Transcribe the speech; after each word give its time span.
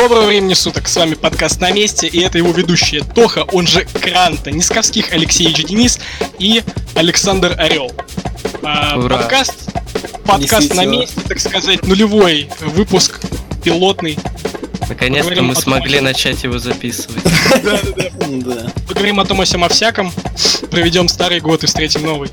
Доброго 0.00 0.26
времени 0.26 0.54
суток, 0.54 0.86
с 0.86 0.94
вами 0.94 1.14
подкаст 1.14 1.60
«На 1.60 1.72
месте», 1.72 2.06
и 2.06 2.20
это 2.20 2.38
его 2.38 2.52
ведущие 2.52 3.02
Тоха, 3.02 3.42
он 3.50 3.66
же 3.66 3.84
Кранта, 3.84 4.52
Нисковских 4.52 5.10
Алексеевич 5.10 5.64
Денис 5.64 5.98
и 6.38 6.62
Александр 6.94 7.56
Орел. 7.58 7.90
А, 8.62 8.96
Ура. 8.96 9.18
подкаст, 9.18 9.54
подкаст 10.24 10.72
«На 10.76 10.84
месте», 10.84 11.20
так 11.26 11.40
сказать, 11.40 11.84
нулевой 11.84 12.48
выпуск, 12.60 13.18
пилотный. 13.64 14.16
Наконец-то 14.88 15.42
мы 15.42 15.54
том, 15.54 15.62
смогли 15.64 15.98
начать 15.98 16.44
его 16.44 16.60
записывать. 16.60 17.24
Да. 18.28 18.72
Поговорим 18.86 19.18
о 19.18 19.24
том, 19.24 19.40
о 19.40 19.46
сем, 19.46 19.64
о 19.64 19.68
всяком, 19.68 20.12
проведем 20.70 21.08
старый 21.08 21.40
год 21.40 21.64
и 21.64 21.66
встретим 21.66 22.02
новый. 22.02 22.30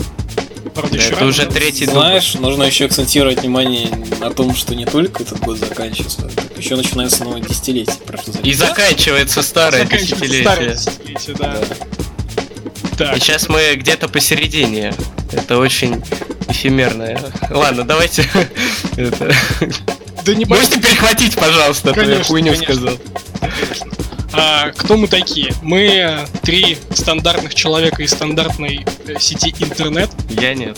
Правда, 0.75 0.97
еще 0.97 1.13
Это 1.13 1.25
уже 1.25 1.47
третий. 1.47 1.85
Знаешь, 1.85 2.35
нужно 2.35 2.63
еще 2.63 2.85
акцентировать 2.85 3.41
внимание 3.41 3.89
на 4.19 4.29
том, 4.29 4.53
что 4.53 4.75
не 4.75 4.85
только 4.85 5.23
этот 5.23 5.39
год 5.39 5.57
заканчивается, 5.57 6.29
еще 6.57 6.75
начинается 6.75 7.23
новое 7.23 7.41
десятилетие. 7.41 7.95
Прошу 8.05 8.31
И 8.43 8.53
заканчивается 8.53 9.41
старое 9.41 9.83
Заканчивается 9.85 10.41
старое 10.41 10.73
десятилетие. 10.75 11.15
десятилетие, 11.15 11.35
да. 11.37 11.59
Да. 12.97 13.07
Так, 13.07 13.17
И 13.17 13.19
сейчас 13.19 13.49
мы 13.49 13.75
где-то 13.75 14.07
посередине. 14.07 14.93
Это 15.31 15.57
очень 15.57 16.01
эфемерное. 16.47 17.19
Ладно, 17.49 17.83
давайте. 17.83 18.23
да 18.95 20.33
не 20.33 20.45
Можете 20.45 20.79
перехватить, 20.79 21.35
пожалуйста, 21.35 21.93
то 21.93 21.99
я 22.01 22.05
Конечно, 22.05 22.23
хуйню 22.25 22.53
конечно. 22.53 22.73
сказал. 22.75 22.97
А, 24.33 24.71
кто 24.71 24.97
мы 24.97 25.07
такие? 25.07 25.53
Мы 25.61 26.25
три 26.41 26.77
стандартных 26.91 27.53
человека 27.55 28.03
из 28.03 28.11
стандартной 28.11 28.85
э, 29.07 29.19
сети 29.19 29.53
интернет. 29.59 30.09
Я 30.29 30.53
нет. 30.53 30.77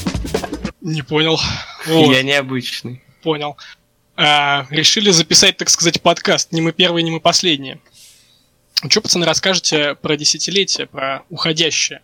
Не 0.82 1.02
понял. 1.02 1.40
Вот, 1.88 2.14
Я 2.16 2.24
необычный. 2.24 3.02
понял. 3.24 3.58
А, 4.18 4.66
решили 4.72 5.12
записать, 5.12 5.58
так 5.58 5.70
сказать, 5.70 6.02
подкаст. 6.02 6.52
Не 6.52 6.62
мы 6.62 6.72
первые, 6.74 7.04
не 7.04 7.12
мы 7.12 7.20
последние. 7.20 7.80
Что, 8.90 9.02
пацаны, 9.02 9.26
расскажете 9.26 9.96
про 9.96 10.18
десятилетие, 10.18 10.88
про 10.88 11.24
уходящее? 11.30 12.02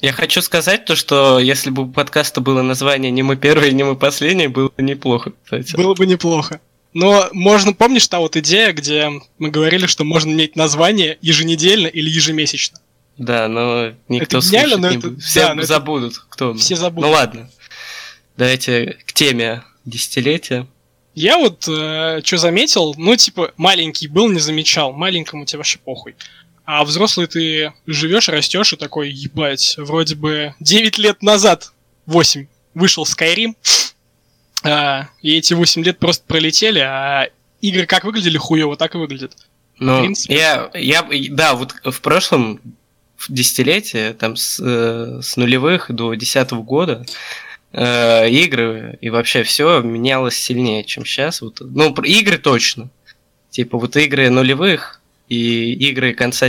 Я 0.00 0.12
хочу 0.12 0.40
сказать 0.42 0.84
то, 0.84 0.94
что 0.94 1.40
если 1.40 1.70
бы 1.70 1.82
у 1.82 1.88
подкаста 1.88 2.40
было 2.40 2.62
название 2.62 3.10
«Не 3.10 3.24
мы 3.24 3.34
первые, 3.36 3.72
не 3.72 3.82
мы 3.82 3.96
последние», 3.96 4.48
было 4.48 4.68
бы 4.76 4.82
неплохо, 4.82 5.32
кстати. 5.42 5.74
Было 5.74 5.94
бы 5.94 6.06
неплохо. 6.06 6.60
Но 6.94 7.28
можно, 7.32 7.72
помнишь 7.72 8.06
та 8.06 8.20
вот 8.20 8.36
идея, 8.36 8.72
где 8.72 9.10
мы 9.38 9.50
говорили, 9.50 9.86
что 9.86 10.04
можно 10.04 10.30
иметь 10.30 10.54
название 10.54 11.18
еженедельно 11.20 11.88
или 11.88 12.08
ежемесячно? 12.08 12.78
Да, 13.16 13.48
но 13.48 13.92
никто 14.08 14.38
Это 14.38 14.46
гениально, 14.46 14.76
слушать 14.76 14.80
но 14.80 14.90
не 14.90 14.96
это- 14.98 15.08
будет. 15.08 15.24
Все 15.24 15.40
да, 15.40 15.54
но 15.54 15.60
это- 15.62 15.66
забудут, 15.68 16.18
кто 16.28 16.52
мы. 16.52 16.58
Все 16.60 16.76
забудут. 16.76 17.10
Ну 17.10 17.16
ладно. 17.16 17.50
Давайте 18.36 18.96
к 19.04 19.12
теме 19.12 19.64
десятилетия. 19.84 20.66
Я 21.14 21.38
вот 21.38 21.62
что 21.62 22.36
заметил, 22.36 22.94
ну, 22.96 23.16
типа, 23.16 23.52
маленький 23.56 24.06
был, 24.06 24.28
не 24.28 24.38
замечал. 24.38 24.92
Маленькому 24.92 25.44
тебе 25.44 25.58
вообще 25.58 25.78
похуй. 25.78 26.14
А 26.64 26.84
взрослый 26.84 27.26
ты 27.26 27.72
живешь, 27.86 28.28
растешь 28.28 28.74
и 28.74 28.76
такой, 28.76 29.10
ебать, 29.10 29.76
вроде 29.78 30.14
бы 30.14 30.54
9 30.60 30.98
лет 30.98 31.22
назад, 31.22 31.72
8, 32.04 32.46
вышел 32.74 33.04
Skyrim, 33.04 33.54
а, 34.64 35.08
и 35.22 35.36
эти 35.38 35.54
8 35.54 35.82
лет 35.82 35.98
просто 35.98 36.24
пролетели, 36.26 36.80
а 36.80 37.30
игры 37.62 37.86
как 37.86 38.04
выглядели 38.04 38.36
хуево, 38.36 38.76
так 38.76 38.94
и 38.94 38.98
выглядят. 38.98 39.34
Ну, 39.78 40.12
я, 40.28 40.70
я, 40.74 41.08
да, 41.30 41.54
вот 41.54 41.74
в 41.84 42.00
прошлом 42.02 42.60
десятилетии, 43.28 44.12
там 44.12 44.36
с, 44.36 44.60
э, 44.60 45.20
с 45.22 45.36
нулевых 45.36 45.90
до 45.90 46.14
десятого 46.14 46.62
года, 46.62 47.06
э, 47.72 48.30
игры 48.30 48.98
и 49.00 49.10
вообще 49.10 49.42
все 49.42 49.80
менялось 49.80 50.36
сильнее, 50.36 50.84
чем 50.84 51.04
сейчас. 51.04 51.40
Вот, 51.40 51.60
ну, 51.60 51.94
игры 52.02 52.38
точно. 52.38 52.90
Типа 53.50 53.78
вот 53.78 53.96
игры 53.96 54.30
нулевых 54.30 55.00
и 55.28 55.72
игры 55.88 56.14
конца 56.14 56.48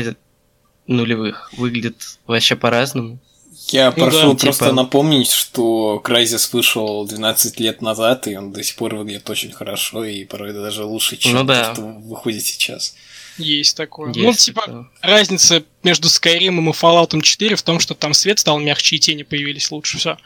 нулевых 0.87 1.51
выглядят 1.57 1.95
вообще 2.25 2.55
по-разному. 2.55 3.19
Я 3.67 3.91
Ну 3.91 3.95
прошу 4.03 4.33
да, 4.33 4.35
просто 4.39 4.65
типа- 4.65 4.73
напомнить, 4.75 5.31
что 5.31 6.01
Crysis 6.03 6.49
вышел 6.53 7.05
12 7.05 7.59
лет 7.59 7.81
назад, 7.81 8.25
и 8.27 8.35
он 8.35 8.51
до 8.51 8.63
сих 8.63 8.75
пор 8.75 8.95
выглядит 8.95 9.29
очень 9.29 9.51
хорошо, 9.51 10.03
и 10.05 10.23
порой 10.25 10.53
даже 10.53 10.85
лучше, 10.85 11.17
чем 11.17 11.33
Ну 11.33 11.43
да. 11.43 11.65
то, 11.69 11.73
что 11.75 11.81
выходит 11.83 12.43
сейчас. 12.43 12.95
Есть 13.39 13.77
такое. 13.77 14.11
Есть 14.13 14.25
ну, 14.25 14.33
типа, 14.33 14.61
такое. 14.61 14.89
разница 15.01 15.63
между 15.83 16.07
Skyrim 16.07 16.59
и 16.59 16.73
Fallout 16.73 17.19
4 17.21 17.55
в 17.55 17.61
том, 17.63 17.79
что 17.79 17.95
там 17.95 18.13
свет 18.13 18.39
стал 18.39 18.59
мягче 18.59 18.97
и 18.97 18.99
тени 18.99 19.23
появились 19.23 19.71
лучше, 19.71 19.97
все. 19.97 20.17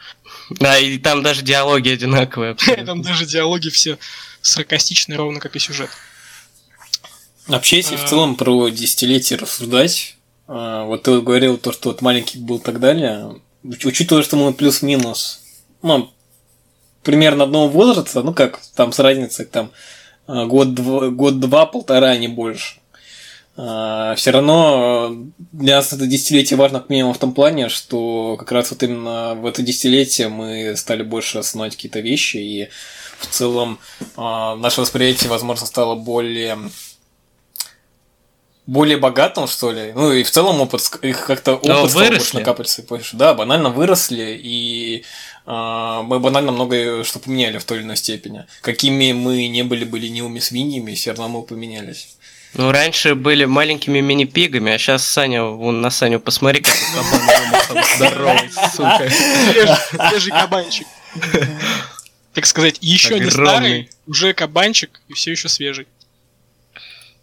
Да, 0.50 0.78
и 0.78 0.98
там 0.98 1.22
даже 1.22 1.42
диалоги 1.42 1.90
одинаковые. 1.90 2.50
абсолютно. 2.52 2.86
Там 2.86 3.02
даже 3.02 3.24
диалоги 3.24 3.70
все 3.70 3.98
саркастичные, 4.42 5.16
ровно 5.16 5.40
как 5.40 5.56
и 5.56 5.58
сюжет. 5.58 5.90
Вообще, 7.46 7.76
если 7.78 7.94
А. 7.94 7.98
в 7.98 8.08
целом 8.08 8.36
про 8.36 8.68
десятилетие 8.68 9.38
рассуждать, 9.38 10.16
а, 10.46 10.84
вот 10.84 11.02
ты 11.02 11.20
говорил 11.20 11.58
то, 11.58 11.72
что 11.72 11.90
вот 11.90 12.00
маленький 12.02 12.38
был 12.38 12.56
и 12.56 12.62
так 12.62 12.80
далее, 12.80 13.36
уч- 13.62 13.86
учитывая, 13.86 14.22
что 14.22 14.36
мы 14.36 14.52
плюс-минус, 14.52 15.40
ну, 15.82 16.10
примерно 17.02 17.44
одного 17.44 17.68
возраста, 17.68 18.22
ну 18.22 18.32
как, 18.32 18.60
там 18.74 18.92
с 18.92 18.98
разницей 18.98 19.44
там 19.44 19.70
а, 20.26 20.46
год-два, 20.46 21.08
год-два, 21.08 21.66
полтора, 21.66 22.08
а 22.10 22.16
не 22.16 22.28
больше. 22.28 22.76
Все 23.56 24.30
равно 24.32 25.10
э, 25.12 25.44
для 25.52 25.76
нас 25.76 25.92
это 25.92 26.06
десятилетие 26.06 26.58
важно 26.58 26.80
как 26.80 26.90
минимум 26.90 27.14
в 27.14 27.18
том 27.18 27.32
плане, 27.32 27.68
что 27.68 28.36
как 28.36 28.50
раз 28.50 28.72
вот 28.72 28.82
именно 28.82 29.36
в 29.36 29.46
это 29.46 29.62
десятилетие 29.62 30.28
мы 30.28 30.76
стали 30.76 31.04
больше 31.04 31.38
осознавать 31.38 31.76
какие-то 31.76 32.00
вещи, 32.00 32.38
и 32.38 32.68
в 33.20 33.26
целом 33.28 33.78
а, 34.16 34.56
наше 34.56 34.80
восприятие, 34.80 35.30
возможно, 35.30 35.66
стало 35.66 35.94
более 35.94 36.58
более 38.66 38.96
богатым, 38.96 39.46
что 39.46 39.72
ли. 39.72 39.92
Ну 39.94 40.12
и 40.12 40.22
в 40.22 40.30
целом 40.30 40.60
опыт, 40.60 40.80
их 41.02 41.26
как-то 41.26 41.54
опыт 41.56 41.90
стал 41.90 42.08
больше 42.08 42.36
накапливаться. 42.36 42.82
понимаешь? 42.82 43.10
Да, 43.12 43.34
банально 43.34 43.68
выросли, 43.70 44.40
и 44.42 45.04
а, 45.46 46.02
мы 46.02 46.18
банально 46.18 46.52
многое 46.52 47.04
что 47.04 47.18
поменяли 47.18 47.58
в 47.58 47.64
той 47.64 47.78
или 47.78 47.84
иной 47.84 47.96
степени. 47.96 48.46
Какими 48.62 49.12
мы 49.12 49.46
не 49.48 49.62
были 49.62 49.84
бы 49.84 49.98
ленивыми 49.98 50.38
свиньями, 50.38 50.94
все 50.94 51.10
равно 51.10 51.28
мы 51.28 51.42
поменялись. 51.42 52.16
Ну, 52.54 52.70
раньше 52.70 53.14
были 53.14 53.44
маленькими 53.44 54.00
мини-пигами, 54.00 54.72
а 54.72 54.78
сейчас 54.78 55.04
Саня, 55.06 55.42
вон 55.44 55.80
на 55.80 55.90
Саню 55.90 56.20
посмотри, 56.20 56.60
как 56.60 56.74
кабан 56.94 57.20
вымахал. 57.20 57.76
Здоровый, 57.96 58.50
сука. 58.74 59.10
Свежий, 59.10 60.08
свежий 60.08 60.32
кабанчик. 60.32 60.86
Так 62.32 62.46
сказать, 62.46 62.78
еще 62.80 63.18
не 63.18 63.30
старый, 63.30 63.90
уже 64.06 64.34
кабанчик 64.34 65.00
и 65.08 65.14
все 65.14 65.32
еще 65.32 65.48
свежий. 65.48 65.86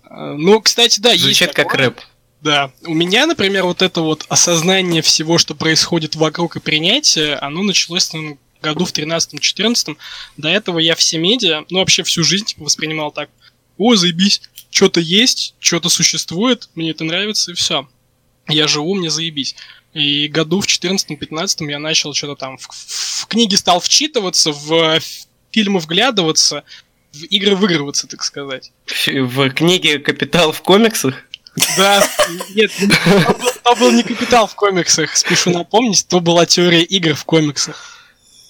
А, 0.04 0.34
Ну, 0.34 0.60
кстати, 0.62 1.00
да, 1.00 1.12
есть 1.12 1.24
Звучит 1.24 1.54
как 1.54 1.74
рэп. 1.76 2.00
Да. 2.42 2.72
У 2.86 2.94
меня, 2.94 3.26
например, 3.28 3.64
вот 3.66 3.82
это 3.82 4.02
вот 4.02 4.26
осознание 4.28 5.02
всего, 5.02 5.38
что 5.38 5.54
происходит 5.54 6.16
вокруг 6.16 6.56
и 6.56 6.60
принятие, 6.60 7.36
оно 7.36 7.62
началось, 7.62 8.12
наверное, 8.14 8.38
году 8.62 8.86
в 8.86 8.94
13-14. 8.94 9.96
До 10.38 10.50
этого 10.50 10.80
я 10.80 10.96
все 10.96 11.18
медиа, 11.18 11.66
ну, 11.70 11.80
вообще 11.80 12.04
всю 12.04 12.24
жизнь 12.24 12.46
типа, 12.46 12.64
воспринимал 12.64 13.12
так. 13.12 13.30
О, 13.78 13.96
заебись, 13.96 14.42
что-то 14.72 15.00
есть, 15.00 15.56
что-то 15.60 15.90
существует, 15.90 16.70
мне 16.76 16.92
это 16.92 17.04
нравится, 17.04 17.52
и 17.52 17.54
все. 17.54 17.88
Я 18.48 18.68
живу, 18.68 18.96
мне 18.96 19.10
заебись. 19.12 19.56
И 19.94 20.28
году 20.28 20.62
в 20.62 20.66
14-15 20.66 21.70
я 21.70 21.78
начал 21.80 22.14
что-то 22.14 22.36
там 22.36 22.58
в, 22.58 22.68
в 22.68 23.28
книги 23.28 23.56
стал 23.56 23.80
вчитываться, 23.80 24.52
в 24.52 25.00
фильмы 25.52 25.80
вглядываться, 25.80 26.64
в 27.12 27.24
игры 27.26 27.56
выигрываться, 27.56 28.08
так 28.08 28.24
сказать. 28.24 28.72
В 29.06 29.50
книге 29.50 30.00
«Капитал 30.00 30.54
в 30.54 30.62
комиксах» 30.62 31.16
Да, 31.78 32.08
нет, 32.56 32.72
то 32.80 33.34
был, 33.34 33.52
то 33.64 33.76
был 33.76 33.92
не 33.92 34.04
капитал 34.04 34.48
в 34.48 34.56
комиксах, 34.56 35.18
спешу 35.18 35.50
напомнить, 35.50 36.08
то 36.08 36.22
была 36.22 36.46
теория 36.46 36.82
игр 36.82 37.14
в 37.14 37.26
комиксах. 37.26 38.01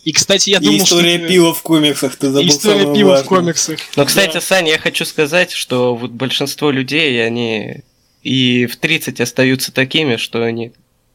И, 0.03 0.13
кстати, 0.13 0.49
я 0.49 0.57
И 0.57 0.65
думал, 0.65 0.83
история 0.83 1.19
что... 1.19 1.27
пива 1.27 1.53
в 1.53 1.61
комиксах, 1.61 2.15
ты 2.15 2.31
забыл 2.31 2.47
История 2.47 2.79
самое 2.81 2.97
пива 2.97 3.07
в 3.07 3.11
важное. 3.11 3.27
комиксах. 3.27 3.79
Но, 3.95 4.05
кстати, 4.05 4.33
Да. 4.33 4.41
Саня, 4.41 4.71
я 4.71 4.77
хочу 4.79 5.05
сказать, 5.05 5.51
что 5.51 5.95
вот 5.95 6.11
большинство 6.11 6.71
людей, 6.71 7.23
они 7.25 7.83
и 8.23 8.65
в 8.65 8.77
30 8.77 9.21
остаются 9.21 9.71
такими, 9.71 10.15
что 10.15 10.43
они, 10.43 10.71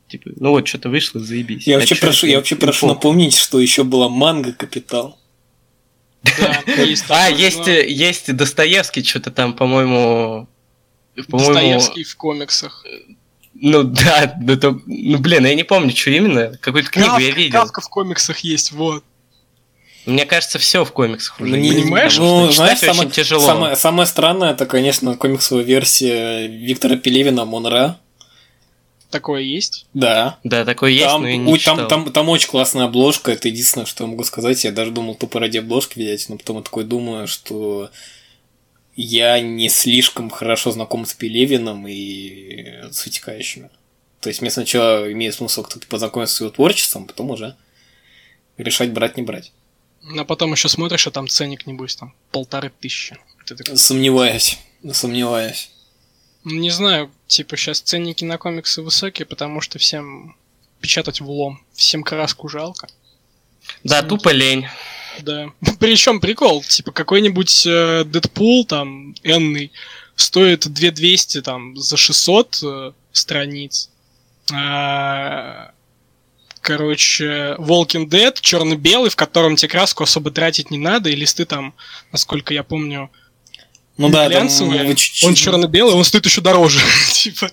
типа, 0.09 0.31
ну 0.37 0.51
вот, 0.51 0.69
что-то 0.69 0.89
вышло, 0.89 1.21
заебись. 1.21 1.67
Я 1.67 1.77
А 1.77 1.79
вообще 1.81 1.97
прошу, 1.97 2.27
я 2.27 2.37
вообще 2.37 2.55
прошу 2.57 2.87
напомнить, 2.87 3.37
что 3.37 3.61
еще 3.61 3.83
была 3.83 4.09
манга 4.09 4.53
Капитал. 4.53 5.19
Да, 6.23 6.63
есть 6.83 7.05
А, 7.09 7.29
есть, 7.29 7.67
есть 7.67 8.35
Достоевский, 8.35 9.03
что-то 9.03 9.31
там, 9.31 9.55
по-моему... 9.55 10.49
По-моему, 11.29 11.53
Достоевский 11.55 12.05
в 12.05 12.17
комиксах. 12.17 12.85
Ну 13.61 13.83
да, 13.85 14.35
да 14.41 14.57
то- 14.57 14.81
ну 14.87 15.19
блин, 15.19 15.47
я 15.47 15.55
не 15.55 15.65
помню, 15.65 15.95
что 15.95 16.11
именно, 16.11 16.57
какую-то 16.61 16.91
книгу 16.91 17.09
я 17.19 17.29
Кавка- 17.29 17.37
видел. 17.37 17.61
Кавка 17.61 17.81
в 17.81 17.89
комиксах 17.89 18.39
есть, 18.41 18.73
вот. 18.73 19.05
Мне 20.05 20.25
кажется, 20.25 20.59
все 20.61 20.85
в 20.85 20.93
комиксах 20.93 21.41
уже. 21.41 21.51
Ну, 21.51 21.57
не- 21.57 21.73
понимаешь? 21.83 22.17
Ну, 22.19 22.45
что 22.47 22.53
знаешь, 22.53 22.79
самое, 22.79 23.11
тяжело. 23.11 23.45
самое, 23.45 23.77
самое 23.77 24.07
странное, 24.07 24.53
это, 24.53 24.65
конечно, 24.67 25.17
комиксовая 25.17 25.65
версия 25.65 26.47
Виктора 26.47 26.97
Пелевина 26.97 27.45
Монра. 27.45 27.99
Такое 29.11 29.41
есть. 29.43 29.87
Да. 29.95 30.39
Да, 30.45 30.65
такое 30.65 30.91
есть, 30.91 31.05
Там, 31.07 31.23
но 31.23 31.29
я 31.29 31.37
не 31.37 31.59
читал. 31.59 31.77
там, 31.77 31.89
там, 31.89 32.13
там 32.13 32.29
очень 32.29 32.49
классная 32.49 32.85
обложка, 32.85 33.33
это 33.33 33.49
единственное, 33.49 33.87
что 33.87 34.05
я 34.05 34.11
могу 34.11 34.25
сказать. 34.25 34.63
Я 34.65 34.73
даже 34.73 34.91
думал 34.91 35.15
тупо 35.15 35.41
ради 35.41 35.59
обложки 35.59 35.99
взять, 35.99 36.29
но 36.29 36.37
потом 36.37 36.57
я 36.59 36.63
такой 36.63 36.85
думаю, 36.85 37.27
что 37.29 37.91
я 38.97 39.41
не 39.41 39.69
слишком 39.69 40.31
хорошо 40.31 40.71
знаком 40.73 41.05
с 41.07 41.15
Пелевиным 41.15 41.87
и 41.87 42.91
с 42.91 43.05
вытекающими. 43.05 43.71
То 44.21 44.31
есть 44.31 44.41
мне 44.41 44.51
сначала 44.51 45.11
имеет 45.13 45.35
смысл 45.35 45.63
кто-то 45.63 45.87
познакомиться 45.87 46.37
с 46.37 46.41
его 46.41 46.51
творчеством, 46.51 47.07
потом 47.07 47.31
уже 47.31 47.57
решать 48.57 48.93
брать, 48.93 49.17
не 49.17 49.23
брать. 49.23 49.53
А 50.19 50.25
потом 50.25 50.53
еще 50.53 50.69
смотришь, 50.69 51.07
а 51.07 51.11
там 51.11 51.29
ценник, 51.29 51.67
небось, 51.67 51.97
там 51.97 52.15
полторы 52.31 52.73
тысячи. 52.81 53.17
Ты 53.45 53.55
такой, 53.57 53.77
Сомневаюсь, 53.77 54.59
сомневаюсь. 54.93 55.71
ну, 56.45 56.55
не 56.57 56.71
знаю, 56.71 57.11
типа 57.27 57.57
сейчас 57.57 57.81
ценники 57.81 58.25
на 58.25 58.39
комиксы 58.39 58.83
высокие, 58.83 59.27
потому 59.27 59.61
что 59.61 59.79
всем 59.79 60.37
печатать 60.81 61.21
в 61.21 61.29
лом, 61.31 61.61
всем 61.75 62.03
краску 62.03 62.49
жалко. 62.49 62.89
Да, 63.85 64.03
тупо 64.03 64.31
лень. 64.31 64.67
Да. 65.23 65.51
Причем 65.79 66.21
прикол, 66.21 66.63
типа 66.63 66.93
какой-нибудь 66.93 67.67
э, 67.67 68.05
Дэдпул 68.05 68.65
там 68.65 69.15
энный 69.23 69.73
стоит 70.17 70.67
2200 70.67 71.43
там 71.43 71.77
за 71.77 71.97
600 71.97 72.59
э, 72.63 72.93
страниц. 73.13 73.91
А, 74.53 75.73
короче, 76.61 77.57
Walking 77.59 78.09
Dead 78.09 78.37
черно-белый, 78.41 79.11
в 79.11 79.17
котором 79.17 79.57
тебе 79.57 79.69
краску 79.69 80.05
особо 80.05 80.31
тратить 80.31 80.71
не 80.71 80.79
надо, 80.79 81.11
и 81.11 81.17
листы 81.17 81.45
там, 81.45 81.75
насколько 82.13 82.55
я 82.55 82.63
помню, 82.63 83.11
Ну 83.97 84.09
да, 84.09 84.29
там 84.31 84.49
вы 84.49 84.97
Он 85.25 85.35
черно-белый, 85.35 85.95
он 85.95 86.05
стоит 86.05 86.27
еще 86.27 86.41
дороже. 86.41 86.81
типа. 87.13 87.51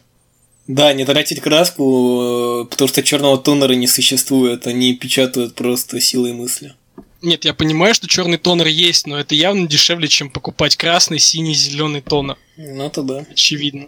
Да, 0.68 0.94
не 0.94 1.04
тратить 1.04 1.42
краску, 1.42 2.64
э, 2.64 2.66
потому 2.70 2.88
что 2.88 3.04
черного 3.04 3.38
тонера 3.38 3.74
не 3.74 3.88
существует, 3.88 4.66
они 4.66 4.94
печатают 4.96 5.56
просто 5.56 6.00
силой 6.00 6.32
мысли. 6.32 6.74
Нет, 7.24 7.46
я 7.46 7.54
понимаю, 7.54 7.94
что 7.94 8.06
черный 8.06 8.38
тонер 8.38 8.68
есть, 8.68 9.08
но 9.08 9.18
это 9.18 9.34
явно 9.34 9.66
дешевле, 9.66 10.10
чем 10.10 10.30
покупать 10.30 10.76
красный, 10.76 11.20
синий, 11.20 11.54
зеленый 11.54 12.02
тонер. 12.02 12.38
Ну 12.58 12.86
это 12.86 13.02
да. 13.02 13.26
Очевидно. 13.32 13.88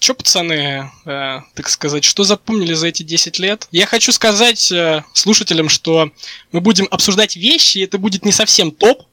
Чё, 0.00 0.14
пацаны, 0.14 0.90
э, 1.06 1.40
так 1.54 1.68
сказать, 1.68 2.02
что 2.02 2.24
запомнили 2.24 2.74
за 2.74 2.88
эти 2.88 3.04
10 3.04 3.38
лет? 3.38 3.68
Я 3.70 3.86
хочу 3.86 4.10
сказать 4.10 4.72
э, 4.72 5.04
слушателям, 5.12 5.68
что 5.68 6.10
мы 6.50 6.60
будем 6.60 6.88
обсуждать 6.90 7.36
вещи, 7.36 7.78
и 7.78 7.84
это 7.84 7.98
будет 7.98 8.24
не 8.24 8.32
совсем 8.32 8.72
топ. 8.72 9.06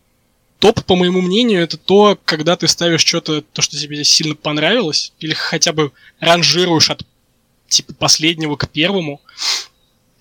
Топ, 0.57 0.83
по 0.83 0.95
моему 0.95 1.21
мнению, 1.21 1.61
это 1.61 1.77
то, 1.77 2.17
когда 2.25 2.55
ты 2.55 2.67
ставишь 2.67 3.05
что-то, 3.05 3.41
то, 3.41 3.61
что 3.61 3.77
тебе 3.77 4.03
сильно 4.03 4.33
понравилось, 4.33 5.13
или 5.19 5.35
хотя 5.35 5.73
бы 5.73 5.91
ранжируешь 6.19 6.89
от 6.89 7.03
типа 7.67 7.93
последнего 7.93 8.55
к 8.55 8.67
первому. 8.67 9.21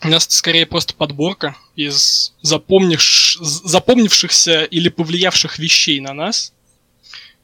У 0.02 0.08
нас 0.08 0.26
скорее 0.31 0.67
просто 0.67 0.94
подборка 0.94 1.56
из 1.76 2.32
запомнивш... 2.43 3.38
запомнившихся 3.41 4.64
или 4.64 4.88
повлиявших 4.88 5.58
вещей 5.58 6.00
на 6.00 6.14
нас. 6.14 6.52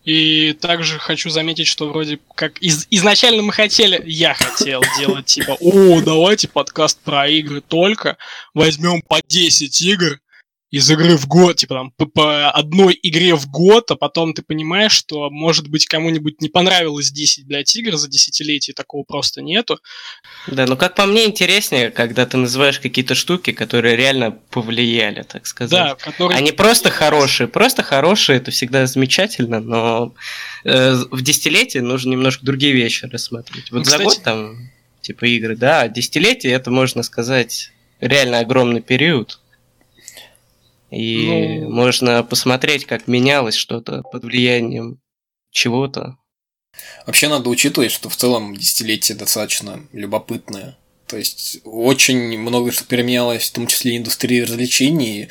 И 0.05 0.53
также 0.61 0.99
хочу 1.01 1.31
заметить, 1.31 1.67
что 1.67 1.89
вроде 1.89 2.21
как 2.37 2.59
из- 2.59 2.87
изначально 2.91 3.43
мы 3.43 3.53
хотели, 3.53 4.01
я 4.07 4.35
хотел 4.35 4.83
делать 4.99 5.27
типа, 5.27 5.57
о, 5.61 6.01
давайте 6.01 6.47
подкаст 6.47 7.01
про 7.01 7.29
игры 7.29 7.61
только, 7.61 8.17
возьмем 8.55 9.03
по 9.03 9.21
10 9.27 9.83
игр 9.83 10.21
из 10.71 10.91
игры 10.91 11.17
в 11.17 11.27
год, 11.29 11.57
типа 11.57 11.75
там 11.77 11.91
по, 11.93 12.07
по 12.07 12.51
одной 12.51 12.99
игре 13.01 13.35
в 13.37 13.47
год, 13.49 13.91
а 13.93 13.97
потом 13.97 14.35
ты 14.35 14.43
понимаешь, 14.43 14.93
что 14.93 15.31
может 15.31 15.69
быть 15.69 15.87
кому-нибудь 15.87 16.41
не 16.41 16.49
понравилось 16.49 17.11
10, 17.13 17.47
блядь, 17.47 17.75
игр 17.77 17.97
за 17.97 18.09
десятилетие, 18.09 18.75
такого 18.75 19.05
просто 19.05 19.43
нету. 19.43 19.79
Да, 20.49 20.67
ну 20.67 20.77
как 20.77 20.97
по 20.97 21.07
мне 21.07 21.27
интереснее, 21.27 21.91
когда 21.91 22.27
ты 22.27 22.37
называешь 22.37 22.81
какие-то 22.81 23.15
штуки, 23.15 23.53
которые 23.53 23.95
реально 23.95 24.33
повлияли, 24.33 25.23
так 25.23 25.47
сказать. 25.47 25.71
Да, 25.71 25.95
которые... 25.95 26.37
Они 26.37 26.51
просто 26.51 26.91
хорошие. 26.91 27.47
Просто 27.47 27.83
хорошие, 27.85 28.39
это 28.39 28.51
всегда 28.51 28.87
замечательно, 28.87 29.61
но 29.61 30.15
э, 30.65 30.95
в 31.11 31.23
десятилетии 31.23 31.79
нужно 31.79 32.11
немножко 32.11 32.45
другие 32.45 32.73
вещи 32.73 33.07
рассматривать. 33.07 33.71
Вот 33.71 33.79
Ну, 33.79 33.85
за 33.85 33.91
кстати- 33.99 34.05
год 34.05 34.23
там, 34.25 34.71
типа 35.01 35.27
игры, 35.27 35.57
да, 35.57 35.87
десятилетие 35.87 36.53
это, 36.55 36.73
можно 36.73 37.05
сказать, 37.05 37.71
реально 38.01 38.41
огромный 38.41 38.81
период. 38.83 39.39
И 40.91 41.61
Ну- 41.61 41.71
можно 41.71 42.23
посмотреть, 42.23 42.85
как 42.87 43.09
менялось 43.09 43.55
что-то 43.55 44.03
под 44.03 44.25
влиянием 44.25 45.01
чего-то. 45.51 46.17
Вообще 47.07 47.29
надо 47.29 47.49
учитывать, 47.49 47.91
что 47.91 48.09
в 48.09 48.17
целом 48.17 48.55
десятилетие 48.57 49.17
достаточно 49.17 49.81
любопытное. 49.93 50.77
То 51.07 51.17
есть 51.17 51.61
очень 51.65 52.39
много 52.39 52.73
что 52.73 52.85
переменялось, 52.85 53.49
в 53.49 53.53
том 53.53 53.67
числе 53.67 53.97
индустрии 53.97 54.41
развлечений, 54.41 55.29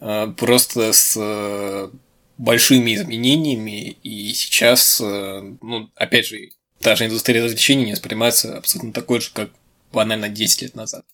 э, 0.00 0.32
просто 0.36 0.92
с 0.92 1.14
э, 1.16 1.90
большими 2.38 2.94
изменениями. 2.94 3.96
И 4.02 4.32
сейчас, 4.32 5.00
э, 5.00 5.54
ну, 5.60 5.90
опять 5.94 6.26
же, 6.26 6.50
та 6.80 6.96
же 6.96 7.06
индустрия 7.06 7.42
развлечений 7.42 7.84
не 7.84 7.92
воспринимается 7.92 8.56
абсолютно 8.56 8.92
такой 8.92 9.20
же, 9.20 9.30
как 9.32 9.50
банально 9.92 10.28
10 10.28 10.62
лет 10.62 10.74
назад. 10.74 11.04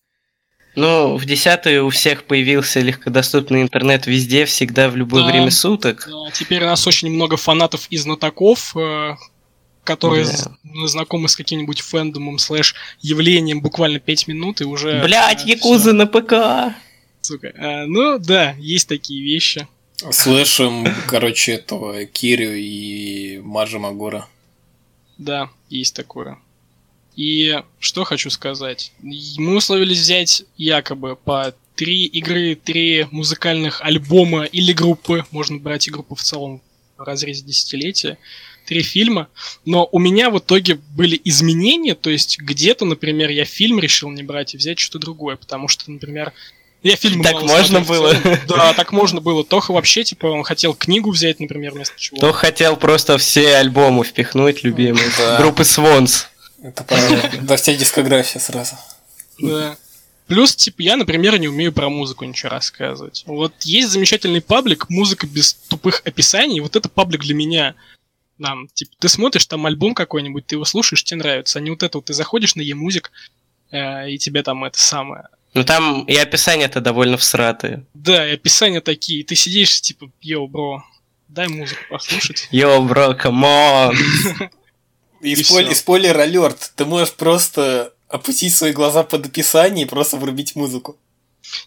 Ну, 0.77 1.17
в 1.17 1.25
десятые 1.25 1.83
у 1.83 1.91
всех 1.91 2.25
появился 2.25 2.81
легкодоступный 2.81 3.63
интернет 3.63 4.07
везде, 4.07 4.45
всегда, 4.45 4.89
в 4.89 4.97
любое 4.97 5.23
Да. 5.23 5.29
время 5.31 5.51
суток. 5.51 6.09
А, 6.13 6.31
Теперь 6.33 6.63
у 6.65 6.67
нас 6.67 6.87
очень 6.87 7.11
много 7.11 7.37
фанатов 7.37 7.87
и 7.91 7.97
знатоков, 7.97 8.77
э, 8.77 9.15
которые 9.85 10.25
Да. 10.25 10.57
ну, 10.65 10.87
знакомы 10.87 11.29
с 11.29 11.37
каким-нибудь 11.37 11.81
фэндомом 11.81 12.39
слэш 12.39 12.75
явлением 13.03 13.61
буквально 13.61 14.01
5 14.01 14.27
минут 14.27 14.61
и 14.61 14.65
уже... 14.65 15.01
Блять, 15.03 15.45
э, 15.47 15.51
Якуза 15.51 15.93
на 15.93 16.07
ПК! 16.07 16.75
сука. 17.21 17.49
Э, 17.49 17.87
ну 17.87 18.19
да, 18.19 18.53
есть 18.59 18.89
такие 18.89 19.23
вещи. 19.23 19.67
Слышим, 20.11 20.87
короче, 21.07 21.53
этого 21.53 22.05
Кирю 22.05 22.53
и 22.53 23.39
Маржа 23.43 23.79
Магора. 23.79 24.27
Да, 25.19 25.49
есть 25.71 25.95
такое. 25.95 26.37
И 27.17 27.63
что 27.79 28.05
хочу 28.05 28.31
сказать. 28.31 28.93
Мы 29.01 29.57
условились 29.57 30.01
взять 30.01 30.45
якобы 30.57 31.17
по 31.17 31.55
три 31.77 32.07
игры, 32.07 32.55
три 32.57 33.07
музыкальных 33.11 33.81
альбома 33.83 34.45
или 34.45 34.73
группы. 34.73 35.25
Можно 35.31 35.59
брать 35.59 35.89
и 35.89 35.91
группу 35.91 36.15
в 36.15 36.23
целом 36.23 36.61
в 36.97 37.03
разрезе 37.03 37.45
десятилетия. 37.45 38.19
Три 38.67 38.83
фильма. 38.83 39.29
Но 39.65 39.89
у 39.93 39.99
меня 39.99 40.31
в 40.31 40.39
итоге 40.39 40.77
были 40.97 41.21
изменения. 41.25 41.95
То 41.95 42.11
есть 42.11 42.39
где-то, 42.39 42.85
например, 42.85 43.31
я 43.31 43.45
фильм 43.45 43.79
решил 43.79 44.11
не 44.11 44.23
брать 44.23 44.55
и 44.55 44.57
взять 44.57 44.79
что-то 44.79 45.01
другое. 45.01 45.37
Потому 45.37 45.69
что, 45.69 45.91
например, 45.91 46.33
я 46.83 46.97
фильм 46.97 47.23
Так 47.23 47.43
можно 47.43 47.81
было? 47.81 48.15
Да, 48.47 48.75
так 48.75 48.93
можно 48.93 49.21
было. 49.21 49.45
Тоха 49.45 49.73
вообще, 49.73 50.05
типа, 50.05 50.27
он 50.27 50.43
хотел 50.45 50.75
книгу 50.75 51.11
взять, 51.11 51.41
например, 51.41 51.73
вместо 51.73 51.99
чего. 51.99 52.19
Кто 52.19 52.33
хотел 52.33 52.77
просто 52.77 53.19
все 53.19 53.57
альбомы 53.57 54.05
впихнуть, 54.05 54.65
любимые. 54.65 55.07
Группы 55.39 55.63
Swans. 55.63 56.27
Это 56.65 56.83
правда. 56.83 57.31
Да, 57.43 57.57
вся 57.57 57.75
дискография 57.75 58.41
сразу. 58.41 58.77
Да. 59.39 59.77
Плюс, 60.27 60.57
типа, 60.57 60.81
я, 60.81 60.97
например, 60.97 61.39
не 61.39 61.49
умею 61.49 61.73
про 61.73 61.91
музыку 61.91 62.25
ничего 62.25 62.49
рассказывать. 62.49 63.23
Вот 63.27 63.53
есть 63.63 63.91
замечательный 63.91 64.41
паблик 64.41 64.89
«Музыка 64.89 65.27
без 65.27 65.53
тупых 65.53 66.01
описаний», 66.07 66.61
вот 66.61 66.77
это 66.77 66.89
паблик 66.89 67.21
для 67.21 67.35
меня. 67.35 67.75
Там, 68.41 68.69
типа, 68.69 68.93
ты 68.99 69.09
смотришь 69.11 69.45
там 69.45 69.67
альбом 69.67 69.95
какой-нибудь, 69.95 70.47
ты 70.47 70.55
его 70.55 70.65
слушаешь, 70.65 71.05
тебе 71.05 71.19
нравится, 71.19 71.59
а 71.59 71.63
не 71.63 71.69
вот 71.69 71.83
это 71.83 71.99
вот, 71.99 72.07
ты 72.07 72.15
заходишь 72.15 72.55
на 72.55 72.63
e-музик, 72.63 73.13
э, 73.71 74.11
и 74.11 74.19
тебе 74.19 74.43
там 74.43 74.65
это 74.65 74.79
самое. 74.79 75.29
Ну 75.53 75.63
там 75.63 76.05
и 76.05 76.17
описания-то 76.17 76.81
довольно 76.81 77.19
всратые. 77.19 77.85
Да, 77.93 78.27
и 78.27 78.35
описания 78.35 78.81
такие, 78.81 79.25
ты 79.25 79.35
сидишь, 79.35 79.83
типа, 79.83 80.11
yo, 80.23 80.49
bro, 80.49 80.83
дай 81.29 81.49
музыку 81.49 81.83
послушать. 81.91 82.49
Yo, 82.51 82.81
bro, 82.81 83.15
come 83.15 83.61
on! 83.61 83.95
И, 85.25 85.33
И 85.33 85.43
спойлер, 85.43 85.69
всё. 85.69 85.73
и 85.73 85.75
spoiler 85.75 86.19
alert. 86.19 86.73
Ты 86.77 86.85
можешь 86.85 87.15
просто 87.15 87.95
опустить 88.09 88.55
свои 88.55 88.73
глаза 88.73 89.03
под 89.03 89.27
описание 89.27 89.87
и 89.87 89.89
просто 89.89 90.19
врубить 90.19 90.55
музыку. 90.55 90.99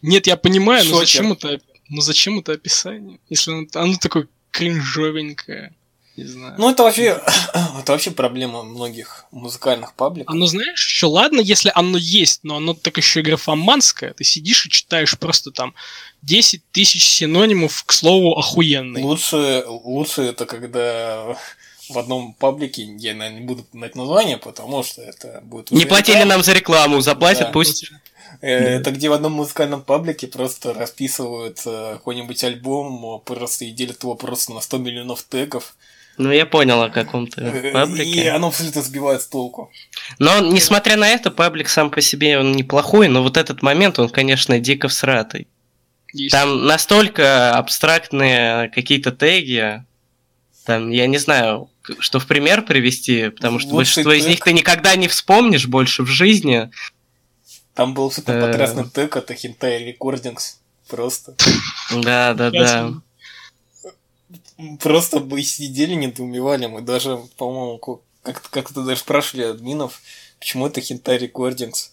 Нет, 0.01 0.27
я 0.27 0.37
понимаю, 0.37 0.85
но 0.85 0.99
зачем 0.99 1.33
это, 1.33 1.59
ну 1.89 2.01
зачем 2.01 2.39
это 2.39 2.53
описание? 2.53 3.19
Если 3.29 3.51
оно, 3.51 3.65
оно 3.73 3.95
такое 3.97 4.27
кринжовенькое, 4.51 5.73
не 6.15 6.23
знаю. 6.23 6.55
Ну, 6.57 6.69
это 6.69 6.83
вообще, 6.83 7.21
это 7.79 7.91
вообще 7.91 8.11
проблема 8.11 8.63
многих 8.63 9.25
музыкальных 9.31 9.93
пабликов. 9.93 10.33
Оно, 10.33 10.47
знаешь, 10.47 10.85
еще 10.87 11.05
ладно, 11.07 11.39
если 11.39 11.71
оно 11.73 11.97
есть, 11.97 12.41
но 12.43 12.57
оно 12.57 12.73
так 12.73 12.97
еще 12.97 13.19
и 13.19 13.23
графоманское. 13.23 14.13
Ты 14.13 14.23
сидишь 14.23 14.65
и 14.65 14.69
читаешь 14.69 15.17
просто 15.17 15.51
там 15.51 15.75
10 16.23 16.61
тысяч 16.71 17.07
синонимов, 17.07 17.83
к 17.85 17.91
слову, 17.91 18.37
охуенный. 18.37 19.03
Лучше, 19.03 19.63
лучше 19.67 20.23
это 20.23 20.45
когда 20.45 21.37
в 21.89 21.97
одном 21.97 22.33
паблике, 22.33 22.83
я, 22.97 23.13
наверное, 23.13 23.39
не 23.41 23.45
буду 23.45 23.65
знать 23.73 23.95
название, 23.95 24.37
потому 24.37 24.83
что 24.83 25.01
это 25.01 25.41
будет... 25.43 25.71
Не 25.71 25.85
платили 25.85 26.15
реклама. 26.17 26.33
нам 26.35 26.43
за 26.43 26.53
рекламу, 26.53 27.01
заплатят, 27.01 27.47
Да. 27.47 27.51
пусть... 27.51 27.91
Э, 28.41 28.79
Это 28.79 28.91
где 28.91 29.09
в 29.09 29.13
одном 29.13 29.33
музыкальном 29.33 29.81
паблике 29.81 30.27
просто 30.27 30.73
расписывают 30.73 31.59
э, 31.65 31.93
какой-нибудь 31.93 32.43
альбом, 32.43 33.21
просто 33.25 33.65
и 33.65 33.71
делят 33.71 34.03
его 34.03 34.15
просто 34.15 34.53
на 34.53 34.61
100 34.61 34.77
миллионов 34.79 35.23
тегов. 35.23 35.75
Ну, 36.17 36.31
я 36.31 36.45
понял 36.47 36.81
о 36.81 36.89
каком-то 36.89 37.41
Э, 37.41 37.69
И 37.69 37.71
паблике. 37.71 38.31
оно 38.31 38.47
абсолютно 38.47 38.81
сбивает 38.81 39.21
с 39.21 39.27
толку. 39.27 39.71
Но, 40.19 40.39
несмотря 40.39 40.97
на 40.97 41.07
это, 41.07 41.31
паблик 41.31 41.69
сам 41.69 41.89
по 41.91 42.01
себе 42.01 42.37
он 42.39 42.51
неплохой, 42.53 43.07
но 43.07 43.23
вот 43.23 43.37
этот 43.37 43.61
момент, 43.61 43.97
он, 43.99 44.09
конечно, 44.09 44.59
дико 44.59 44.87
всратый. 44.87 45.47
Есть. 46.13 46.31
Там 46.31 46.65
настолько 46.65 47.51
абстрактные 47.55 48.69
какие-то 48.69 49.11
теги, 49.11 49.83
Там, 50.65 50.89
я 50.91 51.07
не 51.07 51.17
знаю, 51.17 51.69
что 51.99 52.19
в 52.19 52.27
пример 52.27 52.63
привести, 52.63 53.29
потому 53.29 53.59
что 53.59 53.69
Вот 53.69 53.77
большинство 53.77 54.11
из 54.13 54.25
них 54.25 54.39
ты 54.41 54.53
никогда 54.53 54.95
не 54.95 55.07
вспомнишь 55.07 55.67
больше 55.67 56.03
в 56.03 56.07
жизни. 56.07 56.69
Там 57.73 57.93
был 57.93 58.11
супер 58.11 58.35
Э. 58.35 58.41
потрясный 58.47 58.89
тег, 58.89 59.15
это 59.15 59.33
Hentai 59.33 59.95
Recordings. 59.95 60.55
Просто. 60.87 61.35
Да, 61.91 62.33
да, 62.33 62.49
да. 62.49 62.93
Просто 64.79 65.19
мы 65.19 65.43
сидели, 65.43 65.93
недоумевали. 65.93 66.65
Мы 66.65 66.81
даже, 66.81 67.17
по-моему, 67.37 67.77
как-то, 68.23 68.49
как-то 68.49 68.83
даже 68.83 69.01
спрашивали 69.01 69.43
админов, 69.45 70.01
почему 70.39 70.67
это 70.67 70.79
Hentai 70.79 71.19
Recordings. 71.31 71.91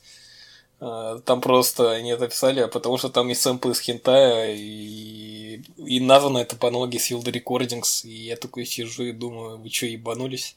А, 0.80 1.18
Там 1.20 1.40
просто 1.40 1.92
они 1.92 2.10
это 2.10 2.28
писали, 2.28 2.60
а 2.60 2.68
потому 2.68 2.98
что 2.98 3.08
там 3.08 3.28
есть 3.28 3.42
сэмплы 3.42 3.72
из 3.72 3.80
хентая, 3.80 4.54
и, 4.54 5.62
и 5.78 6.00
названо 6.00 6.38
это 6.38 6.56
по 6.56 6.68
аналогии 6.68 6.98
с 6.98 7.10
Field 7.10 7.24
Recordings, 7.24 8.06
и 8.06 8.12
я 8.26 8.36
такой 8.36 8.66
сижу 8.66 9.04
и 9.04 9.12
думаю, 9.12 9.58
вы 9.58 9.70
что, 9.70 9.86
ебанулись? 9.86 10.56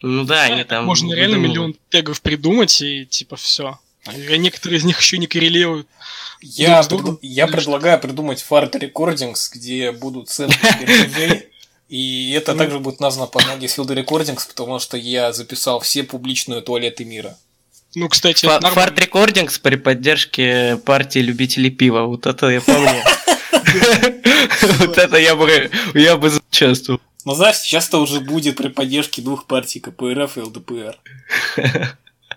Ну 0.00 0.24
да, 0.24 0.44
они 0.44 0.64
там... 0.64 0.84
Можно 0.86 1.12
реально 1.14 1.36
миллион 1.36 1.74
тегов 1.90 2.20
придумать, 2.22 2.80
и 2.82 3.04
типа 3.04 3.36
все. 3.36 3.78
некоторые 4.14 4.78
из 4.78 4.84
них 4.84 5.00
еще 5.00 5.18
не 5.18 5.26
коррелируют. 5.26 5.88
Я, 6.40 6.82
Друг 6.84 7.02
пред- 7.02 7.18
я 7.22 7.46
предлагаю 7.48 8.00
придумать 8.00 8.44
Fart 8.48 8.70
Recordings, 8.72 9.48
где 9.52 9.90
будут 9.90 10.28
сэмплы 10.28 10.56
и 11.88 12.32
это 12.32 12.52
Ну. 12.52 12.58
также 12.58 12.78
будет 12.78 13.00
названо 13.00 13.26
по 13.26 13.42
аналогии 13.42 13.66
с 13.66 13.76
Field 13.76 13.88
Recordings, 14.04 14.46
потому 14.46 14.78
что 14.78 14.96
я 14.96 15.32
записал 15.32 15.80
все 15.80 16.04
публичные 16.04 16.60
туалеты 16.60 17.04
мира. 17.04 17.36
Ну, 17.98 18.08
кстати, 18.08 18.46
Фа- 18.46 18.54
это 18.56 18.62
нормально. 18.62 18.90
Фарт 18.90 19.00
Рекордингс 19.00 19.58
при 19.58 19.76
поддержке 19.76 20.76
партии 20.84 21.18
любителей 21.20 21.70
пива. 21.70 22.02
Вот 22.02 22.26
это 22.26 22.48
я 22.48 22.60
помню. 22.60 23.02
Вот 24.78 24.98
это 24.98 25.16
я 25.18 25.34
бы 25.36 25.70
я 25.94 26.16
бы 26.16 26.30
участвовал. 26.50 27.00
Но 27.24 27.34
знаешь, 27.34 27.56
сейчас 27.56 27.88
это 27.88 27.98
уже 27.98 28.20
будет 28.20 28.56
при 28.56 28.68
поддержке 28.68 29.20
двух 29.22 29.46
партий 29.46 29.80
КПРФ 29.80 30.38
и 30.38 30.40
ЛДПР. 30.40 30.98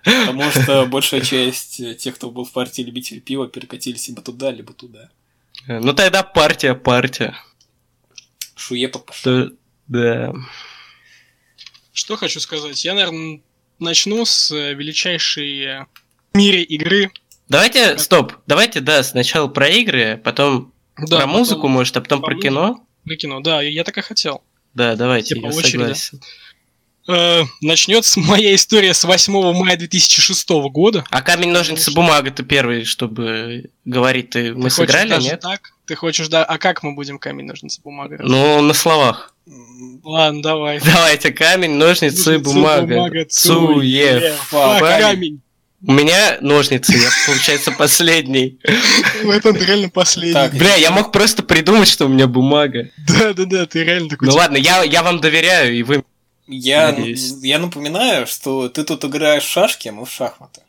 Потому 0.03 0.49
что 0.51 0.85
большая 0.87 1.21
часть 1.21 1.81
тех, 1.99 2.15
кто 2.15 2.31
был 2.31 2.43
в 2.45 2.51
партии 2.51 2.81
любителей 2.81 3.19
пива, 3.21 3.47
перекатились 3.47 4.07
либо 4.07 4.21
туда, 4.21 4.51
либо 4.51 4.73
туда. 4.73 5.09
Ну 5.67 5.93
тогда 5.93 6.23
партия, 6.23 6.73
партия. 6.73 7.35
Шуепа 8.55 8.99
пошел. 8.99 9.19
Что- 9.47 9.55
Да. 9.87 10.33
Что 11.93 12.15
хочу 12.17 12.39
сказать? 12.39 12.83
Я, 12.83 12.93
наверное, 12.93 13.41
начну 13.81 14.25
с 14.25 14.51
э, 14.51 14.73
величайшей 14.73 15.61
э, 15.63 15.85
в 16.33 16.37
мире 16.37 16.63
игры. 16.63 17.11
Давайте, 17.49 17.97
стоп, 17.97 18.33
давайте, 18.47 18.79
да, 18.79 19.03
сначала 19.03 19.47
про 19.47 19.67
игры, 19.67 20.21
потом 20.23 20.71
Да, 20.97 21.17
про 21.17 21.27
музыку, 21.27 21.61
потом 21.61 21.71
может, 21.71 21.97
а 21.97 22.01
потом 22.01 22.21
про 22.21 22.35
кино. 22.35 22.85
Про 23.05 23.15
кино. 23.15 23.39
Да, 23.41 23.61
я 23.61 23.83
так 23.83 23.97
и 23.97 24.01
хотел. 24.01 24.43
Да, 24.73 24.95
давайте, 24.95 25.35
Типа 25.35 25.47
я 25.47 25.53
очереди. 25.53 25.77
согласен. 25.77 26.21
Э, 27.07 27.41
начнется 27.61 28.19
моя 28.19 28.53
история 28.55 28.93
с 28.93 29.03
8 29.03 29.33
мая 29.53 29.75
2006 29.75 30.49
года. 30.71 31.03
А 31.09 31.21
камень, 31.21 31.49
ножницы, 31.49 31.91
бумага 31.91 32.31
ты 32.31 32.43
первый, 32.43 32.85
чтобы 32.85 33.71
говорить, 33.85 34.29
ты 34.29 34.53
мы 34.53 34.69
Ты 34.69 34.75
хочешь 34.75 34.95
сыграли, 34.95 35.21
нет? 35.21 35.39
так? 35.41 35.71
Ты 35.85 35.95
хочешь, 35.95 36.27
да? 36.29 36.45
А 36.45 36.57
как 36.57 36.83
мы 36.83 36.93
будем 36.93 37.17
камень, 37.19 37.45
ножницы, 37.45 37.81
бумага? 37.81 38.17
Ну, 38.21 38.61
на 38.61 38.73
словах. 38.73 39.33
Ладно, 40.03 40.41
давай. 40.41 40.79
Давайте, 40.85 41.31
камень, 41.31 41.71
ножницы, 41.71 42.37
Ножницы, 42.37 42.39
бумага. 42.39 43.25
цу, 43.25 43.75
Цуе, 43.75 43.89
е, 43.89 44.31
фа, 44.49 44.79
фа, 44.79 44.99
камень. 44.99 45.41
У 45.85 45.93
меня 45.93 46.37
ножницы, 46.41 46.93
я, 46.93 47.09
получается, 47.25 47.71
последний. 47.71 48.59
Это 49.23 49.49
реально 49.51 49.89
последний. 49.89 50.33
Так, 50.33 50.53
Бля, 50.53 50.75
я 50.75 50.91
мог 50.91 51.11
просто 51.11 51.41
придумать, 51.41 51.87
что 51.87 52.05
у 52.05 52.09
меня 52.09 52.27
бумага. 52.27 52.89
Да, 53.07 53.33
да, 53.33 53.45
да, 53.45 53.65
ты 53.65 53.83
реально 53.83 54.09
такой. 54.09 54.27
Ну 54.27 54.35
ладно, 54.35 54.57
я, 54.57 54.83
я 54.83 55.01
вам 55.01 55.19
доверяю, 55.19 55.73
и 55.75 55.81
вы... 55.81 56.03
Я, 56.47 56.95
я 57.41 57.59
напоминаю, 57.59 58.27
что 58.27 58.69
ты 58.69 58.83
тут 58.83 59.03
играешь 59.05 59.43
в 59.43 59.49
шашки, 59.49 59.87
а 59.87 59.91
мы 59.91 60.05
в 60.05 60.11
шахматы. 60.11 60.61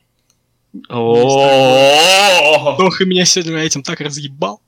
О, 0.88 2.76
Тоха 2.79 3.05
меня 3.05 3.26
сегодня 3.26 3.59
этим 3.59 3.83
так 3.83 4.00
разъебал. 4.00 4.62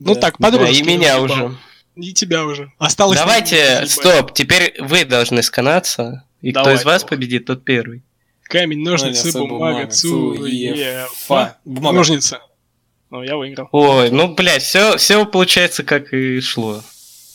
Ну 0.00 0.16
так, 0.16 0.38
подружки. 0.38 0.80
и 0.80 0.82
меня 0.82 1.20
уже. 1.20 1.56
И 1.96 2.12
тебя 2.12 2.44
уже. 2.44 2.72
Осталось... 2.78 3.18
Давайте, 3.18 3.86
стоп, 3.86 4.32
теперь 4.32 4.74
вы 4.78 5.04
должны 5.04 5.42
сканаться. 5.42 6.24
И 6.40 6.50
кто 6.50 6.64
Давай, 6.64 6.76
из 6.76 6.84
вас 6.84 7.04
победит, 7.04 7.46
тот 7.46 7.64
первый. 7.64 8.02
Камень, 8.44 8.82
ножницы, 8.82 9.32
бумага, 9.32 9.48
бумага, 9.48 9.86
цу, 9.90 10.36
цу, 10.36 10.44
е, 10.44 10.76
е, 10.76 11.06
фа. 11.06 11.14
фа. 11.26 11.58
Бумага. 11.64 11.96
Ножницы. 11.98 12.38
Ну, 13.10 13.22
я 13.22 13.36
выиграл. 13.36 13.68
Ой, 13.72 14.10
ну, 14.10 14.34
блядь, 14.34 14.62
все, 14.62 14.96
все 14.96 15.24
получается, 15.26 15.84
как 15.84 16.12
и 16.12 16.40
шло. 16.40 16.82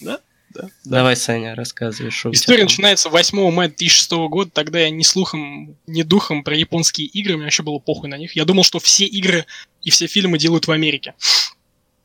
Да? 0.01 0.19
Да. 0.49 0.69
Давай, 0.85 1.15
Саня, 1.15 1.53
рассказывай, 1.55 2.09
что 2.09 2.29
у 2.29 2.31
тебя 2.31 2.39
История 2.39 2.57
там. 2.59 2.65
начинается 2.65 3.09
8 3.09 3.51
мая 3.51 3.69
2006 3.69 4.11
года, 4.29 4.49
тогда 4.51 4.79
я 4.79 4.89
ни 4.89 5.03
слухом, 5.03 5.75
ни 5.85 6.01
духом 6.01 6.43
про 6.43 6.55
японские 6.55 7.07
игры, 7.07 7.35
мне 7.35 7.43
вообще 7.45 7.63
было 7.63 7.77
похуй 7.79 8.09
на 8.09 8.17
них. 8.17 8.35
Я 8.35 8.43
думал, 8.45 8.63
что 8.63 8.79
все 8.79 9.05
игры 9.05 9.45
и 9.83 9.91
все 9.91 10.07
фильмы 10.07 10.39
делают 10.39 10.67
в 10.67 10.71
Америке. 10.71 11.13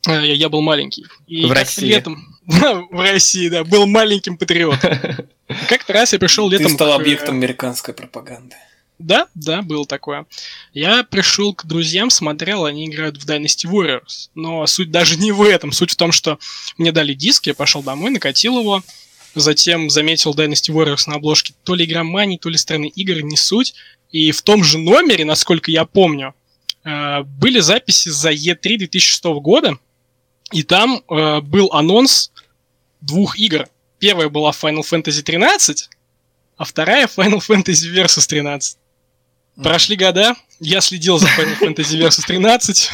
Э, 0.07 0.11
Я, 0.11 0.33
я 0.33 0.49
был 0.49 0.61
маленький. 0.61 1.05
И 1.27 1.45
В 1.45 1.51
России. 1.51 1.85
Летом, 1.87 2.32
в 2.91 2.99
России, 2.99 3.49
да, 3.49 3.63
был 3.63 3.85
маленьким 3.87 4.37
патриотом. 4.37 4.99
Как-то 5.69 5.93
раз 5.93 6.13
я 6.13 6.19
пришел 6.19 6.49
Ты 6.49 6.57
летом... 6.57 6.73
стал 6.73 6.89
к, 6.89 6.91
э, 6.91 7.01
объектом 7.01 7.35
американской 7.35 7.93
пропаганды. 7.93 8.55
Да, 8.99 9.27
да, 9.33 9.61
было 9.61 9.85
такое. 9.85 10.25
Я 10.73 11.03
пришел 11.03 11.53
к 11.53 11.65
друзьям, 11.65 12.09
смотрел, 12.09 12.65
они 12.65 12.85
играют 12.87 13.17
в 13.17 13.27
Dynasty 13.27 13.69
Warriors. 13.69 14.29
Но 14.35 14.65
суть 14.67 14.91
даже 14.91 15.17
не 15.17 15.31
в 15.31 15.41
этом. 15.41 15.71
Суть 15.71 15.91
в 15.91 15.95
том, 15.95 16.11
что 16.11 16.37
мне 16.77 16.91
дали 16.91 17.13
диск, 17.13 17.47
я 17.47 17.53
пошел 17.53 17.81
домой, 17.81 18.11
накатил 18.11 18.59
его. 18.59 18.83
Затем 19.35 19.89
заметил 19.89 20.33
Dynasty 20.33 20.73
Warriors 20.73 21.03
на 21.07 21.15
обложке 21.15 21.53
то 21.63 21.75
ли 21.75 21.85
игромании, 21.85 22.37
то 22.37 22.49
ли 22.49 22.57
страны 22.57 22.87
игр, 22.87 23.21
не 23.21 23.35
суть. 23.35 23.73
И 24.11 24.31
в 24.31 24.41
том 24.41 24.63
же 24.63 24.77
номере, 24.77 25.25
насколько 25.25 25.71
я 25.71 25.85
помню, 25.85 26.35
э, 26.83 27.23
были 27.23 27.59
записи 27.59 28.09
за 28.09 28.31
E3 28.31 28.77
2006 28.77 29.23
года. 29.41 29.77
И 30.51 30.61
там 30.61 31.03
э, 31.09 31.41
был 31.41 31.69
анонс 31.73 32.31
двух 33.03 33.37
игр. 33.37 33.67
Первая 33.99 34.29
была 34.29 34.51
Final 34.51 34.81
Fantasy 34.81 35.21
13, 35.21 35.89
а 36.57 36.65
вторая 36.65 37.07
Final 37.07 37.39
Fantasy 37.39 37.93
Versus 37.93 38.27
13. 38.27 38.77
Прошли 39.61 39.95
года, 39.95 40.35
я 40.59 40.81
следил 40.81 41.19
за 41.19 41.27
Final 41.27 41.59
Fantasy 41.59 41.99
Versus 41.99 42.25
13. 42.25 42.89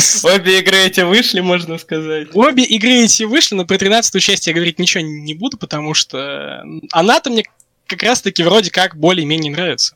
С- 0.00 0.24
Обе 0.24 0.58
игры 0.58 0.76
эти 0.78 1.00
вышли, 1.02 1.40
можно 1.40 1.78
сказать. 1.78 2.28
Обе 2.34 2.64
игры 2.64 3.04
эти 3.04 3.22
вышли, 3.22 3.54
но 3.54 3.64
про 3.64 3.78
13 3.78 4.20
часть 4.22 4.46
я 4.48 4.52
говорить 4.52 4.78
ничего 4.80 5.02
не 5.04 5.34
буду, 5.34 5.56
потому 5.56 5.94
что 5.94 6.62
она-то 6.90 7.30
мне 7.30 7.44
как 7.86 8.02
раз-таки 8.02 8.42
вроде 8.42 8.70
как 8.70 8.96
более-менее 8.96 9.52
нравится. 9.52 9.94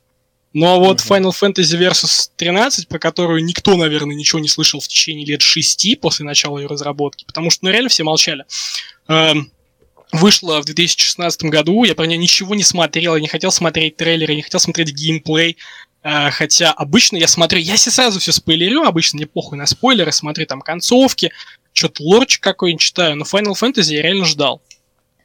Но 0.52 0.78
вот. 0.78 1.00
Final 1.00 1.32
Fantasy 1.32 1.76
Versus 1.78 2.28
13, 2.36 2.86
про 2.86 3.00
которую 3.00 3.44
никто, 3.44 3.76
наверное, 3.76 4.14
ничего 4.14 4.38
не 4.38 4.48
слышал 4.48 4.78
в 4.78 4.86
течение 4.86 5.26
лет 5.26 5.42
шести 5.42 5.96
после 5.96 6.24
начала 6.24 6.58
ее 6.58 6.68
разработки, 6.68 7.24
потому 7.24 7.50
что, 7.50 7.64
ну, 7.64 7.70
реально 7.72 7.88
все 7.88 8.04
молчали. 8.04 8.44
Эм, 9.08 9.50
Вышла 10.12 10.60
в 10.60 10.64
2016 10.64 11.44
году, 11.44 11.84
я 11.84 11.94
про 11.94 12.06
нее 12.06 12.18
ничего 12.18 12.54
не 12.54 12.62
смотрел, 12.62 13.16
я 13.16 13.20
не 13.20 13.28
хотел 13.28 13.50
смотреть 13.50 13.96
трейлеры, 13.96 14.34
не 14.36 14.42
хотел 14.42 14.60
смотреть 14.60 14.94
геймплей, 14.94 15.56
Э, 16.04 16.30
Хотя 16.30 16.70
обычно 16.70 17.16
я 17.16 17.26
смотрю, 17.26 17.58
я 17.58 17.76
себе 17.76 17.92
сразу 17.92 18.20
все 18.20 18.30
спойлерю, 18.30 18.82
обычно 18.82 19.16
мне 19.16 19.26
похуй 19.26 19.58
на 19.58 19.66
спойлеры, 19.66 20.12
смотрю 20.12 20.46
там 20.46 20.60
концовки, 20.60 21.32
что-то 21.72 22.04
лорчик 22.04 22.42
какой-нибудь 22.42 22.82
читаю, 22.82 23.16
но 23.16 23.24
Final 23.24 23.54
Fantasy 23.54 23.94
я 23.94 24.02
реально 24.02 24.26
ждал. 24.26 24.62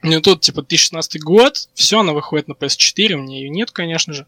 Ну 0.01 0.21
тут, 0.21 0.41
типа, 0.41 0.61
2016 0.61 1.21
год, 1.21 1.67
все, 1.73 1.99
она 1.99 2.13
выходит 2.13 2.47
на 2.47 2.53
PS4, 2.53 3.13
у 3.13 3.21
меня 3.21 3.37
ее 3.37 3.49
нет, 3.49 3.71
конечно 3.71 4.13
же. 4.13 4.25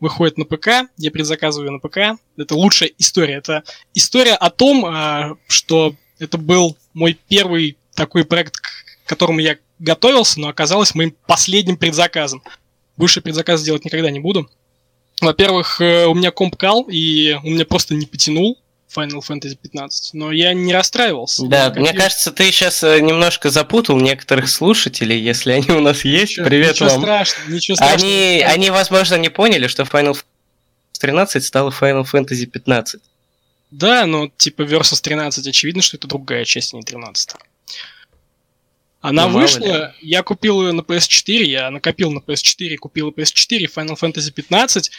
Выходит 0.00 0.36
на 0.36 0.44
ПК, 0.44 0.90
я 0.98 1.10
предзаказываю 1.12 1.70
на 1.70 1.78
ПК. 1.78 2.20
Это 2.36 2.56
лучшая 2.56 2.90
история. 2.98 3.34
Это 3.34 3.62
история 3.94 4.34
о 4.34 4.50
том, 4.50 4.84
а, 4.84 5.36
что 5.46 5.94
это 6.18 6.38
был 6.38 6.76
мой 6.92 7.16
первый 7.28 7.78
такой 7.94 8.24
проект, 8.24 8.56
к 8.56 8.68
которому 9.06 9.38
я 9.38 9.58
готовился, 9.82 10.40
но 10.40 10.48
оказалось 10.48 10.94
моим 10.94 11.14
последним 11.26 11.76
предзаказом. 11.76 12.42
Больше 12.96 13.20
предзаказ 13.20 13.62
делать 13.62 13.84
никогда 13.84 14.10
не 14.10 14.20
буду. 14.20 14.48
Во-первых, 15.20 15.80
э, 15.80 16.06
у 16.06 16.14
меня 16.14 16.30
комп 16.30 16.56
кал, 16.56 16.86
и 16.90 17.32
он 17.44 17.54
меня 17.54 17.64
просто 17.64 17.94
не 17.94 18.06
потянул 18.06 18.58
Final 18.94 19.20
Fantasy 19.26 19.56
15, 19.60 20.14
но 20.14 20.32
я 20.32 20.52
не 20.52 20.72
расстраивался. 20.72 21.46
Да, 21.46 21.64
Я 21.64 21.70
мне 21.70 21.80
накопил- 21.90 22.00
кажется, 22.00 22.32
ты 22.32 22.50
сейчас 22.50 22.82
немножко 22.82 23.50
запутал 23.50 23.98
некоторых 23.98 24.48
слушателей, 24.50 25.18
если 25.20 25.52
они 25.52 25.70
у 25.70 25.80
нас 25.80 26.04
есть. 26.04 26.32
Ничего- 26.32 26.46
Привет 26.46 26.72
ничего 26.74 26.88
вам. 26.90 27.00
страшного, 27.02 27.50
ничего 27.50 27.76
страшного. 27.76 28.02
Они, 28.12 28.42
они, 28.46 28.70
возможно, 28.70 29.14
не 29.16 29.28
поняли, 29.30 29.66
что 29.68 29.84
Final 29.84 30.12
Fantasy 30.14 30.22
13 31.00 31.44
стала 31.44 31.70
Final 31.70 32.04
Fantasy 32.04 32.46
15. 32.46 33.00
Да, 33.70 34.04
но 34.06 34.28
типа 34.36 34.62
Versus 34.62 35.00
13, 35.00 35.46
очевидно, 35.46 35.80
что 35.82 35.96
это 35.96 36.06
другая 36.06 36.44
часть, 36.44 36.74
а 36.74 36.76
не 36.76 36.82
13. 36.82 37.30
Она 39.02 39.26
Ну, 39.26 39.40
вышла, 39.40 39.94
я 40.00 40.22
купил 40.22 40.62
ее 40.62 40.72
на 40.72 40.80
PS4, 40.80 41.42
я 41.42 41.70
накопил 41.70 42.12
на 42.12 42.20
PS4, 42.20 42.76
купил 42.76 43.10
PS4, 43.10 43.68
Final 43.74 43.98
Fantasy 44.00 44.30
15, 44.30 44.92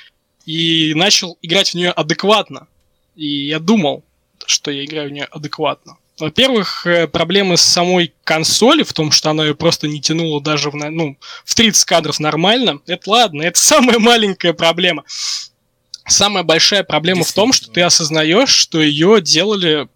и 0.46 0.94
начал 0.94 1.38
играть 1.42 1.70
в 1.70 1.76
нее 1.76 1.90
адекватно. 1.90 2.68
И 3.16 3.48
я 3.48 3.60
думал, 3.60 4.04
что 4.46 4.72
я 4.72 4.84
играю 4.84 5.10
в 5.10 5.14
нее 5.14 5.24
адекватно. 5.24 5.98
Во-первых, 6.20 6.86
э, 6.86 7.08
проблемы 7.08 7.56
с 7.56 7.62
самой 7.62 8.14
консоли 8.26 8.84
в 8.84 8.92
том, 8.92 9.10
что 9.10 9.30
она 9.30 9.46
ее 9.46 9.56
просто 9.56 9.88
не 9.88 10.02
тянула 10.02 10.42
даже 10.42 10.70
в, 10.70 10.76
ну, 10.76 11.18
в 11.46 11.56
30 11.56 11.86
кадров 11.86 12.20
нормально. 12.20 12.82
Это 12.86 13.10
ладно, 13.10 13.42
это 13.42 13.58
самая 13.62 14.00
маленькая 14.00 14.52
проблема. 14.52 15.06
Самая 16.06 16.44
большая 16.44 16.84
проблема 16.84 17.24
в 17.24 17.32
том, 17.32 17.54
что 17.54 17.72
ты 17.72 17.82
осознаешь, 17.82 18.50
что 18.50 18.82
ее 18.82 19.22
делали 19.22 19.88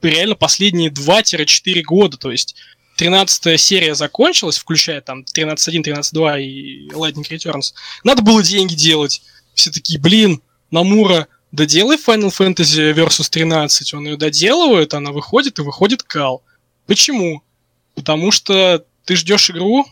реально 0.00 0.36
последние 0.36 0.90
2-4 0.90 1.82
года. 1.82 2.16
То 2.16 2.32
есть 2.32 2.56
13 3.02 3.60
серия 3.60 3.96
закончилась, 3.96 4.58
включая 4.58 5.00
там 5.00 5.24
13.1, 5.24 5.82
13.2 5.82 6.40
и 6.40 6.88
Lightning 6.90 7.28
Returns. 7.28 7.72
Надо 8.04 8.22
было 8.22 8.44
деньги 8.44 8.74
делать. 8.74 9.22
Все 9.54 9.72
такие, 9.72 9.98
блин, 9.98 10.40
Намура, 10.70 11.26
доделай 11.50 11.96
Final 11.96 12.30
Fantasy 12.30 12.94
Versus 12.94 13.28
13. 13.28 13.94
Он 13.94 14.04
ее 14.06 14.16
доделывает, 14.16 14.94
она 14.94 15.10
выходит, 15.10 15.58
и 15.58 15.62
выходит 15.62 16.04
кал. 16.04 16.44
Почему? 16.86 17.42
Потому 17.96 18.30
что 18.30 18.84
ты 19.04 19.16
ждешь 19.16 19.50
игру, 19.50 19.84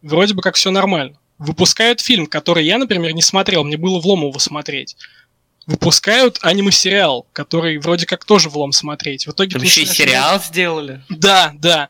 вроде 0.00 0.34
бы 0.34 0.40
как 0.40 0.54
все 0.54 0.70
нормально. 0.70 1.18
Выпускают 1.38 2.00
фильм, 2.00 2.28
который 2.28 2.64
я, 2.64 2.78
например, 2.78 3.12
не 3.12 3.22
смотрел, 3.22 3.64
мне 3.64 3.76
было 3.76 3.98
влом 3.98 4.20
его 4.20 4.38
смотреть. 4.38 4.96
Выпускают 5.66 6.38
аниме-сериал, 6.42 7.26
который 7.32 7.78
вроде 7.78 8.06
как 8.06 8.24
тоже 8.24 8.48
влом 8.48 8.70
смотреть. 8.70 9.26
В 9.26 9.32
итоге 9.32 9.54
Там 9.54 9.62
еще 9.62 9.82
и 9.82 9.86
сериал 9.86 10.40
сделали. 10.40 11.02
Да, 11.08 11.52
да. 11.56 11.88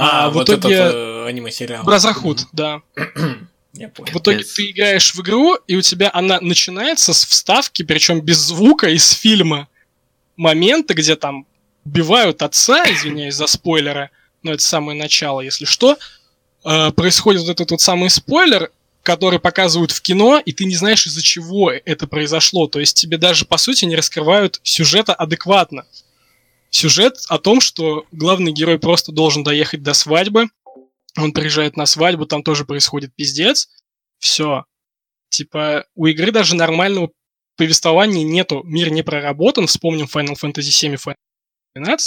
А, 0.00 0.26
а 0.26 0.30
в 0.30 0.34
вот 0.34 0.48
итоге... 0.48 0.74
этот 0.74 0.94
э, 0.94 1.26
аниме-сериал. 1.26 1.84
Бразерхуд, 1.84 2.46
да. 2.52 2.80
Я 3.74 3.88
понял. 3.88 4.12
В 4.12 4.16
итоге 4.16 4.42
ты 4.42 4.70
играешь 4.70 5.14
в 5.14 5.20
игру, 5.20 5.54
и 5.66 5.76
у 5.76 5.82
тебя 5.82 6.10
она 6.12 6.40
начинается 6.40 7.12
с 7.12 7.24
вставки, 7.24 7.82
причем 7.82 8.20
без 8.20 8.38
звука 8.38 8.88
из 8.88 9.10
фильма. 9.10 9.68
Момента, 10.36 10.94
где 10.94 11.16
там 11.16 11.46
убивают 11.84 12.42
отца, 12.42 12.90
извиняюсь 12.90 13.34
за 13.34 13.46
спойлеры, 13.46 14.10
но 14.42 14.52
это 14.52 14.62
самое 14.62 14.98
начало, 14.98 15.42
если 15.42 15.66
что. 15.66 15.98
Э, 16.64 16.90
происходит 16.92 17.42
вот 17.42 17.50
этот 17.50 17.70
вот 17.70 17.80
самый 17.80 18.10
спойлер, 18.10 18.70
который 19.02 19.38
показывают 19.38 19.92
в 19.92 20.00
кино, 20.02 20.40
и 20.44 20.52
ты 20.52 20.64
не 20.64 20.76
знаешь, 20.76 21.06
из-за 21.06 21.22
чего 21.22 21.70
это 21.70 22.06
произошло. 22.06 22.66
То 22.66 22.80
есть 22.80 22.96
тебе 22.96 23.18
даже, 23.18 23.44
по 23.44 23.56
сути, 23.56 23.84
не 23.84 23.96
раскрывают 23.96 24.60
сюжета 24.62 25.14
адекватно. 25.14 25.84
Сюжет 26.70 27.16
о 27.28 27.38
том, 27.38 27.60
что 27.60 28.06
главный 28.12 28.52
герой 28.52 28.78
просто 28.78 29.12
должен 29.12 29.42
доехать 29.42 29.82
до 29.82 29.92
свадьбы, 29.92 30.46
он 31.16 31.32
приезжает 31.32 31.76
на 31.76 31.86
свадьбу, 31.86 32.26
там 32.26 32.42
тоже 32.42 32.64
происходит 32.64 33.14
пиздец. 33.14 33.68
Все. 34.18 34.64
Типа, 35.30 35.86
у 35.94 36.06
игры 36.06 36.30
даже 36.30 36.54
нормального 36.54 37.10
повествования 37.56 38.24
нету. 38.24 38.62
Мир 38.64 38.90
не 38.90 39.02
проработан. 39.02 39.66
Вспомним 39.66 40.06
Final 40.06 40.36
Fantasy 40.40 40.70
VII 40.70 40.94
и 40.94 40.96
Final 40.96 41.16
Fantasy 41.76 41.96
XII, 41.96 41.98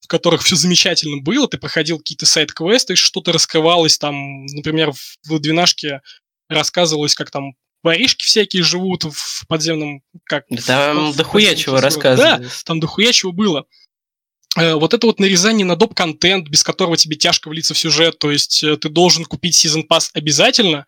в 0.00 0.06
которых 0.06 0.42
все 0.42 0.56
замечательно 0.56 1.20
было. 1.22 1.48
Ты 1.48 1.58
проходил 1.58 1.98
какие-то 1.98 2.26
сайт-квесты, 2.26 2.96
что-то 2.96 3.32
раскрывалось. 3.32 3.98
Там, 3.98 4.46
например, 4.46 4.92
в 4.92 5.38
двенашке 5.38 6.02
рассказывалось, 6.48 7.14
как 7.14 7.30
там 7.30 7.54
воришки 7.82 8.24
всякие 8.24 8.62
живут 8.62 9.04
в 9.04 9.46
подземном... 9.46 10.02
Как, 10.24 10.44
там 10.66 11.12
дохуя 11.12 11.54
чего 11.54 11.80
рассказывали. 11.80 12.44
Да, 12.44 12.50
там 12.64 12.80
дохуя 12.80 13.12
чего 13.12 13.32
было. 13.32 13.66
Э, 14.56 14.74
вот 14.74 14.94
это 14.94 15.06
вот 15.06 15.20
нарезание 15.20 15.64
на 15.64 15.76
доп-контент, 15.76 16.48
без 16.48 16.62
которого 16.62 16.96
тебе 16.96 17.16
тяжко 17.16 17.48
влиться 17.48 17.74
в 17.74 17.78
сюжет, 17.78 18.18
то 18.18 18.30
есть 18.30 18.62
э, 18.64 18.76
ты 18.76 18.88
должен 18.88 19.24
купить 19.24 19.64
Season 19.64 19.86
Pass 19.88 20.10
обязательно, 20.12 20.86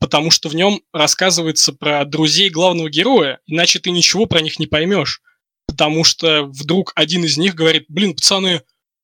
потому 0.00 0.30
что 0.30 0.48
в 0.48 0.54
нем 0.54 0.80
рассказывается 0.92 1.72
про 1.72 2.04
друзей 2.04 2.50
главного 2.50 2.90
героя, 2.90 3.40
иначе 3.46 3.78
ты 3.78 3.90
ничего 3.90 4.26
про 4.26 4.40
них 4.40 4.58
не 4.58 4.66
поймешь. 4.66 5.20
Потому 5.66 6.02
что 6.02 6.44
вдруг 6.44 6.92
один 6.96 7.24
из 7.24 7.36
них 7.36 7.54
говорит, 7.54 7.84
блин, 7.88 8.14
пацаны, 8.14 8.62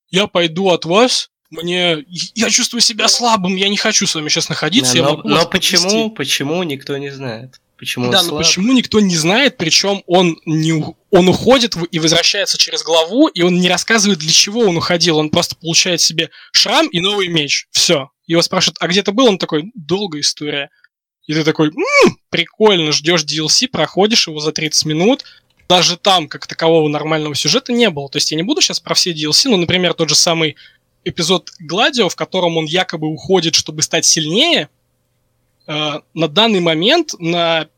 я 0.09 0.27
пойду 0.27 0.71
от 0.71 0.87
вас, 0.87 1.31
мне 1.55 2.05
я 2.35 2.51
чувствую 2.51 2.81
себя 2.81 3.09
слабым, 3.09 3.57
я 3.57 3.69
не 3.69 3.77
хочу 3.77 4.07
с 4.07 4.15
вами 4.15 4.29
сейчас 4.29 4.49
находиться. 4.49 4.95
Да, 4.95 5.11
но 5.11 5.23
но 5.25 5.47
почему, 5.47 6.11
почему 6.11 6.63
никто 6.63 6.97
не 6.97 7.11
знает? 7.11 7.61
Почему 7.77 8.11
да, 8.11 8.23
но 8.23 8.39
почему 8.39 8.73
никто 8.73 9.01
не 9.01 9.17
знает, 9.17 9.57
причем 9.57 10.05
он, 10.07 10.39
не, 10.47 10.73
он 11.11 11.29
уходит 11.29 11.75
и 11.91 11.99
возвращается 11.99 12.57
через 12.57 12.83
главу, 12.85 13.27
и 13.27 13.43
он 13.43 13.59
не 13.59 13.69
рассказывает, 13.69 14.21
для 14.21 14.33
чего 14.33 14.61
он 14.61 14.77
уходил. 14.77 15.19
Он 15.19 15.29
просто 15.29 15.57
получает 15.57 16.01
себе 16.01 16.31
шрам 16.53 16.87
и 16.87 17.01
новый 17.01 17.29
меч. 17.29 17.67
Все. 17.73 18.11
Его 18.27 18.43
спрашивают, 18.43 18.79
а 18.81 18.87
где 18.87 19.03
ты 19.03 19.13
был? 19.13 19.27
Он 19.27 19.39
такой, 19.39 19.73
долгая 19.75 20.23
история. 20.23 20.71
И 21.27 21.35
ты 21.35 21.43
такой, 21.43 21.69
м-м, 21.69 22.19
прикольно, 22.31 22.93
ждешь 22.93 23.25
DLC, 23.25 23.69
проходишь 23.69 24.29
его 24.29 24.39
за 24.39 24.53
30 24.53 24.85
минут. 24.87 25.25
Даже 25.69 25.97
там, 25.97 26.29
как 26.29 26.47
такового 26.47 26.89
нормального 26.89 27.35
сюжета 27.35 27.73
не 27.73 27.91
было. 27.91 28.09
То 28.09 28.19
есть 28.19 28.31
я 28.31 28.37
не 28.37 28.43
буду 28.43 28.61
сейчас 28.61 28.81
про 28.81 28.95
все 28.95 29.13
DLC, 29.13 29.49
но, 29.49 29.57
например, 29.57 29.95
тот 29.95 30.11
же 30.11 30.15
самый 30.15 30.57
эпизод 31.05 31.51
Гладио, 31.61 32.09
в 32.09 32.17
котором 32.17 32.57
он 32.57 32.65
якобы 32.65 33.07
уходит, 33.09 33.55
чтобы 33.55 33.83
стать 33.83 34.05
сильнее, 34.05 34.69
э, 35.67 36.01
на 36.15 36.29
данный 36.29 36.61
момент 36.61 37.15
на 37.19 37.69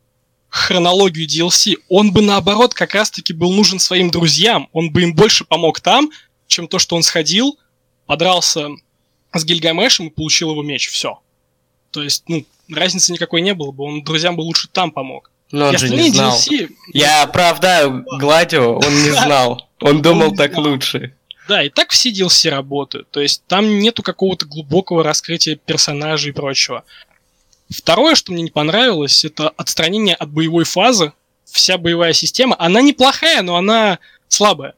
хронологию 0.49 1.27
DLC, 1.27 1.77
он 1.89 2.13
бы 2.13 2.23
наоборот 2.23 2.73
как 2.73 2.95
раз-таки 2.95 3.33
был 3.33 3.53
нужен 3.53 3.79
своим 3.79 4.11
друзьям. 4.11 4.69
Он 4.73 4.91
бы 4.91 5.03
им 5.03 5.15
больше 5.15 5.45
помог 5.45 5.81
там, 5.81 6.11
чем 6.47 6.69
то, 6.69 6.79
что 6.79 6.97
он 6.97 7.03
сходил, 7.03 7.59
подрался 8.07 8.69
с 9.35 9.45
Гильгамешем 9.45 10.07
и 10.07 10.11
получил 10.11 10.53
его 10.53 10.63
меч. 10.63 10.89
Все. 10.89 11.21
То 11.91 12.03
есть, 12.03 12.25
ну, 12.29 12.45
разницы 12.71 13.13
никакой 13.13 13.43
не 13.43 13.55
было 13.55 13.71
бы. 13.71 13.85
Он 13.85 14.03
друзьям 14.03 14.37
бы 14.37 14.43
лучше 14.43 14.69
там 14.69 14.91
помог. 14.91 15.31
Но 15.53 15.67
он 15.67 15.79
же 15.79 15.89
не 15.91 16.11
знал. 16.11 16.37
DLC... 16.37 16.71
Я 16.93 17.23
оправдаю 17.23 18.05
Гладио, 18.19 18.79
он 18.79 19.03
не 19.03 19.11
знал. 19.25 19.69
Он 19.81 20.03
думал 20.03 20.35
так 20.35 20.57
лучше. 20.57 21.15
Да, 21.49 21.63
и 21.63 21.69
так 21.69 21.91
все 21.91 22.11
DLC 22.11 22.51
работают. 22.51 23.09
То 23.11 23.21
есть 23.21 23.43
там 23.47 23.79
нету 23.79 24.03
какого-то 24.03 24.47
глубокого 24.47 25.03
раскрытия 25.05 25.57
персонажей 25.57 26.31
и 26.31 26.35
прочего. 26.35 26.85
Второе, 27.69 28.15
что 28.15 28.33
мне 28.33 28.43
не 28.43 28.51
понравилось, 28.51 29.25
это 29.25 29.49
отстранение 29.51 30.15
от 30.15 30.31
боевой 30.31 30.65
фазы. 30.65 31.13
Вся 31.45 31.79
боевая 31.79 32.13
система, 32.13 32.57
она 32.59 32.81
неплохая, 32.81 33.43
но 33.43 33.57
она 33.57 33.99
слабая. 34.29 34.75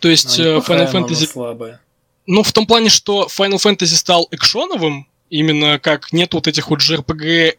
То 0.00 0.08
есть 0.08 0.38
она 0.40 0.58
Final 0.58 0.92
Fantasy... 0.92 1.26
слабая. 1.26 1.80
Ну, 2.26 2.42
в 2.42 2.52
том 2.52 2.66
плане, 2.66 2.88
что 2.88 3.26
Final 3.26 3.56
Fantasy 3.56 3.96
стал 3.96 4.28
экшоновым, 4.30 5.08
именно 5.28 5.78
как 5.78 6.12
нет 6.12 6.32
вот 6.34 6.46
этих 6.46 6.70
вот 6.70 6.80
JRPG 6.80 7.58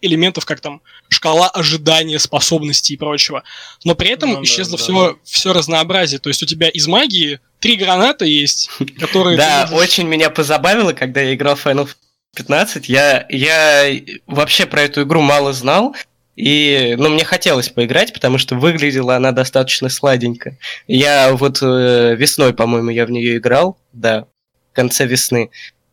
элементов, 0.00 0.44
как 0.44 0.60
там 0.60 0.82
шкала 1.08 1.48
ожидания, 1.48 2.18
способностей 2.18 2.94
и 2.94 2.96
прочего. 2.96 3.42
Но 3.84 3.94
при 3.94 4.10
этом 4.10 4.32
ну, 4.32 4.44
исчезло 4.44 4.76
да, 4.78 4.82
все, 4.82 5.12
да. 5.12 5.18
все 5.24 5.52
разнообразие. 5.52 6.20
То 6.20 6.28
есть 6.28 6.42
у 6.42 6.46
тебя 6.46 6.68
из 6.68 6.86
магии 6.86 7.40
три 7.58 7.76
граната 7.76 8.24
есть, 8.24 8.70
которые... 8.98 9.36
Да, 9.36 9.68
очень 9.72 10.06
меня 10.06 10.30
позабавило, 10.30 10.92
когда 10.92 11.20
я 11.20 11.34
играл 11.34 11.56
в 11.56 11.66
Final 11.66 11.88
15 12.36 12.88
я, 12.88 13.26
я 13.28 13.92
вообще 14.26 14.66
про 14.66 14.82
эту 14.82 15.02
игру 15.02 15.20
мало 15.20 15.52
знал, 15.52 15.96
и, 16.36 16.94
ну, 16.96 17.08
мне 17.10 17.24
хотелось 17.24 17.68
поиграть, 17.68 18.14
потому 18.14 18.38
что 18.38 18.54
выглядела 18.54 19.16
она 19.16 19.32
достаточно 19.32 19.88
сладенько. 19.88 20.56
Я 20.86 21.32
вот 21.34 21.58
э, 21.60 22.14
весной, 22.16 22.54
по-моему, 22.54 22.90
я 22.90 23.04
в 23.04 23.10
нее 23.10 23.36
играл, 23.36 23.76
да, 23.92 24.26
в 24.72 24.74
конце 24.74 25.06
весны. 25.06 25.50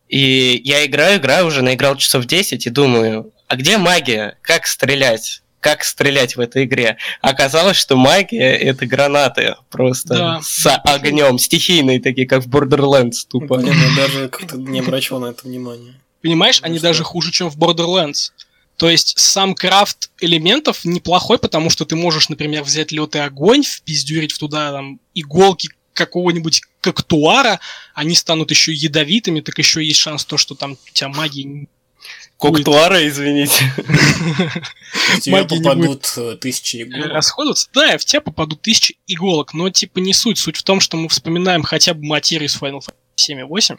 И 0.08 0.60
я 0.64 0.86
играю, 0.86 1.18
играю 1.18 1.46
уже, 1.46 1.60
наиграл 1.62 1.96
часов 1.96 2.24
10 2.24 2.66
и 2.66 2.70
думаю, 2.70 3.30
а 3.48 3.56
где 3.56 3.78
магия? 3.78 4.38
Как 4.42 4.66
стрелять? 4.66 5.42
Как 5.60 5.82
стрелять 5.82 6.36
в 6.36 6.40
этой 6.40 6.64
игре? 6.64 6.98
Оказалось, 7.20 7.76
что 7.76 7.96
магия 7.96 8.54
это 8.54 8.86
гранаты 8.86 9.56
просто 9.70 10.14
да. 10.14 10.40
с 10.42 10.66
огнем, 10.84 11.38
стихийные 11.38 12.00
такие, 12.00 12.28
как 12.28 12.44
в 12.44 12.48
Borderlands, 12.48 13.26
тупо. 13.28 13.56
Блин, 13.56 13.74
я 13.74 13.96
даже 13.96 14.28
как-то 14.28 14.56
не 14.56 14.80
обращал 14.80 15.18
на 15.18 15.26
это 15.26 15.48
внимания. 15.48 15.94
Понимаешь, 16.22 16.60
они 16.62 16.78
даже 16.78 17.02
хуже, 17.02 17.32
чем 17.32 17.48
в 17.50 17.58
Borderlands. 17.58 18.32
То 18.76 18.88
есть 18.88 19.18
сам 19.18 19.54
крафт 19.54 20.10
элементов 20.20 20.84
неплохой, 20.84 21.38
потому 21.38 21.70
что 21.70 21.84
ты 21.84 21.96
можешь, 21.96 22.28
например, 22.28 22.62
взять 22.62 22.92
лед 22.92 23.16
и 23.16 23.18
огонь, 23.18 23.64
впиздюрить 23.64 24.32
в 24.32 24.38
туда 24.38 24.70
там, 24.70 25.00
иголки 25.14 25.70
какого-нибудь 25.94 26.62
коктуара, 26.80 27.58
они 27.94 28.14
станут 28.14 28.52
еще 28.52 28.72
ядовитыми, 28.72 29.40
так 29.40 29.58
еще 29.58 29.84
есть 29.84 29.98
шанс 29.98 30.24
то, 30.24 30.36
что 30.36 30.54
там 30.54 30.72
у 30.72 30.92
тебя 30.92 31.08
магии 31.08 31.68
Коктуара, 32.38 33.06
извините. 33.06 33.72
В 35.16 35.20
тебя 35.20 35.44
попадут 35.44 36.12
э, 36.16 36.36
тысячи 36.40 36.82
иголок. 36.84 37.10
Расходоваться? 37.10 37.68
Да, 37.74 37.98
в 37.98 38.04
тебя 38.04 38.20
попадут 38.20 38.62
тысячи 38.62 38.96
иголок, 39.08 39.54
но 39.54 39.70
типа 39.70 39.98
не 39.98 40.14
суть. 40.14 40.38
Суть 40.38 40.56
в 40.56 40.62
том, 40.62 40.78
что 40.78 40.96
мы 40.96 41.08
вспоминаем 41.08 41.62
хотя 41.62 41.94
бы 41.94 42.04
материю 42.04 42.48
с 42.48 42.56
Final 42.56 42.78
Fantasy 42.78 42.94
7 43.16 43.40
и 43.40 43.42
8, 43.42 43.76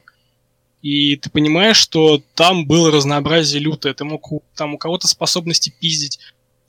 и 0.82 1.16
ты 1.16 1.30
понимаешь, 1.30 1.78
что 1.78 2.22
там 2.36 2.66
было 2.66 2.92
разнообразие 2.92 3.62
лютое. 3.62 3.94
Ты 3.94 4.04
мог 4.04 4.30
там 4.56 4.74
у 4.74 4.78
кого-то 4.78 5.08
способности 5.08 5.74
пиздить, 5.80 6.20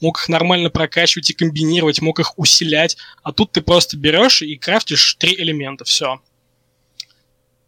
мог 0.01 0.19
их 0.21 0.29
нормально 0.29 0.71
прокачивать 0.71 1.31
и 1.31 1.35
комбинировать, 1.35 2.01
мог 2.01 2.21
их 2.21 2.39
усилять. 2.39 2.97
А 3.25 3.33
тут 3.33 3.53
ты 3.53 3.63
просто 3.63 3.97
берешь 3.97 4.43
и 4.43 4.57
крафтишь 4.57 5.15
три 5.15 5.35
элемента, 5.35 5.85
все. 5.85 6.21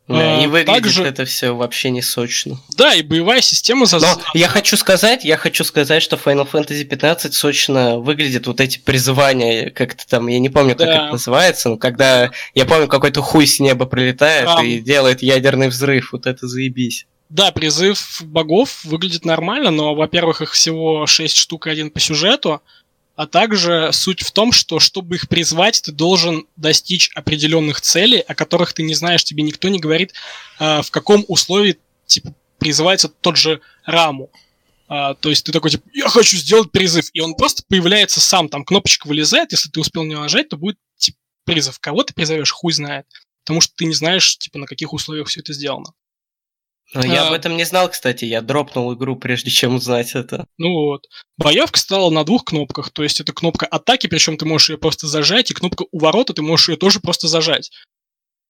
Да, 0.09 0.39
А, 0.39 0.43
и 0.43 0.47
выглядит 0.49 0.83
также- 0.83 1.05
это 1.05 1.25
все 1.25 1.55
вообще 1.55 1.91
не 1.91 2.03
сочно. 2.03 2.59
Да, 2.77 2.93
и 2.95 3.03
боевая 3.03 3.41
система 3.41 3.87
за... 3.87 4.01
Но 4.01 4.21
я 4.35 4.49
хочу 4.49 4.77
сказать, 4.77 5.25
я 5.25 5.37
хочу 5.37 5.63
сказать, 5.63 6.03
что 6.03 6.17
Final 6.17 6.49
Fantasy 6.51 6.83
15 6.85 7.33
сочно 7.33 7.99
выглядит 7.99 8.47
вот 8.49 8.61
эти 8.61 8.79
призывания, 8.79 9.71
как-то 9.71 10.07
там, 10.07 10.27
я 10.27 10.39
не 10.41 10.49
помню, 10.49 10.75
как 10.75 10.87
Да. 10.89 10.95
это 11.05 11.13
называется, 11.13 11.69
но 11.69 11.77
когда, 11.77 12.31
я 12.55 12.65
помню, 12.67 12.89
какой-то 12.89 13.23
хуй 13.23 13.47
с 13.47 13.61
неба 13.61 13.87
прилетает 13.87 14.47
Рам. 14.47 14.65
и 14.67 14.81
делает 14.81 15.23
ядерный 15.23 15.69
взрыв, 15.69 16.13
вот 16.13 16.27
это 16.27 16.49
заебись. 16.49 17.07
Да, 17.29 17.51
призыв 17.53 18.21
богов 18.25 18.85
выглядит 18.85 19.25
нормально, 19.25 19.71
но, 19.71 19.95
во-первых, 19.95 20.43
их 20.43 20.53
всего 20.53 21.07
6 21.07 21.37
штук 21.37 21.67
и 21.67 21.71
один 21.71 21.91
по 21.91 21.99
сюжету, 22.01 22.61
а 23.15 23.27
также 23.27 23.91
суть 23.93 24.23
в 24.23 24.33
том, 24.33 24.53
что 24.53 24.81
чтобы 24.81 25.17
их 25.17 25.29
призвать, 25.29 25.83
ты 25.83 25.93
должен 25.93 26.47
достичь 26.57 27.11
определенных 27.15 27.81
целей, 27.81 28.21
о 28.21 28.35
которых 28.35 28.73
ты 28.73 28.83
не 28.83 28.95
знаешь, 28.95 29.25
тебе 29.25 29.43
никто 29.43 29.69
не 29.69 29.79
говорит, 29.79 30.15
а, 30.59 30.83
в 30.83 30.91
каком 30.91 31.25
условии, 31.29 31.79
типа, 32.07 32.35
призывается 32.59 33.09
тот 33.09 33.37
же 33.37 33.61
Раму. 33.85 34.31
А, 34.89 35.15
то 35.15 35.31
есть 35.31 35.45
ты 35.45 35.53
такой, 35.53 35.71
типа, 35.71 35.89
я 35.93 36.09
хочу 36.09 36.37
сделать 36.37 36.71
призыв, 36.71 37.11
и 37.13 37.21
он 37.21 37.35
просто 37.35 37.63
появляется 37.69 38.21
сам, 38.21 38.49
там 38.49 38.65
кнопочка 38.65 39.07
вылезает, 39.07 39.53
если 39.53 39.69
ты 39.69 39.81
успел 39.81 40.05
не 40.05 40.15
нажать, 40.15 40.49
то 40.49 40.57
будет, 40.57 40.79
типа, 40.97 41.19
призыв. 41.45 41.79
Кого 41.81 42.03
ты 42.03 42.15
призовешь, 42.15 42.51
хуй 42.51 42.73
знает. 42.73 43.07
Потому 43.45 43.61
что 43.61 43.75
ты 43.75 43.85
не 43.85 43.95
знаешь, 43.95 44.39
типа, 44.39 44.59
на 44.59 44.67
каких 44.67 44.93
условиях 44.93 45.29
все 45.29 45.41
это 45.41 45.53
сделано. 45.53 45.93
Но 46.95 47.05
я 47.05 47.25
А. 47.25 47.29
об 47.29 47.33
этом 47.33 47.57
не 47.57 47.65
знал, 47.65 47.89
кстати, 47.89 48.25
я 48.25 48.41
дропнул 48.43 48.93
игру, 48.95 49.17
прежде 49.17 49.51
чем 49.51 49.77
узнать 49.77 50.15
это. 50.15 50.47
Ну 50.59 50.73
вот. 50.73 51.03
Боевка 51.39 51.79
стала 51.79 52.11
на 52.11 52.25
двух 52.25 52.45
кнопках. 52.45 52.91
То 52.91 53.03
есть 53.03 53.21
это 53.21 53.33
кнопка 53.33 53.67
атаки, 53.67 54.07
причем 54.07 54.37
ты 54.37 54.45
можешь 54.45 54.71
ее 54.71 54.79
просто 54.79 55.07
зажать, 55.07 55.51
и 55.51 55.55
кнопка 55.55 55.85
у 55.91 55.99
ворота 55.99 56.35
ты 56.35 56.43
можешь 56.43 56.69
ее 56.69 56.77
тоже 56.77 57.01
просто 57.01 57.29
зажать. 57.29 57.71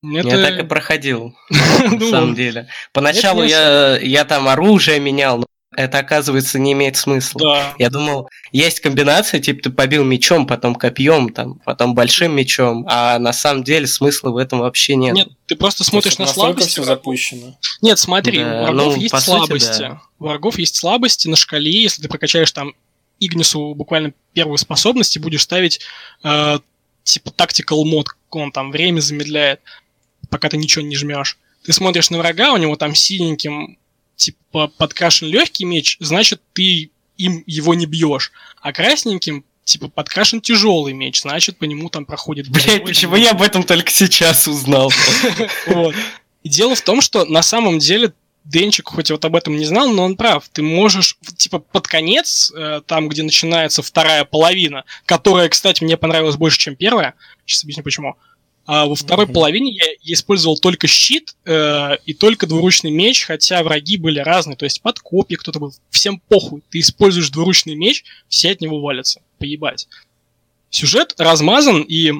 Это... 0.04 0.28
Я 0.28 0.42
так 0.50 0.58
и 0.64 0.66
проходил, 0.66 1.34
на 1.50 1.90
Ну, 1.90 2.10
самом 2.10 2.34
деле. 2.34 2.68
Поначалу 2.92 3.44
я, 3.44 3.98
я 3.98 4.24
там 4.24 4.48
оружие 4.48 4.98
менял, 4.98 5.38
но 5.38 5.46
это, 5.76 5.98
оказывается, 5.98 6.58
не 6.58 6.72
имеет 6.72 6.96
смысла. 6.96 7.40
Да. 7.40 7.74
Я 7.78 7.90
думал, 7.90 8.28
есть 8.52 8.80
комбинация, 8.80 9.40
типа 9.40 9.62
ты 9.62 9.70
побил 9.70 10.04
мечом, 10.04 10.46
потом 10.46 10.74
копьем, 10.74 11.30
там, 11.30 11.60
потом 11.64 11.94
большим 11.94 12.36
мечом, 12.36 12.86
а 12.88 13.18
на 13.18 13.32
самом 13.32 13.64
деле 13.64 13.86
смысла 13.86 14.30
в 14.30 14.36
этом 14.36 14.60
вообще 14.60 14.96
нет. 14.96 15.14
Нет, 15.14 15.28
ты 15.46 15.56
просто 15.56 15.84
смотришь 15.84 16.18
на 16.18 16.26
слабости. 16.26 16.68
все 16.68 16.84
запущено. 16.84 17.56
Нет, 17.80 17.98
смотри, 17.98 18.38
Да, 18.38 18.60
у 18.60 18.64
врагов 18.64 18.96
ну, 18.96 19.00
есть 19.00 19.14
сути, 19.14 19.24
слабости. 19.24 19.78
да. 19.80 20.02
У 20.18 20.24
врагов 20.24 20.58
есть 20.58 20.76
слабости 20.76 21.28
на 21.28 21.36
шкале. 21.36 21.82
Если 21.82 22.02
ты 22.02 22.08
прокачаешь 22.08 22.52
там 22.52 22.74
Игнису 23.18 23.74
буквально 23.74 24.12
первую 24.34 24.58
способность 24.58 25.16
и 25.16 25.20
будешь 25.20 25.42
ставить 25.42 25.80
э, 26.24 26.58
типа 27.04 27.30
tactical 27.30 27.84
мод, 27.84 28.08
он 28.30 28.52
там 28.52 28.70
время 28.70 29.00
замедляет, 29.00 29.60
пока 30.28 30.48
ты 30.48 30.56
ничего 30.56 30.84
не 30.84 30.96
жмешь. 30.96 31.38
Ты 31.64 31.72
смотришь 31.72 32.10
на 32.10 32.18
врага, 32.18 32.52
у 32.52 32.56
него 32.56 32.76
там 32.76 32.94
синеньким 32.94 33.78
типа 34.16 34.68
подкрашен 34.68 35.28
легкий 35.28 35.64
меч, 35.64 35.96
значит 36.00 36.40
ты 36.52 36.90
им 37.16 37.44
его 37.46 37.74
не 37.74 37.86
бьешь. 37.86 38.32
А 38.60 38.72
красненьким 38.72 39.44
типа 39.64 39.88
подкрашен 39.88 40.40
тяжелый 40.40 40.92
меч, 40.92 41.22
значит 41.22 41.58
по 41.58 41.64
нему 41.64 41.88
там 41.88 42.04
проходит 42.04 42.48
Блять, 42.48 42.84
почему 42.84 43.16
я 43.16 43.30
об 43.30 43.42
этом 43.42 43.62
только 43.62 43.90
сейчас 43.90 44.48
узнал? 44.48 44.92
дело 46.44 46.74
в 46.74 46.80
том, 46.82 47.00
что 47.00 47.24
на 47.24 47.42
самом 47.42 47.78
деле 47.78 48.12
Денчик 48.44 48.88
хоть 48.88 49.10
вот 49.10 49.24
об 49.24 49.36
этом 49.36 49.56
не 49.56 49.64
знал, 49.64 49.88
но 49.90 50.04
он 50.04 50.16
прав. 50.16 50.48
Ты 50.52 50.62
можешь, 50.62 51.16
типа, 51.36 51.60
под 51.60 51.86
конец, 51.86 52.52
э, 52.54 52.80
там, 52.86 53.08
где 53.08 53.22
начинается 53.22 53.82
вторая 53.82 54.24
половина, 54.24 54.84
которая, 55.06 55.48
кстати, 55.48 55.84
мне 55.84 55.96
понравилась 55.96 56.36
больше, 56.36 56.58
чем 56.58 56.74
первая, 56.74 57.14
сейчас 57.46 57.62
объясню 57.62 57.84
почему, 57.84 58.16
а 58.64 58.86
во 58.86 58.94
второй 58.94 59.26
Мгм. 59.26 59.34
половине 59.34 59.72
я, 59.72 59.84
использовал 60.14 60.56
только 60.56 60.86
щит 60.86 61.34
э, 61.44 61.96
и 62.06 62.14
только 62.14 62.46
двуручный 62.46 62.90
меч, 62.90 63.24
хотя 63.24 63.62
враги 63.62 63.96
были 63.96 64.20
разные, 64.20 64.56
то 64.56 64.64
есть 64.64 64.82
под 64.82 65.00
копья 65.00 65.36
кто-то 65.36 65.58
был, 65.58 65.74
всем 65.90 66.20
похуй. 66.28 66.62
Ты 66.70 66.80
используешь 66.80 67.30
двуручный 67.30 67.74
меч, 67.74 68.04
все 68.28 68.52
от 68.52 68.60
него 68.60 68.80
валятся, 68.80 69.20
поебать. 69.38 69.88
Сюжет 70.70 71.14
размазан, 71.18 71.82
и 71.82 72.12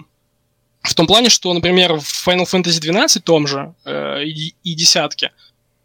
в 0.83 0.95
том 0.95 1.07
плане, 1.07 1.29
что, 1.29 1.53
например, 1.55 1.95
в 1.95 2.27
Final 2.29 2.45
Fantasy 2.45 2.81
12 2.81 3.23
том 3.25 3.47
же 3.47 3.75
э, 3.85 4.25
и, 4.25 4.55
и 4.65 4.75
десятке, 4.75 5.31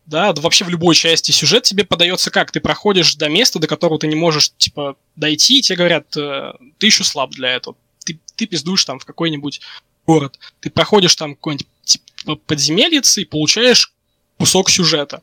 да, 0.08 0.34
да 0.34 0.42
вообще 0.42 0.66
в 0.66 0.70
любой 0.70 0.96
части 0.96 1.32
сюжет 1.32 1.64
тебе 1.64 1.84
подается 1.84 2.32
как? 2.32 2.52
Ты 2.52 2.62
проходишь 2.62 3.16
до 3.16 3.30
места, 3.30 3.60
до 3.60 3.68
которого 3.68 4.00
ты 4.00 4.08
не 4.08 4.16
можешь, 4.16 4.52
типа, 4.58 4.96
дойти, 5.16 5.60
и 5.60 5.62
тебе 5.62 5.76
говорят, 5.78 6.18
э, 6.18 6.54
ты 6.80 6.88
еще 6.88 7.04
слаб 7.04 7.32
для 7.32 7.52
этого. 7.52 7.76
Ты, 8.06 8.20
ты 8.36 8.48
пиздуешь 8.48 8.86
там 8.86 9.00
в 9.00 9.06
какой-нибудь 9.06 9.62
город. 10.08 10.40
Ты 10.62 10.70
проходишь 10.70 11.16
там 11.16 11.36
какой-нибудь 11.36 11.68
типа, 11.84 12.36
подземельице 12.36 13.22
и 13.22 13.26
получаешь 13.26 13.92
кусок 14.40 14.70
сюжета. 14.70 15.22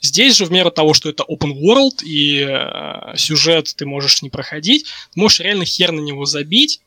Здесь 0.00 0.36
же, 0.36 0.44
в 0.44 0.52
меру 0.52 0.70
того, 0.70 0.94
что 0.94 1.08
это 1.08 1.24
open 1.24 1.54
world, 1.54 2.04
и 2.04 2.46
э, 2.46 3.16
сюжет 3.16 3.72
ты 3.76 3.86
можешь 3.86 4.22
не 4.22 4.30
проходить, 4.30 4.86
можешь 5.14 5.40
реально 5.40 5.64
хер 5.64 5.90
на 5.90 6.00
него 6.00 6.26
забить, 6.26 6.80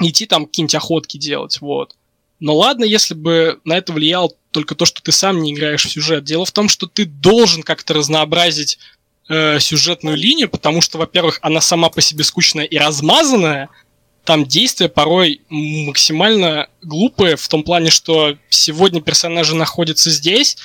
идти 0.00 0.26
там 0.26 0.44
какие-нибудь 0.44 0.74
охотки 0.74 1.16
делать, 1.16 1.60
вот. 1.60 1.94
Но 2.40 2.56
ладно, 2.56 2.84
если 2.84 3.14
бы 3.14 3.60
на 3.64 3.76
это 3.76 3.92
влияло 3.92 4.30
только 4.50 4.74
то, 4.74 4.84
что 4.84 5.02
ты 5.02 5.12
сам 5.12 5.42
не 5.42 5.52
играешь 5.52 5.84
в 5.84 5.90
сюжет. 5.90 6.24
Дело 6.24 6.44
в 6.44 6.52
том, 6.52 6.68
что 6.68 6.86
ты 6.86 7.04
должен 7.04 7.62
как-то 7.62 7.94
разнообразить 7.94 8.78
э, 9.28 9.58
сюжетную 9.60 10.16
линию, 10.16 10.48
потому 10.48 10.80
что, 10.80 10.98
во-первых, 10.98 11.38
она 11.42 11.60
сама 11.60 11.90
по 11.90 12.00
себе 12.00 12.24
скучная 12.24 12.64
и 12.64 12.78
размазанная. 12.78 13.68
Там 14.28 14.44
действия 14.44 14.90
порой 14.90 15.40
максимально 15.48 16.68
глупые, 16.82 17.36
в 17.36 17.48
том 17.48 17.62
плане, 17.62 17.88
что 17.88 18.36
сегодня 18.50 19.00
персонажи 19.00 19.56
находятся 19.56 20.10
здесь, 20.10 20.58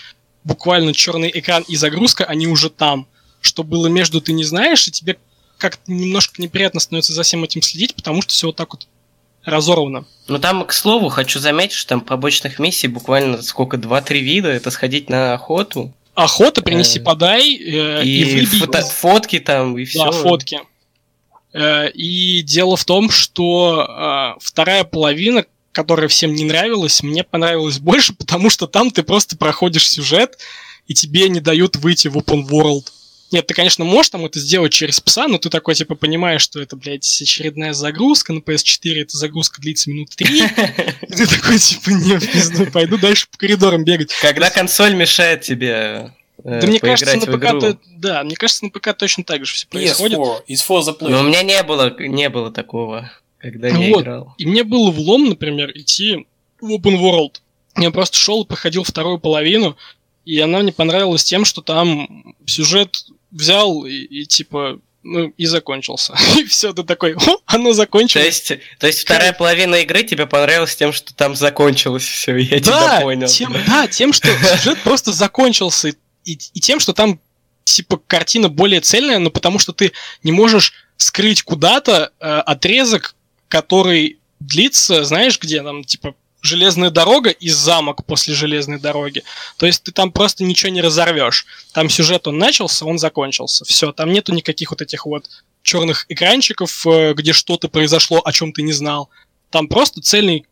буквально 0.44 0.94
черный 0.94 1.32
экран 1.34 1.64
и 1.70 1.78
загрузка, 1.78 2.26
они 2.26 2.46
уже 2.46 2.70
там. 2.70 3.08
Что 3.40 3.64
было 3.64 3.88
между, 3.88 4.20
ты 4.20 4.34
не 4.34 4.44
знаешь, 4.44 4.86
и 4.90 4.92
тебе 4.92 5.16
как-то 5.58 5.90
немножко 5.90 6.42
неприятно 6.42 6.82
становится 6.82 7.14
за 7.14 7.24
всем 7.24 7.46
этим 7.46 7.62
следить, 7.62 7.96
потому 7.96 8.22
что 8.22 8.34
все 8.34 8.48
вот 8.48 8.58
так 8.58 8.74
вот 8.74 8.86
разорвано. 9.46 10.04
Ну 10.28 10.40
там, 10.40 10.66
к 10.66 10.74
слову, 10.74 11.08
хочу 11.08 11.40
заметить, 11.40 11.78
что 11.78 11.88
там 11.88 12.02
побочных 12.02 12.60
миссий 12.60 12.90
буквально 12.90 13.42
сколько, 13.42 13.78
2-3 13.78 14.20
вида, 14.20 14.50
это 14.50 14.72
сходить 14.72 15.10
на 15.10 15.36
охоту, 15.36 15.94
Охота, 16.16 16.62
принеси, 16.62 17.00
Э, 17.00 17.02
подай, 17.02 17.56
э, 17.56 18.04
и, 18.04 18.24
и, 18.24 18.24
выбей 18.26 18.60
фото- 18.60 18.82
фотки 18.82 19.40
там, 19.40 19.78
и 19.78 19.86
все. 19.86 20.04
Да, 20.04 20.12
фотки. 20.12 20.60
Э, 21.54 21.90
И 21.94 22.42
дело 22.42 22.76
в 22.76 22.86
том, 22.86 23.10
что 23.10 23.86
э, 23.88 24.40
вторая 24.42 24.84
половина, 24.84 25.46
которая 25.72 26.08
всем 26.08 26.34
не 26.34 26.44
нравилась, 26.44 27.04
мне 27.04 27.24
понравилась 27.24 27.80
больше, 27.80 28.14
потому 28.14 28.50
что 28.50 28.68
там 28.68 28.92
ты 28.92 29.04
просто 29.04 29.38
проходишь 29.38 29.88
сюжет, 29.90 30.38
и 30.88 30.94
тебе 30.94 31.30
не 31.30 31.40
дают 31.40 31.76
выйти 31.78 32.08
в 32.08 32.18
open 32.18 32.48
world. 32.50 32.88
Нет, 33.32 33.48
ты, 33.48 33.56
конечно, 33.56 33.84
можешь 33.84 34.10
там 34.10 34.26
это 34.26 34.40
сделать 34.40 34.74
через 34.74 35.00
пса, 35.00 35.28
но 35.28 35.40
ты 35.40 35.50
такой, 35.50 35.74
типа, 35.74 35.96
понимаешь, 35.96 36.42
что 36.44 36.62
это, 36.62 36.76
блядь, 36.76 37.04
очередная 37.04 37.74
загрузка 37.74 38.32
на 38.32 38.40
PS4, 38.40 39.02
эта 39.02 39.18
загрузка 39.18 39.60
длится 39.60 39.90
минут 39.90 40.10
три, 40.16 40.44
и 41.08 41.14
ты 41.14 41.26
такой, 41.26 41.58
типа, 41.58 41.90
не, 41.90 42.20
пизду, 42.20 42.68
пойду 42.68 43.00
дальше 43.00 43.28
по 43.32 43.40
коридорам 43.40 43.84
бегать. 43.84 44.12
Когда 44.22 44.52
консоль 44.52 44.94
мешает 44.94 45.42
тебе 45.42 46.12
Да 46.44 46.68
мне 46.68 46.80
кажется, 46.80 47.16
на 47.16 47.22
в 47.26 47.38
ПК, 47.38 47.60
то- 47.60 47.78
да, 47.96 48.24
мне 48.24 48.36
кажется, 48.36 48.66
на 48.66 48.72
ПК 48.72 48.94
точно 48.98 49.24
так 49.24 49.46
же 49.46 49.54
все 49.54 49.68
происходит. 49.68 50.18
PS4, 50.18 50.42
is 50.50 50.68
for 50.68 50.82
the 50.82 50.96
Но 51.00 51.22
у 51.22 51.24
меня 51.24 51.42
не 51.42 51.62
было, 51.64 51.96
не 52.00 52.30
было 52.30 52.52
такого, 52.52 53.12
когда 53.38 53.70
я 53.70 53.94
Вот. 53.94 54.02
играл. 54.02 54.34
И 54.38 54.46
мне 54.46 54.64
было 54.64 54.92
влом, 54.92 55.30
например, 55.30 55.72
идти 55.74 56.28
в 56.60 56.72
open 56.72 57.00
world. 57.00 57.36
Я 57.78 57.92
просто 57.92 58.18
шел 58.18 58.44
и 58.44 58.48
проходил 58.48 58.84
вторую 58.84 59.20
половину, 59.20 59.78
и 60.26 60.38
она 60.40 60.60
мне 60.60 60.74
понравилась 60.74 61.24
тем, 61.24 61.46
что 61.46 61.62
там 61.62 62.36
сюжет 62.46 63.06
взял 63.32 63.86
и, 63.86 63.94
и 63.94 64.26
типа, 64.26 64.80
ну, 65.04 65.34
и 65.38 65.46
закончился. 65.46 66.16
И 66.38 66.46
все, 66.46 66.72
ты 66.74 66.84
такой, 66.84 67.16
о, 67.16 67.38
оно 67.46 67.70
То 67.70 67.74
закончилось. 67.74 68.26
есть, 68.26 68.54
то 68.80 68.88
есть 68.88 69.00
вторая 69.02 69.34
половина 69.34 69.76
игры 69.76 70.04
тебе 70.04 70.26
понравилась 70.26 70.76
тем, 70.76 70.94
что 70.94 71.14
там 71.14 71.36
закончилось 71.36 72.04
все, 72.04 72.38
я 72.38 72.60
тебя 72.60 72.72
да, 72.72 73.02
понял. 73.02 73.28
Тем, 73.28 73.54
да, 73.68 73.88
тем, 73.88 74.14
что 74.14 74.30
сюжет 74.58 74.82
просто 74.84 75.12
закончился, 75.12 75.90
и, 75.90 75.94
и 76.32 76.60
тем, 76.60 76.80
что 76.80 76.94
там 76.94 77.20
типа 77.64 77.98
картина 78.08 78.50
более 78.50 78.82
цельная, 78.82 79.20
но 79.20 79.30
потому 79.30 79.60
что 79.60 79.74
ты 79.74 79.94
не 80.24 80.32
можешь 80.32 80.74
скрыть 80.98 81.44
куда-то 81.44 82.12
э, 82.20 82.26
отрезок, 82.26 83.16
который 83.48 84.20
длится, 84.40 85.04
знаешь, 85.04 85.40
где 85.40 85.62
там 85.64 85.84
типа 85.84 86.16
железная 86.42 86.90
дорога 86.90 87.30
и 87.30 87.50
замок 87.50 88.06
после 88.06 88.34
железной 88.34 88.78
дороги. 88.78 89.24
То 89.58 89.66
есть 89.66 89.84
ты 89.84 89.92
там 89.92 90.12
просто 90.12 90.44
ничего 90.44 90.72
не 90.72 90.82
разорвешь. 90.82 91.46
Там 91.72 91.90
сюжет 91.90 92.28
он 92.28 92.38
начался, 92.38 92.86
он 92.86 93.00
закончился. 93.00 93.64
Все, 93.64 93.94
там 93.94 94.12
нету 94.12 94.34
никаких 94.34 94.72
вот 94.72 94.82
этих 94.82 95.06
вот 95.06 95.30
черных 95.64 96.06
экранчиков, 96.10 96.86
э, 96.86 97.14
где 97.14 97.32
что-то 97.32 97.70
произошло, 97.70 98.22
о 98.24 98.32
чем 98.34 98.52
ты 98.52 98.62
не 98.62 98.74
знал. 98.74 99.10
Там 99.50 99.68
просто 99.68 100.02
цельный 100.02 100.46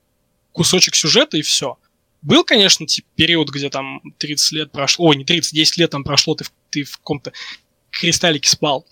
кусочек 0.53 0.95
сюжета 0.95 1.37
и 1.37 1.41
все. 1.41 1.77
Был, 2.21 2.43
конечно, 2.43 2.85
типа, 2.85 3.07
период, 3.15 3.49
где 3.49 3.69
там 3.69 4.01
30 4.17 4.51
лет 4.51 4.71
прошло, 4.71 5.07
ой, 5.07 5.15
не 5.15 5.25
30, 5.25 5.53
10 5.53 5.77
лет 5.77 5.89
там 5.89 6.03
прошло, 6.03 6.35
ты 6.35 6.43
в, 6.43 6.51
ты 6.69 6.83
в 6.83 6.97
каком-то 6.97 7.33
кристаллике 7.89 8.49
спал. 8.49 8.85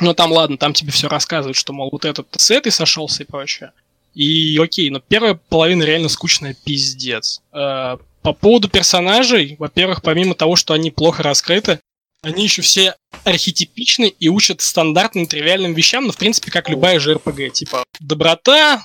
Но 0.00 0.14
там, 0.14 0.32
ладно, 0.32 0.56
там 0.56 0.72
тебе 0.72 0.92
все 0.92 1.08
рассказывают, 1.08 1.56
что, 1.56 1.72
мол, 1.72 1.90
вот 1.92 2.04
этот 2.04 2.28
с 2.36 2.50
этой 2.50 2.72
сошелся 2.72 3.22
и 3.22 3.26
прочее. 3.26 3.72
И 4.14 4.58
окей, 4.58 4.90
но 4.90 5.00
первая 5.00 5.34
половина 5.34 5.82
реально 5.82 6.08
скучная 6.08 6.54
пиздец. 6.64 7.42
Э, 7.52 7.98
по 8.22 8.32
поводу 8.32 8.68
персонажей, 8.68 9.56
во-первых, 9.58 10.02
помимо 10.02 10.34
того, 10.34 10.56
что 10.56 10.74
они 10.74 10.90
плохо 10.90 11.22
раскрыты, 11.22 11.80
они 12.22 12.44
еще 12.44 12.62
все 12.62 12.96
архетипичны 13.24 14.08
и 14.08 14.28
учат 14.28 14.60
стандартным 14.60 15.26
тривиальным 15.26 15.72
вещам, 15.72 16.06
ну, 16.06 16.12
в 16.12 16.16
принципе, 16.16 16.50
как 16.50 16.68
любая 16.68 17.00
же 17.00 17.14
РПГ. 17.14 17.52
Типа, 17.52 17.84
доброта, 17.98 18.84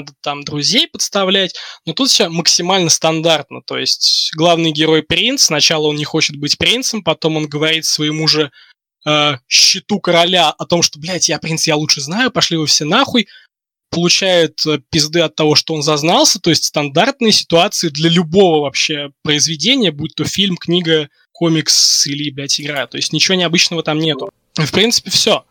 надо 0.00 0.12
там 0.20 0.42
друзей 0.42 0.88
подставлять, 0.88 1.54
но 1.86 1.92
тут 1.92 2.10
все 2.10 2.28
максимально 2.28 2.90
стандартно. 2.90 3.62
То 3.64 3.78
есть 3.78 4.30
главный 4.36 4.72
герой 4.72 5.02
принц, 5.02 5.44
сначала 5.44 5.86
он 5.86 5.96
не 5.96 6.04
хочет 6.04 6.36
быть 6.36 6.58
принцем, 6.58 7.02
потом 7.02 7.36
он 7.36 7.48
говорит 7.48 7.84
своему 7.84 8.26
же 8.28 8.50
э, 9.06 9.32
щиту 9.48 10.00
короля 10.00 10.50
о 10.50 10.66
том, 10.66 10.82
что, 10.82 10.98
блядь, 10.98 11.28
я 11.28 11.38
принц, 11.38 11.66
я 11.66 11.76
лучше 11.76 12.00
знаю, 12.00 12.30
пошли 12.30 12.56
вы 12.56 12.66
все 12.66 12.84
нахуй, 12.84 13.28
получает 13.90 14.64
э, 14.66 14.80
пизды 14.90 15.20
от 15.20 15.34
того, 15.34 15.54
что 15.54 15.74
он 15.74 15.82
зазнался, 15.82 16.40
то 16.40 16.50
есть 16.50 16.64
стандартные 16.64 17.32
ситуации 17.32 17.88
для 17.88 18.08
любого 18.08 18.62
вообще 18.62 19.10
произведения, 19.22 19.90
будь 19.90 20.14
то 20.14 20.24
фильм, 20.24 20.56
книга, 20.56 21.08
комикс 21.32 22.06
или, 22.06 22.30
блядь, 22.30 22.60
игра. 22.60 22.86
То 22.86 22.96
есть 22.96 23.12
ничего 23.12 23.34
необычного 23.34 23.82
там 23.82 23.98
нету. 23.98 24.30
В 24.54 24.70
принципе, 24.72 25.10
все. 25.10 25.44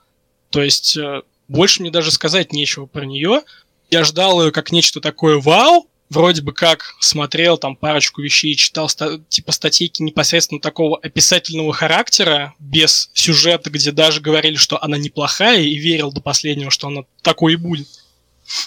То 0.51 0.63
есть 0.63 0.95
э, 0.97 1.21
больше 1.47 1.81
мне 1.81 1.91
даже 1.91 2.11
сказать 2.11 2.53
нечего 2.53 2.85
про 2.85 3.05
нее. 3.05 3.41
Я 3.89 4.03
ждал 4.03 4.43
ее 4.43 4.51
как 4.51 4.71
нечто 4.71 5.01
такое 5.01 5.39
вау, 5.39 5.89
вроде 6.09 6.41
бы 6.41 6.53
как 6.53 6.95
смотрел 6.99 7.57
там 7.57 7.75
парочку 7.75 8.21
вещей, 8.21 8.55
читал 8.55 8.89
ста- 8.89 9.19
типа 9.29 9.51
статейки 9.51 10.01
непосредственно 10.01 10.59
такого 10.59 10.97
описательного 10.97 11.73
характера, 11.73 12.53
без 12.59 13.09
сюжета, 13.13 13.69
где 13.69 13.91
даже 13.91 14.21
говорили, 14.21 14.55
что 14.55 14.81
она 14.83 14.97
неплохая, 14.97 15.61
и 15.61 15.77
верил 15.77 16.11
до 16.11 16.21
последнего, 16.21 16.71
что 16.71 16.87
она 16.87 17.01
такой 17.21 17.53
и 17.53 17.57
будет. 17.57 17.87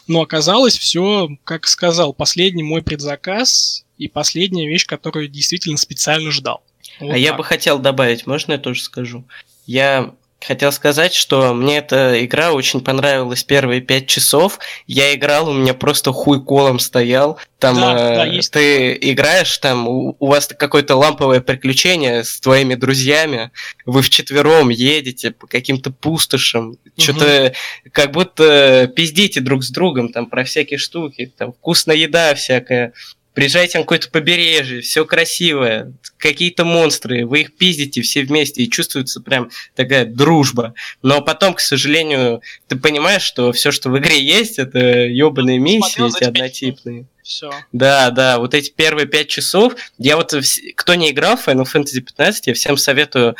Но 0.06 0.22
оказалось 0.22 0.78
все, 0.78 1.28
как 1.44 1.66
сказал, 1.66 2.12
последний 2.12 2.62
мой 2.62 2.82
предзаказ 2.82 3.84
и 3.98 4.08
последняя 4.08 4.68
вещь, 4.68 4.86
которую 4.86 5.28
действительно 5.28 5.76
специально 5.76 6.30
ждал. 6.30 6.62
Вот 7.00 7.10
а 7.10 7.12
так. 7.12 7.20
я 7.20 7.34
бы 7.34 7.42
хотел 7.42 7.78
добавить, 7.78 8.26
можно 8.26 8.52
я 8.52 8.58
тоже 8.58 8.82
скажу? 8.82 9.24
Я 9.66 10.14
хотел 10.44 10.72
сказать, 10.72 11.14
что 11.14 11.54
мне 11.54 11.78
эта 11.78 12.24
игра 12.24 12.52
очень 12.52 12.80
понравилась 12.80 13.44
первые 13.44 13.80
пять 13.80 14.06
часов. 14.06 14.58
Я 14.86 15.14
играл, 15.14 15.48
у 15.48 15.52
меня 15.52 15.74
просто 15.74 16.12
хуй 16.12 16.42
колом 16.42 16.78
стоял. 16.78 17.38
Там 17.58 17.76
да, 17.76 17.92
э, 17.92 18.14
да, 18.16 18.24
есть 18.24 18.52
ты 18.52 18.98
играешь, 19.00 19.56
там 19.58 19.88
у, 19.88 20.16
у 20.18 20.26
вас 20.26 20.48
какое-то 20.48 20.96
ламповое 20.96 21.40
приключение 21.40 22.24
с 22.24 22.40
твоими 22.40 22.74
друзьями, 22.74 23.52
вы 23.86 24.02
вчетвером 24.02 24.68
едете 24.68 25.30
по 25.30 25.46
каким-то 25.46 25.92
пустошам, 25.92 26.70
угу. 26.70 26.78
что-то 26.96 27.54
как 27.92 28.10
будто 28.10 28.90
пиздите 28.94 29.40
друг 29.40 29.62
с 29.62 29.70
другом 29.70 30.12
там 30.12 30.26
про 30.26 30.44
всякие 30.44 30.78
штуки, 30.78 31.32
там 31.36 31.52
вкусная 31.52 31.96
еда 31.96 32.34
всякая 32.34 32.92
приезжаете 33.34 33.78
на 33.78 33.84
какое-то 33.84 34.10
побережье, 34.10 34.80
все 34.80 35.04
красивое, 35.04 35.92
какие-то 36.18 36.64
монстры, 36.64 37.26
вы 37.26 37.42
их 37.42 37.56
пиздите 37.56 38.02
все 38.02 38.22
вместе, 38.22 38.62
и 38.62 38.70
чувствуется 38.70 39.20
прям 39.20 39.50
такая 39.74 40.04
дружба. 40.04 40.74
Но 41.02 41.20
потом, 41.22 41.54
к 41.54 41.60
сожалению, 41.60 42.42
ты 42.68 42.76
понимаешь, 42.76 43.22
что 43.22 43.52
все, 43.52 43.70
что 43.70 43.90
в 43.90 43.98
игре 43.98 44.22
есть, 44.22 44.58
это 44.58 44.78
ебаные 44.78 45.58
миссии 45.58 46.06
эти 46.06 46.24
однотипные. 46.24 47.06
Все. 47.22 47.52
Да, 47.70 48.10
да, 48.10 48.38
вот 48.38 48.52
эти 48.52 48.70
первые 48.70 49.06
пять 49.06 49.28
часов, 49.28 49.74
я 49.96 50.16
вот, 50.16 50.34
кто 50.74 50.94
не 50.94 51.10
играл 51.10 51.36
в 51.36 51.46
Final 51.46 51.64
Fantasy 51.72 52.00
15, 52.00 52.48
я 52.48 52.54
всем 52.54 52.76
советую 52.76 53.36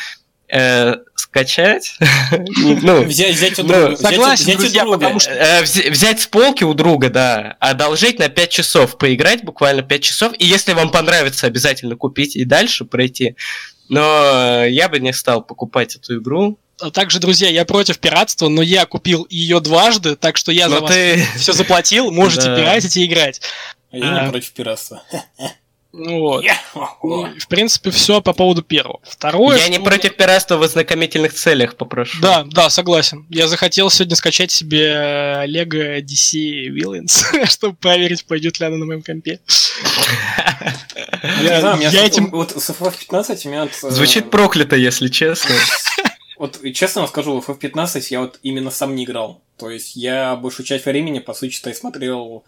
э, 0.53 0.97
скачать. 1.17 1.97
ну, 2.57 3.03
взять, 3.03 3.35
взять 3.35 3.59
у 3.59 3.63
ну, 3.63 3.69
друга. 3.69 3.97
Согласен, 3.97 4.45
взять, 4.45 4.59
взять, 4.59 4.83
друга. 4.83 4.99
Потому 4.99 5.21
что... 5.21 5.31
э, 5.31 5.63
взять 5.63 6.21
с 6.21 6.27
полки 6.27 6.65
у 6.65 6.75
друга, 6.75 7.11
да, 7.11 7.57
одолжить 7.59 8.19
на 8.19 8.29
5 8.29 8.51
часов, 8.51 8.99
поиграть 8.99 9.43
буквально 9.43 9.83
5 9.83 10.03
часов, 10.03 10.33
и 10.39 10.47
если 10.47 10.73
вам 10.75 10.91
понравится, 10.91 11.47
обязательно 11.47 11.97
купить 11.97 12.37
и 12.37 12.45
дальше 12.45 12.85
пройти. 12.85 13.37
Но 13.89 14.65
я 14.65 14.89
бы 14.89 15.01
не 15.01 15.13
стал 15.13 15.43
покупать 15.43 15.97
эту 15.97 16.21
игру, 16.21 16.59
а 16.81 16.91
также, 16.91 17.21
друзья, 17.21 17.49
я 17.49 17.65
против 17.65 17.99
пиратства, 17.99 18.49
но 18.49 18.61
я 18.61 18.87
купил 18.87 19.27
ее 19.31 19.61
дважды, 19.61 20.17
так 20.17 20.37
что 20.37 20.51
я 20.51 20.69
но 20.69 20.81
за 20.81 20.87
ты... 20.93 21.17
вас 21.17 21.41
все 21.41 21.53
заплатил, 21.53 22.11
можете 22.11 22.47
да. 22.47 22.57
пиратить 22.57 22.97
и 22.97 23.05
играть. 23.05 23.41
А 23.93 23.99
я 23.99 24.19
а... 24.19 24.25
не 24.25 24.31
против 24.31 24.53
пиратства. 24.53 25.03
Ну 25.93 26.21
вот. 26.21 26.45
В 27.39 27.49
принципе, 27.49 27.91
все 27.91 28.23
по 28.23 28.33
поводу 28.33 28.63
первого. 28.63 29.01
Второе. 29.03 29.59
Я 29.59 29.69
не 29.69 29.79
против 29.79 30.17
пиратства 30.17 30.57
в 30.57 30.63
ознакомительных 30.63 31.35
целях, 31.35 31.77
попрошу. 31.77 32.21
Да, 32.23 32.45
да, 32.51 32.71
согласен. 32.71 33.27
Я 33.29 33.47
захотел 33.47 33.91
сегодня 33.91 34.17
скачать 34.17 34.51
себе 34.51 35.45
Lego 35.47 36.01
DC 36.01 36.69
Villains, 36.69 37.47
чтобы 37.51 37.77
проверить, 37.77 38.25
пойдет 38.25 38.59
ли 38.59 38.67
она 38.67 38.79
на 38.79 38.87
моем 38.87 39.03
компе. 39.03 39.41
Я 41.43 42.07
этим... 42.07 42.31
Вот 42.31 42.53
с 42.53 42.71
FF15 42.71 43.49
меня... 43.49 43.65
Э, 43.65 43.91
Звучит 43.91 44.31
проклято, 44.31 44.77
если 44.77 45.09
честно. 45.09 45.55
Вот 46.39 46.59
честно 46.75 47.03
вам 47.03 47.09
скажу, 47.09 47.41
в 47.41 47.49
FF15 47.49 48.05
я 48.11 48.21
вот 48.21 48.41
именно 48.43 48.73
сам 48.73 48.97
не 48.97 49.05
играл. 49.05 49.41
То 49.59 49.71
есть 49.71 49.95
я 49.95 50.35
большую 50.35 50.67
часть 50.67 50.87
времени, 50.87 51.21
по 51.21 51.35
сути, 51.35 51.73
смотрел 51.73 52.43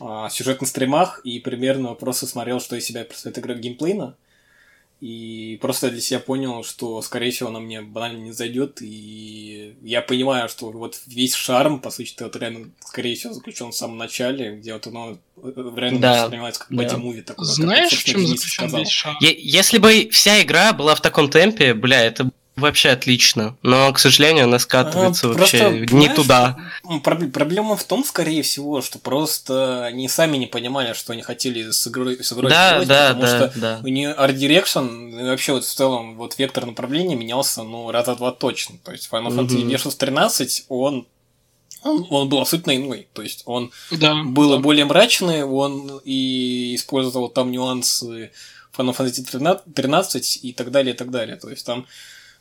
а, 0.00 0.28
сюжет 0.30 0.60
на 0.60 0.66
стримах 0.66 1.20
и 1.24 1.38
примерно 1.40 1.94
просто 1.94 2.26
смотрел, 2.26 2.60
что 2.60 2.76
из 2.76 2.84
себя 2.84 3.04
представляет 3.04 3.38
игра 3.38 3.54
геймплейна. 3.54 4.16
И 5.00 5.58
просто 5.62 5.90
для 5.90 6.00
себя 6.00 6.18
понял, 6.18 6.64
что, 6.64 7.00
скорее 7.02 7.30
всего, 7.30 7.50
она 7.50 7.60
мне 7.60 7.82
банально 7.82 8.24
не 8.24 8.32
зайдет. 8.32 8.78
И 8.82 9.76
я 9.82 10.02
понимаю, 10.02 10.48
что 10.48 10.70
вот 10.72 11.00
весь 11.06 11.34
шарм, 11.34 11.80
по 11.80 11.90
сути, 11.90 12.16
вот 12.20 12.34
реально, 12.34 12.70
скорее 12.84 13.14
всего, 13.14 13.32
заключен 13.32 13.70
в 13.70 13.76
самом 13.76 13.96
начале, 13.96 14.56
где 14.56 14.72
вот 14.72 14.88
оно 14.88 15.18
э, 15.36 15.52
реально 15.76 16.00
да, 16.00 16.22
воспринимается 16.22 16.60
как 16.60 16.70
да. 16.76 16.96
муви 16.96 17.22
такой. 17.22 17.44
Знаешь, 17.44 17.90
как, 17.90 17.98
в 18.00 18.04
чем 18.04 18.26
заключен 18.26 18.76
весь 18.76 18.90
шарм? 18.90 19.16
Если 19.20 19.78
бы 19.78 20.08
вся 20.10 20.42
игра 20.42 20.72
была 20.72 20.96
в 20.96 21.00
таком 21.00 21.30
темпе, 21.30 21.74
бля, 21.74 22.02
это 22.02 22.32
Вообще 22.58 22.90
отлично, 22.90 23.56
но, 23.62 23.92
к 23.92 23.98
сожалению, 23.98 24.44
она 24.44 24.58
скатывается 24.58 25.28
а, 25.28 25.32
вообще 25.32 25.70
просто, 25.70 25.94
не 25.94 26.08
туда. 26.08 26.58
Проблема 27.02 27.76
в 27.76 27.84
том, 27.84 28.04
скорее 28.04 28.42
всего, 28.42 28.82
что 28.82 28.98
просто 28.98 29.84
они 29.84 30.08
сами 30.08 30.36
не 30.36 30.46
понимали, 30.46 30.92
что 30.92 31.12
они 31.12 31.22
хотели 31.22 31.70
с 31.70 31.86
игрой, 31.86 32.22
с 32.22 32.32
игрой 32.32 32.50
да, 32.50 32.72
делать, 32.72 32.88
да, 32.88 33.08
потому 33.14 33.22
да, 33.22 33.50
что 33.50 33.60
да. 33.60 33.80
у 33.84 33.88
нее 33.88 34.14
Art 34.18 34.34
Direction, 34.34 35.28
вообще 35.28 35.52
вот 35.52 35.64
в 35.64 35.72
целом 35.72 36.16
вот 36.16 36.38
вектор 36.38 36.66
направления 36.66 37.14
менялся, 37.14 37.62
ну, 37.62 37.90
раза 37.90 38.16
два 38.16 38.32
точно. 38.32 38.78
То 38.84 38.92
есть 38.92 39.08
Final 39.10 39.28
Fantasy 39.28 39.62
mm-hmm. 39.62 39.74
Versus 39.74 39.96
13, 39.96 40.64
он 40.68 41.06
он, 41.82 42.06
он 42.10 42.28
был 42.28 42.40
абсолютно 42.40 42.76
иной. 42.76 43.08
То 43.12 43.22
есть 43.22 43.42
он 43.46 43.70
да, 43.92 44.22
был 44.24 44.50
да. 44.50 44.58
более 44.58 44.84
мрачный, 44.84 45.44
он 45.44 46.00
и 46.04 46.74
использовал 46.74 47.28
там 47.28 47.50
нюансы 47.52 48.32
Final 48.76 48.96
Fantasy 48.96 49.60
13 49.74 50.38
и 50.42 50.52
так 50.52 50.70
далее, 50.70 50.94
и 50.94 50.96
так 50.96 51.10
далее. 51.10 51.36
То 51.36 51.50
есть 51.50 51.64
там 51.64 51.86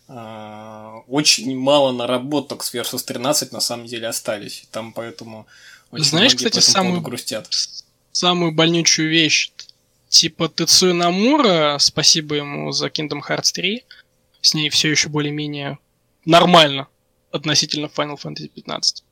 очень 0.07 1.57
мало 1.57 1.91
наработок 1.91 2.63
с 2.63 2.73
Versus 2.73 3.03
13 3.03 3.51
на 3.51 3.59
самом 3.59 3.85
деле 3.85 4.07
остались. 4.07 4.65
Там 4.71 4.93
поэтому 4.93 5.47
очень 5.91 6.05
Знаешь, 6.05 6.35
кстати, 6.35 6.59
самую, 6.59 7.01
грустят. 7.01 7.49
самую 8.11 8.51
больнючую 8.53 9.09
вещь. 9.09 9.51
Типа 10.09 10.47
Тецуя 10.47 10.93
Намура, 10.93 11.77
спасибо 11.79 12.35
ему 12.35 12.71
за 12.71 12.87
Kingdom 12.87 13.19
Hearts 13.27 13.51
3, 13.53 13.83
с 14.41 14.53
ней 14.53 14.69
все 14.69 14.89
еще 14.89 15.09
более-менее 15.09 15.79
нормально 16.23 16.87
относительно 17.31 17.87
Final 17.87 18.17
Fantasy 18.17 18.47
15. 18.47 19.03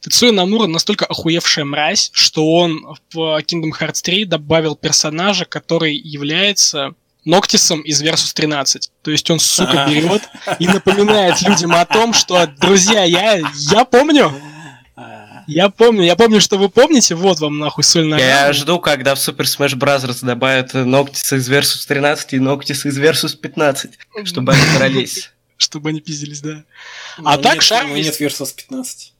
Тецуя 0.00 0.30
Намура 0.30 0.68
настолько 0.68 1.06
охуевшая 1.06 1.64
мразь, 1.64 2.10
что 2.12 2.48
он 2.52 2.96
в 3.12 3.40
Kingdom 3.40 3.72
Hearts 3.78 4.02
3 4.02 4.26
добавил 4.26 4.76
персонажа, 4.76 5.44
который 5.44 5.96
является 5.96 6.94
Ноктисом 7.24 7.80
из 7.80 8.02
Versus 8.02 8.32
13. 8.34 8.90
То 9.02 9.10
есть 9.10 9.30
он, 9.30 9.40
сука, 9.40 9.86
берет 9.88 10.22
и 10.58 10.66
напоминает 10.66 11.40
людям 11.42 11.72
о 11.72 11.84
том, 11.86 12.12
что, 12.12 12.46
друзья, 12.46 13.04
я, 13.04 13.40
я 13.54 13.84
помню, 13.84 14.32
я 15.46 15.68
помню, 15.68 16.02
я 16.02 16.16
помню, 16.16 16.40
что 16.40 16.58
вы 16.58 16.68
помните, 16.68 17.14
вот 17.14 17.40
вам 17.40 17.58
нахуй 17.58 17.84
соль 17.84 18.06
на 18.06 18.18
Я 18.18 18.52
жду, 18.52 18.78
когда 18.78 19.14
в 19.14 19.18
Super 19.18 19.44
Smash 19.44 19.74
Bros. 19.74 20.24
добавят 20.24 20.74
Ноктис 20.74 21.32
из 21.32 21.50
Versus 21.50 21.86
13 21.86 22.34
и 22.34 22.38
Ноктис 22.38 22.86
из 22.86 22.98
Versus 22.98 23.36
15, 23.36 23.98
чтобы 24.24 24.52
они 24.52 24.62
дрались. 24.78 25.30
Чтобы 25.56 25.90
они 25.90 26.00
пиздились, 26.00 26.40
да. 26.40 26.64
А 27.24 27.38
так 27.38 27.62
шарм... 27.62 27.94
Нет 27.94 28.20
Versus 28.20 28.54
15. 28.54 29.12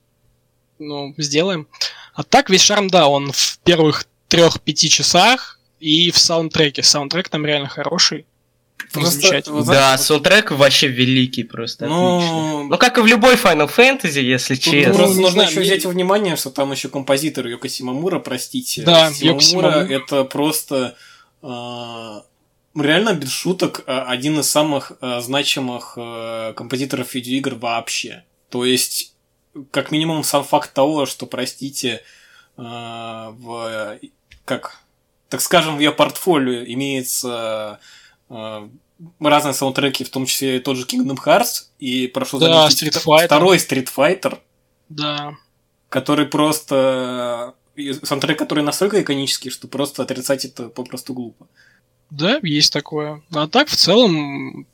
Ну, 0.79 1.15
сделаем. 1.17 1.69
А 2.15 2.23
так 2.23 2.51
весь 2.51 2.63
шарм, 2.63 2.89
да, 2.89 3.09
он 3.09 3.33
в 3.33 3.59
первых 3.65 4.07
трех-пяти 4.29 4.89
часах 4.89 5.61
и 5.85 6.11
в 6.11 6.19
саундтреке. 6.19 6.83
Саундтрек 6.83 7.29
там 7.29 7.45
реально 7.45 7.69
хороший. 7.69 8.25
Просто, 8.91 9.21
замечательно. 9.21 9.57
Вот, 9.57 9.67
да, 9.67 9.99
саундтрек 9.99 10.51
вообще 10.51 10.89
великий 10.89 11.43
просто. 11.43 11.87
Ну, 11.87 12.17
отличный. 12.17 12.69
ну 12.71 12.79
как 12.79 12.99
и 12.99 13.01
в 13.03 13.07
любой 13.07 13.35
Final 13.35 13.71
Fantasy, 13.75 14.23
если 14.23 14.55
Тут 14.55 14.65
честно. 14.65 14.95
Просто 14.95 15.21
нужно 15.21 15.43
еще 15.43 15.61
взять 15.61 15.85
во 15.85 15.91
внимание, 15.91 16.37
что 16.37 16.51
там 16.51 16.73
еще 16.73 16.89
композитор 16.89 17.47
Йоко 17.47 17.69
Симамура, 17.69 18.19
простите. 18.19 18.83
Да, 18.83 19.13
Симамура, 19.13 19.43
Симамура 19.43 19.87
это 19.89 20.25
просто 20.25 20.97
э, 21.43 22.21
реально 22.75 23.13
без 23.13 23.31
шуток 23.31 23.83
а, 23.87 24.05
один 24.09 24.41
из 24.41 24.51
самых 24.51 24.93
э, 25.01 25.21
значимых 25.21 25.95
э, 25.97 26.55
композиторов 26.57 27.15
видеоигр 27.15 27.57
вообще. 27.57 28.25
То 28.49 28.65
есть, 28.65 29.15
как 29.71 29.91
минимум, 29.91 30.25
сам 30.25 30.45
факт 30.45 30.73
того, 30.73 31.05
что, 31.05 31.27
простите, 31.27 32.03
э, 32.57 32.63
в 32.63 33.99
как 34.45 34.84
так 35.35 35.41
скажем, 35.41 35.77
в 35.77 35.81
ее 35.81 35.91
портфолио 35.91 36.63
имеется 36.65 37.81
э, 38.31 38.69
разные 39.19 39.53
саундтреки, 39.53 40.05
в 40.05 40.09
том 40.11 40.27
числе 40.27 40.61
тот 40.61 40.77
же 40.77 40.87
Kingdom 40.87 41.17
Hearts, 41.27 41.65
и 41.81 42.07
прошу 42.07 42.39
Да, 42.39 42.69
заметить, 42.69 42.83
Street 42.97 43.05
Fighter. 43.05 43.27
второй 43.27 43.57
Street 43.57 43.89
Fighter, 43.93 44.39
Да. 44.89 45.35
который 45.89 46.27
просто... 46.27 47.55
и 47.75 47.93
Саундтрек, 47.95 48.39
который 48.39 48.63
настолько 48.63 49.03
иконический, 49.03 49.51
что 49.51 49.67
просто 49.67 50.05
отрицать 50.05 50.45
это 50.45 50.69
попросту 50.69 51.15
глупо. 51.15 51.49
Да, 52.11 52.39
есть 52.45 52.73
такое. 52.73 53.23
А 53.33 53.49
так, 53.49 53.67
в 53.67 53.75
целом, 53.75 54.69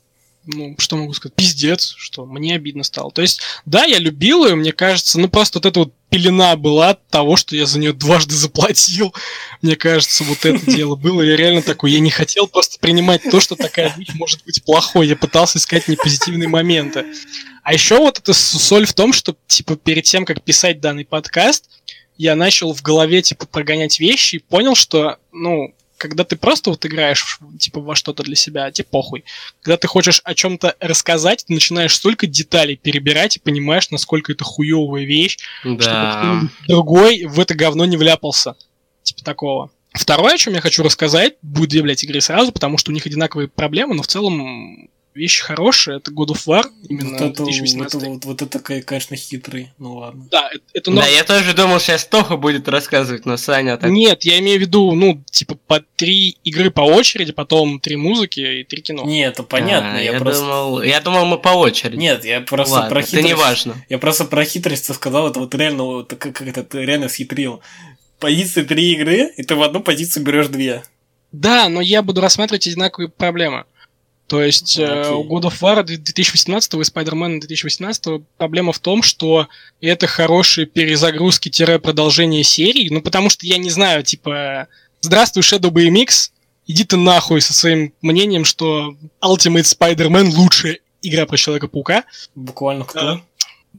ну, 0.45 0.75
что 0.79 0.97
могу 0.97 1.13
сказать, 1.13 1.35
пиздец, 1.35 1.93
что 1.97 2.25
мне 2.25 2.55
обидно 2.55 2.83
стало. 2.83 3.11
То 3.11 3.21
есть, 3.21 3.41
да, 3.65 3.85
я 3.85 3.99
любил 3.99 4.45
ее, 4.45 4.55
мне 4.55 4.71
кажется, 4.71 5.19
ну, 5.19 5.29
просто 5.29 5.59
вот 5.59 5.65
эта 5.65 5.79
вот 5.79 5.93
пелена 6.09 6.55
была 6.55 6.89
от 6.89 7.07
того, 7.07 7.35
что 7.37 7.55
я 7.55 7.65
за 7.65 7.79
нее 7.79 7.93
дважды 7.93 8.35
заплатил. 8.35 9.13
Мне 9.61 9.75
кажется, 9.75 10.23
вот 10.23 10.45
это 10.45 10.69
дело 10.69 10.95
было. 10.95 11.21
Я 11.21 11.37
реально 11.37 11.61
такой, 11.61 11.91
я 11.91 11.99
не 11.99 12.09
хотел 12.09 12.47
просто 12.47 12.79
принимать 12.79 13.23
то, 13.23 13.39
что 13.39 13.55
такая 13.55 13.93
вещь 13.97 14.13
может 14.15 14.43
быть 14.43 14.63
плохой. 14.63 15.07
Я 15.07 15.15
пытался 15.15 15.57
искать 15.57 15.87
непозитивные 15.87 16.49
моменты. 16.49 17.05
А 17.63 17.73
еще 17.73 17.97
вот 17.97 18.17
эта 18.17 18.33
соль 18.33 18.85
в 18.85 18.93
том, 18.93 19.13
что, 19.13 19.35
типа, 19.47 19.75
перед 19.75 20.03
тем, 20.03 20.25
как 20.25 20.41
писать 20.41 20.81
данный 20.81 21.05
подкаст, 21.05 21.69
я 22.17 22.35
начал 22.35 22.73
в 22.73 22.81
голове, 22.81 23.21
типа, 23.21 23.45
прогонять 23.45 23.99
вещи 23.99 24.35
и 24.35 24.39
понял, 24.39 24.75
что, 24.75 25.17
ну, 25.31 25.73
когда 26.01 26.23
ты 26.23 26.35
просто 26.35 26.71
вот 26.71 26.83
играешь, 26.85 27.37
типа, 27.59 27.79
во 27.79 27.95
что-то 27.95 28.23
для 28.23 28.35
себя, 28.35 28.71
тебе 28.71 28.87
похуй. 28.89 29.23
Когда 29.61 29.77
ты 29.77 29.87
хочешь 29.87 30.19
о 30.23 30.33
чем-то 30.33 30.75
рассказать, 30.79 31.45
ты 31.45 31.53
начинаешь 31.53 31.95
столько 31.95 32.25
деталей 32.25 32.75
перебирать 32.75 33.37
и 33.37 33.39
понимаешь, 33.39 33.91
насколько 33.91 34.31
это 34.31 34.43
хуевая 34.43 35.03
вещь, 35.03 35.37
чтобы 35.61 35.77
Да. 35.77 36.15
кто-нибудь 36.17 36.49
другой 36.67 37.25
в 37.25 37.39
это 37.39 37.53
говно 37.53 37.85
не 37.85 37.97
вляпался. 37.97 38.55
Типа 39.03 39.23
такого. 39.23 39.69
Второе, 39.93 40.33
о 40.33 40.37
чем 40.37 40.53
я 40.55 40.61
хочу 40.61 40.83
рассказать, 40.83 41.33
будет 41.41 41.69
две, 41.69 41.81
блядь, 41.83 42.03
игры 42.03 42.19
сразу, 42.21 42.51
потому 42.51 42.77
что 42.77 42.91
у 42.91 42.93
них 42.93 43.05
одинаковые 43.05 43.47
проблемы, 43.47 43.93
но 43.93 44.01
в 44.03 44.07
целом 44.07 44.89
вещи 45.13 45.43
хорошие. 45.43 45.97
Это 45.97 46.11
God 46.11 46.27
of 46.27 46.45
War, 46.47 46.65
именно 46.87 47.11
Вот 47.11 47.21
это, 47.21 47.43
2018. 47.43 47.93
вот, 47.93 48.03
вот, 48.03 48.25
вот 48.25 48.41
это, 48.41 48.59
конечно, 48.59 49.15
хитрый. 49.15 49.71
Ну 49.77 49.95
ладно. 49.95 50.27
Да, 50.31 50.49
это, 50.49 50.63
это 50.73 50.91
Да, 50.91 51.01
норм. 51.01 51.09
я 51.13 51.23
тоже 51.23 51.53
думал, 51.53 51.79
сейчас 51.79 52.05
Тоха 52.05 52.37
будет 52.37 52.67
рассказывать, 52.67 53.25
но 53.25 53.37
Саня 53.37 53.77
так... 53.77 53.89
Нет, 53.89 54.23
я 54.23 54.39
имею 54.39 54.57
в 54.57 54.61
виду, 54.61 54.91
ну, 54.93 55.23
типа, 55.29 55.55
по 55.67 55.83
три 55.95 56.37
игры 56.43 56.71
по 56.71 56.81
очереди, 56.81 57.31
потом 57.31 57.79
три 57.79 57.95
музыки 57.95 58.39
и 58.39 58.63
три 58.63 58.81
кино. 58.81 59.03
Не, 59.03 59.25
это 59.25 59.43
понятно. 59.43 59.97
А, 59.97 60.01
я, 60.01 60.13
я, 60.13 60.19
просто... 60.19 60.41
думал, 60.41 60.81
я 60.81 61.01
думал, 61.01 61.25
мы 61.25 61.37
по 61.37 61.49
очереди. 61.49 61.97
Нет, 61.97 62.25
я 62.25 62.41
просто 62.41 62.75
Ладно, 62.75 62.89
про 62.89 62.99
это 62.99 63.07
хитрость. 63.09 63.27
не 63.27 63.33
важно. 63.35 63.85
Я 63.89 63.97
просто 63.97 64.25
про 64.25 64.45
хитрость 64.45 64.93
сказал, 64.93 65.29
это 65.29 65.39
вот 65.39 65.53
реально, 65.55 65.83
вот, 65.83 66.13
как, 66.13 66.35
как 66.35 66.47
это 66.47 66.63
ты 66.63 66.85
реально 66.85 67.09
схитрил. 67.09 67.61
Позиции 68.19 68.61
три 68.63 68.93
игры, 68.93 69.33
и 69.35 69.43
ты 69.43 69.55
в 69.55 69.63
одну 69.63 69.81
позицию 69.81 70.23
берешь 70.23 70.47
две. 70.47 70.83
Да, 71.31 71.69
но 71.69 71.81
я 71.81 72.01
буду 72.01 72.21
рассматривать 72.21 72.67
одинаковые 72.67 73.09
проблемы. 73.09 73.65
То 74.31 74.41
есть 74.41 74.79
э, 74.79 74.85
Окей. 74.85 75.11
у 75.11 75.27
God 75.27 75.41
of 75.41 75.59
War 75.59 75.83
2018 75.83 76.73
и 76.75 76.77
Spider-Man 76.77 77.41
2018 77.41 78.23
проблема 78.37 78.71
в 78.71 78.79
том, 78.79 79.03
что 79.03 79.49
это 79.81 80.07
хорошие 80.07 80.65
перезагрузки-продолжение 80.67 82.45
серии, 82.45 82.87
ну 82.89 83.01
потому 83.01 83.29
что 83.29 83.45
я 83.45 83.57
не 83.57 83.69
знаю, 83.69 84.03
типа, 84.03 84.69
здравствуй, 85.01 85.43
Shadow 85.43 85.69
BMX, 85.69 86.29
иди 86.65 86.85
ты 86.85 86.95
нахуй 86.95 87.41
со 87.41 87.53
своим 87.53 87.93
мнением, 88.01 88.45
что 88.45 88.95
Ultimate 89.21 89.63
Spider-Man 89.63 90.29
лучшая 90.29 90.79
игра 91.01 91.25
про 91.25 91.35
Человека-паука. 91.35 92.05
Буквально 92.33 92.85
кто? 92.85 93.01
Да. 93.01 93.21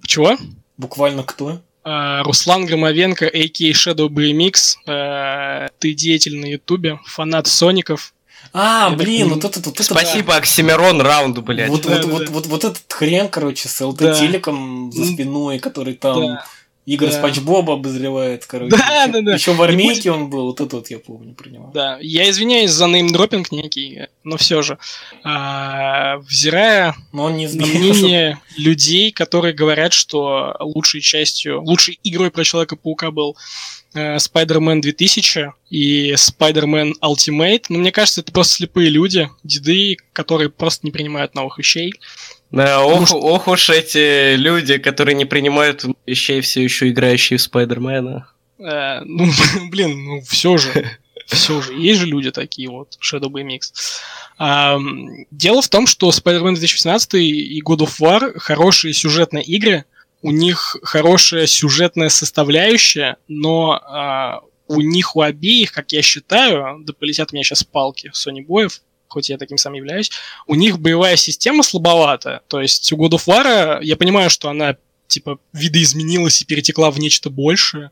Чего? 0.04 0.36
Буквально 0.76 1.22
кто? 1.22 1.62
А, 1.82 2.22
Руслан 2.24 2.66
Громовенко, 2.66 3.26
а.к. 3.26 3.60
Shadow 3.72 4.10
BMX, 4.10 4.74
э, 4.86 5.68
ты 5.78 5.94
деятель 5.94 6.36
на 6.36 6.44
Ютубе, 6.44 7.00
фанат 7.06 7.46
Соников. 7.46 8.12
А, 8.54 8.90
блин, 8.90 9.30
вот 9.30 9.44
это, 9.44 9.60
вот 9.60 9.74
это. 9.74 9.82
Спасибо, 9.82 10.36
Оксимирон, 10.36 11.00
раунд, 11.00 11.38
блядь. 11.38 11.70
Вот, 11.70 11.82
Да, 11.82 11.88
вот, 11.90 12.02
да, 12.02 12.08
вот, 12.08 12.24
да. 12.26 12.32
вот, 12.32 12.46
вот 12.46 12.64
этот 12.64 12.92
хрен, 12.92 13.28
короче, 13.28 13.68
с 13.68 13.78
Да. 13.78 13.86
ЛТ-телеком 13.86 14.92
за 14.92 15.06
спиной, 15.06 15.58
который 15.58 15.94
там 15.94 16.20
Да. 16.20 16.44
Игорь 16.84 17.10
Да. 17.10 17.18
Спанч 17.18 17.38
Боба 17.38 17.74
обозревает, 17.74 18.44
короче. 18.46 18.76
Да, 18.76 19.04
еще, 19.04 19.12
да, 19.12 19.20
да. 19.20 19.34
Еще 19.34 19.52
в 19.52 19.62
армейке 19.62 20.10
он 20.10 20.30
был, 20.30 20.46
вот 20.46 20.60
это 20.60 20.76
вот 20.76 20.90
я 20.90 20.98
помню 20.98 21.32
про 21.34 21.48
него. 21.48 21.70
Да, 21.72 21.98
я 22.00 22.28
извиняюсь 22.28 22.72
за 22.72 22.88
неймдропинг 22.88 23.52
некий, 23.52 24.08
но 24.24 24.36
все 24.36 24.62
же. 24.62 24.78
А, 25.22 26.18
взирая 26.18 26.96
Но 27.12 27.24
он 27.24 27.36
не 27.36 27.46
на 27.46 27.66
мнение 27.66 28.40
людей, 28.56 29.12
которые 29.12 29.54
говорят, 29.54 29.92
что 29.92 30.56
лучшей 30.58 31.00
частью, 31.00 31.62
лучшей 31.62 32.00
игрой 32.02 32.32
про 32.32 32.42
Человека-паука 32.42 33.12
был 33.12 33.36
э, 33.94 34.16
Spider-Man 34.16 34.80
2000 34.80 35.52
и 35.70 36.14
Spider-Man 36.14 36.94
Ultimate. 37.00 37.66
Но 37.68 37.78
мне 37.78 37.92
кажется, 37.92 38.22
это 38.22 38.32
просто 38.32 38.54
слепые 38.54 38.90
люди, 38.90 39.30
деды, 39.44 39.96
которые 40.12 40.50
просто 40.50 40.84
не 40.84 40.90
принимают 40.90 41.36
новых 41.36 41.58
вещей. 41.58 41.92
Да, 42.52 42.84
ох, 42.84 43.06
что- 43.08 43.18
ох 43.18 43.48
уж 43.48 43.70
эти 43.70 44.36
люди, 44.36 44.78
которые 44.78 45.14
не 45.14 45.24
принимают 45.24 45.84
вещей, 46.06 46.40
все 46.40 46.62
еще 46.62 46.90
играющие 46.90 47.38
в 47.38 47.42
Спайдермена. 47.42 48.28
Э, 48.58 49.00
ну, 49.04 49.26
блин, 49.70 50.04
ну 50.04 50.20
все 50.20 50.56
же. 50.58 50.98
Все 51.26 51.60
же. 51.62 51.72
Есть 51.74 52.00
же 52.00 52.06
люди 52.06 52.30
такие 52.30 52.68
вот, 52.68 52.98
Shadow 53.00 53.28
BMX. 53.28 53.60
Ам, 54.38 55.08
дело 55.30 55.62
в 55.62 55.68
том, 55.68 55.86
что 55.86 56.10
Spider-Man 56.10 56.54
2018 56.56 57.14
и 57.14 57.62
God 57.62 57.78
of 57.78 58.00
War 58.00 58.38
хорошие 58.38 58.92
сюжетные 58.92 59.44
игры, 59.44 59.84
у 60.20 60.30
них 60.30 60.76
хорошая 60.82 61.46
сюжетная 61.46 62.08
составляющая, 62.08 63.16
но 63.28 63.80
а, 63.84 64.40
у 64.68 64.80
них 64.80 65.16
у 65.16 65.20
обеих, 65.22 65.72
как 65.72 65.92
я 65.92 66.02
считаю, 66.02 66.80
да 66.84 66.92
полетят 66.92 67.32
у 67.32 67.34
меня 67.34 67.44
сейчас 67.44 67.64
палки 67.64 68.10
Sony 68.14 68.44
боев, 68.44 68.80
хоть 69.12 69.28
я 69.28 69.38
таким 69.38 69.58
сам 69.58 69.74
являюсь, 69.74 70.10
у 70.46 70.54
них 70.54 70.78
боевая 70.78 71.16
система 71.16 71.62
слабовата. 71.62 72.42
То 72.48 72.60
есть 72.60 72.92
у 72.92 72.96
God 72.96 73.12
of 73.12 73.26
War, 73.26 73.78
я 73.82 73.96
понимаю, 73.96 74.30
что 74.30 74.48
она 74.48 74.76
типа 75.06 75.38
видоизменилась 75.52 76.40
и 76.40 76.44
перетекла 76.44 76.90
в 76.90 76.98
нечто 76.98 77.30
большее, 77.30 77.90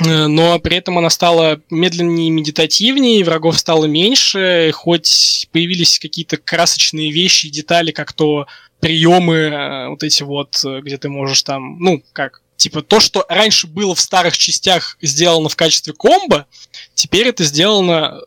Э, 0.00 0.26
но 0.26 0.58
при 0.58 0.76
этом 0.76 0.98
она 0.98 1.10
стала 1.10 1.60
медленнее 1.70 2.28
и 2.28 2.30
медитативнее, 2.30 3.24
врагов 3.24 3.58
стало 3.58 3.86
меньше, 3.86 4.70
хоть 4.74 5.48
появились 5.52 5.98
какие-то 5.98 6.36
красочные 6.36 7.10
вещи 7.12 7.48
детали, 7.48 7.90
как 7.90 8.12
то 8.12 8.46
приемы, 8.80 9.34
э, 9.34 9.88
вот 9.88 10.02
эти 10.02 10.22
вот, 10.22 10.60
э, 10.64 10.80
где 10.80 10.96
ты 10.96 11.08
можешь 11.08 11.42
там, 11.42 11.78
ну, 11.78 12.02
как, 12.12 12.42
типа 12.56 12.82
то, 12.82 13.00
что 13.00 13.26
раньше 13.28 13.66
было 13.66 13.94
в 13.94 14.00
старых 14.00 14.36
частях 14.38 14.96
сделано 15.02 15.48
в 15.48 15.56
качестве 15.56 15.92
комбо, 15.92 16.46
теперь 16.94 17.28
это 17.28 17.44
сделано, 17.44 18.20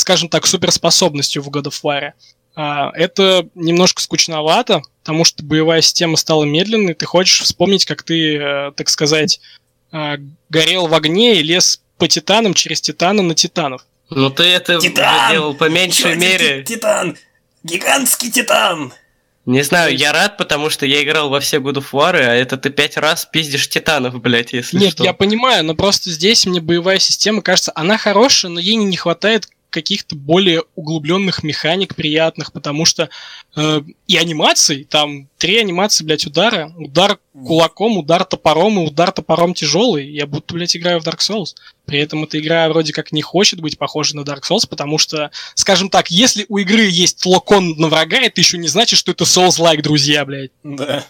скажем 0.00 0.28
так, 0.28 0.46
суперспособностью 0.46 1.42
в 1.42 1.48
God 1.48 1.64
of 1.64 1.74
War. 1.84 2.12
А, 2.56 2.90
Это 2.94 3.46
немножко 3.54 4.02
скучновато, 4.02 4.82
потому 5.04 5.24
что 5.24 5.44
боевая 5.44 5.80
система 5.82 6.16
стала 6.16 6.44
медленной, 6.44 6.94
ты 6.94 7.06
хочешь 7.06 7.40
вспомнить, 7.42 7.84
как 7.84 8.02
ты, 8.02 8.36
э, 8.36 8.72
так 8.76 8.88
сказать, 8.88 9.40
а, 9.92 10.16
горел 10.48 10.86
в 10.88 10.94
огне 10.94 11.36
и 11.40 11.42
лез 11.42 11.80
по 11.98 12.08
титанам 12.08 12.54
через 12.54 12.80
титана 12.80 13.22
на 13.22 13.34
титанов. 13.34 13.82
Ну 14.08 14.28
ты 14.30 14.42
это 14.42 14.80
Титан! 14.80 15.30
делал 15.30 15.54
по 15.54 15.68
меньшей 15.68 16.14
Чё, 16.14 16.16
мере. 16.16 16.62
ти- 16.64 16.74
Титан! 16.74 17.16
Гигантский 17.62 18.30
титан! 18.30 18.92
Не 19.46 19.62
знаю, 19.62 19.96
я 19.96 20.12
рад, 20.12 20.36
потому 20.36 20.68
что 20.70 20.84
я 20.86 21.02
играл 21.02 21.28
во 21.30 21.40
все 21.40 21.58
God 21.58 21.74
of 21.74 21.86
War, 21.92 22.14
а 22.16 22.34
это 22.34 22.56
ты 22.56 22.70
пять 22.70 22.96
раз 22.96 23.26
пиздишь 23.26 23.68
титанов, 23.68 24.20
блядь, 24.20 24.52
если 24.52 24.78
Нет, 24.78 24.92
что. 24.92 25.04
я 25.04 25.12
понимаю, 25.12 25.64
но 25.64 25.74
просто 25.74 26.10
здесь 26.10 26.44
мне 26.46 26.60
боевая 26.60 26.98
система 26.98 27.40
кажется, 27.42 27.72
она 27.74 27.96
хорошая, 27.98 28.50
но 28.50 28.60
ей 28.60 28.76
не 28.76 28.96
хватает 28.96 29.48
каких-то 29.70 30.16
более 30.16 30.64
углубленных 30.74 31.42
механик 31.42 31.94
приятных, 31.94 32.52
потому 32.52 32.84
что 32.84 33.08
э, 33.56 33.82
и 34.06 34.16
анимаций, 34.16 34.84
там 34.84 35.28
три 35.38 35.58
анимации, 35.58 36.04
блядь, 36.04 36.26
удара. 36.26 36.72
Удар 36.76 37.18
кулаком, 37.32 37.96
удар 37.96 38.24
топором 38.24 38.80
и 38.80 38.86
удар 38.86 39.12
топором 39.12 39.54
тяжелый. 39.54 40.10
Я 40.10 40.26
будто, 40.26 40.54
блядь, 40.54 40.76
играю 40.76 41.00
в 41.00 41.06
Dark 41.06 41.18
Souls. 41.18 41.54
При 41.86 41.98
этом 41.98 42.24
эта 42.24 42.38
игра 42.38 42.68
вроде 42.68 42.92
как 42.92 43.12
не 43.12 43.22
хочет 43.22 43.60
быть 43.60 43.78
похожей 43.78 44.16
на 44.16 44.22
Dark 44.22 44.42
Souls, 44.48 44.68
потому 44.68 44.98
что, 44.98 45.30
скажем 45.54 45.88
так, 45.88 46.10
если 46.10 46.44
у 46.48 46.58
игры 46.58 46.82
есть 46.82 47.24
локон 47.24 47.76
на 47.78 47.88
врага, 47.88 48.18
это 48.18 48.40
еще 48.40 48.58
не 48.58 48.68
значит, 48.68 48.98
что 48.98 49.12
это 49.12 49.24
Souls-like, 49.24 49.82
друзья, 49.82 50.24
блядь. 50.24 50.50
Да. 50.62 51.04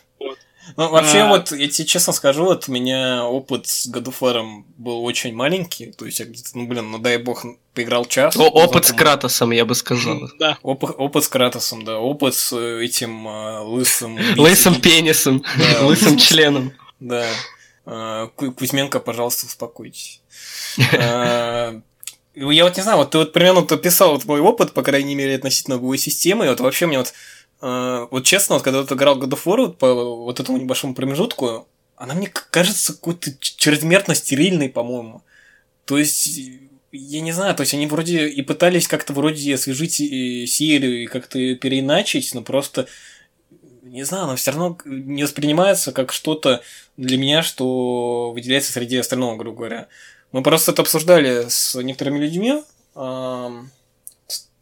Ну, 0.77 0.89
вообще, 0.91 1.19
А. 1.21 1.29
вот, 1.29 1.53
я 1.53 1.69
тебе 1.69 1.87
честно 1.87 2.13
скажу, 2.13 2.45
вот 2.45 2.69
у 2.69 2.73
меня 2.73 3.25
опыт 3.27 3.67
с 3.67 3.87
War 3.89 4.63
был 4.77 5.05
очень 5.05 5.35
маленький. 5.35 5.87
То 5.93 6.07
есть 6.07 6.21
я 6.21 6.27
где-то, 6.27 6.51
ну, 6.55 6.67
блин, 6.67 6.91
ну 6.91 6.99
дай 6.99 7.17
бог, 7.19 7.45
поиграл 7.75 8.05
час. 8.07 8.37
О, 8.37 8.43
опыт 8.49 8.85
с 8.85 8.89
Знакомый. 8.89 8.99
Кратосом, 9.13 9.51
я 9.53 9.65
бы 9.65 9.75
сказал. 9.75 10.21
Да. 10.39 10.59
Опыт, 10.63 10.91
опыт 10.97 11.25
с 11.25 11.29
Кратосом, 11.29 11.85
да. 11.85 11.99
Опыт 11.99 12.35
с 12.35 12.53
э, 12.53 12.85
этим 12.85 13.27
э, 13.29 13.61
лысым... 13.61 14.19
Лысым 14.37 14.81
пенисом, 14.81 15.43
Да. 15.59 15.87
лысым 15.87 16.17
членом. 16.19 16.73
Да. 17.01 17.27
Ку- 18.37 18.53
Кузьменко, 18.53 19.01
пожалуйста, 19.01 19.47
успокойтесь. 19.47 20.21
Э, 20.93 21.81
Я 22.35 22.65
вот 22.65 22.77
не 22.77 22.83
знаю, 22.83 22.99
вот 22.99 23.11
ты 23.11 23.19
вот 23.19 23.33
примерно 23.33 23.61
вот 23.61 23.73
описал 23.73 24.13
вот 24.13 24.25
мой 24.25 24.41
опыт, 24.41 24.73
по 24.73 24.83
крайней 24.83 25.15
мере, 25.17 25.35
относительно 25.35 25.79
боевой 25.79 25.99
системы, 25.99 26.47
и 26.47 26.49
вот 26.49 26.61
вообще 26.61 26.87
мне 26.87 26.99
вот, 26.99 27.13
вот 27.61 28.25
честно, 28.25 28.55
вот 28.55 28.65
когда 28.65 28.81
вот 28.81 28.91
играл 28.93 29.19
God 29.19 29.31
of 29.31 29.45
War 29.45 29.57
вот 29.67 29.79
по 29.79 29.93
вот 29.95 30.41
этому 30.41 30.59
небольшому 30.59 30.95
промежутку, 30.95 31.69
она 31.97 32.15
мне 32.15 32.29
кажется 32.29 32.95
какой-то 32.95 33.31
чрезмерно 33.39 34.15
стерильной, 34.15 34.71
по-моему. 34.71 35.23
То 35.85 35.99
есть, 35.99 36.41
я 36.93 37.21
не 37.21 37.33
знаю, 37.33 37.55
то 37.55 37.63
есть 37.63 37.75
они 37.75 37.87
вроде 37.87 38.29
и 38.29 38.43
пытались 38.43 38.89
как-то 38.89 39.13
вроде 39.13 39.55
освежить 39.55 39.95
серию 39.95 41.03
и 41.03 41.07
как-то 41.07 41.39
переиначить, 41.57 42.35
но 42.35 42.43
просто 42.43 42.87
не 43.83 44.05
знаю, 44.05 44.29
но 44.29 44.37
все 44.37 44.53
равно 44.53 44.79
не 44.85 45.25
воспринимается 45.25 45.93
как 45.93 46.13
что-то 46.13 46.63
для 46.97 47.19
меня, 47.19 47.43
что 47.43 48.31
выделяется 48.33 48.73
среди 48.73 48.97
остального, 48.97 49.37
грубо 49.37 49.59
говоря. 49.59 49.89
Мы 50.33 50.43
просто 50.43 50.71
это 50.73 50.83
обсуждали 50.83 51.47
с 51.49 51.75
некоторыми 51.75 52.19
людьми, 52.19 52.63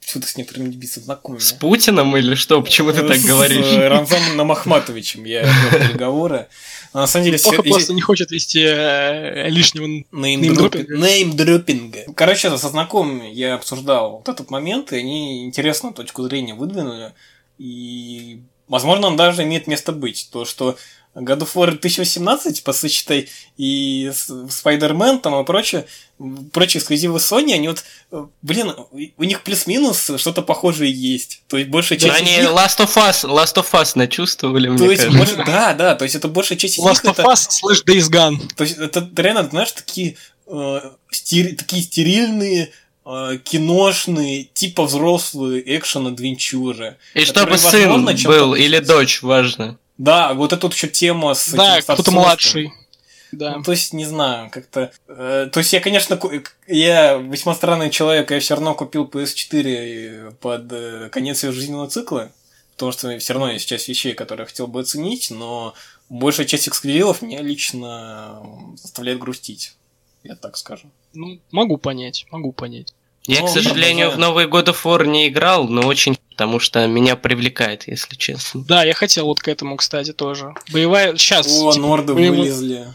что-то 0.09 0.27
с 0.27 0.37
некоторыми 0.37 0.69
людьми 0.69 0.87
знакомыми. 0.87 1.41
С 1.41 1.53
Путиным 1.53 2.17
или 2.17 2.35
что? 2.35 2.63
Почему 2.63 2.93
ты 2.93 3.07
так 3.07 3.21
говоришь? 3.21 3.67
С 3.67 3.77
Рамзаном 3.77 4.37
Намахматовичем 4.37 5.25
я 5.25 5.43
вел 5.43 5.71
переговоры. 5.89 6.49
На 6.95 7.07
самом 7.07 7.27
деле... 7.27 7.39
Плохо 7.39 7.63
просто 7.63 7.93
не 7.93 8.01
хочет 8.01 8.31
вести 8.31 8.65
э, 8.65 9.51
лишнего. 9.51 9.87
Неймдропинга. 10.11 12.05
Короче, 12.15 12.57
со 12.57 12.69
знакомыми 12.69 13.29
я 13.29 13.57
обсуждал 13.57 14.13
вот 14.13 14.29
этот 14.29 14.51
момент, 14.51 14.93
и 14.93 14.97
они 14.97 15.45
интересную 15.45 15.93
точку 15.93 16.23
зрения 16.23 16.55
выдвинули. 16.55 17.13
И, 17.59 18.41
возможно, 18.67 19.09
он 19.09 19.17
даже 19.17 19.43
имеет 19.43 19.67
место 19.67 19.93
быть. 19.93 20.31
То, 20.33 20.47
что 20.47 20.79
God 21.21 21.41
of 21.41 21.55
War 21.55 21.71
2018, 21.71 22.63
по 22.63 22.73
сути, 22.73 23.29
и 23.57 24.11
Spider-Man 24.13 25.21
там 25.21 25.41
и 25.41 25.45
прочее, 25.45 25.87
прочие 26.53 26.81
эксклюзивы 26.81 27.19
Sony, 27.19 27.55
они 27.55 27.69
вот, 27.69 27.85
блин, 28.43 28.75
у 29.17 29.25
них 29.25 29.43
плюс-минус 29.43 30.11
что-то 30.17 30.43
похожее 30.43 30.93
есть. 30.93 31.43
То 31.49 31.57
есть 31.57 31.71
большая 31.71 31.99
часть 31.99 32.13
да, 32.13 32.19
они 32.19 32.31
них... 32.31 32.51
Last 32.51 32.79
of 32.79 32.95
Us, 32.97 33.25
Last 33.25 33.55
of 33.57 33.71
Us 33.73 33.93
начувствовали, 33.95 34.77
то 34.77 34.91
есть, 34.91 35.09
больше, 35.09 35.37
да, 35.45 35.75
да, 35.75 35.95
то 35.95 36.05
есть 36.05 36.15
это 36.15 36.29
большая 36.29 36.59
часть 36.59 36.79
Last 36.79 37.05
of 37.05 37.17
Us 37.17 37.49
slash 37.63 37.85
Days 37.85 38.11
Gone. 38.11 38.39
То 38.55 38.65
есть 38.65 38.79
это 38.79 39.09
реально, 39.17 39.49
знаешь, 39.49 39.73
такие, 39.73 40.17
э, 40.47 40.81
стери... 41.11 41.55
такие 41.55 41.83
стерильные 41.83 42.71
э, 43.05 43.39
киношные, 43.43 44.45
типа 44.45 44.85
взрослые 44.85 45.63
экшен-адвенчуры. 45.79 46.97
И 47.15 47.25
чтобы 47.25 47.59
сын 47.59 48.05
был 48.25 48.55
или 48.55 48.79
дочь, 48.79 49.23
важно. 49.23 49.79
Да, 49.99 50.33
вот 50.35 50.53
эта 50.53 50.67
вот 50.67 50.75
еще 50.75 50.89
тема 50.89 51.35
с... 51.35 51.53
Да, 51.53 51.81
кто-то 51.83 52.13
младший. 52.13 52.73
Да. 53.33 53.57
Ну, 53.57 53.63
то 53.63 53.73
есть, 53.73 53.93
не 53.93 54.07
знаю, 54.07 54.49
как-то... 54.51 54.91
Э, 55.07 55.51
то 55.53 55.61
есть, 55.61 55.73
я, 55.73 55.81
конечно, 55.81 56.19
я 56.67 57.17
весьма 57.17 57.55
странный 57.55 57.91
человек, 57.91 58.31
я 58.31 58.41
все 58.41 58.55
равно 58.55 58.75
купил 58.75 59.05
PS4 59.05 60.37
под 60.41 60.73
э, 60.73 61.09
конец 61.11 61.45
ее 61.45 61.53
жизненного 61.53 61.89
цикла, 61.89 62.33
потому 62.73 62.93
что 62.93 63.19
все 63.19 63.33
равно 63.35 63.51
есть 63.51 63.69
часть 63.69 63.89
вещей, 63.89 64.15
которые 64.15 64.45
я 64.45 64.49
хотел 64.49 64.67
бы 64.67 64.81
оценить, 64.81 65.31
но 65.31 65.75
большая 66.09 66.47
часть 66.47 66.69
эксклюзивов 66.69 67.21
меня 67.21 67.43
лично 67.43 68.43
заставляет 68.77 69.19
грустить. 69.19 69.75
Я 70.23 70.35
так 70.35 70.57
скажу. 70.57 70.91
Ну, 71.13 71.39
могу 71.51 71.77
понять, 71.77 72.27
могу 72.31 72.53
понять. 72.53 72.95
Я, 73.25 73.43
к 73.43 73.49
сожалению, 73.49 74.11
в 74.11 74.19
новый 74.19 74.47
God 74.47 74.67
of 74.67 74.83
War 74.85 75.07
не 75.07 75.29
играл, 75.29 75.69
но 75.69 75.87
очень 75.87 76.17
потому 76.39 76.61
что 76.61 76.87
меня 76.87 77.17
привлекает, 77.17 77.89
если 77.89 78.15
честно. 78.15 78.63
Да, 78.63 78.85
я 78.85 78.95
хотел 78.95 79.27
вот 79.27 79.41
к 79.41 79.49
этому, 79.49 79.77
кстати, 79.77 80.13
тоже. 80.13 80.55
Боевая... 80.73 81.17
Сейчас. 81.17 81.49
О, 81.49 81.73
типа, 81.73 81.83
норды 81.83 82.15
вылезли. 82.15 82.87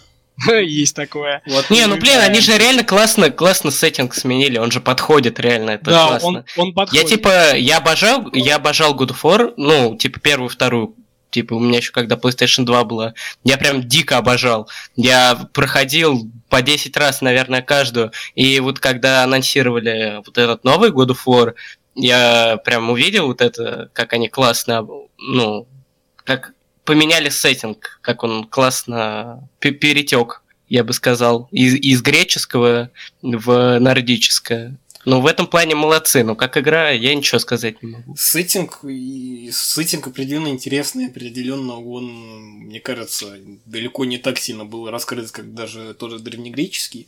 Есть 0.48 0.96
такое. 0.96 1.42
Вот 1.46 1.70
не, 1.70 1.86
ну 1.86 1.98
блин, 1.98 2.20
они 2.20 2.40
же 2.40 2.58
реально 2.58 2.86
классно, 2.86 3.32
классно 3.32 3.70
сеттинг 3.70 4.16
сменили, 4.16 4.58
он 4.58 4.72
же 4.72 4.80
подходит 4.80 5.42
реально, 5.42 5.72
это 5.72 5.92
да, 5.92 6.08
классно. 6.08 6.28
Он, 6.30 6.46
он 6.56 6.74
подходит. 6.74 7.04
Я 7.04 7.10
типа, 7.10 7.56
я 7.58 7.78
обожал, 7.78 8.30
я 8.32 8.56
обожал 8.56 8.96
God 8.96 9.10
of 9.10 9.22
War, 9.24 9.54
ну, 9.58 9.98
типа 9.98 10.22
первую, 10.22 10.48
вторую, 10.48 10.96
типа 11.30 11.54
у 11.56 11.60
меня 11.60 11.78
еще 11.78 11.92
когда 11.92 12.16
PlayStation 12.16 12.64
2 12.64 12.84
была, 12.86 13.14
я 13.44 13.58
прям 13.58 13.88
дико 13.88 14.18
обожал. 14.18 14.70
Я 14.96 15.50
проходил 15.54 16.32
по 16.50 16.62
10 16.62 16.96
раз, 16.96 17.22
наверное, 17.22 17.62
каждую. 17.62 18.12
И 18.36 18.60
вот 18.60 18.80
когда 18.80 19.24
анонсировали 19.24 20.22
вот 20.26 20.38
этот 20.38 20.64
новый 20.64 20.92
God 20.92 21.10
of 21.10 21.20
War, 21.28 21.54
я 21.96 22.58
прям 22.58 22.90
увидел 22.90 23.28
вот 23.28 23.42
это, 23.42 23.90
как 23.94 24.14
они 24.14 24.30
классно, 24.30 24.88
ну, 25.18 25.68
как 26.16 26.54
поменяли 26.86 27.30
сеттинг, 27.30 28.00
как 28.02 28.24
он 28.24 28.46
классно 28.46 29.48
перетек, 29.60 30.42
я 30.70 30.84
бы 30.84 30.94
сказал, 30.94 31.48
из, 31.52 31.76
из 31.76 32.02
греческого 32.02 32.92
в 33.22 33.80
нордическое. 33.80 34.78
Ну, 35.06 35.20
в 35.20 35.28
этом 35.28 35.48
плане 35.48 35.76
молодцы, 35.76 36.24
но 36.24 36.34
как 36.34 36.58
игра 36.58 36.90
я 36.92 37.14
ничего 37.14 37.38
сказать 37.38 37.84
не 37.84 37.92
могу. 37.92 38.16
Сеттинг, 38.16 38.80
и 38.86 39.50
сеттинг 39.52 40.08
определенно 40.08 40.48
интересный, 40.48 41.08
определенно 41.08 41.78
он, 41.80 42.06
мне 42.06 42.80
кажется, 42.80 43.38
далеко 43.66 44.06
не 44.06 44.18
так 44.18 44.40
сильно 44.40 44.64
был 44.64 44.90
раскрыт, 44.90 45.30
как 45.32 45.54
даже 45.54 45.94
тоже 45.94 46.20
древнегреческий, 46.20 47.08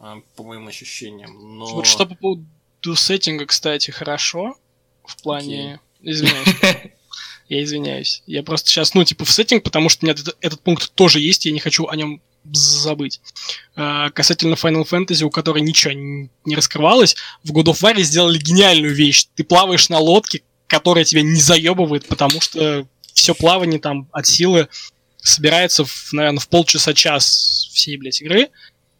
а, 0.00 0.20
по 0.34 0.42
моим 0.42 0.66
ощущениям. 0.66 1.58
Но... 1.58 1.66
Вот 1.66 1.86
что 1.86 2.06
по 2.06 2.16
поводу 2.16 2.44
сеттинга, 2.94 3.46
кстати, 3.46 3.90
хорошо, 3.90 4.56
в 5.04 5.20
плане... 5.22 5.80
Okay. 6.02 6.10
Извиняюсь. 6.10 6.48
Я 7.48 7.62
извиняюсь. 7.62 8.22
Я 8.26 8.42
просто 8.42 8.68
сейчас, 8.68 8.94
ну, 8.94 9.04
типа, 9.04 9.24
в 9.24 9.30
сеттинг, 9.30 9.62
потому 9.62 9.88
что 9.88 10.04
у 10.04 10.06
меня 10.06 10.14
этот, 10.14 10.36
этот 10.40 10.60
пункт 10.60 10.92
тоже 10.94 11.20
есть, 11.20 11.46
я 11.46 11.52
не 11.52 11.60
хочу 11.60 11.86
о 11.86 11.94
нем 11.94 12.20
забыть. 12.52 13.20
А, 13.76 14.10
касательно 14.10 14.54
Final 14.54 14.86
Fantasy, 14.88 15.22
у 15.22 15.30
которой 15.30 15.62
ничего 15.62 15.92
не, 15.92 16.30
не 16.44 16.56
раскрывалось, 16.56 17.16
в 17.44 17.52
God 17.52 17.66
of 17.66 17.82
War 17.82 18.00
сделали 18.02 18.38
гениальную 18.38 18.94
вещь. 18.94 19.26
Ты 19.36 19.44
плаваешь 19.44 19.88
на 19.88 19.98
лодке, 19.98 20.42
которая 20.66 21.04
тебя 21.04 21.22
не 21.22 21.40
заебывает, 21.40 22.06
потому 22.06 22.40
что 22.40 22.86
все 23.14 23.34
плавание 23.34 23.78
там 23.78 24.08
от 24.12 24.26
силы 24.26 24.68
собирается, 25.18 25.84
в, 25.84 26.12
наверное, 26.12 26.40
в 26.40 26.48
полчаса-час 26.48 27.68
всей, 27.72 27.96
блядь, 27.96 28.20
игры, 28.22 28.48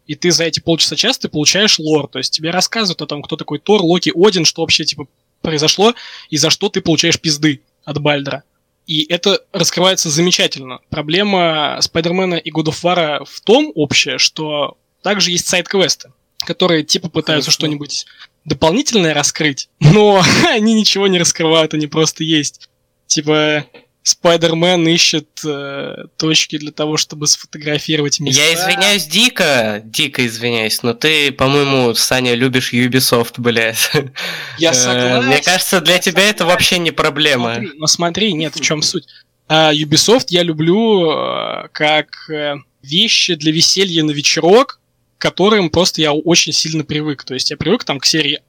и 0.07 0.15
ты 0.15 0.31
за 0.31 0.45
эти 0.45 0.59
полчаса-час 0.59 1.19
ты 1.19 1.29
получаешь 1.29 1.79
лор, 1.79 2.07
то 2.07 2.17
есть 2.17 2.33
тебе 2.33 2.51
рассказывают 2.51 3.01
о 3.01 3.07
том, 3.07 3.21
кто 3.21 3.35
такой 3.35 3.59
Тор, 3.59 3.81
Локи, 3.81 4.11
Один, 4.15 4.45
что 4.45 4.61
вообще, 4.61 4.85
типа, 4.85 5.07
произошло, 5.41 5.93
и 6.29 6.37
за 6.37 6.49
что 6.49 6.69
ты 6.69 6.81
получаешь 6.81 7.19
пизды 7.19 7.61
от 7.83 8.01
Бальдра. 8.01 8.43
И 8.85 9.05
это 9.09 9.41
раскрывается 9.51 10.09
замечательно. 10.09 10.79
Проблема 10.89 11.77
Спайдермена 11.81 12.35
и 12.35 12.51
God 12.51 12.67
of 12.67 12.81
War 12.83 13.25
в 13.25 13.41
том 13.41 13.71
общее, 13.75 14.17
что 14.17 14.77
также 15.03 15.31
есть 15.31 15.47
сайт-квесты, 15.47 16.13
которые 16.39 16.83
типа 16.83 17.09
пытаются 17.09 17.51
что-нибудь 17.51 18.05
дополнительное 18.45 19.13
раскрыть, 19.13 19.69
но 19.81 20.23
они 20.49 20.73
ничего 20.73 21.07
не 21.07 21.19
раскрывают, 21.19 21.73
они 21.73 21.87
просто 21.87 22.23
есть. 22.23 22.69
Типа, 23.07 23.65
Спайдермен 24.07 24.87
ищет 24.87 25.27
э, 25.45 26.05
точки 26.15 26.57
для 26.57 26.71
того, 26.71 26.95
чтобы 26.95 27.27
сфотографировать 27.27 28.21
места. 28.21 28.41
Я 28.41 28.53
извиняюсь 28.53 29.05
дико, 29.05 29.81
дико 29.83 30.25
извиняюсь, 30.25 30.81
но 30.81 30.93
ты, 30.93 31.33
по-моему, 31.33 31.93
Саня, 31.93 32.33
любишь 32.33 32.71
Ubisoft, 32.71 33.33
блядь. 33.35 33.91
Я 34.57 34.71
э, 34.71 34.73
согласен. 34.73 35.27
Мне 35.27 35.41
кажется, 35.41 35.81
для 35.81 35.99
тебя 35.99 36.29
это 36.29 36.45
вообще 36.45 36.79
не 36.79 36.91
проблема. 36.91 37.55
Смотри, 37.55 37.71
но 37.77 37.87
смотри, 37.87 38.33
нет, 38.33 38.55
в 38.55 38.61
чем 38.61 38.81
суть. 38.81 39.07
А, 39.49 39.73
Ubisoft 39.73 40.27
я 40.29 40.41
люблю 40.41 41.11
э, 41.11 41.67
как 41.73 42.29
э, 42.29 42.55
вещи 42.81 43.35
для 43.35 43.51
веселья 43.51 44.05
на 44.05 44.11
вечерок, 44.11 44.79
к 45.17 45.21
которым 45.21 45.69
просто 45.69 45.99
я 45.99 46.13
очень 46.13 46.53
сильно 46.53 46.85
привык. 46.85 47.25
То 47.25 47.33
есть 47.33 47.51
я 47.51 47.57
привык 47.57 47.83
там 47.83 47.99
к 47.99 48.05
серии 48.05 48.39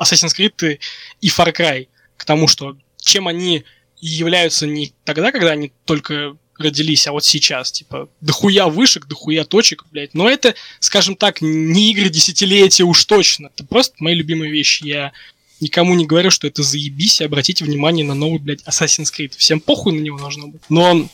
Assassin's 0.00 0.30
Creed 0.38 0.78
и 1.20 1.28
Far 1.28 1.52
Cry, 1.52 1.88
к 2.16 2.24
тому, 2.24 2.46
что 2.46 2.76
чем 3.00 3.26
они 3.26 3.64
являются 4.02 4.66
не 4.66 4.92
тогда, 5.04 5.32
когда 5.32 5.52
они 5.52 5.72
только 5.86 6.36
родились, 6.58 7.06
а 7.06 7.12
вот 7.12 7.24
сейчас, 7.24 7.72
типа, 7.72 8.10
дохуя 8.20 8.66
вышек, 8.66 9.06
дохуя 9.06 9.44
точек, 9.44 9.84
блядь. 9.90 10.14
Но 10.14 10.28
это, 10.28 10.54
скажем 10.80 11.16
так, 11.16 11.40
не 11.40 11.92
игры 11.92 12.10
десятилетия 12.10 12.84
уж 12.84 13.04
точно. 13.04 13.50
Это 13.54 13.64
просто 13.64 13.94
мои 13.98 14.14
любимые 14.14 14.52
вещи. 14.52 14.84
Я 14.84 15.12
никому 15.60 15.94
не 15.94 16.06
говорю, 16.06 16.30
что 16.30 16.46
это 16.46 16.62
заебись, 16.62 17.20
и 17.20 17.24
обратите 17.24 17.64
внимание 17.64 18.04
на 18.04 18.14
новый, 18.14 18.38
блядь, 18.38 18.62
Assassin's 18.64 19.12
Creed. 19.16 19.32
Всем 19.36 19.60
похуй 19.60 19.92
на 19.92 20.00
него 20.00 20.18
должно 20.18 20.48
быть. 20.48 20.62
Но 20.68 21.08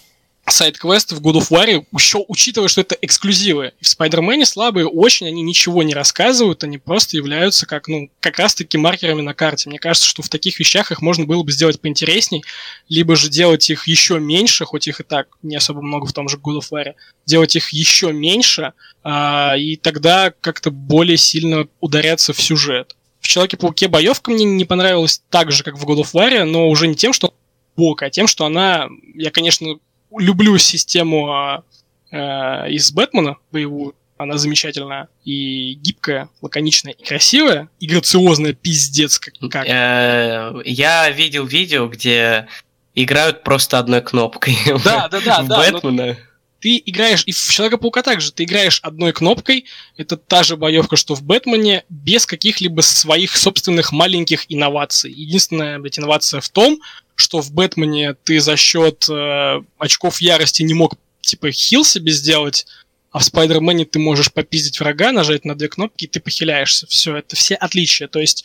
сайт-квесты 0.51 1.15
в 1.15 1.21
God 1.21 1.41
of 1.41 1.51
War, 1.51 1.85
еще 1.93 2.25
учитывая, 2.29 2.69
что 2.69 2.81
это 2.81 2.97
эксклюзивы. 3.01 3.73
В 3.81 3.85
Spider-Man 3.85 4.45
слабые 4.45 4.87
очень, 4.87 5.27
они 5.27 5.43
ничего 5.43 5.83
не 5.83 5.95
рассказывают, 5.95 6.65
они 6.65 6.79
просто 6.79 7.17
являются 7.17 7.67
как, 7.67 7.89
ну, 7.89 8.11
как 8.21 8.39
раз-таки 8.39 8.79
маркерами 8.79 9.23
на 9.23 9.35
карте. 9.35 9.69
Мне 9.69 9.79
кажется, 9.79 10.09
что 10.09 10.23
в 10.23 10.29
таких 10.29 10.59
вещах 10.59 10.91
их 10.93 11.03
можно 11.03 11.25
было 11.25 11.43
бы 11.43 11.53
сделать 11.53 11.81
поинтересней, 11.81 12.45
либо 12.89 13.17
же 13.17 13.29
делать 13.29 13.69
их 13.71 13.87
еще 13.87 14.19
меньше, 14.19 14.65
хоть 14.65 14.89
их 14.89 15.01
и 15.01 15.03
так 15.03 15.29
не 15.43 15.57
особо 15.57 15.83
много 15.83 16.07
в 16.07 16.13
том 16.13 16.29
же 16.29 16.37
God 16.37 16.61
of 16.61 16.71
War, 16.71 16.95
делать 17.27 17.57
их 17.57 17.71
еще 17.71 18.13
меньше, 18.13 18.73
а, 19.03 19.55
и 19.57 19.77
тогда 19.77 20.33
как-то 20.41 20.71
более 20.71 21.17
сильно 21.17 21.67
ударяться 21.81 22.33
в 22.33 22.41
сюжет. 22.41 22.95
В 23.21 23.27
Человеке-пауке 23.27 23.89
боевка 23.89 24.31
мне 24.31 24.45
не 24.45 24.65
понравилась 24.65 25.23
так 25.29 25.53
же, 25.53 25.63
как 25.63 25.77
в 25.77 25.85
God 25.85 26.03
of 26.03 26.13
War, 26.15 26.45
но 26.45 26.69
уже 26.69 26.87
не 26.87 26.95
тем, 26.95 27.13
что 27.13 27.35
бок, 27.77 28.03
а 28.03 28.11
тем, 28.11 28.27
что 28.27 28.45
она, 28.45 28.89
я, 29.15 29.31
конечно, 29.31 29.79
люблю 30.17 30.57
систему 30.59 31.31
а, 31.31 31.63
э, 32.11 32.71
из 32.71 32.93
Бэтмена 32.93 33.37
боевую. 33.53 33.95
Она 34.17 34.37
замечательная 34.37 35.09
и 35.25 35.75
гибкая, 35.75 36.29
лаконичная 36.43 36.93
и 36.93 37.05
красивая, 37.05 37.69
и 37.79 37.87
грациозная, 37.87 38.53
пиздец 38.53 39.19
как. 39.19 39.35
как. 39.51 39.67
Э, 39.69 40.55
я 40.65 41.09
видел 41.11 41.47
видео, 41.47 41.87
где 41.87 42.49
играют 42.97 43.45
просто 43.45 43.79
одной 43.79 44.01
кнопкой. 44.01 44.57
Да, 44.85 45.09
да, 45.09 45.21
да, 45.21 45.43
да. 45.49 45.59
Бэтмена. 45.59 46.17
Ты 46.61 46.83
играешь, 46.85 47.23
и 47.27 47.33
в 47.33 47.51
Человека-паука 47.51 48.03
также, 48.03 48.33
ты 48.33 48.45
играешь 48.45 48.81
одной 48.83 49.13
кнопкой, 49.13 49.67
это 49.97 50.17
та 50.17 50.43
же 50.43 50.57
боевка, 50.57 50.97
что 50.97 51.15
в 51.15 51.23
Бэтмене, 51.23 51.85
без 51.89 52.27
каких-либо 52.27 52.81
своих 52.81 53.37
собственных 53.37 53.93
маленьких 53.93 54.47
инноваций. 54.49 55.13
Единственная, 55.13 55.79
блядь, 55.79 55.99
инновация 55.99 56.41
в 56.41 56.49
том, 56.49 56.81
что 57.15 57.41
в 57.41 57.53
Бэтмене 57.53 58.15
ты 58.25 58.41
за 58.41 58.57
счет 58.57 59.07
э, 59.09 59.63
очков 59.79 60.21
ярости 60.21 60.63
не 60.63 60.75
мог, 60.75 60.95
типа, 61.21 61.51
хил 61.51 61.85
себе 61.85 62.13
сделать, 62.13 62.67
а 63.11 63.21
в 63.21 63.25
Спайдермене 63.25 63.85
ты 63.85 63.99
можешь 63.99 64.33
попиздить 64.33 64.81
врага, 64.81 65.13
нажать 65.13 65.45
на 65.45 65.57
две 65.57 65.69
кнопки, 65.69 66.05
и 66.05 66.09
ты 66.09 66.21
похиляешься. 66.21 66.87
Все, 66.87 67.17
это 67.17 67.37
все 67.37 67.55
отличия. 67.55 68.07
То 68.07 68.21
есть 68.21 68.45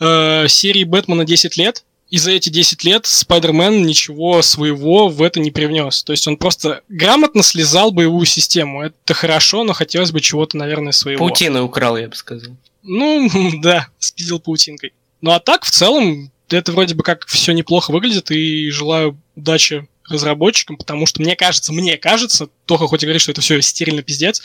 э, 0.00 0.46
серии 0.48 0.84
Бэтмена 0.84 1.24
10 1.24 1.56
лет, 1.56 1.84
и 2.10 2.18
за 2.18 2.32
эти 2.32 2.48
10 2.48 2.84
лет 2.84 3.06
Спайдермен 3.06 3.86
ничего 3.86 4.42
своего 4.42 5.08
в 5.08 5.22
это 5.22 5.40
не 5.40 5.50
привнес. 5.50 6.02
То 6.02 6.12
есть 6.12 6.26
он 6.26 6.36
просто 6.36 6.82
грамотно 6.88 7.42
слезал 7.42 7.92
боевую 7.92 8.26
систему. 8.26 8.82
Это 8.82 9.14
хорошо, 9.14 9.62
но 9.64 9.72
хотелось 9.72 10.10
бы 10.10 10.20
чего-то, 10.20 10.56
наверное, 10.56 10.92
своего. 10.92 11.24
Паутины 11.26 11.62
украл, 11.62 11.96
я 11.96 12.08
бы 12.08 12.16
сказал. 12.16 12.56
Ну, 12.82 13.30
да, 13.62 13.88
спиздил 13.98 14.40
паутинкой. 14.40 14.92
Ну 15.20 15.30
а 15.30 15.38
так, 15.38 15.64
в 15.64 15.70
целом, 15.70 16.30
это 16.48 16.72
вроде 16.72 16.94
бы 16.94 17.04
как 17.04 17.26
все 17.26 17.52
неплохо 17.52 17.92
выглядит, 17.92 18.30
и 18.30 18.70
желаю 18.70 19.16
удачи 19.36 19.86
разработчикам, 20.10 20.76
потому 20.76 21.06
что 21.06 21.20
мне 21.22 21.36
кажется, 21.36 21.72
мне 21.72 21.96
кажется, 21.96 22.48
Тоха 22.66 22.86
хоть 22.86 23.02
и 23.02 23.06
говорит, 23.06 23.22
что 23.22 23.32
это 23.32 23.40
все 23.40 23.60
стерильно 23.62 24.02
пиздец, 24.02 24.42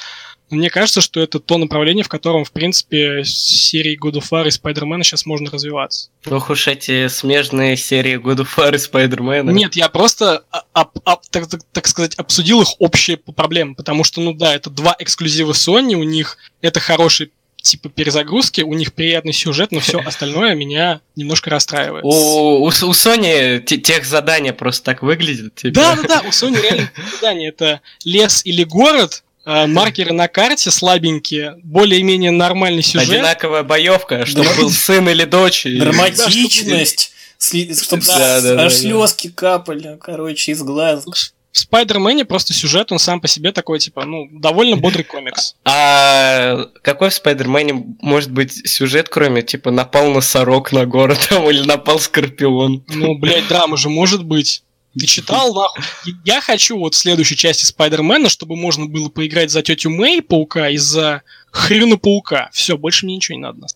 но 0.50 0.58
мне 0.58 0.70
кажется, 0.70 1.02
что 1.02 1.20
это 1.22 1.40
то 1.40 1.58
направление, 1.58 2.04
в 2.04 2.10
котором, 2.10 2.46
в 2.46 2.52
принципе, 2.52 3.24
серии 3.24 4.00
God 4.00 4.14
of 4.14 4.30
War 4.32 4.48
и 4.48 4.50
Spider-Man 4.50 5.04
сейчас 5.04 5.26
можно 5.26 5.50
развиваться. 5.50 6.10
Ох 6.28 6.50
уж 6.50 6.68
эти 6.68 7.08
смежные 7.08 7.78
серии 7.78 8.18
God 8.18 8.46
of 8.46 8.50
War 8.58 8.74
и 8.74 8.78
Spider-Man. 8.78 9.52
Нет, 9.52 9.76
я 9.76 9.90
просто, 9.90 10.46
а, 10.52 10.64
а, 10.74 10.88
а, 11.06 11.18
так, 11.32 11.48
так, 11.48 11.62
так 11.72 11.88
сказать, 11.88 12.16
обсудил 12.16 12.62
их 12.62 12.80
общие 12.80 13.18
проблемы, 13.18 13.76
потому 13.76 14.04
что, 14.04 14.22
ну 14.22 14.34
да, 14.34 14.54
это 14.54 14.70
два 14.70 14.96
эксклюзива 15.00 15.54
Sony, 15.54 15.96
у 15.96 16.04
них 16.04 16.38
это 16.62 16.80
хороший 16.80 17.32
типа 17.66 17.90
перезагрузки, 17.90 18.62
у 18.62 18.74
них 18.74 18.94
приятный 18.94 19.34
сюжет, 19.34 19.72
но 19.72 19.80
все 19.80 20.00
остальное 20.06 20.56
меня 20.56 21.02
немножко 21.16 21.50
расстраивает. 21.50 22.06
У, 22.06 22.10
у, 22.10 22.66
у 22.66 22.70
Sony 22.70 23.60
тех 23.60 24.06
задания 24.06 24.54
просто 24.54 24.84
так 24.84 25.02
выглядят. 25.02 25.56
Типа. 25.56 25.74
Да, 25.74 25.96
да, 25.96 26.04
да, 26.04 26.22
у 26.22 26.30
Sony 26.30 26.62
реально 26.62 26.92
задания 27.14 27.50
это 27.50 27.82
лес 28.04 28.42
или 28.46 28.64
город, 28.64 29.24
а, 29.46 29.68
маркеры 29.68 30.14
на 30.14 30.28
карте 30.28 30.72
слабенькие, 30.72 31.58
более-менее 31.64 32.32
нормальный 32.32 32.84
сюжет. 32.84 33.10
Одинаковая 33.10 33.64
боевка, 33.64 34.26
чтобы 34.26 34.54
был 34.56 34.70
сын 34.70 35.10
или 35.10 35.24
дочь. 35.26 35.64
Драматичность, 35.66 37.14
чтобы 37.40 38.04
аж 38.08 38.74
слезки 38.74 39.30
капали, 39.30 39.98
короче, 40.02 40.52
из 40.52 40.62
глаз 40.62 41.06
в 41.56 41.60
Спайдермене 41.60 42.26
просто 42.26 42.54
сюжет, 42.54 42.92
он 42.92 43.00
сам 43.00 43.22
по 43.22 43.30
себе 43.30 43.54
такой, 43.54 43.80
типа, 43.80 44.04
ну, 44.04 44.28
довольно 44.30 44.76
бодрый 44.76 45.06
комикс. 45.06 45.56
А 45.64 46.66
какой 46.82 47.10
в 47.10 47.14
Спайдермене 47.14 47.96
может 48.02 48.30
быть 48.30 48.70
сюжет, 48.70 49.08
кроме, 49.08 49.42
типа, 49.42 49.72
напал 49.72 50.12
носорог 50.12 50.74
на 50.74 50.86
город 50.86 51.18
там, 51.30 51.50
или 51.50 51.62
напал 51.62 52.00
скорпион? 52.00 52.84
Ну, 52.90 53.18
блядь, 53.18 53.48
драма 53.48 53.78
же 53.78 53.88
может 53.88 54.26
быть. 54.26 54.64
Ты 55.00 55.06
читал, 55.06 55.54
нахуй? 55.54 55.82
Я 56.26 56.42
хочу 56.42 56.78
вот 56.78 56.94
в 56.94 56.98
следующей 56.98 57.38
части 57.38 57.64
Спайдермена, 57.64 58.28
чтобы 58.28 58.58
можно 58.58 58.88
было 58.88 59.08
поиграть 59.08 59.50
за 59.50 59.62
тетю 59.62 59.92
Мэй, 59.92 60.22
паука, 60.22 60.70
и 60.70 60.76
за 60.76 61.22
хрена 61.52 61.96
паука. 61.96 62.50
Все, 62.52 62.78
больше 62.78 63.06
мне 63.06 63.16
ничего 63.16 63.38
не 63.38 63.44
надо. 63.44 63.68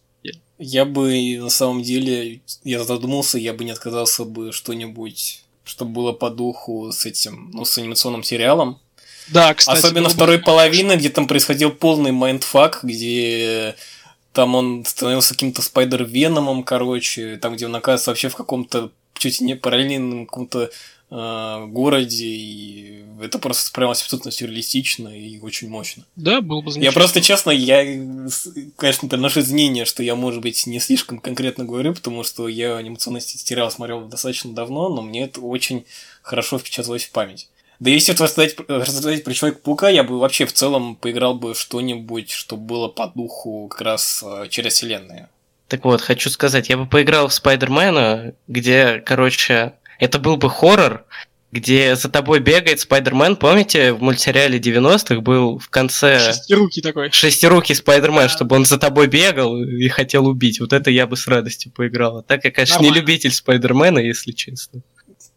Я 0.57 0.83
бы, 0.83 1.37
на 1.39 1.49
самом 1.49 1.81
деле, 1.81 2.41
я 2.65 2.83
задумался, 2.83 3.37
я 3.37 3.53
бы 3.53 3.63
не 3.63 3.71
отказался 3.71 4.25
бы 4.25 4.51
что-нибудь 4.51 5.43
чтобы 5.69 5.91
было 5.91 6.11
по 6.11 6.29
духу 6.29 6.91
с 6.91 7.05
этим, 7.05 7.51
ну, 7.53 7.63
с 7.63 7.77
анимационным 7.77 8.23
сериалом. 8.23 8.79
Да, 9.27 9.53
кстати. 9.53 9.77
Особенно 9.77 10.09
второй 10.09 10.39
половины, 10.39 10.93
где 10.93 11.09
там 11.09 11.27
происходил 11.27 11.71
полный 11.71 12.11
mindfuck, 12.11 12.79
где 12.83 13.75
там 14.33 14.55
он 14.55 14.85
становился 14.85 15.33
каким-то 15.33 15.61
спайдер-веномом, 15.61 16.63
короче, 16.63 17.37
там, 17.37 17.55
где 17.55 17.67
он 17.67 17.75
оказывается 17.75 18.11
вообще 18.11 18.29
в 18.29 18.35
каком-то 18.35 18.91
чуть 19.13 19.41
не 19.41 19.55
параллельном 19.55 20.25
каком-то 20.25 20.71
э, 21.09 21.65
городе, 21.67 22.25
и 22.25 23.03
это 23.21 23.39
просто 23.39 23.65
справилось 23.65 24.01
абсолютно 24.01 24.31
сюрреалистично 24.31 25.09
и 25.09 25.39
очень 25.39 25.69
мощно. 25.69 26.05
Да, 26.15 26.41
было 26.41 26.61
бы 26.61 26.71
Я 26.71 26.91
просто, 26.91 27.21
честно, 27.21 27.51
я, 27.51 27.83
конечно, 28.75 29.09
приношу 29.09 29.41
извинения, 29.41 29.85
что 29.85 30.03
я, 30.03 30.15
может 30.15 30.41
быть, 30.41 30.65
не 30.67 30.79
слишком 30.79 31.19
конкретно 31.19 31.65
говорю, 31.65 31.93
потому 31.93 32.23
что 32.23 32.47
я 32.47 32.77
анимационный 32.77 33.21
сериал 33.21 33.71
смотрел 33.71 34.07
достаточно 34.07 34.53
давно, 34.53 34.89
но 34.89 35.01
мне 35.01 35.23
это 35.23 35.41
очень 35.41 35.85
хорошо 36.21 36.57
впечатлилось 36.59 37.05
в 37.05 37.11
память. 37.11 37.49
Да 37.79 37.89
если 37.89 38.11
вот 38.11 38.21
рассказать, 38.21 38.55
рассказать 38.67 39.23
про 39.23 39.33
Человека-паука, 39.33 39.89
я 39.89 40.03
бы 40.03 40.19
вообще 40.19 40.45
в 40.45 40.51
целом 40.51 40.95
поиграл 40.97 41.35
бы 41.35 41.55
что-нибудь, 41.55 42.29
что 42.29 42.57
было 42.57 42.89
по 42.89 43.07
духу 43.07 43.67
как 43.69 43.81
раз 43.81 44.21
э, 44.25 44.47
через 44.49 44.73
вселенные. 44.73 45.29
Так 45.69 45.85
вот, 45.85 46.01
хочу 46.01 46.29
сказать, 46.29 46.67
я 46.67 46.77
бы 46.77 46.87
поиграл 46.87 47.29
в 47.29 47.33
Спайдермена, 47.33 48.33
где, 48.47 49.01
короче, 49.05 49.73
это 49.99 50.19
был 50.19 50.37
бы 50.37 50.49
хоррор, 50.49 51.05
где 51.51 51.95
за 51.95 52.09
тобой 52.09 52.39
бегает 52.39 52.79
Спайдермен. 52.79 53.35
Помните, 53.35 53.93
в 53.93 54.01
мультсериале 54.01 54.59
90-х 54.59 55.21
был 55.21 55.57
в 55.57 55.69
конце... 55.69 56.19
Шестирукий 56.19 56.81
такой. 56.81 57.11
Шестирукий 57.11 57.75
Спайдермен, 57.75 58.23
да. 58.23 58.29
чтобы 58.29 58.55
он 58.55 58.65
за 58.65 58.77
тобой 58.77 59.07
бегал 59.07 59.57
и 59.57 59.87
хотел 59.89 60.27
убить. 60.27 60.59
Вот 60.59 60.73
это 60.73 60.91
я 60.91 61.07
бы 61.07 61.17
с 61.17 61.27
радостью 61.27 61.71
поиграл. 61.71 62.17
А 62.17 62.23
так 62.23 62.45
я, 62.45 62.51
конечно, 62.51 62.75
Нормально. 62.75 62.95
не 62.95 63.01
любитель 63.01 63.31
Спайдермена, 63.31 63.99
если 63.99 64.31
честно. 64.31 64.81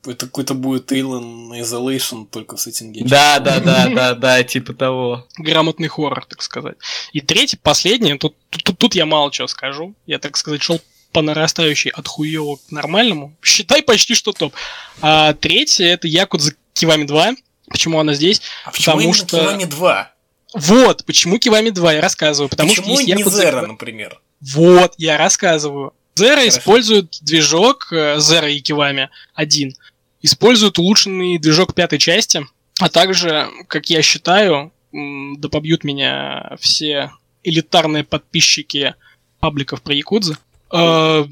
Это 0.05 0.27
какой-то 0.27 0.55
будет 0.55 0.91
Alien 0.91 1.61
Isolation 1.61 2.27
только 2.29 2.57
в 2.57 2.61
сеттинге. 2.61 3.05
Да, 3.05 3.39
да, 3.39 3.61
да, 3.61 3.89
да, 3.95 4.15
да, 4.15 4.43
типа 4.43 4.75
того. 4.75 5.27
Грамотный 5.39 5.89
хоррор, 5.89 6.25
так 6.27 6.43
сказать. 6.43 6.77
И 7.13 7.21
третий, 7.21 7.57
последний, 7.57 8.19
тут, 8.19 8.35
тут, 8.51 8.79
тут 8.79 8.95
я 8.97 9.07
мало 9.07 9.31
чего 9.31 9.47
скажу. 9.47 9.95
Я, 10.07 10.19
так 10.19 10.37
сказать, 10.37 10.61
шел 10.61 10.81
по 11.13 11.23
нарастающей 11.23 11.91
от 11.91 12.09
хуёвого 12.09 12.57
к 12.57 12.71
нормальному. 12.71 13.35
Считай 13.43 13.83
почти 13.83 14.15
что 14.15 14.33
топ. 14.33 14.55
А 15.01 15.35
третье 15.35 15.87
это 15.87 16.09
Якудза 16.09 16.55
Кивами 16.73 17.05
2. 17.05 17.33
Почему 17.69 18.01
она 18.01 18.15
здесь? 18.15 18.43
А 18.65 18.71
почему 18.71 18.97
Потому 18.97 19.15
что... 19.15 19.39
Кивами 19.39 19.65
2? 19.65 20.13
Вот, 20.55 21.05
почему 21.05 21.39
Кивами 21.39 21.71
2, 21.71 21.95
я 21.95 22.01
рассказываю. 22.01 22.49
Потому 22.49 22.71
почему 22.71 22.87
что 22.87 22.93
есть 22.95 23.07
не 23.07 23.19
Якудза... 23.19 23.43
Zero, 23.49 23.67
например? 23.67 24.21
Вот, 24.41 24.95
я 24.99 25.17
рассказываю. 25.17 25.95
Zero 26.17 26.47
использует 26.47 27.19
движок 27.23 27.89
э, 27.91 28.17
Zero 28.17 28.51
и 28.51 28.61
Кивами 28.61 29.09
1. 29.35 29.75
Используют 30.23 30.79
улучшенный 30.79 31.39
движок 31.39 31.75
пятой 31.75 31.99
части. 31.99 32.47
А 32.81 32.89
также, 32.89 33.49
как 33.69 33.89
я 33.89 34.03
считаю, 34.03 34.73
да 34.93 35.49
побьют 35.49 35.85
меня 35.85 36.57
все 36.61 37.13
элитарные 37.43 38.05
подписчики 38.05 38.95
пабликов 39.41 39.83
про 39.83 39.95
Якудзы. 39.95 40.37
Uh, 40.73 41.29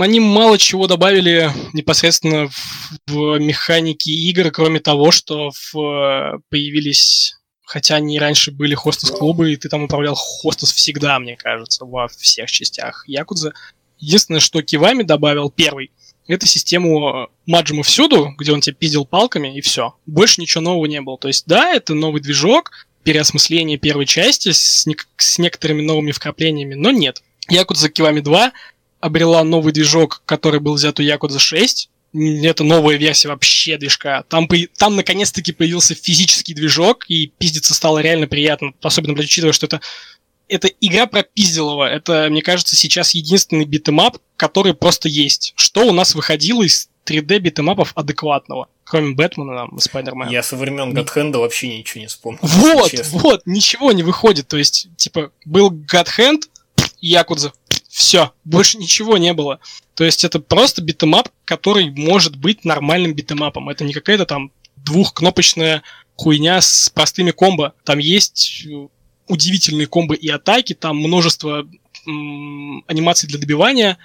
они 0.00 0.18
мало 0.18 0.58
чего 0.58 0.88
добавили 0.88 1.48
непосредственно 1.72 2.48
в, 3.06 3.38
механике 3.38 4.10
игр, 4.10 4.50
кроме 4.50 4.80
того, 4.80 5.12
что 5.12 5.50
в, 5.72 6.40
появились, 6.50 7.36
хотя 7.64 7.94
они 7.96 8.18
раньше 8.18 8.50
были 8.50 8.74
хостес-клубы, 8.74 9.52
и 9.52 9.56
ты 9.56 9.68
там 9.68 9.84
управлял 9.84 10.16
хостес 10.16 10.72
всегда, 10.72 11.20
мне 11.20 11.36
кажется, 11.36 11.84
во 11.84 12.08
всех 12.08 12.50
частях 12.50 13.04
Якудза. 13.06 13.52
Единственное, 13.98 14.40
что 14.40 14.60
Кивами 14.60 15.04
добавил 15.04 15.50
первый, 15.50 15.92
это 16.26 16.46
систему 16.46 17.28
Маджима 17.46 17.82
всюду, 17.82 18.30
где 18.38 18.52
он 18.52 18.60
тебя 18.60 18.74
пиздил 18.74 19.04
палками, 19.04 19.56
и 19.56 19.60
все. 19.60 19.94
Больше 20.06 20.40
ничего 20.40 20.62
нового 20.62 20.86
не 20.86 21.00
было. 21.00 21.18
То 21.18 21.28
есть, 21.28 21.46
да, 21.46 21.72
это 21.72 21.94
новый 21.94 22.20
движок, 22.20 22.88
переосмысление 23.04 23.78
первой 23.78 24.06
части 24.06 24.50
с, 24.50 24.86
не- 24.86 24.96
с 25.16 25.38
некоторыми 25.38 25.82
новыми 25.82 26.12
вкраплениями, 26.12 26.74
но 26.74 26.90
нет. 26.90 27.22
Якудза 27.48 27.88
Кивами 27.88 28.20
2 28.20 28.52
обрела 29.00 29.44
новый 29.44 29.72
движок, 29.72 30.22
который 30.26 30.60
был 30.60 30.74
взят 30.74 30.98
у 31.00 31.02
Якудза 31.02 31.38
6. 31.38 31.90
Это 32.14 32.62
новая 32.62 32.96
версия 32.96 33.28
вообще 33.28 33.76
движка. 33.76 34.22
Там, 34.28 34.48
там 34.76 34.96
наконец-таки 34.96 35.52
появился 35.52 35.94
физический 35.94 36.54
движок, 36.54 37.04
и 37.08 37.32
пиздиться 37.38 37.74
стало 37.74 37.98
реально 37.98 38.28
приятно. 38.28 38.72
Особенно, 38.82 39.14
блядь, 39.14 39.26
учитывая, 39.26 39.52
что 39.52 39.66
это 39.66 39.80
это 40.48 40.68
игра 40.80 41.06
про 41.06 41.22
пизделова. 41.22 41.84
Это, 41.88 42.28
мне 42.30 42.42
кажется, 42.42 42.76
сейчас 42.76 43.12
единственный 43.12 43.64
beat 43.64 43.86
'em 43.86 44.02
up, 44.02 44.18
который 44.36 44.74
просто 44.74 45.08
есть. 45.08 45.52
Что 45.56 45.86
у 45.86 45.92
нас 45.92 46.14
выходило 46.14 46.62
из 46.62 46.88
3D 47.06 47.38
beat 47.38 47.58
'em 47.58 47.72
up 47.72 47.82
ов 47.82 47.92
адекватного? 47.94 48.68
Кроме 48.84 49.14
Бэтмена 49.14 49.56
там, 49.56 49.76
и 49.76 49.80
Спайдермена. 49.80 50.30
Я 50.30 50.42
со 50.42 50.56
времен 50.56 50.96
God 50.96 51.13
Hand 51.13 51.36
вообще 51.38 51.78
ничего 51.78 52.02
не 52.02 52.06
вспомнил. 52.06 52.40
Вот, 52.42 52.92
вот, 53.12 53.42
ничего 53.46 53.92
не 53.92 54.02
выходит. 54.02 54.46
То 54.48 54.58
есть, 54.58 54.88
типа, 54.96 55.32
был 55.46 55.70
God 57.04 57.06
Hand, 57.06 57.08
Якудза. 57.08 57.52
Все, 57.88 58.32
больше 58.44 58.78
ничего 58.78 59.18
не 59.18 59.32
было. 59.32 59.60
То 59.94 60.04
есть 60.04 60.24
это 60.24 60.40
просто 60.40 60.82
beat 60.82 61.00
'em 61.00 61.14
up, 61.14 61.28
который 61.44 61.90
может 61.90 62.36
быть 62.36 62.64
нормальным 62.64 63.14
beat 63.14 63.32
'em 63.32 63.45
up 63.45 63.55
ом. 63.55 63.68
Это 63.68 63.84
не 63.84 63.92
какая-то 63.92 64.26
там 64.26 64.50
двухкнопочная 64.76 65.82
хуйня 66.16 66.60
с 66.60 66.90
простыми 66.90 67.30
комбо. 67.30 67.74
Там 67.84 67.98
есть 67.98 68.66
э, 68.66 68.88
удивительные 69.28 69.86
комбо 69.86 70.14
и 70.14 70.28
атаки, 70.28 70.74
там 70.74 70.96
множество 70.96 71.66
анимаций 72.06 73.26
для 73.28 73.38
добивания, 73.38 73.96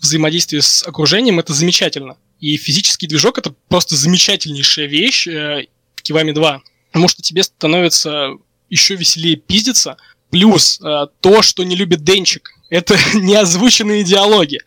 взаимодействие 0.00 0.60
с 0.60 0.82
окружением, 0.82 1.38
это 1.38 1.52
замечательно. 1.52 2.16
И 2.40 2.56
физический 2.56 3.06
движок 3.06 3.38
это 3.38 3.54
просто 3.68 3.94
замечательнейшая 3.96 4.86
вещь. 4.86 5.28
Э, 5.28 5.66
Кивами 6.02 6.32
2 6.32 6.62
потому 6.94 7.08
что 7.08 7.22
тебе 7.22 7.42
становится 7.42 8.28
еще 8.70 8.94
веселее 8.94 9.34
пиздиться. 9.34 9.96
Плюс 10.34 10.80
э, 10.80 11.06
то, 11.20 11.42
что 11.42 11.62
не 11.62 11.76
любит 11.76 12.02
Денчик, 12.02 12.50
это 12.68 12.96
неозвученные 13.14 14.02
диалоги. 14.02 14.58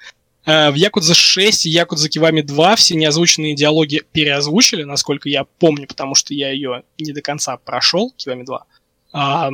Э, 0.46 0.72
в 0.72 0.76
Якудза 0.76 1.14
6 1.14 1.66
и 1.66 1.70
Якудза 1.70 2.08
Кивами 2.08 2.40
2 2.40 2.78
все 2.78 2.96
неозвученные 2.96 3.54
диалоги 3.54 4.02
переозвучили, 4.14 4.84
насколько 4.84 5.28
я 5.28 5.44
помню, 5.44 5.86
потому 5.86 6.16
что 6.16 6.34
я 6.34 6.52
ее 6.52 6.84
не 6.98 7.12
до 7.12 7.22
конца 7.22 7.58
прошел, 7.58 8.14
Кивами 8.16 8.44
2. 8.44 8.66
А, 9.12 9.50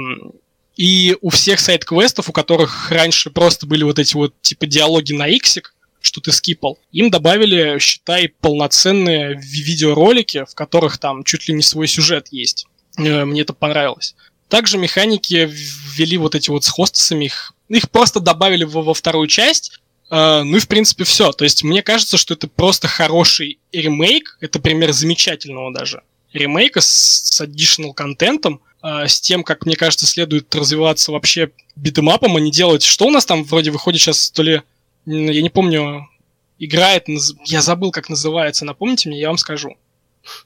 и 0.77 1.17
у 1.21 1.31
всех 1.31 1.59
сайт-квестов, 1.59 2.29
у 2.29 2.31
которых 2.31 2.91
раньше 2.91 3.31
просто 3.31 3.65
были 3.65 3.83
вот 3.83 3.97
эти 3.97 4.13
вот 4.13 4.39
типа 4.43 4.67
диалоги 4.67 5.13
на 5.13 5.27
иксик, 5.27 5.73
что 5.99 6.21
ты 6.21 6.31
скипал, 6.31 6.77
им 6.91 7.09
добавили, 7.09 7.79
считай, 7.79 8.29
полноценные 8.29 9.33
видеоролики, 9.41 10.45
в 10.47 10.53
которых 10.53 10.99
там 10.99 11.23
чуть 11.23 11.47
ли 11.47 11.55
не 11.55 11.63
свой 11.63 11.87
сюжет 11.87 12.27
есть. 12.29 12.67
Э, 12.99 13.25
мне 13.25 13.41
это 13.41 13.53
понравилось. 13.53 14.13
Также 14.53 14.77
механики 14.77 15.51
ввели 15.95 16.17
вот 16.17 16.35
эти 16.35 16.49
вот 16.49 16.63
с 16.63 16.69
хостесами, 16.69 17.25
их, 17.25 17.53
их 17.69 17.89
просто 17.89 18.19
добавили 18.19 18.63
во, 18.63 18.81
во 18.81 18.93
вторую 18.93 19.27
часть, 19.27 19.79
Uh, 20.09 20.43
ну 20.43 20.57
и 20.57 20.59
в 20.59 20.67
принципе 20.67 21.05
все. 21.05 21.31
То 21.31 21.43
есть 21.43 21.63
мне 21.63 21.81
кажется, 21.81 22.17
что 22.17 22.35
это 22.35 22.47
просто 22.47 22.87
хороший 22.87 23.57
ремейк. 23.71 24.37
Это 24.41 24.59
пример 24.59 24.91
замечательного 24.91 25.73
даже 25.73 26.03
ремейка 26.33 26.81
с, 26.81 26.87
с 26.87 27.41
additional 27.41 27.93
контентом, 27.93 28.61
э, 28.83 29.07
с 29.07 29.21
тем, 29.21 29.43
как 29.43 29.65
мне 29.65 29.75
кажется, 29.75 30.05
следует 30.05 30.53
развиваться 30.53 31.11
вообще 31.11 31.51
beat 31.75 31.95
'em 31.95 32.10
up 32.10 32.20
ом, 32.20 32.35
а 32.35 32.39
не 32.39 32.51
делать. 32.51 32.83
Что 32.83 33.07
у 33.07 33.11
нас 33.11 33.25
там 33.25 33.43
вроде 33.43 33.71
выходит 33.71 34.01
сейчас, 34.01 34.29
то 34.29 34.43
ли 34.43 34.61
я 35.05 35.41
не 35.41 35.49
помню, 35.49 36.07
играет, 36.59 37.05
я 37.45 37.61
забыл, 37.61 37.91
как 37.91 38.09
называется, 38.09 38.65
напомните 38.65 39.09
мне, 39.09 39.19
я 39.19 39.27
вам 39.27 39.37
скажу. 39.37 39.77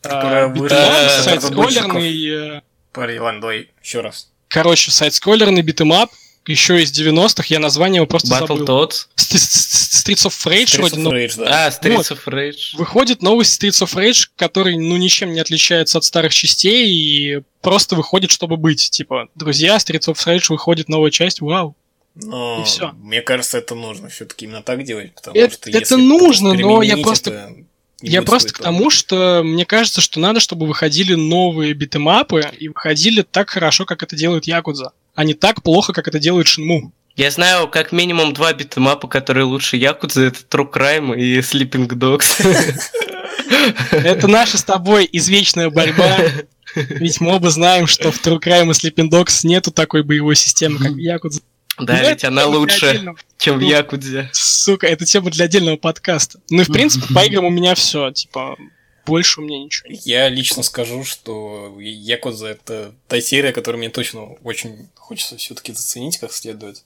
Которая 0.01 0.49
э, 0.49 1.21
side-scroller 1.23 2.18
ный... 2.18 2.61
Пари, 2.93 3.19
ладно, 3.19 3.41
давай 3.41 3.69
еще 3.83 4.01
раз. 4.01 4.31
Короче, 4.49 4.91
side-scroller 4.91 5.48
ный 5.48 5.61
beat 5.61 5.81
'em 5.81 5.96
up, 5.96 6.11
еще 6.45 6.81
из 6.81 6.97
90-х, 6.97 7.45
я 7.49 7.59
название 7.59 7.97
его 7.97 8.05
просто 8.07 8.29
Battle 8.29 8.59
забыл. 8.59 8.65
Toads? 8.65 9.07
Streets 9.17 10.25
of 10.27 10.33
Rage 10.45 10.63
Streets 10.65 10.77
вроде, 10.77 10.95
of 10.95 10.99
ну, 10.99 11.11
Rage, 11.13 11.33
да. 11.37 11.65
А, 11.65 11.69
Streets 11.69 11.95
Вот. 11.97 12.11
of 12.11 12.19
Rage. 12.27 12.77
выходит 12.77 13.21
новый 13.21 13.43
Streets 13.43 13.83
of 13.85 13.93
Rage, 13.95 14.27
который, 14.37 14.77
ну, 14.77 14.95
ничем 14.97 15.33
не 15.33 15.39
отличается 15.41 15.97
от 15.97 16.05
старых 16.05 16.33
частей 16.33 16.87
и 16.89 17.41
просто 17.61 17.95
выходит, 17.95 18.31
чтобы 18.31 18.55
быть. 18.57 18.89
Типа, 18.89 19.27
друзья, 19.35 19.75
Streets 19.75 20.07
of 20.07 20.15
Rage 20.25 20.45
выходит 20.49 20.87
новая 20.87 21.11
часть, 21.11 21.41
вау. 21.41 21.75
Но 22.15 22.61
И 22.61 22.65
всё. 22.65 22.93
мне 22.93 23.21
кажется, 23.21 23.57
это 23.59 23.75
нужно 23.75 24.09
все-таки 24.09 24.45
именно 24.45 24.63
так 24.63 24.83
делать, 24.83 25.13
потому 25.13 25.35
Это- 25.37 25.53
что 25.55 25.69
это 25.69 25.79
если 25.79 25.95
нужно, 25.97 26.53
но 26.53 26.81
я 26.81 26.93
применить 26.93 27.03
просто- 27.05 27.29
это, 27.31 27.55
Я 28.01 28.21
просто 28.21 28.53
к 28.53 28.59
тому, 28.59 28.89
что 28.89 29.41
мне 29.43 29.65
кажется, 29.65 30.01
что 30.01 30.19
надо, 30.19 30.39
чтобы 30.39 30.67
выходили 30.67 31.15
новые 31.15 31.73
битэмапы 31.73 32.43
и 32.57 32.67
выходили 32.67 33.23
так 33.23 33.49
хорошо, 33.49 33.85
как 33.85 34.03
это 34.03 34.15
делает 34.15 34.45
Якудза, 34.45 34.91
а 35.15 35.23
не 35.23 35.33
так 35.33 35.63
плохо, 35.63 35.93
как 35.93 36.07
это 36.07 36.19
делает 36.19 36.47
Шинму. 36.47 36.91
Я 37.15 37.31
знаю 37.31 37.67
как 37.67 37.91
минимум 37.91 38.33
два 38.33 38.53
битэмапа, 38.53 39.07
которые 39.07 39.45
лучше 39.45 39.77
Якудза. 39.77 40.25
Это 40.25 40.39
True 40.47 40.71
Crime 40.71 41.17
и 41.17 41.39
Sleeping 41.39 41.87
Dogs. 41.87 42.45
Это 43.91 44.27
наша 44.27 44.57
с 44.57 44.63
тобой 44.63 45.09
извечная 45.11 45.71
борьба. 45.71 46.17
Ведь 46.75 47.19
мы 47.19 47.35
оба 47.35 47.49
знаем, 47.49 47.87
что 47.87 48.11
в 48.11 48.23
True 48.23 48.39
Crime 48.39 48.69
и 48.69 48.71
Sleeping 48.71 49.09
Dogs 49.09 49.39
нету 49.43 49.71
такой 49.71 50.03
боевой 50.03 50.35
системы, 50.35 50.77
как 50.77 50.91
в 50.93 50.97
Якудзе. 50.97 51.41
Да, 51.79 51.99
Ну, 52.01 52.09
ведь 52.09 52.23
она 52.23 52.45
лучше, 52.45 52.87
отдельного- 52.87 53.19
чем 53.37 53.57
в 53.57 53.61
ну, 53.61 53.69
Якудзе. 53.69 54.29
Сука, 54.33 54.87
это 54.87 55.05
тема 55.05 55.29
для 55.29 55.45
отдельного 55.45 55.77
подкаста. 55.77 56.39
Ну 56.49 56.61
и 56.61 56.65
в 56.65 56.71
принципе, 56.71 57.05
по 57.13 57.25
играм 57.25 57.45
у 57.45 57.49
меня 57.49 57.75
все. 57.75 58.11
Типа, 58.11 58.57
больше 59.05 59.41
у 59.41 59.43
меня 59.43 59.59
ничего 59.59 59.89
нет. 59.89 60.01
Я 60.05 60.29
лично 60.29 60.63
скажу, 60.63 61.03
что 61.03 61.77
Якудза 61.79 62.47
это 62.47 62.93
та 63.07 63.21
серия, 63.21 63.51
которую 63.51 63.79
мне 63.79 63.89
точно 63.89 64.35
очень 64.43 64.89
хочется 64.95 65.37
все-таки 65.37 65.71
заценить 65.71 66.17
как 66.17 66.33
следует. 66.33 66.83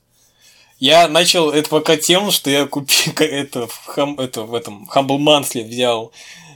Я 0.80 1.08
начал 1.08 1.52
это 1.52 1.70
пока 1.70 1.96
тем, 1.96 2.32
что 2.32 2.50
я 2.50 2.66
купил 2.66 3.14
это 3.20 3.68
в, 3.68 3.86
хам, 3.86 4.20
это 4.20 4.44
в 4.44 4.54
этом 4.54 4.89
Humble 4.94 5.20
Monthly 5.20 5.64
взял 5.64 6.12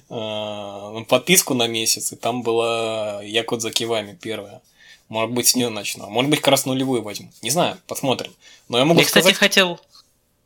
э, 0.10 1.04
подписку 1.08 1.54
на 1.54 1.68
месяц, 1.68 2.12
и 2.12 2.16
там 2.16 2.42
была 2.42 3.22
Якудза 3.24 3.72
Кивами 3.72 4.18
первая. 4.20 4.62
Может 5.08 5.32
быть, 5.34 5.48
с 5.48 5.56
нее 5.56 5.70
начну. 5.70 6.06
А 6.06 6.10
Может 6.10 6.32
быть, 6.32 6.40
как 6.40 6.50
раз 6.50 6.66
нулевую 6.66 7.04
возьму. 7.04 7.32
Не 7.42 7.50
знаю, 7.50 7.78
посмотрим. 7.88 8.34
Но 8.70 8.78
я 8.78 8.86
могу 8.86 9.00
Я, 9.00 9.06
кстати, 9.06 9.24
сказать, 9.24 9.38
хотел... 9.38 9.80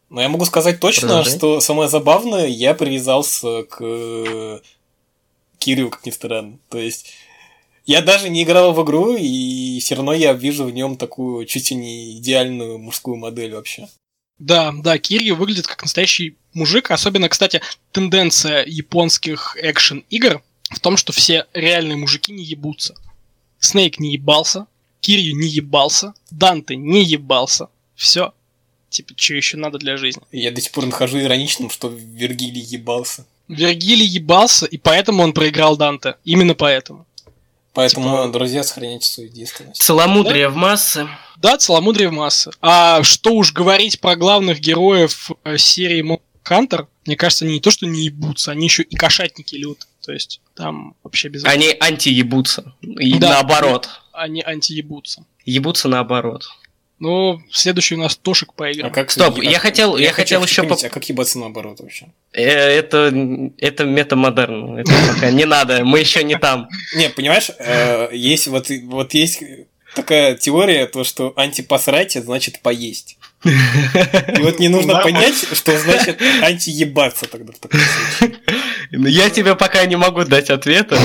но 0.10 0.22
я 0.22 0.30
могу 0.30 0.46
сказать 0.46 0.80
точно, 0.80 1.08
Продолжай. 1.08 1.38
что 1.38 1.60
самое 1.62 1.90
забавное, 1.90 2.48
я 2.48 2.74
привязался 2.74 3.64
к 3.64 3.78
э, 3.82 4.60
Кириллу, 5.60 5.90
как 5.92 6.06
ни 6.06 6.12
странно. 6.12 6.58
То 6.70 6.78
есть 6.78 7.14
я 7.86 8.02
даже 8.02 8.30
не 8.30 8.44
играл 8.44 8.74
в 8.74 8.84
игру, 8.84 9.16
и 9.16 9.80
все 9.80 9.96
равно 9.96 10.14
я 10.14 10.34
вижу 10.34 10.66
в 10.66 10.72
нем 10.72 10.98
такую 10.98 11.46
чуть 11.46 11.72
ли 11.72 11.78
не 11.78 12.18
идеальную 12.18 12.78
мужскую 12.78 13.18
модель 13.18 13.54
вообще. 13.56 13.88
Да, 14.40 14.74
да, 14.74 14.98
Кирью 14.98 15.36
выглядит 15.36 15.68
как 15.68 15.82
настоящий 15.82 16.38
мужик. 16.54 16.92
Особенно, 16.92 17.28
кстати, 17.30 17.62
тенденция 17.92 18.66
японских 18.66 19.58
экшен-игр 19.60 20.42
в 20.70 20.80
том, 20.80 20.98
что 20.98 21.14
все 21.14 21.46
реальные 21.54 21.98
мужики 21.98 22.32
не 22.32 22.44
ебутся. 22.44 22.96
Снейк 23.60 24.00
не 24.00 24.14
ебался, 24.14 24.66
Кирью 25.02 25.36
не 25.36 25.48
ебался, 25.48 26.14
Данте 26.32 26.76
не 26.76 27.04
ебался. 27.04 27.68
Все. 27.96 28.34
Типа, 28.90 29.14
что 29.16 29.36
еще 29.36 29.58
надо 29.58 29.78
для 29.78 29.98
жизни? 29.98 30.22
Я 30.32 30.52
до 30.52 30.62
сих 30.62 30.72
пор 30.72 30.86
нахожу 30.86 31.20
ироничным, 31.20 31.70
что 31.70 31.90
Вергилий 31.90 32.62
ебался. 32.62 33.26
Вергилий 33.48 34.06
ебался, 34.06 34.66
и 34.66 34.78
поэтому 34.78 35.24
он 35.24 35.34
проиграл 35.34 35.78
Данте. 35.78 36.16
Именно 36.24 36.56
поэтому. 36.56 37.06
Поэтому, 37.74 38.10
Типа- 38.10 38.28
друзья, 38.32 38.64
сохраняйте 38.64 39.08
свою 39.08 39.30
действенность. 39.30 39.82
Целомудрие 39.82 40.50
в 40.50 40.56
массы. 40.56 41.08
Да, 41.38 41.58
целомудрие 41.58 42.10
в 42.10 42.14
массы. 42.14 42.52
А 42.62 43.04
что 43.04 43.34
уж 43.34 43.54
говорить 43.54 44.00
про 44.00 44.16
главных 44.16 44.60
героев 44.60 45.32
э, 45.44 45.58
серии 45.58 46.04
Monster 46.04 46.22
Hunter, 46.46 46.88
мне 47.06 47.16
кажется, 47.16 47.46
они 47.46 47.56
не 47.56 47.60
то, 47.60 47.72
что 47.72 47.86
не 47.86 48.06
ебутся, 48.06 48.52
они 48.52 48.66
еще 48.66 48.84
и 48.84 48.96
кошатники 48.96 49.56
лют. 49.56 49.88
То 50.02 50.12
есть 50.12 50.42
там 50.60 50.94
вообще 51.04 51.30
без... 51.30 51.46
Они 51.46 51.74
анти-ебутся. 51.80 52.74
И 52.82 53.18
Да. 53.18 53.30
наоборот. 53.30 53.90
Они 54.12 54.44
анти-ебутся. 54.46 55.24
Ебутся 55.46 55.88
наоборот. 55.88 56.44
Ну, 57.00 57.42
следующий 57.50 57.96
у 57.96 58.00
нас 58.00 58.18
Тошек 58.18 58.54
по 58.54 58.68
А 58.68 58.90
как 58.90 59.10
Стоп, 59.10 59.42
я 59.42 59.56
а- 59.58 59.60
хотел- 59.62 59.96
я 59.96 60.10
хочу 60.10 60.16
хотел 60.36 60.44
еще 60.44 60.64
понять, 60.64 60.82
поп- 60.82 60.92
А 60.92 60.94
как 60.94 61.06
ебаться 61.08 61.40
наоборот 61.40 61.80
вообще? 61.80 62.08
Э, 62.34 62.44
Это, 62.44 63.52
это 63.58 63.86
метамодерн. 63.86 64.80
Это 64.80 64.92
пока 65.08 65.32
не 65.32 65.46
надо. 65.46 65.86
Мы 65.86 66.00
еще 66.02 66.24
не 66.26 66.38
там. 66.38 66.68
Не, 66.98 67.10
понимаешь, 67.10 67.52
э, 67.58 68.10
есть 68.14 68.48
вот, 68.48 68.68
вот 68.84 69.14
есть 69.14 69.42
такая 69.96 70.36
теория, 70.36 70.88
то, 70.88 71.06
что 71.06 71.32
антипосрать 71.38 72.14
значит 72.14 72.60
поесть. 72.62 73.18
И 73.46 74.42
вот 74.42 74.60
не 74.60 74.68
нужно 74.68 75.00
понять, 75.02 75.36
что 75.54 75.78
значит 75.80 76.22
антиебаться 76.42 77.26
тогда 77.28 77.54
в 77.54 77.60
таком 77.60 77.80
случае. 77.80 78.38
Я 78.92 79.30
тебе 79.30 79.56
пока 79.56 79.86
не 79.86 79.96
могу 79.96 80.24
дать 80.24 80.50
ответа. 80.50 80.98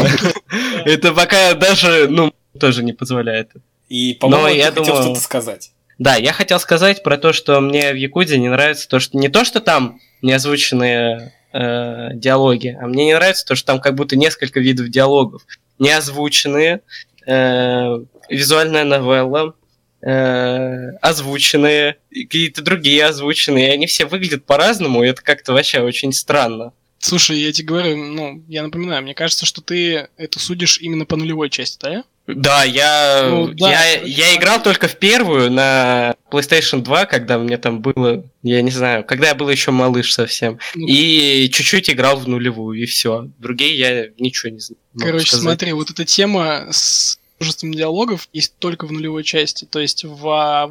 Это 0.85 1.13
пока 1.13 1.55
даже, 1.55 2.09
ну, 2.09 2.33
тоже 2.59 2.83
не 2.83 2.93
позволяет. 2.93 3.53
И, 3.89 4.15
по-моему, 4.15 4.49
я 4.49 4.73
хотел 4.73 4.85
что-то 4.85 5.21
сказать. 5.21 5.73
Да, 5.99 6.17
я 6.17 6.33
хотел 6.33 6.59
сказать 6.59 7.03
про 7.03 7.19
то, 7.19 7.33
что 7.33 7.61
мне 7.61 7.93
в 7.93 7.97
Якузе 7.97 8.39
не 8.39 8.49
нравится 8.49 8.89
то, 8.89 8.99
что 8.99 9.17
не 9.17 9.29
то, 9.29 9.45
что 9.45 9.61
там 9.61 10.01
не 10.23 10.33
озвученные 10.33 11.33
э, 11.53 12.09
диалоги, 12.15 12.77
а 12.81 12.87
мне 12.87 13.05
не 13.05 13.15
нравится 13.15 13.47
то, 13.47 13.55
что 13.55 13.67
там 13.69 13.81
как 13.81 13.95
будто 13.95 14.17
несколько 14.17 14.59
видов 14.59 14.89
диалогов. 14.89 15.43
Не 15.79 15.91
озвученные, 15.91 16.81
э, 17.27 17.99
визуальная 18.29 18.85
новелла, 18.85 19.55
э, 20.03 20.97
озвученные, 21.01 21.99
какие-то 22.11 22.63
другие 22.63 23.05
озвученные, 23.05 23.69
и 23.69 23.73
они 23.75 23.87
все 23.87 24.07
выглядят 24.07 24.45
по-разному, 24.47 25.05
и 25.05 25.09
это 25.09 25.23
как-то 25.23 25.53
вообще 25.53 25.81
очень 25.81 26.13
странно. 26.13 26.73
Слушай, 27.05 27.39
я 27.39 27.53
тебе 27.53 27.69
говорю, 27.69 27.97
ну, 27.99 28.43
я 28.49 28.63
напоминаю, 28.63 29.03
мне 29.03 29.13
кажется, 29.13 29.45
что 29.45 29.61
ты 29.61 30.09
это 30.17 30.39
судишь 30.39 30.79
именно 30.81 31.05
по 31.05 31.17
нулевой 31.17 31.51
части, 31.51 31.79
да? 31.83 32.05
Да, 32.27 32.65
я, 32.65 33.29
Ну, 33.29 33.49
да, 33.49 33.71
я, 33.71 33.97
короче, 33.99 34.11
я 34.11 34.37
играл 34.37 34.63
только 34.63 34.89
в 34.89 34.97
первую 34.97 35.51
на 35.51 36.17
PlayStation 36.31 36.81
2, 36.81 37.05
когда 37.05 37.39
мне 37.39 37.59
там 37.59 37.83
было, 37.83 38.25
я 38.43 38.63
не 38.63 38.71
знаю, 38.71 39.05
когда 39.05 39.29
я 39.29 39.35
был 39.35 39.51
еще 39.51 39.71
малыш 39.71 40.15
совсем. 40.15 40.59
Ну, 40.75 40.87
И 40.87 41.51
чуть-чуть 41.53 41.91
играл 41.91 42.17
в 42.17 42.27
нулевую, 42.27 42.81
и 42.81 42.87
все. 42.87 43.29
Другие 43.37 43.79
я 43.79 44.09
ничего 44.17 44.53
не 44.53 44.61
знаю. 44.61 44.79
Короче, 44.99 45.27
сказать. 45.27 45.43
смотри, 45.43 45.73
вот 45.75 45.91
эта 45.91 46.07
тема 46.07 46.69
с 46.71 47.19
множеством 47.39 47.75
диалогов 47.75 48.31
есть 48.33 48.55
только 48.59 48.87
в 48.87 48.93
нулевой 48.93 49.25
части. 49.25 49.67
То 49.67 49.79
есть 49.79 50.05
во, 50.05 50.71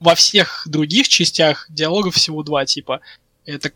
во 0.00 0.14
всех 0.14 0.62
других 0.64 1.08
частях 1.08 1.66
диалогов 1.68 2.14
всего 2.14 2.42
два 2.42 2.64
типа. 2.64 3.02
Это 3.44 3.70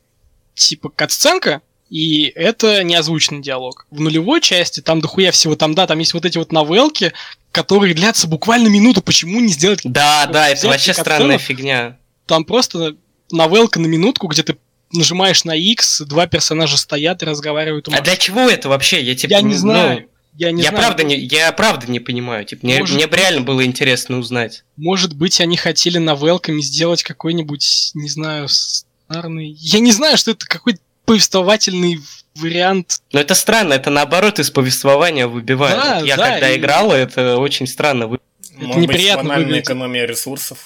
типа 0.55 0.89
катсценка, 0.89 1.61
и 1.91 2.33
это 2.35 2.83
неозвученный 2.85 3.43
диалог. 3.43 3.87
В 3.91 4.01
нулевой 4.01 4.41
части 4.41 4.81
там 4.81 5.01
дохуя 5.01 5.31
всего, 5.33 5.57
там, 5.57 5.75
да, 5.75 5.87
там 5.87 5.99
есть 5.99 6.15
вот 6.15 6.25
эти 6.25 6.39
вот 6.39 6.53
новелки, 6.53 7.13
которые 7.53 7.95
длятся 7.95 8.27
буквально 8.29 8.69
минуту. 8.69 9.03
Почему 9.03 9.41
не 9.41 9.49
сделать 9.49 9.81
Да, 9.85 10.27
да, 10.27 10.49
это 10.51 10.69
вообще 10.69 10.93
странная 10.93 11.39
фигня. 11.39 11.97
там 12.27 12.45
просто 12.45 12.97
новелка 13.31 13.81
на 13.81 13.87
минутку, 13.87 14.27
где 14.27 14.43
ты 14.43 14.57
нажимаешь 14.93 15.45
на 15.45 15.55
X, 15.55 16.03
два 16.07 16.27
персонажа 16.27 16.77
стоят 16.77 17.23
и 17.23 17.27
разговаривают. 17.27 17.89
А 17.93 18.01
для 18.01 18.17
чего 18.17 18.49
это 18.49 18.69
вообще? 18.69 19.03
Я, 19.03 19.15
типа, 19.15 19.33
Я 19.33 19.41
не 19.43 19.55
ну, 19.55 19.59
знаю. 19.61 20.09
Я 20.35 20.53
не 20.53 20.63
я 20.63 20.71
знаю. 20.71 20.85
правда 20.85 21.03
не, 21.03 21.17
я 21.17 21.53
правда 21.53 21.91
не 21.91 22.01
понимаю. 22.01 22.45
Типа, 22.45 22.65
мне, 22.65 22.79
Может 22.79 22.95
мне 22.95 23.07
бы 23.07 23.17
реально 23.17 23.41
было 23.41 23.65
интересно 23.65 24.19
узнать. 24.19 24.63
Может 24.77 25.15
быть, 25.15 25.41
они 25.41 25.57
хотели 25.57 25.99
новелками 25.99 26.61
сделать 26.61 27.03
какой-нибудь, 27.03 27.91
не 27.95 28.09
знаю, 28.09 28.49
сценарный... 28.49 29.51
Я 29.59 29.81
не 29.81 29.91
знаю, 29.91 30.17
что 30.17 30.31
это 30.31 30.47
какой-то 30.47 30.79
повествовательный 31.09 31.99
вариант. 32.35 33.01
Но 33.13 33.21
это 33.21 33.35
странно, 33.35 33.75
это 33.75 33.91
наоборот 33.91 34.39
из 34.39 34.51
повествования 34.51 35.27
выбивает. 35.27 35.77
Да, 35.77 35.99
Вот 35.99 36.07
я 36.07 36.17
да, 36.17 36.31
когда 36.31 36.51
и- 36.51 36.57
играл, 36.59 36.93
это 36.93 37.39
очень 37.39 37.67
странно. 37.67 38.07
Может 38.55 38.77
неприятно 38.83 39.29
быть, 39.35 39.39
выглядит. 39.39 39.65
экономия 39.65 40.07
ресурсов. 40.07 40.59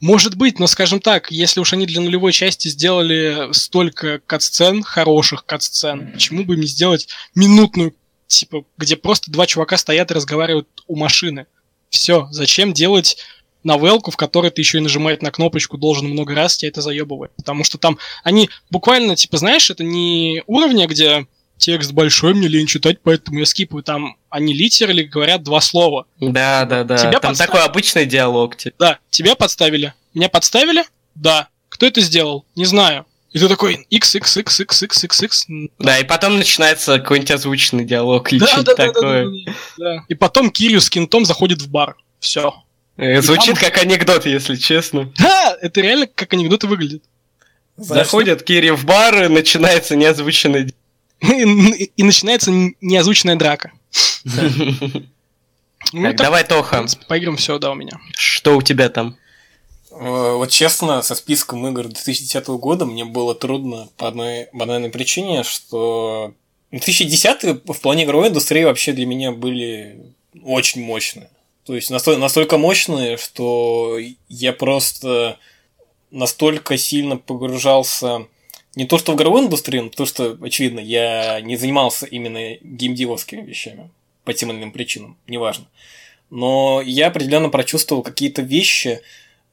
Может 0.00 0.34
быть, 0.36 0.58
но, 0.58 0.66
скажем 0.66 1.00
так, 1.00 1.30
если 1.30 1.60
уж 1.60 1.72
они 1.72 1.86
для 1.86 2.00
нулевой 2.00 2.32
части 2.32 2.68
сделали 2.68 3.52
столько 3.52 4.18
катсцен, 4.26 4.82
хороших 4.82 5.44
катсцен, 5.46 6.12
почему 6.12 6.44
бы 6.44 6.54
им 6.54 6.60
не 6.60 6.66
сделать 6.66 7.08
минутную, 7.34 7.94
типа, 8.26 8.64
где 8.76 8.96
просто 8.96 9.30
два 9.30 9.46
чувака 9.46 9.76
стоят 9.76 10.10
и 10.10 10.14
разговаривают 10.14 10.68
у 10.86 10.96
машины? 10.96 11.46
Все, 11.88 12.28
зачем 12.30 12.72
делать 12.72 13.16
новелку, 13.64 14.10
в 14.10 14.16
которой 14.16 14.50
ты 14.50 14.60
еще 14.62 14.78
и 14.78 14.80
нажимать 14.80 15.22
на 15.22 15.30
кнопочку 15.30 15.76
должен 15.78 16.08
много 16.08 16.34
раз, 16.34 16.56
тебя 16.56 16.68
это 16.70 16.80
заебывает. 16.82 17.32
Потому 17.36 17.64
что 17.64 17.78
там 17.78 17.98
они 18.24 18.48
буквально, 18.70 19.16
типа, 19.16 19.36
знаешь, 19.38 19.70
это 19.70 19.84
не 19.84 20.42
уровня, 20.46 20.86
где 20.86 21.26
текст 21.58 21.92
большой, 21.92 22.32
мне 22.34 22.48
лень 22.48 22.66
читать, 22.66 23.00
поэтому 23.02 23.38
я 23.40 23.46
скипаю. 23.46 23.82
Там 23.82 24.16
они 24.30 24.54
литерали 24.54 25.02
говорят 25.02 25.42
два 25.42 25.60
слова. 25.60 26.06
Да, 26.18 26.64
да, 26.64 26.84
да. 26.84 26.96
Тебя 26.96 27.20
Там 27.20 27.32
подстав- 27.32 27.46
такой 27.46 27.62
обычный 27.62 28.06
диалог. 28.06 28.56
типа. 28.56 28.76
Да, 28.78 28.98
тебя 29.10 29.34
подставили. 29.34 29.92
Меня 30.14 30.28
подставили? 30.30 30.84
Да. 31.14 31.48
Кто 31.68 31.84
это 31.86 32.00
сделал? 32.00 32.46
Не 32.56 32.64
знаю. 32.64 33.04
И 33.32 33.38
ты 33.38 33.46
такой 33.46 33.86
XXXXXXX. 33.92 35.68
Да, 35.78 35.98
и 35.98 36.04
потом 36.04 36.36
начинается 36.38 36.98
какой-нибудь 36.98 37.30
озвученный 37.30 37.84
диалог 37.84 38.32
или 38.32 38.40
Да, 38.40 38.46
что-то 38.48 38.74
да, 38.74 38.76
да, 38.76 38.86
да, 38.86 38.92
такое. 38.92 39.24
да, 39.46 39.52
да. 39.78 40.04
И 40.08 40.14
потом 40.14 40.50
Кирю 40.50 40.80
с 40.80 40.90
кентом 40.90 41.24
заходит 41.24 41.60
в 41.62 41.70
бар. 41.70 41.96
Все. 42.18 42.54
Э, 43.00 43.22
Звучит 43.22 43.54
там- 43.58 43.64
как 43.70 43.78
анекдот, 43.82 44.26
если 44.26 44.56
честно. 44.56 45.12
Да, 45.18 45.56
это 45.60 45.80
реально 45.80 46.06
как 46.06 46.32
анекдоты 46.34 46.66
выглядит. 46.66 47.02
Знаешь, 47.76 48.04
Заходят 48.06 48.42
Кири 48.42 48.70
в 48.70 48.84
бар, 48.84 49.24
и 49.24 49.28
начинается 49.28 49.96
неозвученный... 49.96 50.74
И, 51.22 51.84
и 51.96 52.02
начинается 52.02 52.50
неозвученная 52.80 53.36
драка. 53.36 53.72
Ну, 55.92 56.02
Так, 56.02 56.16
так, 56.18 56.26
давай, 56.26 56.44
Тоха, 56.44 56.76
принципе, 56.76 57.06
по 57.06 57.16
играм 57.16 57.36
все, 57.36 57.58
да, 57.58 57.70
у 57.72 57.74
меня. 57.74 57.98
что 58.16 58.56
у 58.56 58.62
тебя 58.62 58.90
там? 58.90 59.16
Э, 59.90 60.34
Вот 60.36 60.50
честно, 60.50 61.00
со 61.02 61.14
списком 61.14 61.66
игр 61.66 61.84
2010 61.88 62.46
года 62.48 62.84
мне 62.86 63.04
было 63.06 63.34
трудно 63.34 63.88
по 63.96 64.06
одной 64.08 64.48
банальной 64.52 64.90
причине, 64.90 65.42
что 65.42 66.34
2010 66.70 67.64
в 67.66 67.80
плане 67.80 68.04
игровой 68.04 68.28
индустрии 68.28 68.62
вообще 68.64 68.92
для 68.92 69.06
меня 69.06 69.32
были 69.32 70.12
очень 70.44 70.82
мощные. 70.84 71.30
То 71.64 71.74
есть 71.74 71.90
настолько, 71.90 72.20
настолько 72.20 72.58
мощные, 72.58 73.16
что 73.16 73.98
я 74.28 74.52
просто 74.52 75.38
настолько 76.10 76.76
сильно 76.76 77.16
погружался 77.16 78.26
не 78.76 78.86
то 78.86 78.98
что 78.98 79.12
в 79.12 79.16
игровую 79.16 79.44
индустрию, 79.44 79.84
но 79.84 79.88
то, 79.90 80.06
что, 80.06 80.38
очевидно, 80.40 80.80
я 80.80 81.40
не 81.40 81.56
занимался 81.56 82.06
именно 82.06 82.56
геймдевовскими 82.62 83.42
вещами 83.42 83.90
по 84.24 84.32
тем 84.32 84.50
или 84.50 84.58
иным 84.58 84.72
причинам, 84.72 85.16
неважно. 85.26 85.66
Но 86.30 86.80
я 86.84 87.08
определенно 87.08 87.48
прочувствовал 87.48 88.02
какие-то 88.02 88.42
вещи, 88.42 89.00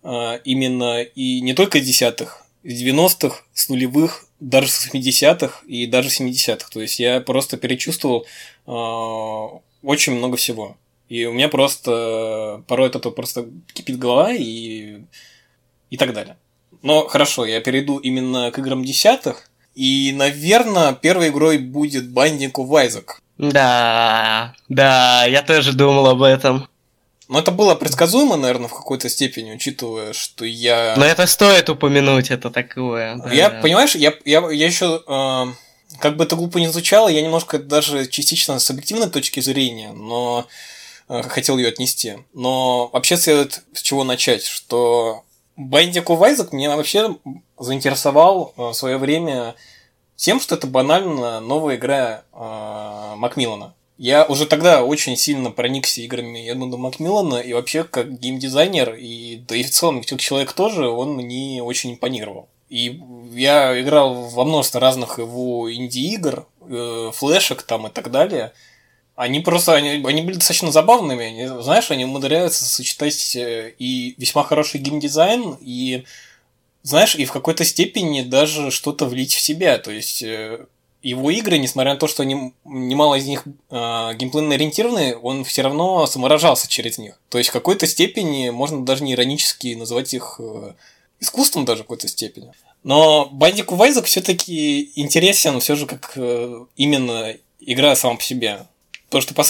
а, 0.04 0.36
именно 0.44 1.02
и 1.02 1.42
не 1.42 1.54
только 1.54 1.80
из 1.80 1.88
десятых, 1.88 2.46
из 2.62 2.82
90-х, 2.82 3.44
с 3.54 3.70
нулевых, 3.70 4.28
даже 4.40 4.70
с 4.70 4.94
80-х 4.94 5.64
и 5.66 5.88
даже 5.88 6.10
70-х. 6.10 6.70
То 6.72 6.82
есть 6.82 7.00
я 7.00 7.20
просто 7.20 7.58
перечувствовал 7.58 8.28
а, 8.68 9.60
очень 9.82 10.14
много 10.14 10.38
всего. 10.38 10.78
И 11.10 11.26
у 11.26 11.34
меня 11.34 11.48
просто 11.48 12.64
порой 12.68 12.88
этого 12.88 13.12
просто 13.12 13.48
кипит 13.74 13.98
голова 13.98 14.34
и, 14.34 15.02
и 15.90 15.98
так 15.98 16.14
далее. 16.14 16.38
Но 16.82 17.08
хорошо, 17.08 17.46
я 17.46 17.62
перейду 17.62 17.98
именно 17.98 18.52
к 18.52 18.60
играм 18.60 18.84
десятых. 18.84 19.50
И, 19.74 20.12
наверное, 20.16 20.94
первой 20.94 21.30
игрой 21.30 21.60
будет 21.60 22.06
Binding 22.06 22.52
of 22.52 22.70
Isaac. 22.70 23.06
Да, 23.38 24.56
да, 24.68 25.26
я 25.26 25.44
тоже 25.44 25.74
думал 25.74 26.08
об 26.08 26.24
этом. 26.24 26.68
Но 27.30 27.40
это 27.40 27.52
было 27.52 27.76
предсказуемо, 27.76 28.38
наверное, 28.38 28.70
в 28.70 28.74
какой-то 28.74 29.10
степени, 29.10 29.52
учитывая, 29.52 30.14
что 30.14 30.46
я... 30.46 30.96
Но 30.98 31.06
это 31.06 31.28
стоит 31.28 31.70
упомянуть, 31.70 32.32
это 32.32 32.50
такое. 32.50 33.18
да. 33.18 33.32
Я, 33.32 33.50
понимаешь, 33.50 33.96
я, 33.96 34.14
я, 34.24 34.50
я 34.50 34.66
еще, 34.66 35.04
как 36.00 36.16
бы 36.16 36.24
это 36.24 36.36
глупо 36.38 36.58
не 36.58 36.70
звучало, 36.70 37.10
я 37.10 37.22
немножко 37.22 37.60
даже 37.60 38.08
частично 38.08 38.60
с 38.60 38.70
объективной 38.70 39.10
точки 39.10 39.42
зрения, 39.42 39.92
но 39.92 40.48
э, 40.48 40.77
хотел 41.08 41.58
ее 41.58 41.70
отнести. 41.70 42.18
Но 42.34 42.90
вообще 42.94 43.18
следует 43.18 43.64
с 43.74 43.82
чего 43.82 44.04
начать, 44.04 44.44
что 44.44 45.24
of 46.06 46.20
Isaac 46.22 46.50
меня 46.52 46.76
вообще 46.76 47.16
заинтересовал 47.58 48.54
э, 48.56 48.62
в 48.62 48.74
свое 48.74 48.98
время 48.98 49.56
тем, 50.16 50.40
что 50.40 50.56
это 50.56 50.68
банально 50.68 51.40
новая 51.40 51.76
игра 51.76 52.24
э, 52.32 53.14
Макмиллана. 53.18 53.74
Я 53.98 54.26
уже 54.26 54.46
тогда 54.46 54.84
очень 54.84 55.18
сильно 55.18 55.50
проникся 55.50 56.02
играми 56.02 56.48
Эдмунда 56.48 56.78
Макмиллана, 56.78 57.38
и 57.38 57.54
вообще 57.54 57.84
как 57.84 58.20
геймдизайнер, 58.20 58.94
и 58.94 59.38
да 59.38 59.56
и 59.56 59.64
в 59.64 59.72
целом 59.72 60.02
как 60.02 60.20
человек 60.20 60.54
тоже, 60.54 60.88
он 60.88 61.16
мне 61.16 61.64
очень 61.64 61.94
импонировал. 61.94 62.48
И 62.70 63.02
я 63.32 63.80
играл 63.82 64.14
во 64.14 64.44
множество 64.44 64.80
разных 64.80 65.18
его 65.18 65.74
инди-игр, 65.74 66.46
э, 66.62 67.12
флешек 67.14 67.64
там 67.64 67.88
и 67.88 67.90
так 67.90 68.12
далее. 68.12 68.54
Они 69.18 69.40
просто, 69.40 69.74
они, 69.74 70.06
они 70.06 70.22
были 70.22 70.36
достаточно 70.36 70.72
забавными. 70.72 71.26
Они, 71.26 71.48
знаешь, 71.64 71.90
они 71.90 72.06
умудряются 72.06 72.64
сочетать 72.64 73.36
э, 73.36 73.74
и 73.80 74.14
весьма 74.20 74.44
хороший 74.44 74.80
геймдизайн, 74.80 75.58
и, 75.60 76.04
знаешь, 76.84 77.16
и 77.16 77.26
в 77.26 77.32
какой-то 77.32 77.66
степени 77.66 78.22
даже 78.22 78.70
что-то 78.70 79.08
влить 79.08 79.34
в 79.34 79.42
себя. 79.42 79.80
То 79.80 79.90
есть 79.90 80.22
э, 80.22 80.68
его 81.02 81.32
игры, 81.32 81.58
несмотря 81.58 81.94
на 81.94 82.00
то, 82.00 82.06
что 82.06 82.22
они, 82.22 82.54
немало 82.64 83.16
из 83.16 83.26
них 83.26 83.46
э, 83.72 84.14
геймплейно 84.14 84.54
ориентированы, 84.54 85.18
он 85.18 85.44
все 85.46 85.64
равно 85.64 86.06
самовыражался 86.06 86.68
через 86.68 87.00
них. 87.00 87.20
То 87.30 87.40
есть 87.40 87.50
в 87.50 87.54
какой-то 87.54 87.88
степени 87.88 88.52
можно 88.52 88.86
даже 88.86 89.04
не 89.04 89.14
иронически 89.14 89.74
называть 89.74 90.14
их 90.14 90.36
э, 90.38 90.74
искусством 91.20 91.66
даже 91.66 91.82
в 91.82 91.86
какой-то 91.86 92.08
степени. 92.08 92.52
Но 92.84 93.32
of 93.32 93.80
Isaac 93.80 94.04
все-таки 94.04 94.92
интересен 94.94 95.60
все 95.60 95.76
же 95.76 95.88
как 95.88 96.14
э, 96.18 96.66
именно 96.76 97.36
игра 97.60 97.96
сама 97.96 98.18
по 98.18 98.22
себе. 98.22 98.68
Потому 99.10 99.22
что 99.22 99.34
по 99.34 99.44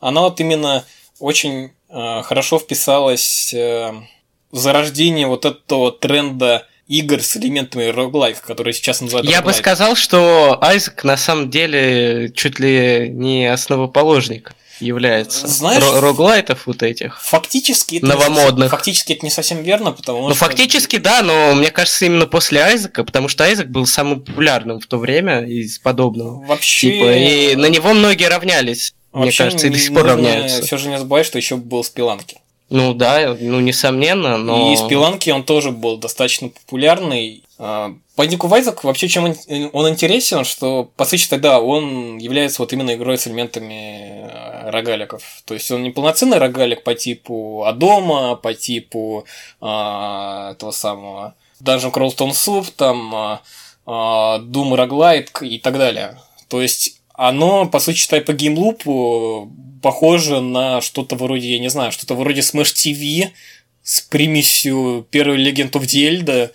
она 0.00 0.20
вот 0.22 0.40
именно 0.40 0.84
очень 1.18 1.72
э, 1.88 2.22
хорошо 2.22 2.58
вписалась 2.58 3.52
э, 3.54 3.92
в 4.50 4.56
зарождение 4.58 5.26
вот 5.26 5.44
этого 5.44 5.92
тренда 5.92 6.66
игр 6.86 7.20
с 7.20 7.36
элементами 7.36 7.86
роглайк, 7.86 8.40
которые 8.40 8.74
сейчас 8.74 9.00
называют 9.00 9.28
Я 9.28 9.42
бы 9.42 9.50
roguelike. 9.50 9.54
сказал, 9.54 9.96
что 9.96 10.58
Айзек 10.62 11.02
на 11.04 11.16
самом 11.16 11.50
деле 11.50 12.30
чуть 12.34 12.60
ли 12.60 13.08
не 13.10 13.46
основоположник 13.46 14.52
является. 14.80 15.46
Знаешь- 15.46 15.82
Ро- 15.82 16.00
роглайтов 16.00 16.62
вот 16.66 16.82
этих. 16.82 17.20
Фактически 17.22 17.96
это 17.96 18.06
Новомодных. 18.06 18.70
Фактически 18.70 19.12
это 19.14 19.24
не 19.24 19.30
совсем 19.30 19.62
верно, 19.62 19.92
потому 19.92 20.28
Ну, 20.28 20.34
что... 20.34 20.44
фактически, 20.46 20.96
да, 20.96 21.22
но 21.22 21.54
мне 21.54 21.70
кажется, 21.70 22.06
именно 22.06 22.26
после 22.26 22.62
Айзека, 22.62 23.04
потому 23.04 23.28
что 23.28 23.44
Айзек 23.44 23.68
был 23.68 23.86
самым 23.86 24.20
популярным 24.20 24.80
в 24.80 24.86
то 24.86 24.98
время 24.98 25.44
из 25.46 25.78
подобного. 25.78 26.44
Вообще... 26.46 26.90
Типа, 26.92 27.12
и 27.16 27.56
на 27.56 27.66
него 27.66 27.92
многие 27.92 28.28
равнялись. 28.28 28.94
Мне 29.12 29.26
вообще 29.26 29.44
кажется, 29.44 29.66
и 29.68 29.70
до 29.70 29.78
сих 29.78 29.94
пор 29.94 30.04
равняются. 30.04 30.62
Все 30.62 30.76
же 30.76 30.88
не 30.88 30.98
забывай, 30.98 31.24
что 31.24 31.38
еще 31.38 31.56
был 31.56 31.82
Спиланки. 31.82 32.36
Ну 32.68 32.94
да, 32.94 33.36
ну 33.40 33.60
несомненно, 33.60 34.36
но... 34.36 34.72
И 34.72 34.76
Спиланки 34.76 35.30
он 35.30 35.44
тоже 35.44 35.70
был 35.70 35.98
достаточно 35.98 36.48
популярный. 36.48 37.44
Binding 37.58 38.38
of 38.38 38.60
Isaac 38.60 38.80
вообще 38.82 39.08
чем 39.08 39.24
он, 39.24 39.36
он 39.72 39.88
интересен, 39.88 40.44
что 40.44 40.90
по 40.96 41.04
сути 41.04 41.26
тогда 41.28 41.60
он 41.60 42.18
является 42.18 42.60
вот 42.60 42.72
именно 42.72 42.94
игрой 42.94 43.16
с 43.16 43.26
элементами 43.26 44.28
э, 44.28 44.70
рогаликов. 44.70 45.22
То 45.46 45.54
есть 45.54 45.70
он 45.70 45.82
не 45.82 45.90
полноценный 45.90 46.38
рогалик 46.38 46.82
по 46.82 46.94
типу 46.94 47.64
Адома, 47.64 48.36
по 48.36 48.52
типу 48.52 49.26
а, 49.60 50.52
этого 50.52 50.70
самого 50.70 51.34
Dungeon 51.62 51.92
Crawl 51.92 52.14
Stone 52.14 52.32
Soup, 52.32 52.66
там 52.76 53.14
а, 53.14 53.42
а, 53.86 54.38
Doom 54.40 54.74
Roguelite 54.74 55.46
и 55.46 55.58
так 55.58 55.78
далее. 55.78 56.20
То 56.48 56.60
есть 56.60 57.00
оно, 57.14 57.66
по 57.66 57.80
сути, 57.80 57.96
считай, 57.96 58.20
по 58.20 58.32
геймлупу 58.34 59.50
похоже 59.82 60.40
на 60.40 60.80
что-то 60.80 61.16
вроде, 61.16 61.52
я 61.52 61.58
не 61.58 61.68
знаю, 61.68 61.92
что-то 61.92 62.14
вроде 62.14 62.40
Smash 62.40 62.74
TV 62.74 63.30
с 63.82 64.00
примесью 64.02 65.06
первой 65.10 65.38
Legend 65.38 65.70
of 65.72 65.82
Zelda. 65.84 66.50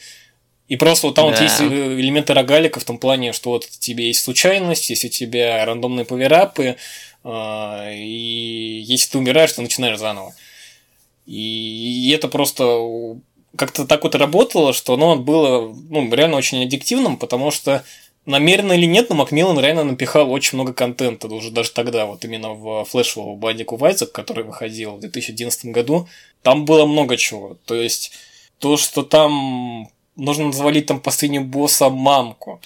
И 0.72 0.78
просто 0.78 1.08
вот 1.08 1.16
там 1.16 1.26
вот 1.26 1.36
Да. 1.36 1.44
есть 1.44 1.60
э, 1.60 1.66
элементы 1.66 2.34
рогалика 2.34 2.80
в 2.80 2.86
том 2.86 2.98
плане, 2.98 3.34
что 3.34 3.50
вот 3.50 3.68
тебе 3.68 4.08
есть 4.08 4.24
случайность, 4.24 4.90
есть 4.90 5.04
у 5.04 5.10
тебя 5.10 5.66
рандомные 5.66 6.06
поверапы, 6.06 6.78
а, 7.26 7.92
и 7.92 8.82
если 8.86 9.12
ты 9.12 9.18
умираешь, 9.18 9.52
ты 9.52 9.62
начинаешь 9.62 9.98
заново. 9.98 10.34
И 11.26 12.10
это 12.16 12.30
просто 12.30 12.64
как-то 13.58 13.86
так 13.86 14.02
вот 14.06 14.16
и 14.16 14.18
работало, 14.18 14.72
что 14.72 14.94
оно 14.94 15.18
было 15.18 15.76
ну, 15.90 16.10
реально 16.16 16.38
очень 16.38 16.64
аддиктивным, 16.64 17.18
потому 17.18 17.52
что 17.52 17.84
намеренно 18.26 18.72
или 18.72 18.86
нет, 18.86 19.10
но 19.10 19.16
Макмиллан 19.18 19.60
реально 19.60 19.84
напихал 19.84 20.32
очень 20.32 20.58
много 20.58 20.72
контента 20.74 21.28
уже 21.28 21.52
даже 21.52 21.72
тогда, 21.72 22.06
вот 22.06 22.24
именно 22.24 22.54
в 22.54 22.86
флешевого 22.86 23.36
Бандику 23.36 23.76
Вайзек, 23.76 24.14
который 24.14 24.46
выходил 24.46 24.92
в 24.92 25.00
2011 25.02 25.66
году, 25.66 26.08
там 26.44 26.64
было 26.64 26.86
много 26.86 27.18
чего. 27.18 27.58
То 27.66 27.76
есть 27.76 28.14
то, 28.58 28.78
что 28.78 29.04
там 29.04 29.90
нужно 30.22 30.52
завалить 30.52 30.86
там 30.86 31.00
последнего 31.00 31.44
босса 31.44 31.90
мамку. 31.90 32.62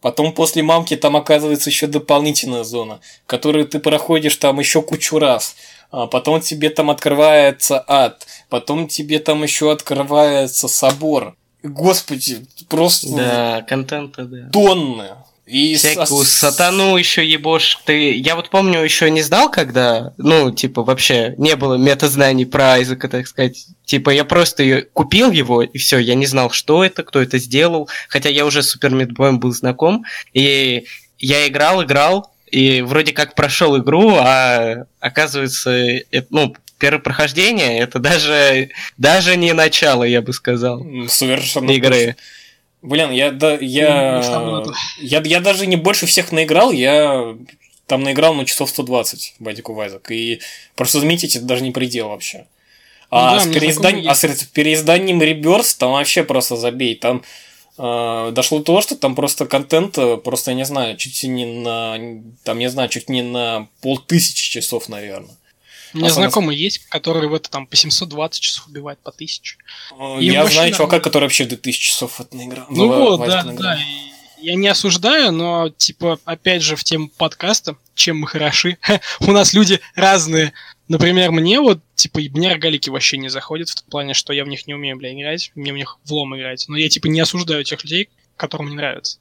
Потом 0.00 0.32
после 0.32 0.62
мамки 0.62 0.96
там 0.96 1.16
оказывается 1.16 1.70
еще 1.70 1.86
дополнительная 1.86 2.64
зона, 2.64 3.00
которую 3.26 3.66
ты 3.68 3.78
проходишь 3.78 4.36
там 4.36 4.58
еще 4.58 4.82
кучу 4.82 5.18
раз. 5.18 5.54
А 5.92 6.06
потом 6.06 6.40
тебе 6.40 6.70
там 6.70 6.90
открывается 6.90 7.84
ад. 7.86 8.26
Потом 8.48 8.88
тебе 8.88 9.18
там 9.20 9.42
еще 9.42 9.70
открывается 9.70 10.66
собор. 10.66 11.36
Господи, 11.62 12.44
просто 12.68 13.14
Да, 13.14 13.62
контента, 13.62 14.24
да. 14.24 14.48
тонны. 14.50 15.10
И 15.52 15.74
Всякую 15.74 16.24
с- 16.24 16.30
сатану 16.30 16.96
еще 16.96 17.24
ебошь. 17.26 17.78
Ты, 17.84 18.12
я 18.16 18.36
вот 18.36 18.48
помню, 18.48 18.80
еще 18.82 19.10
не 19.10 19.20
знал, 19.20 19.50
когда, 19.50 20.14
ну, 20.16 20.50
типа, 20.50 20.82
вообще 20.82 21.34
не 21.36 21.56
было 21.56 21.74
метазнаний 21.74 22.46
про 22.46 22.72
Айзека, 22.72 23.08
так 23.08 23.26
сказать. 23.26 23.66
Типа, 23.84 24.08
я 24.10 24.24
просто 24.24 24.82
купил 24.94 25.30
его, 25.30 25.62
и 25.62 25.76
все, 25.76 25.98
я 25.98 26.14
не 26.14 26.24
знал, 26.26 26.50
что 26.50 26.82
это, 26.82 27.02
кто 27.02 27.20
это 27.20 27.38
сделал. 27.38 27.88
Хотя 28.08 28.30
я 28.30 28.46
уже 28.46 28.62
с 28.62 28.70
Супер 28.70 28.90
Мидбоем 28.94 29.38
был 29.40 29.52
знаком. 29.52 30.04
И 30.32 30.84
я 31.18 31.46
играл, 31.46 31.82
играл, 31.84 32.32
и 32.50 32.80
вроде 32.80 33.12
как 33.12 33.34
прошел 33.34 33.76
игру, 33.78 34.14
а 34.18 34.86
оказывается, 35.00 35.70
это, 35.70 36.26
ну, 36.30 36.56
первое 36.78 37.00
прохождение, 37.00 37.78
это 37.78 37.98
даже, 37.98 38.70
даже 38.98 39.36
не 39.36 39.52
начало, 39.52 40.04
я 40.04 40.20
бы 40.22 40.32
сказал, 40.32 40.84
Совершенно 41.08 41.70
игры. 41.70 41.90
точно. 41.98 42.16
Блин, 42.82 43.10
я, 43.12 43.30
да, 43.30 43.52
Ну, 43.52 43.58
я, 43.60 44.22
слабо. 44.22 44.74
я, 44.98 45.22
я 45.24 45.40
даже 45.40 45.66
не 45.66 45.76
больше 45.76 46.06
всех 46.06 46.32
наиграл, 46.32 46.72
я 46.72 47.36
там 47.86 48.02
наиграл 48.02 48.34
на 48.34 48.44
часов 48.44 48.70
120 48.70 49.34
в 49.38 49.42
Бадику 49.42 49.72
Вайзек. 49.72 50.10
И 50.10 50.40
просто 50.74 50.98
заметите, 51.00 51.38
это 51.38 51.46
даже 51.46 51.62
не 51.62 51.70
предел 51.70 52.08
вообще. 52.08 52.46
А, 53.10 53.32
Ну 53.32 53.36
да, 53.36 53.40
с 53.44 53.46
переиздан- 53.54 54.06
а 54.08 54.14
с 54.14 54.44
переизданием 54.44 55.22
Реберс 55.22 55.74
там 55.74 55.92
вообще 55.92 56.24
просто 56.24 56.56
забей. 56.56 56.94
Там 56.96 57.22
э, 57.78 58.30
дошло 58.32 58.58
до 58.58 58.64
того, 58.64 58.80
что 58.80 58.96
там 58.96 59.14
просто 59.14 59.46
контент, 59.46 59.96
э, 59.98 60.16
просто, 60.16 60.50
я 60.50 60.56
не 60.56 60.64
знаю, 60.64 60.96
чуть 60.96 61.22
не 61.24 61.44
на, 61.46 61.98
там, 62.44 62.58
не 62.58 62.68
знаю, 62.68 62.88
чуть 62.88 63.08
не 63.08 63.22
на 63.22 63.68
полтысячи 63.80 64.50
часов, 64.50 64.88
наверное. 64.88 65.36
У 65.94 65.98
меня 65.98 66.10
знакомый 66.10 66.56
есть, 66.56 66.86
который 66.88 67.28
в 67.28 67.34
это 67.34 67.50
там 67.50 67.66
по 67.66 67.76
720 67.76 68.40
часов 68.40 68.66
убивает, 68.66 68.98
по 69.00 69.10
1000. 69.10 69.56
Э, 69.98 70.18
И 70.20 70.26
Я 70.26 70.32
знаю 70.32 70.46
нормально. 70.46 70.76
чувака, 70.76 71.00
который 71.00 71.24
вообще 71.24 71.44
2000 71.44 71.80
часов 71.80 72.12
в 72.12 72.20
это 72.20 72.36
наиграл. 72.36 72.66
Ну 72.70 72.88
вот, 72.88 73.26
да, 73.26 73.42
наиграл. 73.42 73.76
да. 73.76 73.78
Я 74.38 74.56
не 74.56 74.66
осуждаю, 74.66 75.30
но, 75.30 75.68
типа, 75.68 76.18
опять 76.24 76.62
же, 76.62 76.74
в 76.74 76.82
тему 76.82 77.08
подкаста, 77.16 77.76
чем 77.94 78.18
мы 78.18 78.26
хороши. 78.26 78.76
У 79.20 79.30
нас 79.30 79.54
люди 79.54 79.78
разные. 79.94 80.52
Например, 80.88 81.30
мне 81.30 81.60
вот, 81.60 81.80
типа, 81.94 82.18
и 82.18 82.28
мне 82.28 82.52
рогалики 82.52 82.90
вообще 82.90 83.18
не 83.18 83.28
заходят, 83.28 83.68
в 83.68 83.76
том 83.76 83.84
плане, 83.88 84.14
что 84.14 84.32
я 84.32 84.44
в 84.44 84.48
них 84.48 84.66
не 84.66 84.74
умею, 84.74 84.96
бля, 84.96 85.12
играть, 85.12 85.52
мне 85.54 85.72
в 85.72 85.76
них 85.76 85.98
влом 86.04 86.36
играть. 86.36 86.64
Но 86.66 86.76
я, 86.76 86.88
типа, 86.88 87.06
не 87.06 87.20
осуждаю 87.20 87.62
тех 87.62 87.84
людей, 87.84 88.08
которым 88.36 88.68
не 88.70 88.74
нравится. 88.74 89.18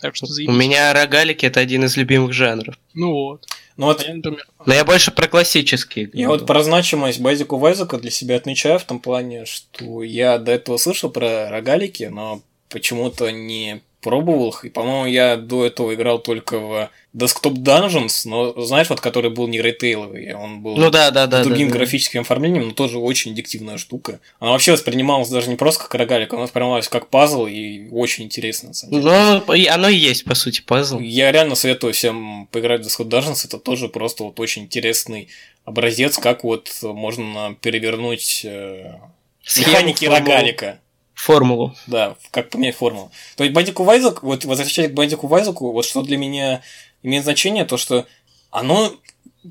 Так 0.00 0.16
что 0.16 0.26
У 0.26 0.28
заебись. 0.28 0.54
меня 0.54 0.92
рогалики 0.92 1.46
это 1.46 1.60
один 1.60 1.84
из 1.84 1.96
любимых 1.96 2.32
жанров. 2.32 2.76
Ну 2.92 3.12
вот. 3.12 3.46
Ну 3.76 3.86
вот 3.86 4.02
А 4.02 4.06
я, 4.06 4.14
например, 4.14 4.46
Но 4.66 4.74
я 4.74 4.84
больше 4.84 5.10
про 5.10 5.26
классические. 5.26 6.08
Я 6.12 6.28
вот 6.28 6.46
про 6.46 6.62
значимость 6.62 7.20
Базику 7.20 7.56
Вайзека 7.58 7.98
для 7.98 8.10
себя 8.10 8.36
отмечаю 8.36 8.78
в 8.78 8.84
том 8.84 9.00
плане, 9.00 9.46
что 9.46 10.02
я 10.02 10.38
до 10.38 10.52
этого 10.52 10.76
слышал 10.76 11.10
про 11.10 11.48
рогалики, 11.50 12.04
но 12.04 12.42
почему-то 12.68 13.30
не 13.32 13.82
пробовал 14.04 14.50
их. 14.50 14.64
И, 14.66 14.68
по-моему, 14.68 15.06
я 15.06 15.36
до 15.36 15.64
этого 15.64 15.94
играл 15.94 16.18
только 16.18 16.58
в 16.58 16.90
Desktop 17.16 17.54
Dungeons, 17.54 18.28
но, 18.28 18.60
знаешь, 18.60 18.90
вот 18.90 19.00
который 19.00 19.30
был 19.30 19.48
не 19.48 19.62
рейтейловый, 19.62 20.34
он 20.34 20.60
был 20.60 20.76
Ну 20.76 20.90
да, 20.90 21.10
да, 21.10 21.26
да. 21.26 21.42
с 21.42 21.46
другим 21.46 21.68
да, 21.68 21.72
да. 21.72 21.78
графическим 21.78 22.20
оформлением, 22.20 22.68
но 22.68 22.74
тоже 22.74 22.98
очень 22.98 23.32
аддиктивная 23.32 23.78
штука. 23.78 24.20
Она 24.40 24.50
вообще 24.50 24.72
воспринималась 24.72 25.30
даже 25.30 25.48
не 25.48 25.56
просто 25.56 25.84
как 25.84 25.94
рогалик, 25.94 26.32
она 26.34 26.42
воспринималась 26.42 26.88
как 26.88 27.08
пазл 27.08 27.46
и 27.46 27.88
очень 27.90 28.24
интересно. 28.24 28.72
Ну, 28.90 29.08
оно 29.08 29.88
и 29.88 29.96
есть, 29.96 30.24
по 30.24 30.34
сути, 30.34 30.60
пазл. 30.60 30.98
Я 31.00 31.32
реально 31.32 31.54
советую 31.54 31.94
всем 31.94 32.46
поиграть 32.52 32.84
в 32.84 32.86
Discord 32.86 33.08
Dungeons. 33.08 33.46
Это 33.46 33.58
тоже 33.58 33.88
просто 33.88 34.24
вот 34.24 34.38
очень 34.38 34.64
интересный 34.64 35.28
образец, 35.64 36.18
как 36.18 36.44
вот 36.44 36.70
можно 36.82 37.56
перевернуть 37.62 38.42
э, 38.44 38.96
Схему, 39.42 39.68
механики 39.68 40.04
формулу. 40.04 40.30
рогалика. 40.30 40.80
Формулу. 41.14 41.74
Да, 41.86 42.16
как 42.30 42.50
поменять 42.50 42.76
формулу. 42.76 43.10
То 43.36 43.44
есть 43.44 43.54
Бандику 43.54 43.84
Вайзек, 43.84 44.22
вот 44.22 44.44
возвращаясь 44.44 44.90
к 44.90 44.94
Бандику 44.94 45.28
Вайзеку, 45.28 45.72
вот 45.72 45.84
что 45.84 46.02
для 46.02 46.16
меня 46.16 46.60
имеет 47.02 47.24
значение, 47.24 47.64
то 47.64 47.76
что 47.76 48.06
оно, 48.50 48.92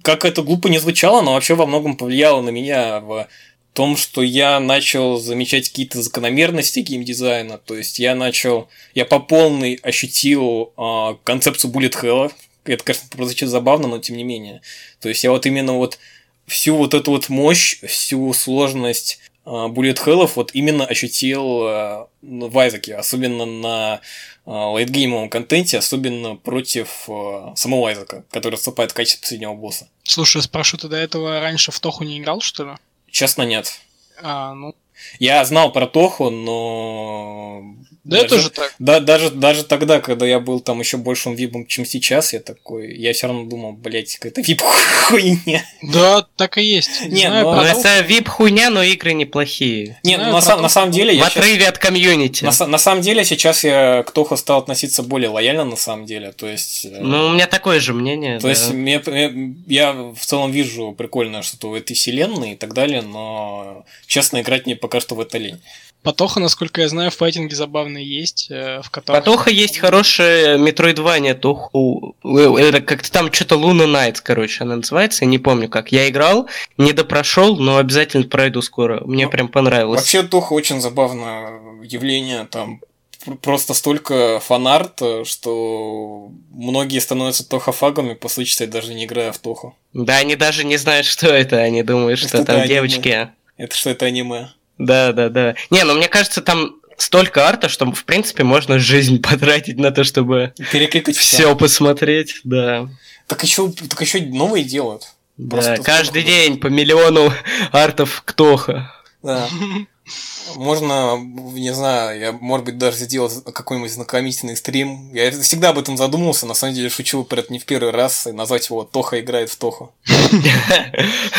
как 0.03 0.25
это 0.25 0.41
глупо 0.41 0.67
не 0.67 0.79
звучало, 0.79 1.21
но 1.21 1.33
вообще 1.33 1.55
во 1.55 1.65
многом 1.65 1.95
повлияло 1.95 2.41
на 2.41 2.49
меня 2.49 2.99
в 2.99 3.27
том, 3.73 3.97
что 3.97 4.21
я 4.21 4.59
начал 4.59 5.17
замечать 5.17 5.69
какие-то 5.69 6.01
закономерности 6.01 6.79
геймдизайна. 6.79 7.57
То 7.57 7.75
есть 7.75 7.97
я 7.97 8.15
начал, 8.15 8.69
я 8.93 9.05
по 9.05 9.19
полной 9.19 9.75
ощутил 9.75 10.73
а, 10.77 11.15
концепцию 11.23 11.71
Bullet 11.71 11.93
Hell. 12.01 12.31
Это, 12.65 12.83
конечно, 12.83 13.07
прозвучит 13.09 13.49
забавно, 13.49 13.87
но 13.87 13.99
тем 13.99 14.15
не 14.15 14.23
менее. 14.23 14.61
То 15.01 15.09
есть 15.09 15.23
я 15.23 15.31
вот 15.31 15.45
именно 15.45 15.73
вот 15.73 15.97
всю 16.45 16.75
вот 16.75 16.93
эту 16.93 17.11
вот 17.11 17.29
мощь, 17.29 17.79
всю 17.83 18.31
сложность 18.33 19.19
а, 19.45 19.67
Bullet 19.67 19.97
Hell'ов 20.03 20.31
вот 20.35 20.51
именно 20.53 20.85
ощутил 20.85 21.63
а, 21.63 22.07
ну, 22.21 22.47
в 22.47 22.57
Айзеке, 22.57 22.95
особенно 22.95 23.45
на 23.45 24.01
а, 24.45 24.69
лайтгеймовом 24.71 25.29
контенте, 25.29 25.77
особенно 25.77 26.35
против 26.35 27.09
а, 27.09 27.53
самого 27.55 27.89
Айзека, 27.89 28.25
который 28.31 28.55
вступает 28.55 28.91
в 28.91 28.93
качестве 28.93 29.21
последнего 29.21 29.53
босса. 29.53 29.87
слушай, 30.03 30.41
спрошу, 30.41 30.77
ты 30.77 30.87
до 30.87 30.97
этого 30.97 31.39
раньше 31.39 31.71
в 31.71 31.79
Тоху 31.79 32.03
не 32.03 32.19
играл, 32.19 32.41
что 32.41 32.63
ли? 32.63 32.71
Честно, 33.11 33.43
нет. 33.43 33.79
А, 34.21 34.53
ну, 34.53 34.75
Я 35.19 35.43
знал 35.45 35.71
про 35.71 35.87
Тоху, 35.87 36.29
но... 36.29 37.75
да 38.03 38.17
даже- 38.17 38.29
тоже 38.35 38.49
так. 38.49 38.75
Да, 38.79 38.99
даже, 38.99 39.29
даже 39.31 39.63
тогда, 39.63 39.99
когда 40.01 40.25
я 40.27 40.39
был 40.39 40.59
там 40.59 40.79
еще 40.79 40.97
большим 40.97 41.35
випом, 41.35 41.65
чем 41.65 41.85
сейчас, 41.85 42.33
я 42.33 42.39
такой, 42.39 42.95
я 42.97 43.13
все 43.13 43.27
равно 43.27 43.45
думал, 43.45 43.71
блять, 43.73 44.15
какая-то 44.17 44.41
вип 44.41 44.61
хуйня. 45.07 45.63
Да, 45.81 46.25
так 46.35 46.57
и 46.57 46.63
есть. 46.63 47.05
Не, 47.07 47.27
Знаю 47.27 47.45
про 47.45 47.55
Ну, 47.63 47.67
Тоху. 47.69 47.79
это 47.79 47.99
вип-хуйня, 48.01 48.69
но 48.69 48.83
игры 48.83 49.13
неплохие. 49.13 49.99
Не, 50.03 50.15
Знаю 50.15 50.31
на, 50.33 50.39
про 50.39 50.45
сам- 50.45 50.61
на 50.61 50.69
самом 50.69 50.91
деле, 50.91 51.13
В 51.13 51.17
я 51.17 51.25
отрыве 51.27 51.67
от 51.67 51.77
комьюнити. 51.77 52.43
на, 52.45 52.67
на 52.67 52.77
самом 52.77 53.01
деле, 53.01 53.23
сейчас 53.23 53.63
я 53.63 54.03
к 54.03 54.11
Тоху 54.11 54.37
стал 54.37 54.59
относиться 54.59 55.03
более 55.03 55.29
лояльно, 55.29 55.63
на 55.65 55.75
самом 55.75 56.05
деле. 56.05 56.31
То 56.31 56.47
есть... 56.47 56.85
э, 56.85 56.97
Ну, 57.01 57.27
у 57.27 57.29
меня 57.31 57.47
такое 57.47 57.79
же 57.79 57.93
мнение. 57.93 58.37
То 58.37 58.43
да. 58.43 58.49
есть 58.49 58.71
мне- 58.71 59.01
мне- 59.05 59.55
я 59.67 59.93
в 59.93 60.19
целом 60.25 60.51
вижу 60.51 60.91
прикольное 60.97 61.41
что-то 61.41 61.69
в 61.69 61.73
этой 61.73 61.93
вселенной 61.93 62.53
и 62.53 62.55
так 62.55 62.73
далее, 62.73 63.01
но 63.01 63.85
честно 64.07 64.41
играть 64.41 64.65
мне 64.65 64.75
пока 64.75 64.99
что 64.99 65.15
в 65.15 65.19
это 65.21 65.37
лень. 65.37 65.59
Потоха, 66.03 66.39
насколько 66.39 66.81
я 66.81 66.89
знаю, 66.89 67.11
в 67.11 67.15
файтинге 67.15 67.55
забавные 67.55 68.05
есть, 68.05 68.47
э, 68.51 68.81
в 68.83 68.89
которых... 68.89 69.23
Потоха 69.23 69.49
есть 69.49 69.77
хорошая 69.77 70.57
метроидвания, 70.57 71.33
Тоху. 71.33 72.15
э, 72.23 72.55
Это 72.59 72.81
как-то 72.81 73.11
там 73.11 73.31
что-то 73.31 73.55
Луна 73.55 73.87
Найт, 73.87 74.19
короче, 74.19 74.63
она 74.63 74.75
называется, 74.75 75.23
я 75.23 75.29
не 75.31 75.39
помню 75.39 75.69
как. 75.69 75.91
Я 75.91 76.09
играл, 76.09 76.47
не 76.77 76.91
допрошел, 76.91 77.55
но 77.57 77.77
обязательно 77.77 78.25
пройду 78.27 78.61
скоро. 78.61 79.01
Мне 79.05 79.25
Ну, 79.25 79.31
прям 79.31 79.47
понравилось. 79.47 80.01
Вообще 80.01 80.23
Тоха 80.23 80.53
очень 80.53 80.81
забавное 80.81 81.59
явление, 81.83 82.45
там 82.51 82.81
пр- 83.25 83.37
просто 83.37 83.73
столько 83.73 84.39
фанарта, 84.41 85.23
что 85.25 86.29
многие 86.51 86.99
становятся 86.99 87.47
тохофагами, 87.47 88.13
по 88.13 88.27
сути, 88.27 88.65
даже 88.65 88.93
не 88.93 89.05
играя 89.05 89.31
в 89.31 89.37
Тоху. 89.37 89.75
Да, 89.93 90.17
они 90.17 90.35
даже 90.35 90.65
не 90.65 90.75
знают, 90.77 91.05
что 91.05 91.27
это, 91.27 91.57
они 91.59 91.81
думают, 91.83 92.19
что 92.19 92.37
Это 92.37 92.45
там 92.45 92.55
аниме. 92.57 92.67
девочки. 92.67 93.29
Это 93.55 93.75
что, 93.75 93.89
это 93.91 94.05
аниме? 94.05 94.49
Да, 94.77 95.11
да, 95.13 95.29
да. 95.29 95.55
Не, 95.69 95.83
ну 95.83 95.95
мне 95.95 96.07
кажется, 96.07 96.41
там 96.41 96.75
столько 96.97 97.47
арта, 97.47 97.69
что 97.69 97.91
в 97.91 98.05
принципе 98.05 98.43
можно 98.43 98.79
жизнь 98.79 99.21
потратить 99.21 99.77
на 99.77 99.91
то, 99.91 100.03
чтобы 100.03 100.53
Перекликать 100.71 101.15
все. 101.17 101.37
все 101.37 101.55
посмотреть, 101.55 102.41
да. 102.43 102.87
Так 103.27 103.43
еще, 103.43 103.71
так 103.71 103.99
еще 104.01 104.21
новые 104.21 104.63
делают. 104.63 105.07
Да, 105.37 105.57
Просто 105.57 105.83
каждый 105.83 106.21
здорово. 106.21 106.41
день 106.41 106.59
по 106.59 106.67
миллиону 106.67 107.33
артов 107.71 108.21
к 108.25 108.33
Тоха. 108.33 108.93
Да. 109.21 109.47
Можно, 110.55 111.17
не 111.17 111.73
знаю, 111.73 112.19
я, 112.19 112.31
может 112.33 112.65
быть, 112.65 112.77
даже 112.77 112.97
сделать 112.97 113.33
какой-нибудь 113.53 113.91
знакомительный 113.91 114.57
стрим. 114.57 115.11
Я 115.13 115.31
всегда 115.31 115.69
об 115.69 115.79
этом 115.79 115.95
задумывался, 115.95 116.45
на 116.45 116.53
самом 116.53 116.75
деле 116.75 116.89
шучу 116.89 117.23
про 117.23 117.39
это 117.39 117.51
не 117.51 117.57
в 117.57 117.65
первый 117.65 117.91
раз, 117.91 118.27
и 118.27 118.33
назвать 118.33 118.67
его 118.69 118.83
«Тоха 118.83 119.19
играет 119.21 119.49
в 119.49 119.55
Тоху». 119.55 119.95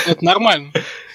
Это 0.06 0.24
нормально. 0.24 0.72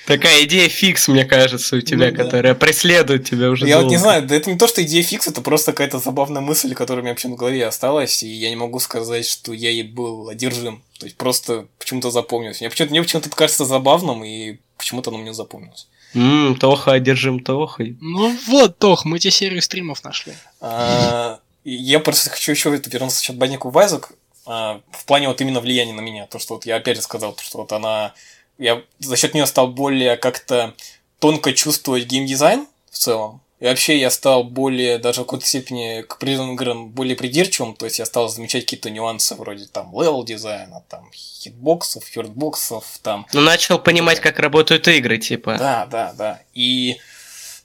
Такая 0.09 0.43
идея 0.45 0.67
фикс, 0.69 1.07
мне 1.07 1.23
кажется, 1.23 1.75
у 1.75 1.81
тебя, 1.81 2.09
Ну 2.09 2.17
да. 2.17 2.23
которая 2.23 2.55
преследует 2.55 3.29
тебя 3.29 3.51
уже 3.51 3.67
Я 3.67 3.75
вот 3.75 3.81
долго. 3.83 3.95
не 3.95 4.01
знаю, 4.01 4.25
да 4.25 4.35
это 4.35 4.49
не 4.49 4.57
то, 4.57 4.67
что 4.67 4.81
идея 4.81 5.03
фикс, 5.03 5.27
это 5.27 5.41
просто 5.41 5.71
какая-то 5.71 5.99
забавная 5.99 6.41
мысль, 6.41 6.73
которая 6.73 7.01
у 7.01 7.03
меня 7.03 7.11
вообще 7.13 7.27
в 7.27 7.35
голове 7.35 7.63
осталась, 7.67 8.23
и 8.23 8.27
я 8.27 8.49
не 8.49 8.55
могу 8.55 8.79
сказать, 8.79 9.27
что 9.27 9.53
я 9.53 9.69
ей 9.69 9.83
был 9.83 10.29
одержим. 10.29 10.81
То 10.99 11.05
есть 11.05 11.15
просто 11.15 11.67
почему-то 11.77 12.09
запомнилось. 12.09 12.59
Мне 12.59 12.71
почему-то, 12.71 12.91
мне 12.91 13.03
почему-то 13.03 13.27
это 13.29 13.37
кажется 13.37 13.65
забавным, 13.65 14.23
и 14.23 14.57
почему-то 14.77 15.11
оно 15.11 15.19
мне 15.19 15.31
запомнилось. 15.33 15.87
М, 16.15 16.55
Тоха, 16.55 16.93
одержим 16.93 17.39
Тохой. 17.39 17.95
Ну 18.01 18.35
вот, 18.47 18.79
Тох, 18.79 19.05
мы 19.05 19.19
тебе 19.19 19.29
серию 19.29 19.61
стримов 19.61 20.03
нашли. 20.03 20.33
А, 20.59 21.39
я 21.63 21.99
просто 21.99 22.31
хочу 22.31 22.51
еще 22.51 22.71
вернуться 22.71 23.19
сейчас 23.19 23.35
к 23.35 23.39
Баннику 23.39 23.69
Вайзек 23.69 24.13
а, 24.47 24.81
в 24.91 25.05
плане 25.05 25.27
вот 25.27 25.39
именно 25.41 25.59
влияния 25.59 25.93
на 25.93 26.01
меня. 26.01 26.25
То, 26.25 26.39
что 26.39 26.55
вот 26.55 26.65
я 26.65 26.77
опять 26.77 26.95
же 26.97 27.03
сказал, 27.03 27.37
что 27.39 27.59
вот 27.59 27.71
она... 27.71 28.13
Я 28.59 28.83
за 28.99 29.15
счет 29.15 29.33
нее 29.33 29.47
стал 29.47 29.69
более 29.69 30.17
как-то 30.17 30.75
тонко 31.19 31.53
чувствовать 31.53 32.05
геймдизайн 32.05 32.67
в 32.91 32.97
целом. 32.97 33.41
И 33.59 33.65
вообще 33.65 33.97
я 33.97 34.09
стал 34.09 34.45
более, 34.45 34.99
даже 34.99 35.21
в 35.21 35.25
какой-то 35.25 35.45
степени 35.45 36.01
к 36.03 36.13
определенным 36.13 36.55
играм 36.55 36.89
более 36.89 37.17
придирчивым, 37.17 37.75
то 37.75 37.85
есть 37.85 37.99
я 37.99 38.05
стал 38.05 38.29
замечать 38.29 38.63
какие-то 38.63 38.89
нюансы 38.89 39.35
вроде 39.35 39.65
там 39.65 39.91
level 39.91 40.23
дизайна, 40.23 40.81
там 40.87 41.09
hitbox 41.13 41.74
ов, 41.74 42.05
hurtbox 42.09 42.62
ов, 42.62 42.85
там... 43.03 43.25
Ну, 43.33 43.41
начал 43.41 43.77
понимать, 43.77 44.21
как 44.21 44.39
работают 44.39 44.87
игры, 44.87 45.17
типа. 45.17 45.57
Да, 45.59 45.85
да, 45.87 46.13
да. 46.17 46.41
И 46.53 46.99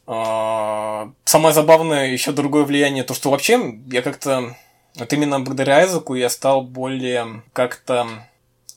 э, 0.08 1.06
самое 1.24 1.54
забавное 1.54 2.08
еще 2.08 2.32
другое 2.32 2.64
влияние, 2.64 3.04
то, 3.04 3.14
что 3.14 3.30
вообще 3.30 3.78
я 3.86 4.02
как-то... 4.02 4.56
Вот 4.96 5.12
именно 5.12 5.38
благодаря 5.38 5.76
Айзеку 5.76 6.14
я 6.14 6.28
стал 6.28 6.62
более 6.62 7.42
как-то... 7.52 8.26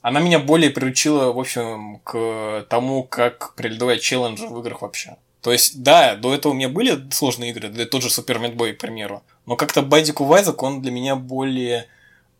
Она 0.07 0.21
меня 0.21 0.39
более 0.39 0.69
приучила, 0.69 1.33
в 1.33 1.37
общем, 1.37 1.99
к 2.05 2.65
тому, 2.69 3.03
как 3.03 3.53
преодолевать 3.55 4.01
челленджи 4.01 4.47
в 4.47 4.57
играх 4.61 4.81
вообще. 4.81 5.17
То 5.41 5.51
есть, 5.51 5.83
да, 5.83 6.15
до 6.15 6.33
этого 6.33 6.53
у 6.53 6.55
меня 6.55 6.69
были 6.69 6.97
сложные 7.11 7.51
игры, 7.51 7.67
для 7.67 7.85
тот 7.85 8.03
же 8.03 8.09
Супер 8.09 8.39
Мидбой, 8.39 8.71
к 8.71 8.77
примеру. 8.77 9.21
Но 9.45 9.57
как-то 9.57 9.81
Байдику 9.81 10.23
Вайзек, 10.23 10.63
он 10.63 10.81
для 10.81 10.91
меня 10.91 11.17
более... 11.17 11.87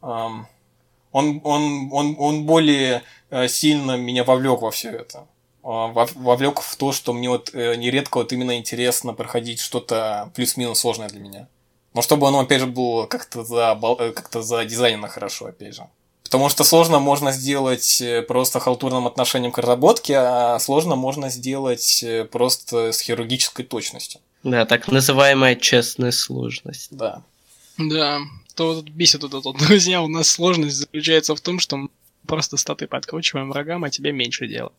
Эм, 0.01 0.47
он, 1.11 1.41
он, 1.43 1.89
он, 1.91 2.15
он 2.17 2.45
более 2.45 3.03
э, 3.31 3.49
сильно 3.49 3.97
меня 3.97 4.23
вовлек 4.23 4.61
во 4.61 4.71
все 4.71 4.91
это. 4.91 5.27
Э, 5.61 5.89
вовлек 6.15 6.61
в 6.61 6.73
то, 6.77 6.93
что 6.93 7.11
мне 7.11 7.27
вот 7.27 7.49
э, 7.53 7.75
нередко 7.75 8.19
вот 8.19 8.31
именно 8.31 8.57
интересно 8.57 9.13
проходить 9.13 9.59
что-то 9.59 10.31
плюс-минус 10.35 10.79
сложное 10.79 11.09
для 11.09 11.19
меня. 11.19 11.47
Но 11.93 12.01
чтобы 12.01 12.29
оно, 12.29 12.39
опять 12.39 12.61
же, 12.61 12.67
было 12.67 13.07
как-то 13.07 13.43
за, 13.43 13.77
э, 13.99 14.11
как-то 14.13 14.41
за 14.41 14.63
дизайнено 14.63 15.09
хорошо, 15.09 15.47
опять 15.47 15.75
же. 15.75 15.89
Потому 16.27 16.49
что 16.49 16.65
сложно 16.65 16.99
можно 16.99 17.31
сделать 17.31 18.01
э, 18.01 18.21
просто 18.21 18.59
халтурным 18.59 19.07
отношением 19.07 19.53
к 19.53 19.57
разработке, 19.59 20.15
а 20.17 20.59
сложно 20.59 20.97
можно 20.97 21.29
сделать 21.29 22.03
э, 22.03 22.25
просто 22.25 22.91
с 22.91 22.99
хирургической 22.99 23.63
точностью. 23.63 24.19
Да, 24.43 24.65
так 24.65 24.89
называемая 24.89 25.55
честная 25.55 26.11
сложность. 26.11 26.89
Да. 26.91 27.23
Да, 27.77 28.19
то 28.55 28.73
вот 28.73 28.89
бесит 28.89 29.23
вот 29.23 29.33
это, 29.33 29.53
друзья, 29.65 30.01
у 30.01 30.09
нас 30.09 30.27
сложность 30.27 30.75
заключается 30.75 31.33
в 31.33 31.39
том, 31.39 31.59
что 31.59 31.77
мы 31.77 31.89
просто 32.25 32.57
статы 32.57 32.87
подкручиваем 32.87 33.49
врагам, 33.49 33.85
а 33.85 33.89
тебе 33.89 34.11
меньше 34.11 34.47
дела. 34.47 34.73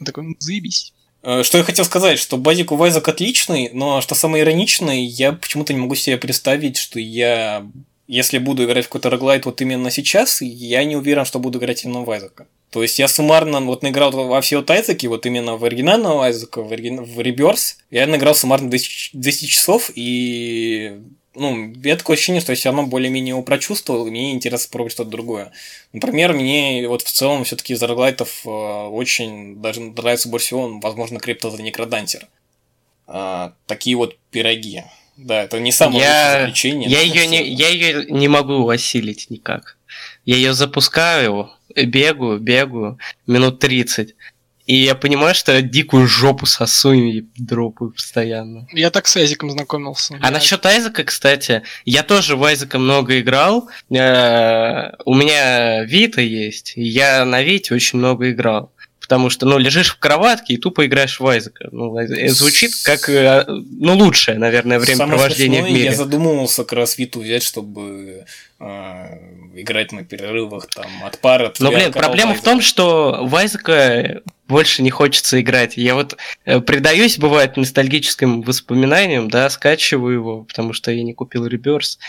Он 0.00 0.06
такой, 0.06 0.24
ну, 0.24 0.36
заебись. 0.40 0.92
Э, 1.22 1.44
что 1.44 1.58
я 1.58 1.64
хотел 1.64 1.84
сказать, 1.84 2.18
что 2.18 2.38
Базик 2.38 2.72
у 2.72 2.76
Вайзак 2.76 3.06
отличный, 3.06 3.70
но 3.72 4.00
что 4.00 4.16
самое 4.16 4.42
ироничное, 4.42 4.96
я 4.96 5.32
почему-то 5.32 5.72
не 5.72 5.78
могу 5.78 5.94
себе 5.94 6.16
представить, 6.16 6.76
что 6.76 6.98
я 6.98 7.64
если 8.08 8.38
буду 8.38 8.64
играть 8.64 8.84
в 8.84 8.88
какой-то 8.88 9.10
роглайт 9.10 9.46
вот 9.46 9.60
именно 9.60 9.90
сейчас, 9.90 10.40
я 10.42 10.84
не 10.84 10.96
уверен, 10.96 11.24
что 11.24 11.38
буду 11.38 11.58
играть 11.58 11.84
именно 11.84 12.02
в 12.02 12.10
Айзека. 12.10 12.46
То 12.70 12.82
есть 12.82 12.98
я 12.98 13.08
суммарно 13.08 13.60
вот 13.60 13.82
наиграл 13.82 14.10
во 14.10 14.40
все 14.40 14.58
вот 14.58 14.70
Айзеки, 14.70 15.06
вот 15.06 15.26
именно 15.26 15.56
в 15.56 15.64
оригинального 15.64 16.26
Айзека, 16.26 16.62
в, 16.62 16.72
оригин... 16.72 17.02
в 17.02 17.20
Реберс, 17.20 17.78
я 17.90 18.06
наиграл 18.06 18.34
суммарно 18.34 18.70
200, 18.70 19.16
200 19.16 19.46
часов, 19.46 19.90
и 19.94 21.00
ну, 21.36 21.54
меня 21.54 21.96
такое 21.96 22.16
ощущение, 22.16 22.40
что 22.40 22.52
я 22.52 22.56
все 22.56 22.70
равно 22.70 22.86
более-менее 22.86 23.30
его 23.30 23.42
прочувствовал, 23.42 24.06
и 24.06 24.10
мне 24.10 24.32
интересно 24.32 24.68
попробовать 24.68 24.92
что-то 24.92 25.10
другое. 25.10 25.52
Например, 25.92 26.32
мне 26.32 26.88
вот 26.88 27.02
в 27.02 27.12
целом 27.12 27.44
все-таки 27.44 27.74
из 27.74 27.82
роглайтов 27.82 28.42
э, 28.44 28.48
очень 28.48 29.60
даже 29.60 29.80
нравится 29.80 30.28
больше 30.28 30.46
всего, 30.46 30.78
возможно, 30.78 31.20
Крипто 31.20 31.50
за 31.50 31.62
Некродантер. 31.62 32.26
Э, 33.06 33.50
такие 33.66 33.96
вот 33.96 34.16
пироги. 34.30 34.84
Да, 35.16 35.42
это 35.42 35.58
не 35.60 35.72
самое 35.72 36.00
я, 36.00 36.38
заключение. 36.40 36.90
Я 36.90 37.00
ее, 37.00 37.26
не, 37.26 37.48
я 37.52 37.68
ее 37.68 38.06
не 38.10 38.28
могу 38.28 38.68
осилить 38.68 39.30
никак. 39.30 39.76
Я 40.24 40.36
ее 40.36 40.52
запускаю, 40.52 41.50
бегаю, 41.74 42.38
бегаю 42.38 42.98
минут 43.26 43.58
30. 43.60 44.14
И 44.66 44.74
я 44.74 44.96
понимаю, 44.96 45.34
что 45.34 45.52
я 45.52 45.62
дикую 45.62 46.08
жопу 46.08 46.44
сосу 46.44 46.92
и 46.92 47.24
дропаю 47.36 47.92
постоянно. 47.92 48.66
Я 48.72 48.90
так 48.90 49.06
с 49.06 49.16
Айзеком 49.16 49.50
знакомился. 49.50 50.18
А 50.20 50.26
я... 50.26 50.32
насчет 50.32 50.66
Айзека, 50.66 51.04
кстати, 51.04 51.62
я 51.84 52.02
тоже 52.02 52.34
в 52.34 52.42
Айзека 52.42 52.80
много 52.80 53.20
играл. 53.20 53.68
Э, 53.90 54.90
у 55.04 55.14
меня 55.14 55.84
Вита 55.84 56.20
есть, 56.20 56.72
и 56.74 56.82
я 56.82 57.24
на 57.24 57.42
Вите 57.42 57.74
очень 57.74 58.00
много 58.00 58.30
играл 58.32 58.72
потому 59.06 59.30
что, 59.30 59.46
ну, 59.46 59.56
лежишь 59.56 59.90
в 59.90 59.98
кроватке 60.00 60.54
и 60.54 60.56
тупо 60.56 60.84
играешь 60.84 61.20
в 61.20 61.26
Айзека. 61.26 61.68
Ну, 61.70 61.96
это 61.96 62.34
звучит 62.34 62.72
как, 62.82 63.08
э, 63.08 63.44
ну, 63.46 63.96
лучшее, 63.96 64.36
наверное, 64.36 64.80
времяпровождение 64.80 65.62
в 65.62 65.66
мире. 65.66 65.84
Я 65.84 65.94
задумывался 65.94 66.64
как 66.64 66.72
раз 66.72 66.98
Виту 66.98 67.20
взять, 67.20 67.44
чтобы 67.44 68.24
э, 68.58 69.18
играть 69.54 69.92
на 69.92 70.02
перерывах 70.02 70.66
там 70.66 70.86
от 71.04 71.20
пары. 71.20 71.52
Но, 71.60 71.70
блин, 71.70 71.92
проблема 71.92 72.34
в 72.34 72.42
том, 72.42 72.60
что 72.60 73.20
в 73.22 73.36
Айзека 73.36 74.22
больше 74.48 74.82
не 74.82 74.90
хочется 74.90 75.40
играть. 75.40 75.76
Я 75.76 75.94
вот 75.94 76.16
э, 76.44 76.58
предаюсь, 76.60 77.16
бывает, 77.16 77.56
ностальгическим 77.56 78.42
воспоминаниям, 78.42 79.30
да, 79.30 79.48
скачиваю 79.50 80.14
его, 80.14 80.42
потому 80.42 80.72
что 80.72 80.90
я 80.90 81.04
не 81.04 81.14
купил 81.14 81.46
реберс. 81.46 82.00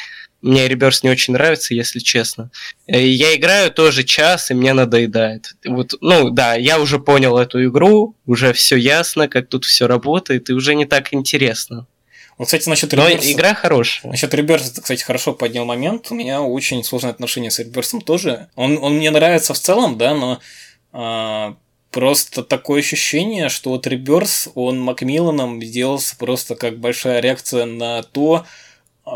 Мне 0.42 0.68
Реберс 0.68 1.04
не 1.04 1.10
очень 1.10 1.34
нравится, 1.34 1.74
если 1.74 2.00
честно. 2.00 2.52
Э, 2.86 3.04
я 3.04 3.36
играю 3.36 3.72
тоже 3.72 4.04
час, 4.04 4.52
и 4.52 4.54
мне 4.54 4.74
надоедает. 4.74 5.56
Вот, 5.66 5.96
ну 6.02 6.30
да, 6.30 6.56
я 6.56 6.80
уже 6.80 7.00
понял 7.00 7.38
эту 7.38 7.64
игру, 7.66 8.16
уже 8.26 8.54
все 8.54 8.76
ясно, 8.76 9.28
как 9.28 9.50
тут 9.50 9.66
все 9.66 9.88
работает, 9.88 10.50
и 10.50 10.54
уже 10.54 10.76
не 10.76 10.86
так 10.86 11.14
интересно. 11.14 11.88
Вот, 12.38 12.46
кстати, 12.46 12.70
насчет 12.70 12.94
Но 12.94 13.08
Реберса, 13.08 13.32
игра 13.32 13.56
хорошая. 13.56 14.12
Насчет 14.12 14.34
Реберса, 14.34 14.76
ты, 14.76 14.82
кстати, 14.82 15.04
хорошо 15.04 15.34
поднял 15.34 15.66
момент. 15.66 16.12
У 16.12 16.16
меня 16.16 16.42
очень 16.42 16.84
сложное 16.84 17.12
отношение 17.12 17.50
с 17.50 17.58
Реберсом 17.58 18.02
тоже. 18.02 18.50
Он, 18.56 18.78
он 18.78 18.98
мне 18.98 19.10
нравится 19.10 19.56
в 19.56 19.60
целом, 19.60 19.98
да, 19.98 20.14
но 20.14 20.40
а, 20.94 21.56
просто 21.90 22.44
такое 22.44 22.82
ощущение, 22.82 23.50
что 23.50 23.72
вот 23.72 23.88
Реберс, 23.88 24.50
он 24.54 24.80
Макмилланом 24.80 25.64
сделался 25.64 26.16
просто 26.16 26.54
как 26.56 26.78
большая 26.78 27.22
реакция 27.22 27.66
на 27.66 28.04
то, 28.04 28.46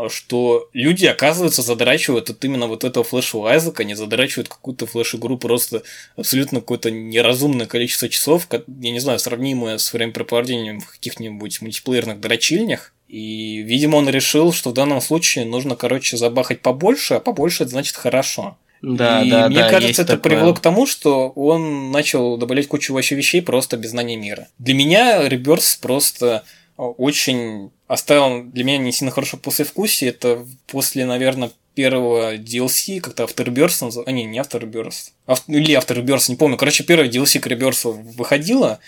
что 0.08 0.68
люди, 0.72 1.06
оказывается, 1.06 1.62
задрачивают 1.62 2.30
от 2.30 2.44
именно 2.44 2.66
вот 2.66 2.84
этого 2.84 3.04
флешевого 3.04 3.50
Айзека, 3.50 3.82
они 3.82 3.94
задрачивают 3.94 4.48
какую-то 4.48 4.86
флеш-игру 4.86 5.38
просто 5.38 5.82
абсолютно 6.16 6.60
какое-то 6.60 6.90
неразумное 6.90 7.66
количество 7.66 8.08
часов, 8.08 8.48
я 8.50 8.90
не 8.90 9.00
знаю, 9.00 9.18
сравнимое 9.18 9.78
с 9.78 9.92
времяпрепровождением 9.92 10.80
в 10.80 10.90
каких-нибудь 10.90 11.60
мультиплеерных 11.60 12.20
дрочильнях. 12.20 12.94
И, 13.08 13.58
видимо, 13.62 13.96
он 13.96 14.08
решил, 14.08 14.52
что 14.52 14.70
в 14.70 14.72
данном 14.72 15.02
случае 15.02 15.44
нужно, 15.44 15.76
короче, 15.76 16.16
забахать 16.16 16.62
побольше, 16.62 17.14
а 17.14 17.20
побольше 17.20 17.64
это 17.64 17.72
значит 17.72 17.96
хорошо. 17.96 18.56
Да, 18.80 19.22
и 19.22 19.30
да, 19.30 19.48
мне 19.48 19.58
да, 19.58 19.70
кажется, 19.70 20.02
это 20.02 20.16
такое. 20.16 20.32
привело 20.32 20.54
к 20.54 20.60
тому, 20.60 20.86
что 20.86 21.28
он 21.30 21.92
начал 21.92 22.36
добавлять 22.36 22.66
кучу 22.66 22.92
вообще 22.92 23.14
вещей 23.14 23.40
просто 23.40 23.76
без 23.76 23.90
знания 23.90 24.16
мира. 24.16 24.48
Для 24.58 24.74
меня 24.74 25.28
Реберс 25.28 25.76
просто 25.76 26.42
очень 26.76 27.70
оставил 27.92 28.44
для 28.44 28.64
меня 28.64 28.78
не 28.78 28.90
сильно 28.90 29.12
хорошее 29.12 29.40
послевкусие. 29.42 30.10
Это 30.10 30.46
после, 30.66 31.04
наверное, 31.04 31.50
первого 31.74 32.36
DLC, 32.36 33.00
как-то 33.00 33.24
Afterbirth 33.24 33.84
называется. 33.84 34.04
А, 34.06 34.12
не, 34.12 34.24
не 34.24 34.38
Afterbirth. 34.38 35.10
Ав... 35.26 35.42
Или 35.46 35.78
Afterbirth, 35.78 36.24
не 36.28 36.36
помню. 36.36 36.56
Короче, 36.56 36.84
первое 36.84 37.10
DLC 37.10 37.38
к 37.38 37.46
Rebirth 37.46 37.84
выходило, 38.16 38.78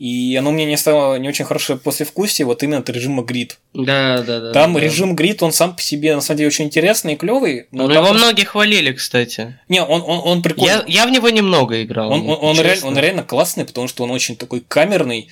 и 0.00 0.34
оно 0.36 0.50
мне 0.50 0.64
не 0.64 0.76
стало 0.76 1.16
не 1.16 1.28
очень 1.28 1.44
хорошее 1.44 1.78
послевкусие, 1.78 2.44
вот 2.44 2.64
именно 2.64 2.78
от 2.78 2.90
режима 2.90 3.22
грид. 3.22 3.58
Да, 3.72 4.22
да, 4.22 4.40
да. 4.40 4.52
Там 4.52 4.74
да, 4.74 4.80
режим 4.80 5.14
грид, 5.14 5.40
он 5.44 5.52
сам 5.52 5.76
по 5.76 5.82
себе, 5.82 6.16
на 6.16 6.20
самом 6.20 6.38
деле, 6.38 6.48
очень 6.48 6.64
интересный 6.64 7.12
и 7.12 7.16
клевый. 7.16 7.68
Но 7.70 7.86
ну, 7.86 7.92
его 7.92 8.02
просто... 8.02 8.18
многие 8.18 8.44
хвалили, 8.44 8.92
кстати. 8.92 9.60
Не, 9.68 9.80
он, 9.80 10.02
он, 10.02 10.20
он 10.24 10.42
прикольный. 10.42 10.82
Я, 10.88 11.02
я 11.02 11.06
в 11.06 11.10
него 11.10 11.28
немного 11.30 11.80
играл. 11.84 12.10
Он, 12.10 12.28
он, 12.28 12.38
он, 12.40 12.60
реаль, 12.60 12.80
он 12.82 12.98
реально 12.98 13.22
классный, 13.22 13.64
потому 13.64 13.86
что 13.86 14.02
он 14.02 14.10
очень 14.10 14.34
такой 14.34 14.60
камерный. 14.60 15.28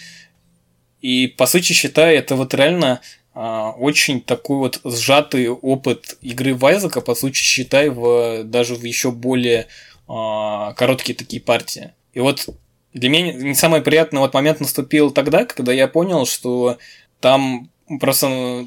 И, 1.03 1.26
по 1.26 1.46
сути, 1.46 1.72
считаю, 1.72 2.16
это 2.16 2.36
вот 2.36 2.55
реально 2.55 3.00
а, 3.34 3.72
очень 3.72 4.20
такой 4.20 4.59
вот 4.59 4.80
сжатый 4.84 5.48
опыт 5.48 6.16
игры 6.22 6.55
Вайзека, 6.55 7.00
по 7.00 7.14
сути, 7.14 7.36
считай, 7.36 7.90
в, 7.90 8.44
даже 8.44 8.76
в 8.76 8.84
еще 8.84 9.11
более 9.11 9.66
а, 10.09 10.72
короткие 10.74 11.14
такие 11.14 11.42
партии. 11.42 11.92
И 12.14 12.20
вот 12.20 12.48
для 12.94 13.09
меня 13.09 13.32
не 13.32 13.55
самый 13.55 13.82
приятный 13.82 14.20
вот 14.20 14.34
момент 14.34 14.61
наступил 14.61 15.11
тогда, 15.11 15.44
когда 15.44 15.72
я 15.72 15.88
понял, 15.88 16.24
что 16.24 16.78
там 17.20 17.68
просто 18.00 18.66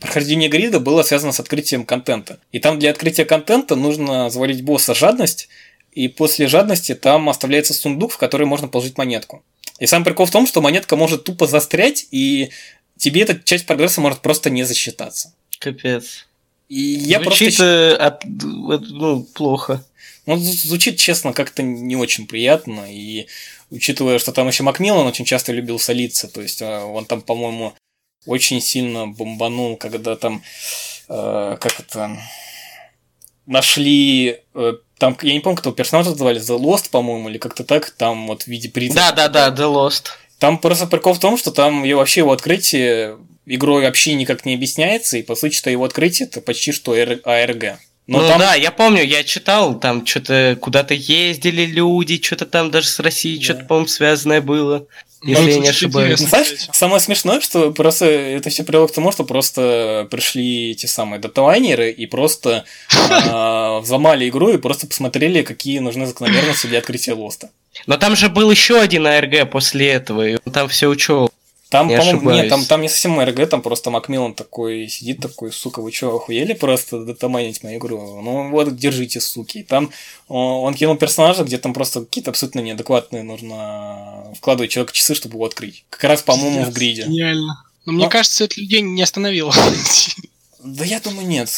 прохождение 0.00 0.48
грида 0.48 0.80
было 0.80 1.02
связано 1.02 1.32
с 1.32 1.40
открытием 1.40 1.84
контента. 1.84 2.38
И 2.52 2.58
там 2.58 2.78
для 2.78 2.90
открытия 2.90 3.24
контента 3.24 3.76
нужно 3.76 4.30
завалить 4.30 4.62
босса 4.62 4.94
жадность, 4.94 5.48
и 5.92 6.08
после 6.08 6.46
жадности 6.46 6.94
там 6.94 7.28
оставляется 7.28 7.74
сундук, 7.74 8.12
в 8.12 8.18
который 8.18 8.46
можно 8.46 8.68
положить 8.68 8.96
монетку. 8.96 9.42
И 9.80 9.86
сам 9.86 10.04
прикол 10.04 10.26
в 10.26 10.30
том, 10.30 10.46
что 10.46 10.60
монетка 10.60 10.94
может 10.94 11.24
тупо 11.24 11.46
застрять, 11.46 12.06
и 12.12 12.50
тебе 12.96 13.22
эта 13.22 13.40
часть 13.42 13.66
прогресса 13.66 14.00
может 14.00 14.20
просто 14.20 14.50
не 14.50 14.62
засчитаться. 14.62 15.34
Капец. 15.58 16.28
И 16.68 16.80
я 16.80 17.20
звучит, 17.20 17.56
просто... 17.56 17.96
Э, 17.98 18.26
ну, 18.28 19.24
плохо. 19.24 19.84
Ну, 20.26 20.36
звучит, 20.36 20.98
честно, 20.98 21.32
как-то 21.32 21.62
не 21.62 21.96
очень 21.96 22.26
приятно. 22.26 22.86
И 22.88 23.26
учитывая, 23.70 24.18
что 24.18 24.32
там 24.32 24.46
еще 24.46 24.62
Макмиллан 24.62 25.06
очень 25.06 25.24
часто 25.24 25.52
любил 25.52 25.78
солиться, 25.78 26.28
то 26.28 26.40
есть 26.40 26.62
а, 26.62 26.84
он 26.84 27.06
там, 27.06 27.22
по-моему, 27.22 27.74
очень 28.26 28.60
сильно 28.60 29.08
бомбанул, 29.08 29.76
когда 29.76 30.14
там, 30.14 30.42
э, 31.08 31.56
как 31.58 31.80
это, 31.80 32.18
нашли, 33.46 34.40
э, 34.54 34.74
там, 35.00 35.16
я 35.22 35.32
не 35.32 35.40
помню, 35.40 35.56
кто 35.56 35.72
персонажа 35.72 36.14
звали, 36.14 36.40
The 36.40 36.58
Lost, 36.58 36.90
по-моему, 36.90 37.30
или 37.30 37.38
как-то 37.38 37.64
так, 37.64 37.90
там 37.90 38.26
вот 38.26 38.42
в 38.42 38.46
виде 38.46 38.68
призрака. 38.68 39.16
Да-да-да, 39.16 39.48
The 39.48 39.72
Lost. 39.72 40.08
Там 40.38 40.58
просто 40.58 40.86
прикол 40.86 41.14
в 41.14 41.18
том, 41.18 41.38
что 41.38 41.50
там 41.50 41.82
вообще 41.82 42.20
его 42.20 42.32
открытие 42.32 43.16
игрой 43.46 43.82
вообще 43.82 44.12
никак 44.14 44.44
не 44.44 44.54
объясняется, 44.54 45.16
и 45.16 45.22
по 45.22 45.34
сути, 45.34 45.56
что 45.56 45.70
его 45.70 45.84
открытие 45.84 46.28
это 46.28 46.42
почти 46.42 46.72
что 46.72 46.92
АР- 46.94 47.22
АРГ. 47.24 47.78
Но 48.06 48.20
ну 48.20 48.28
там, 48.28 48.38
да, 48.40 48.54
я 48.54 48.70
помню, 48.72 49.02
я 49.02 49.24
читал, 49.24 49.78
там 49.78 50.04
что-то 50.04 50.58
куда-то 50.60 50.94
ездили 50.94 51.64
люди, 51.64 52.20
что-то 52.22 52.44
там 52.44 52.70
даже 52.70 52.88
с 52.88 52.98
Россией 53.00 53.38
Да. 53.38 53.44
что-то, 53.44 53.64
по-моему, 53.64 53.88
связанное 53.88 54.40
было. 54.42 54.86
Ну, 55.22 55.28
Если 55.30 55.50
я 55.50 55.58
не 55.58 55.68
ошибаюсь. 55.68 56.20
Ну, 56.20 56.26
интересно, 56.26 56.44
знаешь, 56.46 56.68
самое 56.72 57.00
смешное, 57.00 57.40
что 57.40 57.72
просто 57.72 58.06
это 58.06 58.48
все 58.48 58.64
привело 58.64 58.88
к 58.88 58.92
тому, 58.92 59.12
что 59.12 59.24
просто 59.24 60.08
пришли 60.10 60.70
эти 60.70 60.86
самые 60.86 61.20
даталайнеры 61.20 61.90
и 61.90 62.06
просто 62.06 62.64
а, 63.10 63.80
взломали 63.82 64.28
игру 64.28 64.50
и 64.50 64.58
просто 64.58 64.86
посмотрели, 64.86 65.42
какие 65.42 65.78
нужны 65.80 66.06
закономерности 66.06 66.68
для 66.68 66.78
открытия 66.78 67.12
лоста. 67.12 67.50
Но 67.86 67.98
там 67.98 68.16
же 68.16 68.28
был 68.28 68.50
еще 68.50 68.80
один 68.80 69.06
АРГ 69.06 69.50
после 69.50 69.88
этого, 69.88 70.26
и 70.26 70.38
он 70.44 70.52
там 70.52 70.68
все 70.68 70.88
учел. 70.88 71.30
Там, 71.70 71.86
Не 71.86 71.96
по-моему, 71.96 72.18
ошибаюсь. 72.18 72.40
нет, 72.40 72.48
там, 72.50 72.64
там 72.64 72.82
не 72.82 72.88
совсем 72.88 73.20
РГ, 73.20 73.48
там 73.48 73.62
просто 73.62 73.90
Макмиллан 73.90 74.34
такой 74.34 74.88
сидит, 74.88 75.20
такой, 75.20 75.52
сука, 75.52 75.80
вы 75.80 75.92
что, 75.92 76.16
охуели 76.16 76.52
просто 76.52 77.04
датамайнить 77.04 77.62
мою 77.62 77.78
игру? 77.78 78.20
Ну 78.20 78.50
вот, 78.50 78.74
держите, 78.76 79.20
суки. 79.20 79.58
И 79.58 79.62
там 79.62 79.92
он 80.26 80.74
кинул 80.74 80.96
персонажа, 80.96 81.44
где 81.44 81.58
там 81.58 81.72
просто 81.72 82.00
какие-то 82.00 82.30
абсолютно 82.30 82.58
неадекватные 82.58 83.22
нужно 83.22 84.32
вкладывать 84.36 84.72
человека 84.72 84.92
часы, 84.92 85.14
чтобы 85.14 85.36
его 85.36 85.44
открыть. 85.44 85.84
Как 85.90 86.02
раз, 86.04 86.22
по-моему, 86.22 86.64
в 86.64 86.72
гриде. 86.72 87.04
Гениально. 87.04 87.62
Но 87.86 87.92
мне 87.92 88.04
Ну. 88.04 88.10
кажется, 88.10 88.44
это 88.44 88.60
людей 88.60 88.80
не 88.82 89.02
остановило. 89.02 89.54
Да 90.62 90.84
я 90.84 90.98
думаю, 91.00 91.26
нет. 91.26 91.48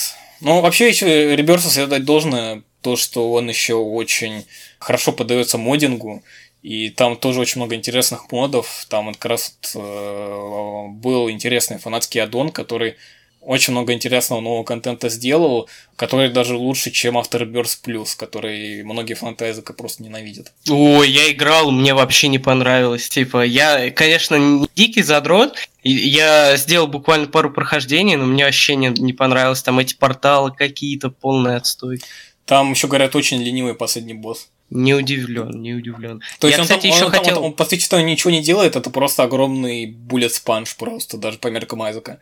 Ну, 0.40 0.60
вообще, 0.60 0.88
еще 0.88 1.34
Реберсу 1.34 1.86
дать 1.86 2.04
должное, 2.04 2.62
то, 2.82 2.96
что 2.96 3.32
он 3.32 3.48
еще 3.48 3.74
очень 3.74 4.44
хорошо 4.78 5.12
поддается 5.12 5.56
модингу, 5.56 6.22
и 6.62 6.90
там 6.90 7.16
тоже 7.16 7.40
очень 7.40 7.60
много 7.60 7.74
интересных 7.74 8.30
модов. 8.30 8.86
Там 8.88 9.12
как 9.14 9.24
раз 9.24 9.58
э, 9.74 10.86
был 10.88 11.28
интересный 11.28 11.78
фанатский 11.78 12.22
аддон, 12.22 12.50
который 12.50 12.94
очень 13.40 13.72
много 13.72 13.92
интересного 13.92 14.40
нового 14.40 14.62
контента 14.62 15.08
сделал, 15.08 15.68
который 15.96 16.30
даже 16.30 16.54
лучше, 16.54 16.92
чем 16.92 17.18
Afterbirth 17.18 17.78
Plus, 17.84 18.10
который 18.16 18.84
многие 18.84 19.14
фанаты 19.14 19.46
языка 19.46 19.72
просто 19.72 20.04
ненавидят. 20.04 20.52
Ой, 20.70 21.10
я 21.10 21.32
играл, 21.32 21.72
мне 21.72 21.92
вообще 21.92 22.28
не 22.28 22.38
понравилось. 22.38 23.08
Типа, 23.08 23.44
я, 23.44 23.90
конечно, 23.90 24.36
не 24.36 24.68
дикий 24.76 25.02
задрот, 25.02 25.56
я 25.82 26.56
сделал 26.56 26.86
буквально 26.86 27.26
пару 27.26 27.50
прохождений, 27.50 28.14
но 28.14 28.26
мне 28.26 28.44
вообще 28.44 28.76
не, 28.76 28.88
не 28.90 29.12
понравилось. 29.12 29.62
Там 29.62 29.80
эти 29.80 29.94
порталы 29.94 30.52
какие-то, 30.52 31.10
полный 31.10 31.56
отстой. 31.56 32.00
Там 32.46 32.70
еще, 32.70 32.86
говорят, 32.86 33.16
очень 33.16 33.42
ленивый 33.42 33.74
последний 33.74 34.14
босс. 34.14 34.51
Не 34.75 34.95
удивлен, 34.95 35.51
не 35.61 35.75
удивлен. 35.75 36.23
То 36.41 36.47
есть 36.47 36.57
я, 36.57 36.62
он, 36.62 36.66
кстати, 36.66 36.89
там, 36.89 36.91
еще 36.91 37.05
он, 37.05 37.11
хотел. 37.11 37.39
он, 37.39 37.45
он, 37.45 37.53
по 37.53 37.66
сути, 37.66 38.03
ничего 38.03 38.31
не 38.31 38.41
делает, 38.41 38.75
это 38.75 38.89
просто 38.89 39.23
огромный 39.23 39.85
буллет 39.87 40.33
спанж 40.33 40.77
просто, 40.77 41.18
даже 41.18 41.39
по 41.39 41.49
меркам 41.49 41.83
Айзека. 41.83 42.20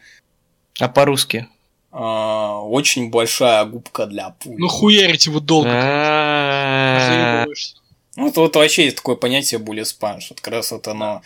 А 0.80 0.88
по-русски. 0.88 1.46
А, 1.92 2.60
очень 2.60 3.10
большая 3.10 3.64
губка 3.66 4.06
для 4.06 4.30
пули. 4.30 4.56
Ну 4.58 4.68
хуярить 4.68 5.26
его 5.26 5.38
долго. 5.38 5.70
Заебываешься. 5.70 7.76
Ну, 8.16 8.28
это 8.28 8.40
вот 8.40 8.56
вообще 8.56 8.84
есть 8.84 8.96
такое 8.96 9.14
понятие 9.14 9.60
bullet 9.60 9.84
sponge. 9.84 10.22
Вот 10.30 10.40
как 10.40 10.52
раз 10.52 10.72
вот 10.72 10.88
оно... 10.88 11.22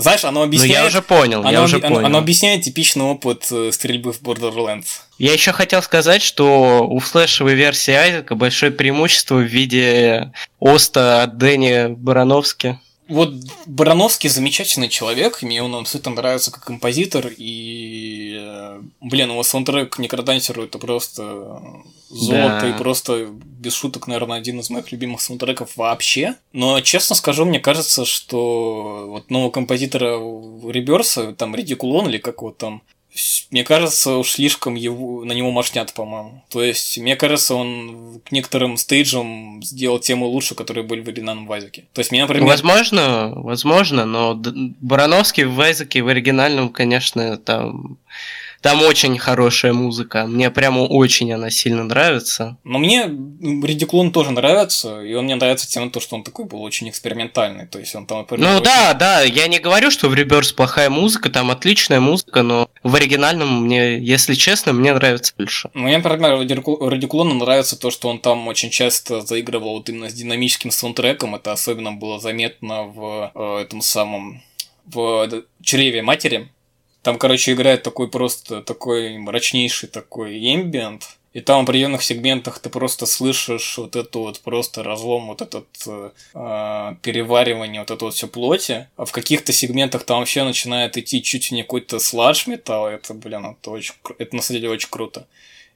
Знаешь, 0.00 0.24
оно 0.24 0.40
Ну, 0.40 0.46
объясняет... 0.46 0.72
я 0.74 0.86
уже 0.86 1.02
понял, 1.02 1.40
оно, 1.40 1.50
я 1.50 1.62
уже 1.62 1.76
оно- 1.76 1.86
оно 1.86 1.96
понял. 2.02 2.16
объясняет 2.18 2.62
типичный 2.62 3.04
опыт 3.04 3.46
э, 3.50 3.70
стрельбы 3.72 4.12
в 4.12 4.20
Borderlands. 4.22 4.86
Я 5.18 5.32
еще 5.32 5.52
хотел 5.52 5.82
сказать, 5.82 6.22
что 6.22 6.86
у 6.88 6.98
флешевой 7.00 7.54
версии 7.54 7.92
Айзека 7.92 8.34
большое 8.36 8.70
преимущество 8.72 9.36
в 9.36 9.42
виде 9.42 10.32
Оста 10.60 11.22
от 11.24 11.38
Дэни 11.38 11.88
Барановски. 11.88 12.78
Вот 13.08 13.32
Барановский 13.66 14.28
замечательный 14.28 14.88
человек, 14.88 15.42
мне 15.42 15.62
он 15.62 15.74
абсолютно 15.74 16.12
нравится 16.12 16.52
как 16.52 16.64
композитор, 16.64 17.32
и, 17.36 18.36
э, 18.38 18.82
блин, 19.00 19.30
его 19.30 19.42
саундтрек 19.42 19.98
Некродансеру 19.98 20.64
это 20.64 20.78
просто 20.78 21.22
золото, 22.10 22.58
Да. 22.62 22.68
и 22.68 22.76
просто, 22.76 23.26
без 23.30 23.74
шуток, 23.74 24.06
наверное, 24.08 24.36
один 24.38 24.60
из 24.60 24.68
моих 24.68 24.92
любимых 24.92 25.22
саундтреков 25.22 25.76
вообще. 25.76 26.34
Но, 26.52 26.80
честно 26.82 27.16
скажу, 27.16 27.44
мне 27.46 27.60
кажется, 27.60 28.04
что 28.04 29.06
вот 29.08 29.30
нового 29.30 29.50
композитора 29.50 30.18
Реберса, 30.70 31.32
там, 31.32 31.54
Редикулон 31.56 32.08
или 32.08 32.18
как 32.18 32.38
его 32.42 32.50
там, 32.50 32.82
мне 33.50 33.64
кажется, 33.64 34.16
уж 34.16 34.32
слишком 34.32 34.74
его, 34.74 35.24
на 35.24 35.32
него 35.32 35.50
мошнят, 35.50 35.92
по-моему. 35.94 36.42
То 36.48 36.62
есть, 36.62 36.98
мне 36.98 37.16
кажется, 37.16 37.54
он 37.54 38.20
к 38.24 38.32
некоторым 38.32 38.76
стейджам 38.76 39.62
сделал 39.62 39.98
темы 39.98 40.26
лучше, 40.26 40.54
которые 40.54 40.84
были 40.84 41.00
в 41.00 41.08
оригинальном 41.08 41.46
Вазике. 41.46 41.86
То 41.92 42.00
есть, 42.00 42.12
меня, 42.12 42.24
например... 42.24 42.46
Возможно, 42.46 43.32
возможно, 43.34 44.04
но 44.04 44.34
Барановский 44.34 45.44
в 45.44 45.60
Айзеке 45.60 46.02
в 46.02 46.08
оригинальном, 46.08 46.70
конечно, 46.70 47.36
там, 47.36 47.98
там 48.60 48.82
очень 48.82 49.18
хорошая 49.18 49.72
музыка. 49.72 50.26
Мне 50.26 50.50
прямо 50.50 50.80
очень 50.80 51.32
она 51.32 51.50
сильно 51.50 51.84
нравится. 51.84 52.56
Но 52.64 52.78
мне 52.78 53.04
Редиклон 53.04 54.10
тоже 54.12 54.30
нравится, 54.30 55.00
и 55.02 55.14
он 55.14 55.24
мне 55.24 55.36
нравится 55.36 55.68
тем, 55.68 55.90
то, 55.90 56.00
что 56.00 56.16
он 56.16 56.24
такой 56.24 56.44
был 56.46 56.62
очень 56.62 56.88
экспериментальный. 56.88 57.66
То 57.66 57.78
есть 57.78 57.94
он 57.94 58.06
там, 58.06 58.18
например, 58.18 58.48
Ну 58.48 58.54
очень- 58.56 58.64
да, 58.64 58.94
да, 58.94 59.22
я 59.22 59.46
не 59.48 59.58
говорю, 59.58 59.90
что 59.90 60.08
в 60.08 60.14
Реберс 60.14 60.52
плохая 60.52 60.90
музыка, 60.90 61.30
там 61.30 61.50
отличная 61.50 62.00
музыка, 62.00 62.42
но 62.42 62.68
в 62.82 62.94
оригинальном 62.94 63.64
мне, 63.64 63.98
если 63.98 64.34
честно, 64.34 64.72
мне 64.72 64.92
нравится 64.92 65.32
больше. 65.36 65.70
Мне, 65.74 65.98
например, 65.98 66.38
Радику- 66.38 66.88
Радикулону 66.88 67.34
нравится 67.34 67.78
то, 67.78 67.90
что 67.90 68.08
он 68.08 68.18
там 68.18 68.48
очень 68.48 68.70
часто 68.70 69.20
заигрывал 69.20 69.74
вот 69.74 69.88
именно 69.88 70.08
с 70.10 70.14
динамическим 70.14 70.70
саундтреком. 70.70 71.34
Это 71.34 71.52
особенно 71.52 71.92
было 71.92 72.18
заметно 72.20 72.84
в 72.84 73.30
э, 73.34 73.62
этом 73.62 73.80
самом 73.80 74.42
в 74.86 75.28
чреве 75.62 76.02
матери. 76.02 76.48
Там, 77.08 77.16
короче, 77.16 77.52
играет 77.52 77.84
такой 77.84 78.08
просто 78.08 78.60
такой 78.60 79.16
мрачнейший 79.16 79.88
такой 79.88 80.36
эмбиент. 80.54 81.16
И 81.32 81.40
там 81.40 81.60
в 81.60 81.62
определенных 81.62 82.02
сегментах 82.02 82.58
ты 82.58 82.68
просто 82.68 83.06
слышишь 83.06 83.78
вот 83.78 83.96
это 83.96 84.18
вот 84.18 84.40
просто 84.40 84.82
разлом, 84.82 85.28
вот 85.28 85.40
этот 85.40 85.66
э, 85.86 86.10
э, 86.34 86.94
переваривание, 87.00 87.80
вот 87.80 87.90
это 87.90 88.04
вот 88.04 88.12
все 88.12 88.28
плоти. 88.28 88.88
А 88.98 89.06
в 89.06 89.12
каких-то 89.12 89.54
сегментах 89.54 90.04
там 90.04 90.18
вообще 90.18 90.44
начинает 90.44 90.98
идти 90.98 91.22
чуть 91.22 91.50
ли 91.50 91.56
не 91.56 91.62
какой-то 91.62 91.98
сладж 91.98 92.46
металл. 92.46 92.88
Это, 92.88 93.14
блин, 93.14 93.56
это 93.58 93.70
очень, 93.70 93.94
это 94.18 94.36
на 94.36 94.42
самом 94.42 94.60
деле 94.60 94.70
очень 94.74 94.90
круто. 94.90 95.26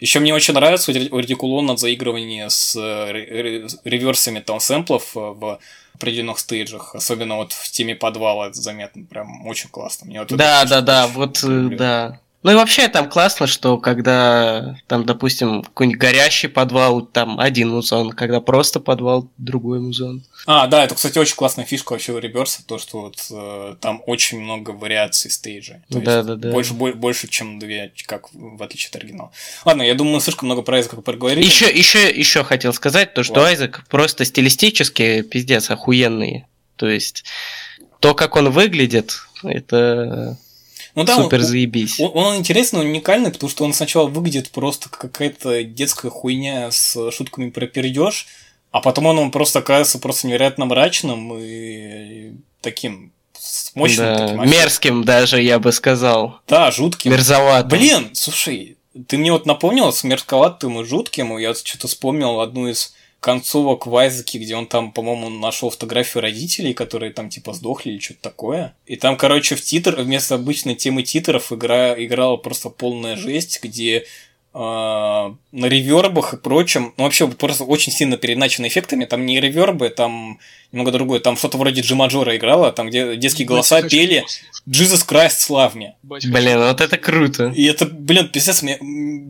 Еще 0.01 0.20
мне 0.20 0.35
очень 0.35 0.53
нравится 0.53 0.91
у 0.91 0.95
Ре- 0.95 1.09
у 1.11 1.18
Редикулона 1.18 1.78
заигрывание 1.78 2.51
с 2.51 2.76
э, 2.76 3.11
ре- 3.11 3.66
реверсами 3.85 4.41
там 4.41 4.61
сэмплов 4.61 5.16
э, 5.16 5.20
в 5.20 5.61
определенных 6.03 6.38
стейджах, 6.38 6.94
особенно 6.94 7.36
вот 7.36 7.53
в 7.53 7.70
теме 7.70 7.94
подвала 7.94 8.48
это 8.48 8.61
заметно, 8.61 9.05
прям 9.05 9.46
очень 9.46 9.70
классно. 9.70 10.07
Мне 10.07 10.18
вот 10.20 10.28
это 10.28 10.36
Да, 10.36 10.61
очень- 10.61 10.70
да, 10.70 10.80
да, 10.80 11.05
очень 11.07 11.14
вот, 11.14 11.44
э, 11.44 11.46
люблю. 11.48 11.78
да. 11.78 12.20
Ну 12.43 12.51
и 12.51 12.55
вообще 12.55 12.88
там 12.88 13.09
классно, 13.09 13.47
что 13.47 13.78
когда 13.78 14.76
там, 14.88 15.07
допустим, 15.07 15.62
какой-нибудь 15.62 16.01
горящий 16.01 16.49
подвал, 16.49 17.03
там 17.03 17.38
один 17.38 17.70
музон, 17.70 18.11
когда 18.11 18.40
просто 18.40 18.80
подвал, 18.80 19.28
другой 19.38 19.78
музон. 19.78 20.24
А, 20.47 20.66
да, 20.66 20.84
это, 20.84 20.97
кстати, 20.97 21.18
очень 21.18 21.37
классная 21.37 21.64
фишка 21.64 21.92
вообще 21.92 22.12
у 22.12 22.18
Реберса, 22.18 22.62
то, 22.66 22.79
что 22.79 23.03
вот 23.03 23.16
э, 23.30 23.76
там 23.80 24.03
очень 24.07 24.41
много 24.41 24.71
вариаций. 24.71 25.30
То 25.88 25.99
есть 25.99 26.04
Да, 26.04 26.22
да, 26.25 26.34
да. 26.34 26.50
Больше, 26.50 26.75
бо- 26.75 26.92
больше, 26.95 27.29
чем 27.29 27.61
две, 27.61 27.92
как 28.07 28.29
в 28.33 28.61
отличие 28.61 28.91
от 28.91 28.96
оригинала. 28.96 29.33
Ладно, 29.64 29.83
я 29.83 29.95
думаю, 29.95 30.16
мы 30.16 30.21
слишком 30.21 30.46
много 30.46 30.62
про 30.62 30.79
Айзека 30.79 31.00
проговорили. 31.00 31.45
Еще, 31.45 31.71
еще, 31.71 32.11
еще 32.11 32.42
хотел 32.42 32.72
сказать, 32.72 33.14
то, 33.14 33.22
что 33.22 33.34
Ладно. 33.34 33.49
Айзек 33.50 33.84
просто 33.88 34.25
стилистически 34.25 35.22
пиздец 35.22 35.71
охуенный. 35.71 36.46
То 36.75 36.88
есть 36.88 37.25
то, 38.00 38.14
как 38.14 38.34
он 38.34 38.50
выглядит, 38.50 39.21
это 39.45 40.37
ну, 40.94 41.04
да, 41.04 41.16
супер 41.16 41.40
он- 41.40 41.44
заебись. 41.44 41.98
Он, 42.00 42.10
он 42.14 42.36
интересный, 42.36 42.80
уникальный, 42.80 43.30
потому 43.30 43.50
что 43.50 43.64
он 43.64 43.72
сначала 43.72 44.08
выглядит 44.08 44.50
просто 44.50 44.88
как 44.88 45.00
какая-то 45.00 45.62
детская 45.64 46.10
хуйня 46.10 46.70
с 46.70 47.10
шутками 47.10 47.50
про 47.50 47.66
пердеж, 47.66 48.26
а 48.70 48.80
потом 48.80 49.06
он, 49.06 49.18
он 49.18 49.30
просто 49.30 49.60
оказывается 49.60 49.98
просто 49.98 50.26
невероятно 50.26 50.64
мрачным 50.64 51.36
и 51.38 52.32
таким 52.60 53.12
с 53.38 53.74
мощным 53.74 54.06
Да, 54.06 54.28
таким 54.28 54.50
мерзким 54.50 55.04
даже, 55.04 55.42
я 55.42 55.58
бы 55.58 55.72
сказал. 55.72 56.38
Да, 56.46 56.70
жутким. 56.70 57.10
Мерзоватым. 57.10 57.68
Блин, 57.68 58.10
слушай, 58.14 58.76
ты 59.08 59.18
мне 59.18 59.32
вот 59.32 59.46
напомнил 59.46 59.92
с 59.92 60.04
мерзковатым 60.04 60.80
и 60.80 60.84
жутким, 60.84 61.36
и 61.38 61.42
я 61.42 61.54
что-то 61.54 61.88
вспомнил 61.88 62.40
одну 62.40 62.68
из 62.68 62.94
концовок 63.22 63.86
в 63.86 63.96
Айзеке, 63.96 64.38
где 64.38 64.57
он 64.57 64.66
там, 64.66 64.90
по-моему, 64.90 65.30
нашел 65.30 65.70
фотографию 65.70 66.22
родителей, 66.22 66.74
которые 66.74 67.12
там 67.12 67.28
типа 67.28 67.53
сдохли 67.53 67.92
или 67.92 67.99
что-то 68.00 68.20
такое. 68.20 68.74
И 68.84 68.96
там, 68.96 69.16
короче, 69.16 69.54
в 69.54 69.62
титр, 69.62 69.94
вместо 69.94 70.34
обычной 70.34 70.74
темы 70.74 71.04
титров 71.04 71.53
игра, 71.53 71.94
играла 71.94 72.36
просто 72.36 72.68
полная 72.68 73.16
жесть, 73.16 73.61
где 73.62 74.07
на 74.54 75.37
ревербах 75.53 76.34
и 76.34 76.37
прочем. 76.37 76.92
Ну, 76.96 77.04
вообще, 77.04 77.26
просто 77.26 77.64
очень 77.64 77.92
сильно 77.92 78.16
переначены 78.16 78.68
эффектами. 78.68 79.07
Там 79.07 79.24
не 79.24 79.41
ревербы, 79.41 79.88
там 79.88 80.38
немного 80.72 80.91
другое. 80.91 81.20
Там 81.20 81.37
что-то 81.37 81.58
вроде 81.58 81.80
Джимаджора 81.80 82.37
играло, 82.37 82.72
там 82.72 82.88
где 82.88 83.16
детские 83.16 83.46
голоса 83.46 83.76
Батя, 83.76 83.88
пели. 83.88 84.24
«Jesus 84.68 85.07
Christ, 85.07 85.70
мне». 85.74 85.96
Батя, 86.03 86.29
Блин, 86.29 86.58
вот 86.58 86.80
это 86.80 86.96
круто. 86.99 87.53
И 87.54 87.64
это, 87.64 87.87
блин, 87.87 88.29
пиздец, 88.29 88.62
мне, 88.62 88.79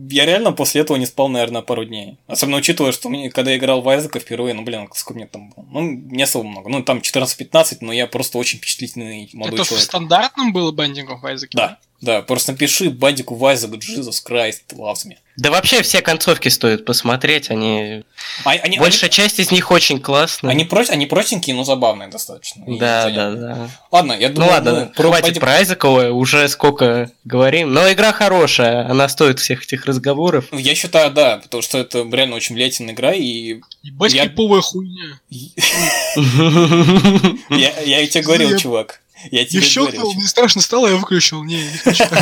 я 0.09 0.25
реально 0.25 0.51
после 0.51 0.81
этого 0.81 0.97
не 0.97 1.05
спал, 1.05 1.29
наверное, 1.29 1.61
пару 1.61 1.85
дней. 1.85 2.17
Особенно 2.27 2.57
учитывая, 2.57 2.91
что 2.91 3.09
мне, 3.09 3.29
когда 3.29 3.51
я 3.51 3.57
играл 3.57 3.81
в 3.81 3.89
Айзека 3.89 4.19
впервые, 4.19 4.53
ну, 4.53 4.63
блин, 4.63 4.87
сколько 4.93 5.17
мне 5.17 5.27
там 5.27 5.49
было? 5.49 5.65
Ну, 5.71 5.81
не 5.81 6.23
особо 6.23 6.45
много. 6.47 6.69
Ну, 6.69 6.83
там 6.83 6.99
14-15, 6.99 7.77
но 7.81 7.91
я 7.93 8.07
просто 8.07 8.37
очень 8.37 8.59
впечатлительный 8.59 9.29
молодой 9.33 9.55
Это 9.59 9.63
в 9.63 9.67
человек. 9.67 9.85
стандартном 9.85 10.53
было 10.53 10.71
Binding 10.71 11.07
of 11.07 11.21
Isaac? 11.23 11.49
Да, 11.53 11.67
да, 11.67 11.79
просто 12.21 12.51
напиши 12.51 12.89
Бандику 12.89 13.35
в 13.35 13.45
Айзек, 13.45 13.71
Jesus 13.71 14.15
Christ, 14.27 14.61
loves 14.73 15.05
me. 15.07 15.15
Да 15.35 15.49
вообще 15.49 15.81
все 15.81 16.01
концовки 16.01 16.47
стоит 16.49 16.85
посмотреть, 16.85 17.49
они... 17.49 18.03
А- 18.45 18.51
они, 18.51 18.77
Большая 18.77 19.09
часть 19.09 19.39
из 19.39 19.49
них 19.49 19.71
очень 19.71 19.99
классная. 19.99 20.51
они, 20.51 20.61
они, 20.61 20.69
про- 20.69 20.85
они 20.89 21.05
простенькие, 21.07 21.55
но 21.55 21.63
забавные 21.63 22.07
достаточно. 22.09 22.63
И 22.65 22.77
Да, 22.77 23.09
да, 23.09 23.31
да. 23.31 23.69
Ладно, 23.91 24.13
я 24.13 24.29
Ну 24.29 24.35
думаю, 24.35 24.51
ладно, 24.51 24.91
про 24.95 25.07
хватит 25.07 25.37
Бандик- 25.37 25.39
про 25.39 25.51
Айзекова, 25.53 26.09
уже 26.09 26.47
сколько 26.49 27.09
говорим. 27.25 27.73
Но 27.73 27.91
игра 27.91 28.11
хорошая, 28.13 28.87
она 28.87 29.09
стоит 29.09 29.39
всех 29.39 29.63
этих 29.63 29.85
разговоров. 29.85 30.45
Я 30.51 30.75
считаю, 30.75 31.09
да, 31.11 31.37
потому 31.37 31.63
что 31.63 31.79
это 31.79 32.07
реально 32.11 32.35
очень 32.35 32.53
влиятельная 32.53 32.93
игра, 32.93 33.13
и 33.13 33.61
Ебать, 33.81 34.13
Я- 34.13 34.29
хуйня. 34.29 35.19
я, 37.49 38.07
тебе 38.07 38.23
говорил, 38.23 38.51
Я- 38.51 38.57
чувак. 38.59 38.99
Я 39.31 39.45
тебе 39.45 39.61
щелкнул, 39.61 40.01
говорил. 40.01 40.19
мне 40.19 40.27
страшно 40.27 40.61
стало, 40.61 40.87
я 40.87 40.95
выключил. 40.95 41.43
Не, 41.43 41.63
не 41.63 41.77
хочу. 41.77 42.03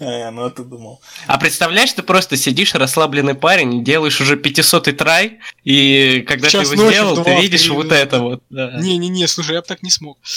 Э, 0.00 0.30
Ну, 0.30 0.44
а 0.44 0.50
ты 0.50 0.64
думал. 0.64 1.00
А 1.26 1.38
представляешь, 1.38 1.92
ты 1.92 2.02
просто 2.02 2.36
сидишь, 2.36 2.74
расслабленный 2.74 3.34
парень, 3.34 3.84
делаешь 3.84 4.20
уже 4.20 4.36
500 4.36 4.96
трай, 4.96 5.40
и 5.64 6.24
когда 6.26 6.48
ты 6.48 6.56
его 6.56 6.64
сделал, 6.64 7.22
ты 7.22 7.40
видишь 7.40 7.68
вот 7.68 7.92
это 7.92 8.20
вот. 8.20 8.42
Не-не-не, 8.50 9.26
слушай, 9.26 9.54
я 9.54 9.60
бы 9.60 9.66
так 9.66 9.82
не 9.82 9.90
смог. 9.90 10.18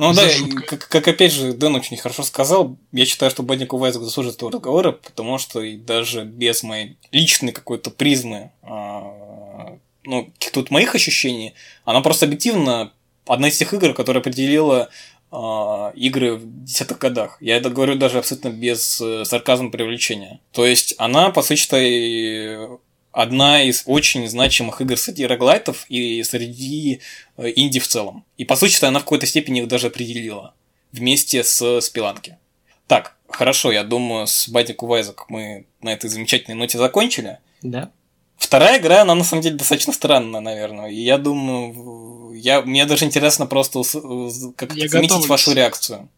Ну 0.00 0.14
да, 0.14 0.26
как, 0.66 0.88
как 0.88 1.08
опять 1.08 1.30
же 1.30 1.52
Дэн 1.52 1.74
очень 1.74 1.98
хорошо 1.98 2.22
сказал, 2.22 2.78
я 2.90 3.04
считаю, 3.04 3.30
что 3.30 3.42
Бандик 3.42 3.74
Вайзек 3.74 4.00
заслужит 4.00 4.36
этого 4.36 4.50
разговора, 4.50 4.92
потому 4.92 5.36
что 5.36 5.60
и 5.60 5.76
даже 5.76 6.24
без 6.24 6.62
моей 6.62 6.96
личной 7.12 7.52
какой-то 7.52 7.90
призмы, 7.90 8.50
а, 8.62 9.76
ну, 10.04 10.24
каких-то 10.24 10.60
вот 10.60 10.70
моих 10.70 10.94
ощущений, 10.94 11.52
она 11.84 12.00
просто 12.00 12.24
объективно 12.24 12.92
одна 13.26 13.48
из 13.48 13.56
тех 13.56 13.72
игр, 13.74 13.94
которая 13.94 14.20
определила 14.20 14.88
а, 15.32 15.92
игры 15.94 16.36
в 16.36 16.64
десятых 16.64 16.98
годах. 16.98 17.38
Я 17.40 17.56
это 17.56 17.70
говорю 17.70 17.94
даже 17.94 18.18
абсолютно 18.18 18.48
без 18.48 19.00
э, 19.00 19.24
сарказма 19.24 19.70
привлечения. 19.70 20.40
То 20.52 20.66
есть 20.66 20.94
она, 20.98 21.30
по 21.30 21.42
сути, 21.42 22.58
одна 23.12 23.62
из 23.62 23.84
очень 23.86 24.28
значимых 24.28 24.80
игр 24.80 24.96
среди 24.96 25.26
роглайтов 25.26 25.86
и 25.88 26.22
среди 26.24 27.00
э, 27.36 27.52
инди 27.54 27.78
в 27.78 27.86
целом. 27.86 28.24
И 28.38 28.44
по 28.44 28.56
сути 28.56 28.84
она 28.84 28.98
в 28.98 29.04
какой-то 29.04 29.26
степени 29.26 29.60
их 29.60 29.68
даже 29.68 29.86
определила 29.86 30.54
вместе 30.90 31.44
с 31.44 31.80
Спиланки. 31.80 32.36
Так, 32.88 33.16
хорошо, 33.28 33.70
я 33.70 33.84
думаю, 33.84 34.26
с 34.26 34.48
Бадику 34.48 34.86
Вайзек 34.86 35.26
мы 35.28 35.66
на 35.80 35.92
этой 35.92 36.10
замечательной 36.10 36.56
ноте 36.56 36.76
закончили. 36.76 37.38
Да. 37.62 37.92
Вторая 38.36 38.80
игра, 38.80 39.02
она 39.02 39.14
на 39.14 39.22
самом 39.22 39.42
деле 39.42 39.56
достаточно 39.56 39.92
странная, 39.92 40.40
наверное. 40.40 40.88
И 40.88 41.00
я 41.00 41.18
думаю, 41.18 41.72
я, 42.32 42.62
мне 42.62 42.86
даже 42.86 43.04
интересно 43.04 43.46
просто 43.46 43.82
как 44.56 44.74
Я 44.74 44.88
заметить 44.88 45.10
готовлюсь. 45.10 45.28
вашу 45.28 45.52
реакцию. 45.52 46.08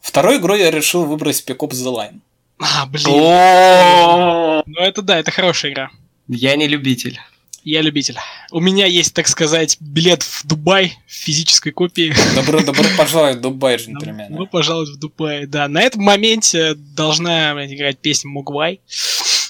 Второй 0.00 0.38
игрой 0.38 0.60
я 0.60 0.70
решил 0.70 1.04
выбрать 1.04 1.36
Spec 1.36 1.56
Ops 1.58 1.70
The 1.84 1.94
Line. 1.94 2.20
А, 2.58 2.86
блин. 2.86 3.04
Ну 4.66 4.80
это 4.80 5.02
да, 5.02 5.18
это 5.18 5.30
хорошая 5.30 5.72
игра. 5.72 5.90
Я 6.28 6.56
не 6.56 6.66
любитель. 6.66 7.18
Я 7.64 7.82
любитель. 7.82 8.16
У 8.50 8.60
меня 8.60 8.86
есть, 8.86 9.12
так 9.14 9.28
сказать, 9.28 9.76
билет 9.80 10.22
в 10.22 10.46
Дубай 10.46 10.96
в 11.06 11.12
физической 11.12 11.70
копии. 11.70 12.14
Добро, 12.34 12.60
добро 12.60 12.84
пожаловать 12.96 13.36
в 13.36 13.40
Дубай, 13.40 13.76
джентльмены. 13.76 14.46
пожалуйста, 14.46 14.94
в 14.96 14.98
Дубай. 14.98 15.46
Да, 15.46 15.68
на 15.68 15.82
этом 15.82 16.02
моменте 16.02 16.74
должна 16.74 17.52
играть 17.66 17.98
песня 17.98 18.30
Мугвай. 18.30 18.80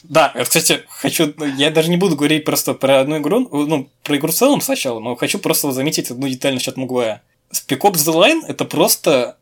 Да, 0.09 0.32
я, 0.35 0.44
кстати, 0.44 0.85
хочу. 0.89 1.32
ну, 1.36 1.44
Я 1.44 1.70
даже 1.70 1.90
не 1.90 1.97
буду 1.97 2.16
говорить 2.16 2.44
просто 2.44 2.74
про 2.74 3.01
одну 3.01 3.18
игру, 3.18 3.48
ну, 3.51 3.90
про 4.02 4.16
игру 4.16 4.30
в 4.30 4.35
целом 4.35 4.60
сначала, 4.60 5.01
но 5.01 5.16
хочу 5.16 5.39
просто 5.39 5.70
заметить 5.70 6.10
одну 6.10 6.28
деталь 6.28 6.55
насчет 6.55 6.76
Мугвая. 6.76 7.22
Spec 7.52 7.78
Ops 7.80 7.97
The 7.97 8.14
Line 8.14 8.40
это 8.48 8.64
просто. 8.64 9.36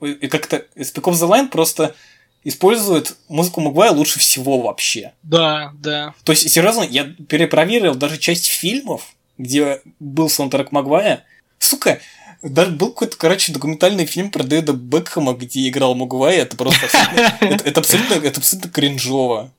и 0.00 0.28
Как-то 0.28 0.64
Spec 0.76 1.02
Ops 1.02 1.14
The 1.14 1.28
Line 1.28 1.48
просто 1.48 1.94
использует 2.44 3.16
музыку 3.28 3.60
Мугвая 3.60 3.90
лучше 3.90 4.18
всего 4.20 4.60
вообще. 4.60 5.12
Да, 5.22 5.72
да. 5.74 6.14
То 6.24 6.32
есть, 6.32 6.48
серьезно, 6.50 6.82
я 6.82 7.04
перепроверил 7.04 7.94
даже 7.94 8.18
часть 8.18 8.46
фильмов, 8.46 9.14
где 9.38 9.82
был 9.98 10.28
саундтрек 10.28 10.72
Магвая. 10.72 11.24
Сука, 11.58 12.00
даже 12.42 12.72
был 12.72 12.88
какой-то, 12.88 13.16
короче, 13.16 13.52
документальный 13.52 14.04
фильм 14.04 14.30
про 14.30 14.42
Дэвида 14.42 14.72
Бекхэма, 14.72 15.34
где 15.34 15.68
играл 15.68 15.94
Магуай, 15.94 16.36
это 16.36 16.56
просто 16.56 16.86
абсолютно, 16.86 17.36
это, 17.46 17.68
это 17.68 17.80
абсолютно, 17.80 18.14
это 18.14 18.40
абсолютно 18.40 18.70
кринжово. 18.70 19.52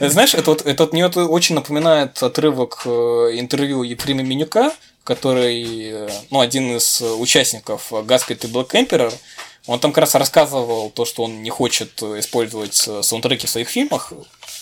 Э, 0.00 0.08
Знаешь, 0.08 0.34
это, 0.34 0.50
вот, 0.50 0.64
это 0.64 0.82
вот 0.82 0.92
мне 0.94 1.02
это 1.02 1.26
очень 1.26 1.54
напоминает 1.54 2.22
отрывок 2.22 2.82
э, 2.86 2.90
интервью 3.34 3.82
Ефрема 3.82 4.22
Менюка, 4.22 4.72
который, 5.04 5.90
э, 5.90 6.10
ну, 6.30 6.40
один 6.40 6.76
из 6.76 7.02
участников 7.02 7.92
Гаспит 8.06 8.44
и 8.44 8.48
Black 8.48 8.70
Emperor, 8.70 9.12
он 9.66 9.78
там 9.78 9.92
как 9.92 10.02
раз 10.02 10.14
рассказывал 10.14 10.90
то, 10.90 11.04
что 11.04 11.24
он 11.24 11.42
не 11.42 11.50
хочет 11.50 12.02
использовать 12.02 12.74
саундтреки 12.74 13.46
в 13.46 13.50
своих 13.50 13.68
фильмах, 13.68 14.12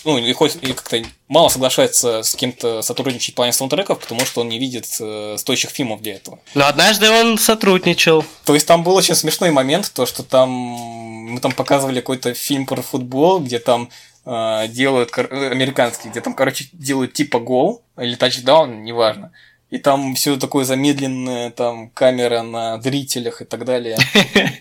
ну, 0.05 0.17
или, 0.17 0.31
хоть, 0.33 0.57
или 0.61 0.73
как-то 0.73 1.01
мало 1.27 1.49
соглашается 1.49 2.21
с 2.21 2.35
кем-то 2.35 2.81
сотрудничать 2.81 3.33
в 3.33 3.35
плане 3.35 3.51
саундтреков, 3.51 3.99
потому 3.99 4.21
что 4.21 4.41
он 4.41 4.49
не 4.49 4.59
видит 4.59 4.85
э, 4.99 5.35
стоящих 5.37 5.71
фильмов 5.71 6.01
для 6.01 6.15
этого. 6.15 6.39
Но 6.53 6.67
однажды 6.67 7.09
он 7.09 7.37
сотрудничал. 7.37 8.23
То 8.45 8.53
есть 8.53 8.67
там 8.67 8.83
был 8.83 8.95
очень 8.95 9.15
смешной 9.15 9.51
момент, 9.51 9.91
то 9.93 10.05
что 10.05 10.23
там 10.23 10.49
мы 10.49 11.39
там 11.39 11.51
показывали 11.51 11.99
какой-то 11.99 12.33
фильм 12.33 12.65
про 12.65 12.81
футбол, 12.81 13.39
где 13.39 13.59
там 13.59 13.89
э, 14.25 14.67
делают 14.69 15.11
э, 15.17 15.49
американский, 15.51 16.09
где 16.09 16.21
там, 16.21 16.35
короче, 16.35 16.69
делают 16.71 17.13
типа 17.13 17.39
гол 17.39 17.81
или 17.97 18.15
тачдаун, 18.15 18.83
неважно. 18.83 19.31
И 19.75 19.77
там 19.77 20.15
все 20.15 20.37
такое 20.37 20.63
замедленное, 20.63 21.49
там 21.51 21.89
камера 21.89 22.43
на 22.43 22.81
зрителях 22.81 23.41
и 23.41 23.45
так 23.45 23.65
далее. 23.65 23.97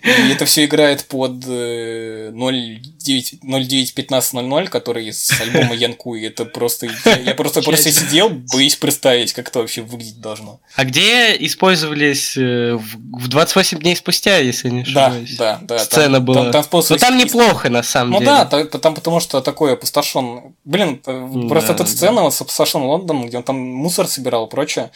И 0.02 0.32
это 0.32 0.44
все 0.44 0.64
играет 0.64 1.04
под 1.06 1.44
э, 1.46 2.32
09 2.34 3.38
091500, 3.44 4.68
который 4.70 5.12
с 5.12 5.40
альбома 5.40 5.74
Янку. 5.74 6.16
И 6.16 6.24
это 6.24 6.44
просто. 6.44 6.88
Я, 7.24 7.34
просто 7.34 7.62
просто 7.62 7.92
сидел, 7.92 8.28
боюсь 8.52 8.74
представить, 8.76 9.32
как 9.32 9.48
это 9.48 9.60
вообще 9.60 9.82
выглядеть 9.82 10.20
должно. 10.20 10.60
А 10.74 10.84
где 10.84 11.36
использовались 11.38 12.36
э, 12.36 12.74
в 12.74 13.04
в 13.24 13.28
28 13.28 13.78
дней 13.78 13.94
спустя, 13.96 14.38
если 14.38 14.68
не 14.70 14.82
Да, 14.82 15.06
ошибаюсь? 15.06 15.36
да, 15.36 15.58
да. 15.62 15.78
Сцена 15.78 16.16
там, 16.16 16.24
была. 16.24 16.42
Там, 16.42 16.52
там 16.52 16.64
способ 16.64 16.90
Но 16.90 16.98
там 16.98 17.16
неплохо, 17.16 17.68
на 17.70 17.82
самом 17.84 18.10
Ну 18.10 18.18
деле. 18.18 18.30
да, 18.32 18.44
та- 18.46 18.64
там 18.78 18.94
потому 18.96 19.20
что 19.20 19.40
такой 19.40 19.74
опустошен. 19.74 20.54
Блин, 20.64 21.00
э, 21.06 21.48
просто 21.48 21.68
Да, 21.68 21.74
эта 21.74 21.84
да. 21.84 21.86
сцена 21.90 22.22
вот 22.22 22.34
с 22.34 22.40
опустошенным 22.40 22.88
Лондоном, 22.88 23.26
где 23.28 23.36
он 23.36 23.44
там 23.44 23.56
мусор 23.56 24.08
собирал 24.08 24.46
и 24.46 24.50
прочее, 24.50 24.90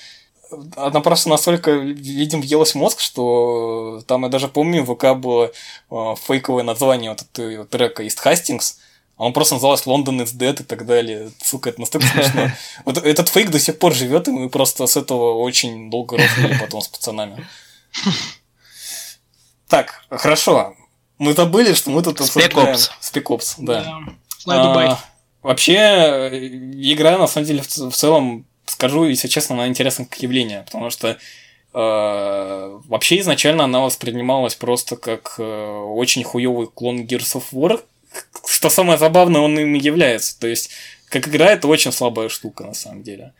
она 0.76 1.00
просто 1.00 1.28
настолько, 1.28 1.72
видим, 1.72 2.40
въелась 2.40 2.72
в 2.72 2.74
мозг, 2.76 3.00
что 3.00 4.02
там 4.06 4.22
я 4.24 4.28
даже 4.28 4.48
помню, 4.48 4.82
в 4.84 4.94
ВК 4.94 5.16
было 5.18 5.50
э, 5.90 6.14
фейковое 6.26 6.62
название 6.64 7.10
вот 7.10 7.22
этого 7.22 7.64
трека 7.66 8.02
East 8.04 8.18
Hastings, 8.24 8.76
а 9.16 9.24
он 9.24 9.32
просто 9.32 9.54
назывался 9.54 9.90
London 9.90 10.22
is 10.22 10.34
Dead 10.36 10.60
и 10.60 10.64
так 10.64 10.86
далее. 10.86 11.30
Сука, 11.42 11.70
это 11.70 11.80
настолько 11.80 12.06
смешно. 12.08 12.50
Вот 12.84 12.98
этот 12.98 13.28
фейк 13.28 13.50
до 13.50 13.58
сих 13.58 13.78
пор 13.78 13.92
живет, 13.94 14.28
и 14.28 14.30
мы 14.30 14.48
просто 14.48 14.86
с 14.86 14.96
этого 14.96 15.34
очень 15.34 15.90
долго 15.90 16.16
рофлили 16.16 16.56
потом 16.58 16.80
с 16.80 16.88
пацанами. 16.88 17.46
Так, 19.68 20.02
хорошо. 20.10 20.74
Мы 21.18 21.34
забыли, 21.34 21.74
что 21.74 21.90
мы 21.90 22.02
тут 22.02 22.20
обсуждаем- 22.20 22.54
Ops, 23.30 23.54
да. 23.58 23.82
А, 24.92 24.98
Вообще, 25.42 25.74
э, 25.74 26.30
игра, 26.92 27.16
на 27.18 27.26
самом 27.26 27.46
деле, 27.46 27.62
в 27.62 27.66
целом, 27.92 28.44
скажу, 28.69 29.05
если 29.05 29.28
честно, 29.28 29.57
она 29.57 29.69
интересна 29.69 30.05
как 30.05 30.23
явление, 30.23 30.62
потому 30.62 30.90
что 30.90 31.09
э, 31.09 31.16
вообще 31.74 33.19
изначально 33.20 33.65
она 33.65 33.81
воспринималась 33.81 34.55
просто 34.55 34.97
как 34.97 35.35
э, 35.39 35.43
очень 35.43 36.24
хуёвый 36.24 36.69
клон 36.69 37.01
Gears 37.03 37.36
of 37.36 37.45
War. 37.53 37.82
Что 38.47 38.70
самое 38.70 38.99
забавное, 38.99 39.40
он 39.40 39.59
им 39.59 39.74
и 39.74 39.81
является. 39.81 40.39
То 40.39 40.47
есть, 40.47 40.70
как 41.09 41.28
игра, 41.28 41.47
это 41.47 41.69
очень 41.69 41.93
слабая 41.93 42.28
штука, 42.28 42.65
на 42.65 42.74
самом 42.74 43.03
деле. 43.03 43.32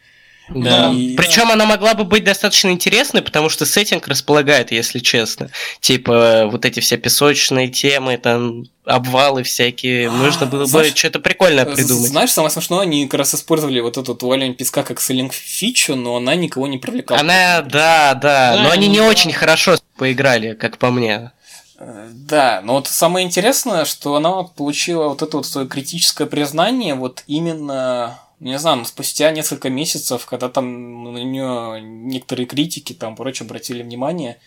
Да. 0.51 0.93
И- 0.93 1.15
Причем 1.17 1.51
она 1.51 1.67
могла 1.67 1.95
бы 1.95 2.05
быть 2.05 2.25
достаточно 2.25 2.69
интересной, 2.71 3.23
потому 3.23 3.49
что 3.49 3.67
сеттинг 3.67 4.09
располагает, 4.09 4.73
если 4.73 4.99
честно. 4.99 5.51
Типа 5.81 6.49
вот 6.51 6.65
эти 6.65 6.81
все 6.81 6.97
песочные 6.97 7.69
темы, 7.69 8.17
там 8.17 8.65
обвалы 8.85 9.43
всякие. 9.43 10.11
Нужно 10.11 10.47
было 10.47 10.61
бы 10.61 10.67
знаешь, 10.67 10.95
что-то 10.95 11.21
прикольное 11.21 11.67
придумать. 11.67 12.09
Знаешь, 12.09 12.31
самое 12.31 12.51
смешное, 12.51 12.81
они 12.81 13.07
как 13.07 13.19
раз 13.19 13.35
использовали 13.35 13.81
вот 13.81 13.99
эту 13.99 14.15
валяние 14.27 14.55
песка 14.55 14.83
как 14.83 15.01
селлинг 15.01 15.33
фичу, 15.35 15.95
но 15.97 16.17
она 16.17 16.35
никого 16.35 16.67
не 16.67 16.79
привлекала. 16.79 17.21
Она, 17.21 17.61
да, 17.63 18.15
да, 18.15 18.55
Да, 18.57 18.63
но 18.63 18.71
они 18.71 18.89
не 18.89 19.01
очень 19.01 19.33
хорошо 19.33 19.77
поиграли, 19.97 20.55
как 20.55 20.79
по 20.79 20.91
мне. 20.91 21.33
Э, 21.79 22.09
Да, 22.11 22.61
но 22.65 22.75
вот 22.75 22.89
самое 22.89 23.27
интересное, 23.27 23.85
что 23.85 24.17
она 24.17 24.43
получила 24.45 25.09
вот 25.09 25.23
это 25.23 25.37
вот 25.37 25.47
свое 25.47 25.69
критическое 25.69 26.27
признание 26.27 26.95
вот 26.95 27.23
именно, 27.27 28.19
не 28.41 28.59
знаю, 28.59 28.79
ну, 28.79 28.85
спустя 28.85 29.31
несколько 29.31 29.71
месяцев, 29.71 30.27
когда 30.27 30.49
там 30.49 31.13
на 31.13 31.19
нее 31.19 31.81
некоторые 31.81 32.47
критики 32.47 32.93
там 32.93 33.17
прочее 33.17 33.47
обратили 33.47 33.83
внимание, 33.83 34.39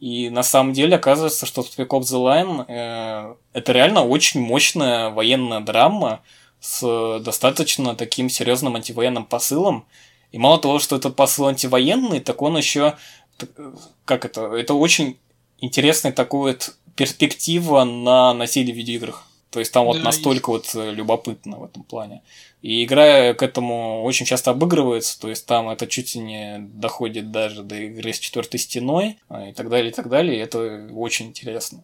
и 0.00 0.30
на 0.30 0.42
самом 0.42 0.72
деле 0.72 0.96
оказывается, 0.96 1.46
что 1.46 1.62
Spec 1.62 1.86
Ops 1.86 2.00
The 2.00 2.18
Line 2.18 2.64
э, 2.66 3.34
это 3.52 3.72
реально 3.72 4.04
очень 4.04 4.40
мощная 4.40 5.10
военная 5.10 5.60
драма 5.60 6.22
с 6.60 7.20
достаточно 7.20 7.94
таким 7.94 8.28
серьезным 8.28 8.74
антивоенным 8.74 9.24
посылом. 9.24 9.86
И 10.32 10.38
мало 10.38 10.58
того, 10.58 10.80
что 10.80 10.96
этот 10.96 11.14
посыл 11.14 11.46
антивоенный, 11.46 12.18
так 12.18 12.42
он 12.42 12.56
еще 12.56 12.96
как 14.04 14.24
это, 14.24 14.52
это 14.54 14.74
очень 14.74 15.18
интересная 15.58 16.12
такой 16.12 16.52
вот 16.52 16.74
перспектива 16.96 17.84
на 17.84 18.34
насилие 18.34 18.74
в 18.74 18.76
видеоиграх. 18.76 19.24
То 19.50 19.60
есть 19.60 19.72
там 19.72 19.84
вот 19.84 19.98
Да, 19.98 20.04
настолько 20.04 20.50
вот 20.50 20.70
э, 20.74 20.92
любопытно 20.92 21.58
в 21.58 21.64
этом 21.64 21.82
плане. 21.82 22.22
И 22.62 22.84
игра 22.84 23.34
к 23.34 23.42
этому 23.42 24.04
очень 24.04 24.24
часто 24.24 24.52
обыгрывается, 24.52 25.20
то 25.20 25.28
есть 25.28 25.46
там 25.46 25.68
это 25.68 25.88
чуть 25.88 26.14
не 26.14 26.58
доходит 26.60 27.32
даже 27.32 27.64
до 27.64 27.74
игры 27.76 28.12
с 28.12 28.20
четвертой 28.20 28.60
стеной 28.60 29.18
а, 29.28 29.48
и 29.48 29.52
так 29.52 29.68
далее, 29.68 29.90
и 29.90 29.94
так 29.94 30.08
далее. 30.08 30.36
И 30.36 30.40
это 30.40 30.88
очень 30.92 31.26
интересно 31.26 31.82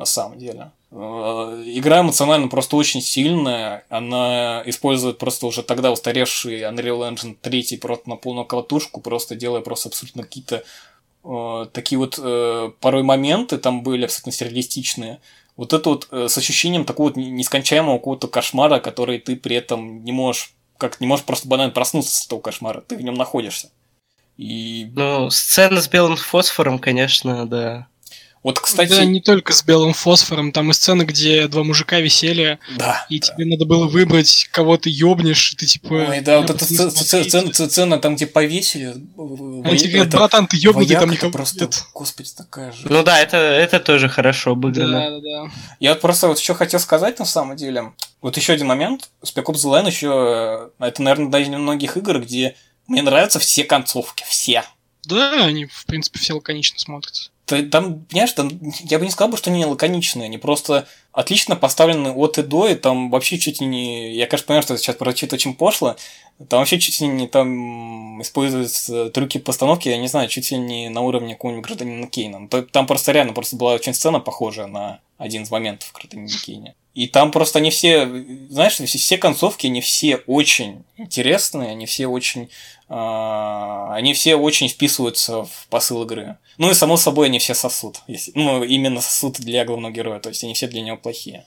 на 0.00 0.06
самом 0.06 0.38
деле. 0.38 0.70
Э, 0.92 1.62
Игра 1.66 2.00
эмоционально 2.00 2.48
просто 2.48 2.76
очень 2.76 3.02
сильная. 3.02 3.84
Она 3.90 4.62
использует 4.64 5.18
просто 5.18 5.46
уже 5.46 5.62
тогда 5.62 5.92
устаревший 5.92 6.62
Unreal 6.62 7.12
Engine 7.12 7.36
3 7.40 7.76
просто 7.76 8.08
на 8.08 8.16
полную 8.16 8.46
катушку, 8.46 9.00
просто 9.00 9.34
делая 9.34 9.60
просто 9.60 9.90
абсолютно 9.90 10.22
какие-то 10.22 10.64
э, 11.24 11.66
такие 11.72 11.98
вот 11.98 12.18
э, 12.22 12.70
порой 12.80 13.02
моменты 13.02 13.58
там 13.58 13.82
были 13.82 14.04
абсолютно 14.04 14.32
сюрреалистичные. 14.32 15.20
Вот 15.60 15.74
это 15.74 15.90
вот 15.90 16.08
э, 16.10 16.28
с 16.28 16.38
ощущением 16.38 16.86
такого 16.86 17.12
нескончаемого 17.14 17.98
какого-то 17.98 18.28
кошмара, 18.28 18.80
который 18.80 19.18
ты 19.18 19.36
при 19.36 19.56
этом 19.56 20.02
не 20.02 20.10
можешь, 20.10 20.54
как 20.78 21.02
не 21.02 21.06
можешь 21.06 21.26
просто 21.26 21.48
банально 21.48 21.70
проснуться 21.70 22.16
с 22.16 22.24
этого 22.24 22.40
кошмара, 22.40 22.80
ты 22.80 22.96
в 22.96 23.02
нем 23.02 23.12
находишься. 23.12 23.68
И 24.38 24.90
Ну, 24.94 25.28
сцена 25.28 25.82
с 25.82 25.88
белым 25.88 26.16
фосфором, 26.16 26.78
конечно, 26.78 27.44
да. 27.46 27.88
Вот, 28.42 28.58
кстати, 28.58 28.90
Да, 28.90 29.04
не 29.04 29.20
только 29.20 29.52
с 29.52 29.62
белым 29.62 29.92
фосфором, 29.92 30.50
там 30.52 30.70
и 30.70 30.72
сцена, 30.72 31.04
где 31.04 31.46
два 31.46 31.62
мужика 31.62 32.00
висели, 32.00 32.58
да, 32.76 33.06
и 33.10 33.20
тебе 33.20 33.44
надо 33.44 33.66
было 33.66 33.86
выбрать, 33.86 34.48
кого 34.50 34.78
ты 34.78 34.88
ёбнешь, 34.90 35.52
и 35.52 35.56
ты 35.56 35.66
типа... 35.66 35.92
Ой, 36.08 36.20
да, 36.20 36.40
вот 36.40 36.48
«Я 36.48 36.54
эта 36.54 36.64
сцена, 36.64 36.90
смотрите». 36.90 37.66
сцена, 37.68 37.98
там, 37.98 38.16
где 38.16 38.26
повесили. 38.26 38.94
Они 39.18 39.76
тебе 39.78 39.92
говорят, 39.92 40.12
братан, 40.14 40.46
ты 40.46 40.56
ёбнутый, 40.56 40.96
там 40.96 41.10
никого 41.10 41.30
просто, 41.30 41.64
нет. 41.64 41.84
господи, 41.92 42.30
такая 42.34 42.72
же. 42.72 42.86
Ну 42.88 43.02
да, 43.02 43.20
это, 43.20 43.36
это 43.36 43.78
тоже 43.78 44.08
хорошо 44.08 44.52
обыграно. 44.52 44.92
Да, 44.92 45.10
да, 45.10 45.20
да. 45.20 45.50
Я 45.78 45.90
вот 45.90 46.00
просто 46.00 46.28
вот 46.28 46.38
еще 46.38 46.54
хотел 46.54 46.80
сказать 46.80 47.18
на 47.18 47.26
самом 47.26 47.56
деле. 47.56 47.92
Вот 48.22 48.36
еще 48.38 48.54
один 48.54 48.66
момент. 48.68 49.10
Spec 49.22 49.44
Ops 49.44 49.56
The 49.56 49.82
Line 49.82 49.86
еще... 49.86 50.70
э, 50.78 50.84
Это, 50.86 51.02
наверное, 51.02 51.30
даже 51.30 51.44
из 51.44 51.48
многих 51.50 51.96
игр, 51.96 52.20
где 52.20 52.56
мне 52.86 53.02
нравятся 53.02 53.38
все 53.38 53.64
концовки. 53.64 54.24
Все. 54.28 54.64
Да, 55.04 55.44
они, 55.44 55.66
в 55.66 55.86
принципе, 55.86 56.18
все 56.18 56.34
лаконично 56.34 56.78
смотрятся. 56.78 57.30
Там, 57.70 58.04
понимаешь, 58.04 58.32
там, 58.32 58.50
я 58.80 58.98
бы 58.98 59.04
не 59.04 59.10
сказал, 59.10 59.36
что 59.36 59.50
они 59.50 59.64
лаконичные, 59.64 60.26
они 60.26 60.38
просто 60.38 60.86
отлично 61.12 61.56
поставлены 61.56 62.12
от 62.12 62.38
и 62.38 62.42
до, 62.42 62.68
и 62.68 62.74
там 62.74 63.10
вообще 63.10 63.38
чуть 63.38 63.60
не... 63.60 64.12
Я, 64.12 64.26
конечно, 64.26 64.46
понимаю, 64.46 64.62
что 64.62 64.76
сейчас 64.78 64.96
прочит 64.96 65.32
очень 65.32 65.54
пошло, 65.54 65.96
там 66.48 66.60
вообще 66.60 66.78
чуть 66.78 67.00
ли 67.00 67.08
не 67.08 67.26
там 67.26 68.22
используются 68.22 69.10
трюки 69.10 69.38
постановки, 69.38 69.88
я 69.88 69.98
не 69.98 70.08
знаю, 70.08 70.28
чуть 70.28 70.50
ли 70.50 70.58
не 70.58 70.88
на 70.88 71.00
уровне 71.00 71.34
какого-нибудь 71.34 71.66
гражданина 71.66 72.06
Кейна. 72.06 72.48
Там 72.48 72.86
просто 72.86 73.12
реально 73.12 73.32
просто 73.32 73.56
была 73.56 73.74
очень 73.74 73.94
сцена 73.94 74.20
похожая 74.20 74.66
на 74.66 75.00
один 75.18 75.42
из 75.42 75.50
моментов 75.50 75.88
в 75.88 75.92
гражданине 75.92 76.28
Кейне. 76.28 76.74
И 76.94 77.06
там 77.06 77.30
просто 77.30 77.60
они 77.60 77.70
все, 77.70 78.08
знаешь, 78.48 78.74
все, 78.74 78.86
все 78.86 79.16
концовки, 79.18 79.66
они 79.68 79.80
все 79.80 80.16
очень 80.26 80.82
интересные, 80.96 81.70
они 81.70 81.86
все 81.86 82.06
очень 82.08 82.50
а, 82.88 83.94
они 83.94 84.14
все 84.14 84.34
очень 84.34 84.68
вписываются 84.68 85.44
в 85.44 85.66
посыл 85.70 86.02
игры. 86.02 86.36
Ну 86.58 86.70
и 86.70 86.74
само 86.74 86.96
собой 86.96 87.28
они 87.28 87.38
все 87.38 87.54
сосут. 87.54 88.00
Если- 88.08 88.32
ну, 88.34 88.64
именно 88.64 89.00
сосут 89.00 89.38
для 89.40 89.64
главного 89.64 89.92
героя, 89.92 90.18
то 90.18 90.28
есть 90.28 90.42
они 90.42 90.54
все 90.54 90.66
для 90.66 90.80
него 90.82 90.96
плохие. 90.96 91.46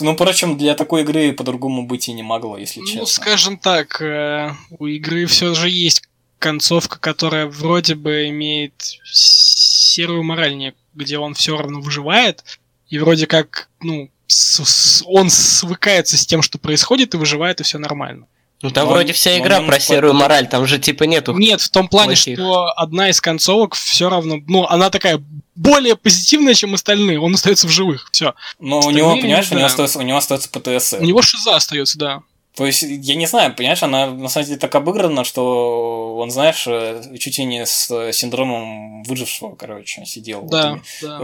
Ну, 0.00 0.14
впрочем, 0.14 0.58
для 0.58 0.74
такой 0.74 1.02
игры 1.02 1.32
по-другому 1.32 1.86
быть 1.86 2.08
и 2.08 2.12
не 2.12 2.22
могло, 2.24 2.56
если 2.58 2.80
Ну, 2.80 2.86
честно. 2.86 3.06
скажем 3.06 3.58
так, 3.58 4.00
э, 4.02 4.50
у 4.78 4.86
игры 4.86 5.26
все 5.26 5.54
же 5.54 5.68
есть 5.70 6.02
концовка, 6.40 6.98
которая 6.98 7.46
вроде 7.46 7.94
бы 7.94 8.28
имеет 8.30 8.72
серую 9.04 10.22
мораль, 10.24 10.56
не- 10.56 10.74
где 10.94 11.18
он 11.18 11.34
все 11.34 11.56
равно 11.56 11.80
выживает, 11.80 12.42
и 12.88 12.98
вроде 12.98 13.26
как, 13.26 13.68
ну, 13.80 14.10
с- 14.32 14.64
с- 14.64 15.02
он 15.06 15.30
свыкается 15.30 16.16
с 16.16 16.26
тем, 16.26 16.42
что 16.42 16.58
происходит, 16.58 17.14
и 17.14 17.16
выживает, 17.16 17.60
и 17.60 17.64
все 17.64 17.78
нормально. 17.78 18.26
Ну 18.62 18.70
там 18.70 18.86
Но- 18.86 18.92
вроде 18.92 19.12
вся 19.12 19.36
игра 19.38 19.58
он 19.58 19.66
про 19.66 19.74
не 19.74 19.80
серую 19.80 20.14
мораль, 20.14 20.48
там 20.48 20.66
же 20.66 20.78
типа 20.78 21.04
нету. 21.04 21.32
Нет, 21.36 21.60
в 21.60 21.68
том 21.70 21.88
плане, 21.88 22.10
плохих. 22.10 22.38
что 22.38 22.66
одна 22.76 23.08
из 23.10 23.20
концовок 23.20 23.74
все 23.74 24.08
равно, 24.08 24.38
ну, 24.46 24.66
она 24.66 24.88
такая 24.88 25.20
более 25.56 25.96
позитивная, 25.96 26.54
чем 26.54 26.72
остальные. 26.74 27.20
Он 27.20 27.34
остается 27.34 27.66
в 27.66 27.70
живых. 27.70 28.08
Все. 28.12 28.34
Но 28.60 28.78
у 28.80 28.90
него, 28.90 29.16
понимаешь, 29.16 29.50
у 29.50 29.54
него 29.56 29.66
остается, 29.66 29.98
у 29.98 30.02
него 30.02 30.16
остается 30.18 30.48
ПТС. 30.48 30.94
У 30.94 31.04
него 31.04 31.22
шиза 31.22 31.56
остается, 31.56 31.98
да. 31.98 32.22
То 32.54 32.66
есть, 32.66 32.82
я 32.82 33.14
не 33.14 33.26
знаю, 33.26 33.54
понимаешь, 33.54 33.82
она 33.82 34.10
на 34.10 34.28
самом 34.28 34.46
деле 34.46 34.58
так 34.58 34.74
обыграна, 34.74 35.24
что 35.24 36.16
он, 36.18 36.30
знаешь, 36.30 36.64
э, 36.66 37.02
чуть 37.18 37.38
ли 37.38 37.44
не 37.46 37.64
с 37.64 37.90
э, 37.90 38.12
синдромом 38.12 39.02
выжившего, 39.04 39.54
короче, 39.56 40.04
сидел. 40.04 40.42
Да, 40.42 40.72
Вот, 40.72 40.80
да. 41.00 41.18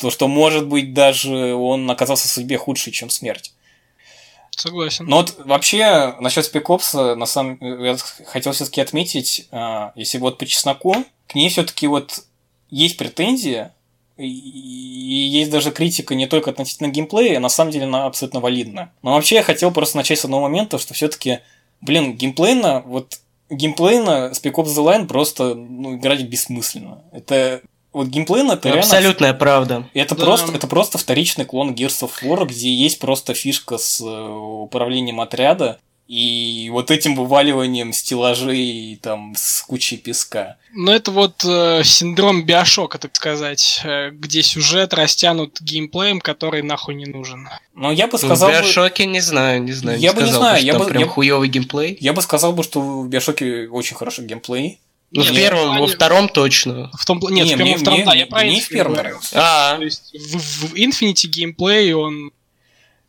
То, 0.00 0.10
что, 0.10 0.28
может 0.28 0.66
быть, 0.66 0.94
даже 0.94 1.54
он 1.54 1.90
оказался 1.90 2.28
в 2.28 2.30
судьбе 2.30 2.56
худший, 2.58 2.92
чем 2.92 3.10
смерть. 3.10 3.52
Согласен. 4.50 5.06
Но 5.06 5.18
вот 5.18 5.36
вообще, 5.44 6.16
насчет 6.20 6.44
спекопса, 6.44 7.14
на 7.14 7.26
самом 7.26 7.58
я 7.60 7.96
хотел 8.26 8.52
все-таки 8.52 8.80
отметить, 8.80 9.46
а, 9.50 9.92
если 9.94 10.18
вот 10.18 10.38
по 10.38 10.46
чесноку, 10.46 10.96
к 11.26 11.34
ней 11.34 11.48
все-таки 11.48 11.86
вот 11.86 12.24
есть 12.70 12.96
претензии, 12.96 13.68
и 14.16 14.88
и 15.08 15.14
есть 15.14 15.50
даже 15.50 15.70
критика 15.70 16.14
не 16.14 16.26
только 16.26 16.50
относительно 16.50 16.88
геймплея, 16.88 17.38
а 17.38 17.40
на 17.40 17.48
самом 17.48 17.70
деле 17.70 17.86
она 17.86 18.04
абсолютно 18.04 18.40
валидна. 18.40 18.92
Но 19.02 19.14
вообще 19.14 19.36
я 19.36 19.42
хотел 19.42 19.70
просто 19.72 19.96
начать 19.96 20.18
с 20.18 20.24
одного 20.26 20.42
момента, 20.42 20.78
что 20.78 20.92
все-таки, 20.92 21.40
блин, 21.80 22.12
геймплейно, 22.14 22.82
вот 22.84 23.20
геймплейно 23.48 24.32
Spec 24.34 24.52
Ops 24.52 24.66
The 24.66 24.84
Line 24.84 25.06
просто 25.06 25.54
ну, 25.54 25.96
играть 25.96 26.22
бессмысленно. 26.24 27.02
Это 27.10 27.62
вот 27.92 28.08
геймплейно 28.08 28.52
это 28.52 28.68
реально 28.68 28.82
Абсолютная 28.82 29.34
правда. 29.34 29.88
это, 29.94 30.14
Да. 30.14 30.24
просто, 30.24 30.52
это 30.52 30.66
просто 30.66 30.98
вторичный 30.98 31.44
клон 31.44 31.72
Gears 31.74 32.02
of 32.08 32.10
War, 32.22 32.46
где 32.46 32.72
есть 32.72 32.98
просто 32.98 33.34
фишка 33.34 33.78
с 33.78 34.00
э, 34.00 34.04
управлением 34.04 35.20
отряда 35.20 35.78
и 36.06 36.70
вот 36.72 36.90
этим 36.90 37.14
вываливанием 37.16 37.92
стеллажей 37.92 38.98
там 39.02 39.34
с 39.36 39.60
кучей 39.62 39.98
песка. 39.98 40.56
Но 40.72 40.90
это 40.94 41.10
вот 41.10 41.44
э, 41.44 41.82
синдром 41.84 42.44
биошока, 42.44 42.98
так 42.98 43.14
сказать, 43.14 43.82
э, 43.84 44.10
где 44.12 44.42
сюжет 44.42 44.94
растянут 44.94 45.60
геймплеем, 45.60 46.20
который 46.20 46.62
нахуй 46.62 46.94
не 46.94 47.04
нужен. 47.04 47.48
Но 47.74 47.92
я 47.92 48.06
бы 48.06 48.12
Ну, 48.14 48.18
сказал 48.18 48.48
в 48.48 48.52
бы, 48.54 48.58
Биошоке 48.62 49.04
не 49.06 49.20
знаю, 49.20 49.62
не 49.62 49.72
знаю. 49.72 49.98
Я 49.98 50.12
бы 50.14 50.22
не 50.22 50.28
сказал 50.28 50.40
знаю, 50.42 50.56
что 50.58 50.66
я 50.66 50.72
там 50.72 50.82
бы- 50.82 50.88
прям 50.88 51.02
я- 51.02 51.08
хуёвый 51.08 51.48
геймплей. 51.48 51.98
я 52.00 52.12
бы 52.14 52.22
сказал 52.22 52.52
бы, 52.54 52.62
что 52.62 52.80
в 52.80 53.08
Биошоке 53.08 53.68
очень 53.68 53.96
хороший 53.96 54.24
геймплей. 54.24 54.78
Ну, 55.10 55.22
в 55.22 55.26
Нет, 55.30 55.34
первом, 55.36 55.78
во 55.78 55.86
втором 55.86 56.28
точно. 56.28 56.90
В 56.92 57.06
том, 57.06 57.18
нет, 57.30 57.46
Не, 57.46 57.54
в 57.54 57.56
первом, 57.56 57.64
мне- 57.64 57.78
втором, 57.78 57.96
мне- 58.00 58.06
да, 58.06 58.14
я 58.14 58.26
правильно 58.26 58.56
и 58.56 58.60
в 58.60 58.68
первом 58.68 58.92
нравился. 58.94 59.30
А, 59.34 59.76
То 59.78 59.82
есть 59.84 60.12
в, 60.14 60.66
в 60.68 60.74
Infinity 60.74 61.26
геймплей 61.28 61.94
он, 61.94 62.30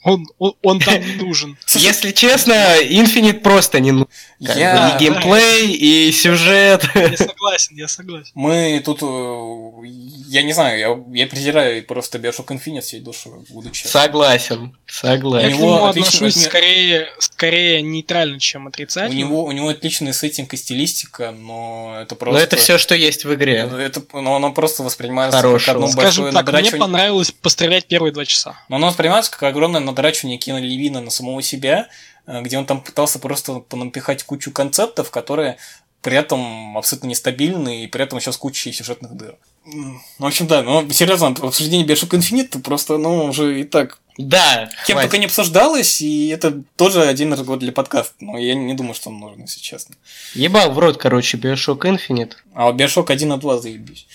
он, 0.04 0.26
он, 0.38 0.54
он 0.64 0.80
там 0.80 1.00
не 1.02 1.16
нужен. 1.16 1.58
если 1.76 2.12
честно, 2.12 2.54
Infinite 2.82 3.42
просто 3.42 3.80
не 3.80 3.92
нужен. 3.92 4.08
Я- 4.40 4.96
и 4.96 5.00
геймплей, 5.04 5.74
и 5.74 6.12
сюжет. 6.14 6.86
Я 6.96 7.18
согласен, 7.18 7.76
я 7.76 7.88
согласен. 7.90 8.32
Мы 8.36 8.82
тут, 8.86 9.00
э, 9.02 9.88
я 10.30 10.44
не 10.44 10.54
знаю, 10.54 10.80
я, 10.80 11.22
я 11.22 11.28
презираю 11.28 11.84
просто 11.84 12.18
Bioshock 12.18 12.48
Infinite 12.48 12.82
всей 12.82 13.02
душой, 13.02 13.34
буду 13.50 13.70
честен. 13.72 13.90
Согласен, 13.92 14.78
Я 14.88 14.94
согласен. 14.94 15.50
к 15.50 15.54
него 15.54 15.76
нему 15.76 15.86
отлично- 15.88 16.28
отношусь 16.28 16.46
скорее, 16.46 17.08
скорее 17.20 17.82
нейтрально, 17.82 18.40
чем 18.40 18.66
У 18.66 18.70
отрицательно. 18.70 19.18
него, 19.20 19.44
у 19.44 19.52
него 19.52 19.68
отличный 19.70 20.14
сеттинг 20.14 20.54
и 20.54 20.58
стилистика, 20.58 21.32
но 21.32 21.98
это 22.02 22.16
просто... 22.16 22.38
Но 22.40 22.44
это 22.44 22.56
все, 22.56 22.78
что 22.78 22.96
есть 22.96 23.26
в 23.26 23.34
игре. 23.34 23.70
Это, 23.80 24.02
но 24.14 24.36
оно 24.38 24.54
просто 24.54 24.84
воспринимается 24.84 25.38
Хорошего. 25.42 25.66
как 25.66 25.76
одно 25.76 25.88
Скажем 25.92 26.26
большое 26.26 26.46
так, 26.46 26.54
мне 26.62 26.72
понравилось 26.80 27.32
пострелять 27.32 27.86
первые 27.88 28.14
два 28.14 28.26
часа. 28.26 28.58
Но 28.70 28.78
оно 28.78 28.88
воспринимается 28.88 29.32
как 29.32 29.44
огромное 29.44 29.82
надрачивание 29.90 30.38
Кена 30.38 30.60
Левина 30.60 31.02
на 31.02 31.10
самого 31.10 31.42
себя, 31.42 31.90
э, 32.26 32.42
где 32.42 32.58
он 32.58 32.66
там 32.66 32.82
пытался 32.82 33.20
просто 33.20 33.60
понапихать 33.60 34.24
кучу 34.24 34.52
концептов, 34.52 35.12
которые 35.12 35.58
при 36.02 36.16
этом 36.16 36.78
абсолютно 36.78 37.08
нестабильны 37.08 37.84
и 37.84 37.88
при 37.88 38.04
этом 38.04 38.20
еще 38.20 38.32
с 38.32 38.38
кучей 38.38 38.72
сюжетных 38.72 39.16
дыр. 39.16 39.36
Ну, 39.66 40.00
в 40.18 40.26
общем, 40.26 40.48
да, 40.48 40.64
но 40.64 40.88
серьезно, 40.90 41.28
обсуждение 41.28 41.86
Bioshock 41.86 42.18
Infinite 42.18 42.62
просто, 42.62 42.98
ну, 42.98 43.26
уже 43.26 43.62
и 43.62 43.64
так 43.64 44.00
Да, 44.20 44.70
Кем 44.86 44.96
хватит. 44.96 45.12
только 45.12 45.18
не 45.18 45.26
обсуждалось, 45.28 46.02
и 46.02 46.28
это 46.28 46.62
тоже 46.76 47.04
один 47.04 47.32
разговор 47.32 47.58
для 47.58 47.72
подкаста. 47.72 48.14
Но 48.20 48.38
я 48.38 48.54
не 48.54 48.74
думаю, 48.74 48.94
что 48.94 49.10
он 49.10 49.20
нужен, 49.20 49.44
если 49.44 49.62
честно. 49.62 49.96
Ебал 50.34 50.74
в 50.74 50.80
рот, 50.80 50.98
короче, 50.98 51.38
Bioshock 51.38 51.80
Infinite. 51.80 52.34
А 52.54 52.66
вот 52.66 52.76
Bioshock 52.76 53.10
1 53.10 53.30
на 53.30 53.38
2 53.38 53.60
заебись. 53.60 54.08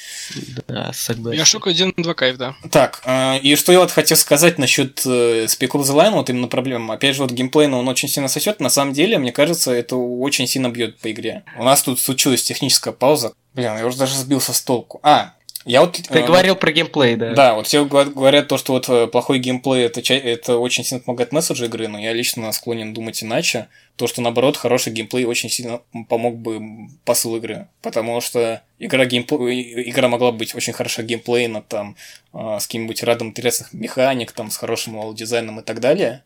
Да, 0.69 0.93
согласен. 0.93 1.39
Я 1.39 1.47
шок 1.47 1.67
один 1.69 1.95
два 1.97 2.13
кайф, 2.13 2.37
да. 2.37 2.55
Так, 2.71 3.01
э, 3.07 3.39
и 3.39 3.57
что 3.57 3.73
я 3.73 3.81
вот 3.81 3.93
хотел 3.93 4.19
сказать 4.19 4.59
насчет 4.59 5.01
э, 5.07 5.45
Spec 5.47 5.69
Ops 5.71 5.85
The 5.85 5.95
Line, 5.97 6.11
вот 6.13 6.29
именно 6.29 6.49
проблема. 6.49 6.95
Опять 6.95 7.17
же, 7.17 7.23
вот 7.23 7.31
геймплейно 7.33 7.79
он 7.79 7.89
очень 7.89 8.09
сильно 8.11 8.29
сосет. 8.29 8.61
На 8.61 8.69
самом 8.69 8.93
деле, 8.93 9.17
мне 9.17 9.33
кажется, 9.33 9.73
это 9.73 9.97
очень 9.97 10.47
сильно 10.47 10.69
бьет 10.69 10.99
по 10.99 11.11
игре. 11.11 11.45
У 11.57 11.65
нас 11.65 11.83
тут 11.83 11.99
случилась 11.99 12.43
техническая 12.43 12.93
пауза. 12.93 13.33
Блин, 13.55 13.79
я 13.79 13.87
уже 13.87 13.97
даже 13.97 14.17
сбился 14.17 14.53
с 14.53 14.61
толку. 14.61 15.01
А, 15.03 15.33
я 15.65 15.81
вот... 15.81 15.93
Ты 15.93 16.19
э, 16.19 16.27
говорил 16.27 16.57
про 16.57 16.73
геймплей, 16.73 17.17
да? 17.17 17.33
Да, 17.33 17.55
вот 17.55 17.67
все 17.67 17.85
говорят 17.87 18.49
то, 18.49 18.59
что 18.59 18.75
вот 18.75 18.89
э, 18.89 19.07
плохой 19.07 19.39
геймплей 19.39 19.85
это, 19.85 20.01
это 20.13 20.59
очень 20.59 20.85
сильно 20.85 21.03
помогает 21.03 21.33
месседжу 21.33 21.65
игры, 21.65 21.89
но 21.89 21.99
я 21.99 22.13
лично 22.13 22.53
склонен 22.53 22.93
думать 22.93 23.23
иначе. 23.23 23.69
То, 23.97 24.07
что 24.07 24.21
наоборот, 24.21 24.57
хороший 24.57 24.93
геймплей 24.93 25.25
очень 25.25 25.49
сильно 25.49 25.81
помог 26.09 26.37
бы 26.37 26.61
посыл 27.05 27.37
игры. 27.37 27.69
Потому 27.81 28.21
что 28.21 28.63
игра, 28.79 29.07
геймплей, 29.07 29.91
игра 29.91 30.09
могла 30.09 30.33
быть 30.33 30.55
очень 30.55 30.75
хороша 30.75 31.03
геймплейно, 31.03 31.63
там, 31.63 31.97
э, 32.35 32.59
с 32.61 32.67
каким-нибудь 32.67 33.03
рядом 33.03 33.29
интересных 33.29 33.73
механик, 33.73 34.33
там, 34.33 34.51
с 34.51 34.57
хорошим 34.57 35.15
дизайном 35.15 35.61
и 35.61 35.63
так 35.63 35.81
далее. 35.81 36.25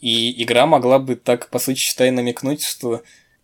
И 0.00 0.42
игра 0.42 0.66
могла 0.66 0.98
бы 0.98 1.14
так, 1.14 1.48
по 1.50 1.58
сути, 1.58 1.78
считай, 1.78 2.10
намекнуть, 2.10 2.64
что 2.64 3.02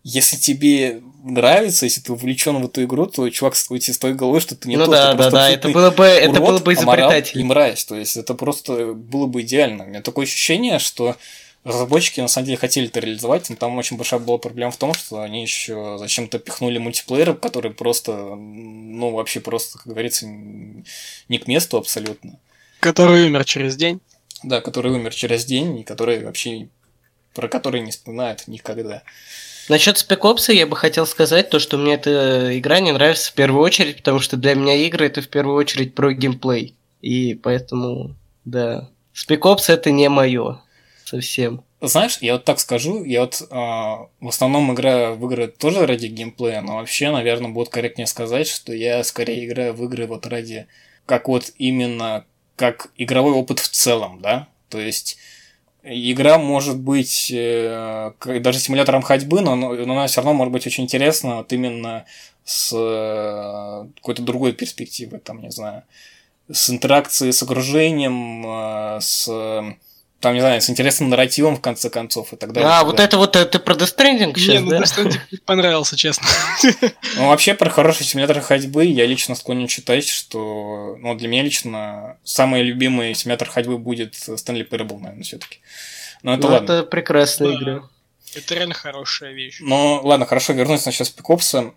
если 0.09 0.37
тебе 0.37 1.01
нравится, 1.21 1.85
если 1.85 1.99
ты 1.99 2.13
увлечен 2.13 2.61
в 2.61 2.65
эту 2.65 2.81
игру, 2.85 3.07
то 3.07 3.29
чувак 3.29 3.55
уйти 3.69 3.91
с 3.91 3.97
той 3.97 4.13
головой, 4.13 4.39
что 4.39 4.55
ты 4.55 4.69
не 4.69 4.77
ну 4.77 4.85
тот, 4.85 4.93
да, 4.93 5.11
ты 5.11 5.17
да, 5.17 5.23
просто 5.23 5.37
да, 5.37 5.49
это 5.49 5.69
было 5.69 5.91
бы, 5.91 6.05
это 6.05 6.41
урод, 6.41 6.41
было 6.41 6.59
бы 6.59 6.73
аморал 6.81 7.11
и 7.11 7.43
мразь. 7.43 7.83
То 7.83 7.97
есть 7.97 8.15
это 8.15 8.33
просто 8.33 8.93
было 8.93 9.25
бы 9.27 9.41
идеально. 9.41 9.83
У 9.83 9.87
меня 9.87 10.01
такое 10.01 10.25
ощущение, 10.25 10.79
что 10.79 11.17
разработчики 11.65 12.21
на 12.21 12.29
самом 12.29 12.45
деле 12.45 12.57
хотели 12.57 12.87
это 12.87 13.01
реализовать, 13.01 13.49
но 13.49 13.57
там 13.57 13.77
очень 13.77 13.97
большая 13.97 14.21
была 14.21 14.37
проблема 14.37 14.71
в 14.71 14.77
том, 14.77 14.93
что 14.93 15.19
они 15.19 15.41
еще 15.41 15.97
зачем-то 15.99 16.39
пихнули 16.39 16.77
мультиплеер, 16.77 17.33
который 17.33 17.71
просто, 17.71 18.13
ну, 18.13 19.11
вообще 19.11 19.41
просто, 19.41 19.77
как 19.77 19.87
говорится, 19.87 20.25
не 20.25 21.37
к 21.37 21.47
месту 21.47 21.75
абсолютно. 21.75 22.39
Который 22.79 23.25
умер 23.25 23.43
через 23.43 23.75
день. 23.75 23.99
Да, 24.41 24.61
который 24.61 24.93
умер 24.93 25.13
через 25.13 25.43
день, 25.43 25.79
и 25.79 25.83
который 25.83 26.23
вообще 26.23 26.69
про 27.33 27.49
который 27.49 27.81
не 27.81 27.91
вспоминают 27.91 28.47
никогда. 28.47 29.03
Насчет 29.69 29.97
Ops 29.97 30.53
я 30.53 30.65
бы 30.65 30.75
хотел 30.75 31.05
сказать 31.05 31.49
то, 31.49 31.59
что 31.59 31.77
мне 31.77 31.95
эта 31.95 32.57
игра 32.57 32.79
не 32.79 32.91
нравится 32.91 33.31
в 33.31 33.33
первую 33.33 33.63
очередь, 33.63 33.97
потому 33.97 34.19
что 34.19 34.37
для 34.37 34.55
меня 34.55 34.75
игры 34.75 35.07
это 35.07 35.21
в 35.21 35.27
первую 35.27 35.57
очередь 35.57 35.93
про 35.93 36.13
геймплей. 36.13 36.75
И 37.01 37.35
поэтому, 37.35 38.15
да, 38.45 38.89
Ops 39.13 39.63
это 39.67 39.91
не 39.91 40.09
мое 40.09 40.61
совсем. 41.03 41.63
Знаешь, 41.79 42.17
я 42.21 42.33
вот 42.33 42.45
так 42.45 42.59
скажу, 42.59 43.03
я 43.03 43.21
вот 43.21 43.41
а, 43.51 44.07
в 44.19 44.27
основном 44.27 44.73
играю 44.73 45.15
в 45.15 45.25
игры 45.27 45.47
тоже 45.47 45.85
ради 45.85 46.07
геймплея, 46.07 46.61
но 46.61 46.77
вообще, 46.77 47.11
наверное, 47.11 47.51
будет 47.51 47.69
корректнее 47.69 48.07
сказать, 48.07 48.47
что 48.47 48.73
я 48.73 49.03
скорее 49.03 49.45
играю 49.45 49.73
в 49.73 49.83
игры 49.83 50.07
вот 50.07 50.25
ради, 50.25 50.67
как 51.05 51.27
вот 51.27 51.51
именно, 51.57 52.25
как 52.55 52.89
игровой 52.97 53.33
опыт 53.33 53.59
в 53.59 53.69
целом, 53.69 54.19
да, 54.21 54.47
то 54.69 54.79
есть 54.79 55.17
игра 55.89 56.37
может 56.37 56.79
быть 56.79 57.31
э, 57.33 58.11
даже 58.41 58.59
симулятором 58.59 59.01
ходьбы, 59.01 59.41
но, 59.41 59.55
но 59.55 59.93
она 59.93 60.07
все 60.07 60.21
равно 60.21 60.33
может 60.33 60.51
быть 60.51 60.67
очень 60.67 60.83
интересна 60.83 61.37
вот 61.37 61.53
именно 61.53 62.05
с 62.43 62.71
э, 62.73 63.87
какой-то 63.97 64.21
другой 64.21 64.53
перспективы, 64.53 65.19
там, 65.19 65.41
не 65.41 65.51
знаю, 65.51 65.83
с 66.51 66.69
интеракцией 66.69 67.31
с 67.31 67.43
окружением, 67.43 68.45
э, 68.45 68.99
с, 69.01 69.27
там, 70.19 70.33
не 70.33 70.39
знаю, 70.39 70.61
с 70.61 70.69
интересным 70.69 71.09
нарративом, 71.09 71.55
в 71.57 71.61
конце 71.61 71.89
концов, 71.89 72.33
и 72.33 72.35
так 72.37 72.51
далее. 72.51 72.69
А, 72.69 72.77
так 72.79 72.85
вот 72.85 72.99
это 72.99 73.17
вот 73.17 73.35
э, 73.35 73.45
ты 73.45 73.59
про 73.59 73.75
Death 73.75 73.95
Stranding 73.95 74.33
Не, 74.33 74.41
сейчас, 74.41 74.61
ну 74.63 74.69
да? 75.09 75.19
Мне 75.31 75.39
понравился, 75.45 75.95
честно. 75.95 76.27
Ну, 77.17 77.27
вообще, 77.27 77.53
про 77.53 77.69
хороший 77.69 78.03
симулятор 78.05 78.41
ходьбы 78.41 78.85
я 78.85 79.05
лично 79.05 79.35
склонен 79.35 79.67
считать, 79.67 80.07
что, 80.07 80.95
ну, 80.99 81.15
для 81.15 81.27
меня 81.27 81.43
лично 81.43 82.17
самый 82.23 82.63
любимый 82.63 83.13
симулятор 83.13 83.49
ходьбы 83.49 83.77
будет 83.77 84.15
Stanley 84.15 84.67
Parable, 84.67 84.99
наверное, 84.99 85.23
все-таки. 85.23 85.59
Но 86.23 86.33
это 86.33 86.47
Ну, 86.47 86.53
ладно. 86.53 86.73
это 86.73 86.83
прекрасная 86.83 87.49
Да. 87.49 87.55
игра. 87.55 87.81
Это 88.35 88.55
реально 88.55 88.73
хорошая 88.73 89.33
вещь. 89.33 89.57
Ну, 89.61 90.01
ладно, 90.03 90.25
хорошо, 90.25 90.53
вернусь 90.53 90.85
на 90.85 90.91
сейчас 90.91 91.09
Пикопса. 91.09 91.73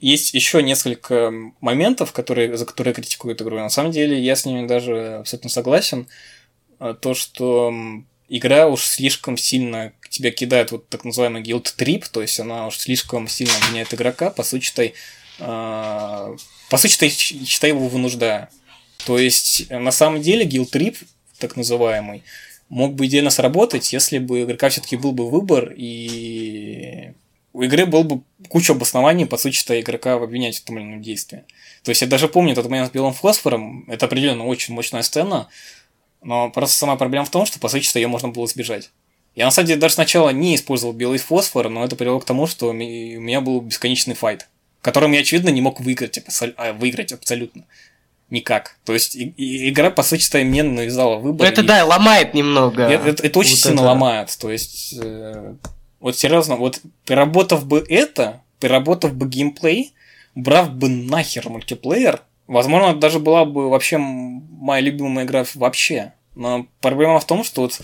Есть 0.00 0.34
еще 0.34 0.62
несколько 0.62 1.32
моментов, 1.60 2.12
которые, 2.12 2.56
за 2.56 2.66
которые 2.66 2.92
критикуют 2.92 3.40
игру. 3.40 3.58
На 3.58 3.68
самом 3.70 3.92
деле, 3.92 4.18
я 4.20 4.34
с 4.36 4.44
ними 4.44 4.66
даже 4.66 5.16
абсолютно 5.20 5.48
согласен. 5.50 6.08
А, 6.82 6.94
То, 6.94 7.14
что 7.14 7.72
игра 8.28 8.66
уж 8.66 8.82
слишком 8.82 9.36
сильно 9.36 9.92
тебя 10.08 10.32
кидает 10.32 10.72
вот 10.72 10.88
так 10.88 11.04
называемый 11.04 11.40
guild 11.40 11.72
trip, 11.78 12.06
то 12.10 12.20
есть 12.20 12.40
она 12.40 12.66
уж 12.66 12.76
слишком 12.76 13.28
сильно 13.28 13.54
обвиняет 13.62 13.94
игрока, 13.94 14.30
по 14.30 14.42
сути, 14.42 14.64
считай, 14.64 14.94
а, 15.38 16.34
по 16.68 16.76
сути, 16.78 16.92
считай, 16.92 17.10
считай 17.10 17.70
его 17.70 17.86
вынуждая. 17.86 18.50
То 19.06 19.16
есть, 19.16 19.66
э, 19.68 19.78
на 19.78 19.92
самом 19.92 20.22
деле, 20.22 20.44
guild 20.44 20.72
trip, 20.72 20.96
так 21.38 21.56
называемый, 21.56 22.24
мог 22.68 22.94
бы 22.94 23.06
идеально 23.06 23.30
сработать, 23.30 23.92
если 23.92 24.18
бы 24.18 24.40
у 24.40 24.44
игрока 24.44 24.68
все-таки 24.68 24.96
был 24.96 25.12
бы 25.12 25.30
выбор, 25.30 25.72
и 25.76 27.12
у 27.52 27.62
игры 27.62 27.86
был 27.86 28.02
бы 28.02 28.22
куча 28.48 28.72
обоснований, 28.72 29.26
по 29.26 29.36
сути, 29.36 29.54
считай, 29.54 29.82
игрока 29.82 30.14
обвинять 30.14 30.56
в 30.56 30.64
том 30.64 30.78
или 30.78 30.86
ином 30.86 31.02
действии. 31.02 31.44
То 31.84 31.90
есть 31.90 32.02
я 32.02 32.08
даже 32.08 32.26
помню 32.26 32.56
тот 32.56 32.68
момент 32.68 32.90
с 32.90 32.92
белым 32.92 33.12
фосфором, 33.12 33.84
это 33.88 34.06
определенно 34.06 34.46
очень 34.46 34.74
мощная 34.74 35.02
сцена, 35.02 35.48
но 36.22 36.50
просто 36.50 36.76
сама 36.76 36.96
проблема 36.96 37.24
в 37.24 37.30
том, 37.30 37.46
что, 37.46 37.58
по 37.58 37.68
сути, 37.68 37.84
что 37.84 37.98
ее 37.98 38.08
можно 38.08 38.28
было 38.28 38.44
избежать. 38.46 38.90
Я, 39.34 39.46
на 39.46 39.50
самом 39.50 39.68
деле, 39.68 39.80
даже 39.80 39.94
сначала 39.94 40.30
не 40.30 40.54
использовал 40.54 40.92
белый 40.92 41.18
фосфор, 41.18 41.68
но 41.68 41.84
это 41.84 41.96
привело 41.96 42.20
к 42.20 42.24
тому, 42.24 42.46
что 42.46 42.68
у 42.68 42.72
меня 42.72 43.40
был 43.40 43.60
бесконечный 43.60 44.14
файт, 44.14 44.48
которым 44.82 45.12
я, 45.12 45.20
очевидно, 45.20 45.48
не 45.48 45.60
мог 45.60 45.80
выиграть, 45.80 46.18
а, 46.56 46.72
выиграть 46.74 47.12
абсолютно. 47.12 47.64
Никак. 48.30 48.76
То 48.84 48.94
есть 48.94 49.14
и- 49.14 49.34
и- 49.36 49.68
игра, 49.70 49.90
по 49.90 50.02
сути, 50.02 50.42
мне 50.42 50.62
навязала 50.62 51.16
выбор. 51.16 51.46
Ну, 51.46 51.52
это 51.52 51.62
и- 51.62 51.66
да, 51.66 51.84
ломает 51.84 52.34
немного. 52.34 52.82
это, 52.82 53.08
это- 53.08 53.22
это 53.26 53.38
очень 53.38 53.52
Вот 53.52 53.58
сильно 53.60 53.80
это. 53.80 53.84
ломает. 53.88 54.36
То 54.38 54.50
есть, 54.50 54.94
э, 55.02 55.54
вот 56.00 56.18
серьезно, 56.18 56.56
вот 56.56 56.80
переработав 57.06 57.66
бы 57.66 57.84
это, 57.88 58.40
переработав 58.60 59.14
бы 59.14 59.28
геймплей, 59.28 59.92
брав 60.34 60.70
бы 60.72 60.88
нахер 60.88 61.48
мультиплеер, 61.50 62.22
возможно, 62.52 62.90
это 62.90 62.98
даже 63.00 63.18
была 63.18 63.44
бы 63.44 63.68
вообще 63.68 63.98
моя 63.98 64.80
любимая 64.80 65.24
игра 65.24 65.44
вообще. 65.54 66.12
Но 66.34 66.66
проблема 66.80 67.18
в 67.20 67.26
том, 67.26 67.44
что 67.44 67.62
вот 67.62 67.80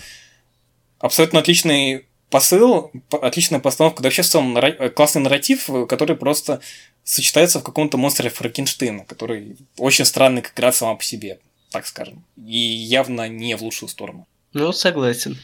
абсолютно 0.99 1.39
отличный 1.39 2.05
посыл, 2.29 2.91
отличная 3.11 3.59
постановка, 3.59 4.01
да 4.03 4.07
вообще 4.07 4.21
в 4.21 4.27
целом 4.27 4.53
нара- 4.53 4.75
э, 4.77 4.89
классный 4.89 5.21
нарратив, 5.21 5.69
э, 5.69 5.85
который 5.85 6.15
просто 6.15 6.61
сочетается 7.03 7.59
в 7.59 7.63
каком-то 7.63 7.97
монстре 7.97 8.29
Франкенштейна, 8.29 9.05
который 9.05 9.57
очень 9.77 10.05
странный 10.05 10.41
как 10.41 10.53
игра 10.53 10.71
сама 10.71 10.95
по 10.95 11.03
себе, 11.03 11.39
так 11.71 11.87
скажем. 11.87 12.23
И 12.37 12.57
явно 12.57 13.27
не 13.27 13.55
в 13.57 13.61
лучшую 13.63 13.89
сторону. 13.89 14.27
Ну, 14.53 14.71
согласен. 14.73 15.37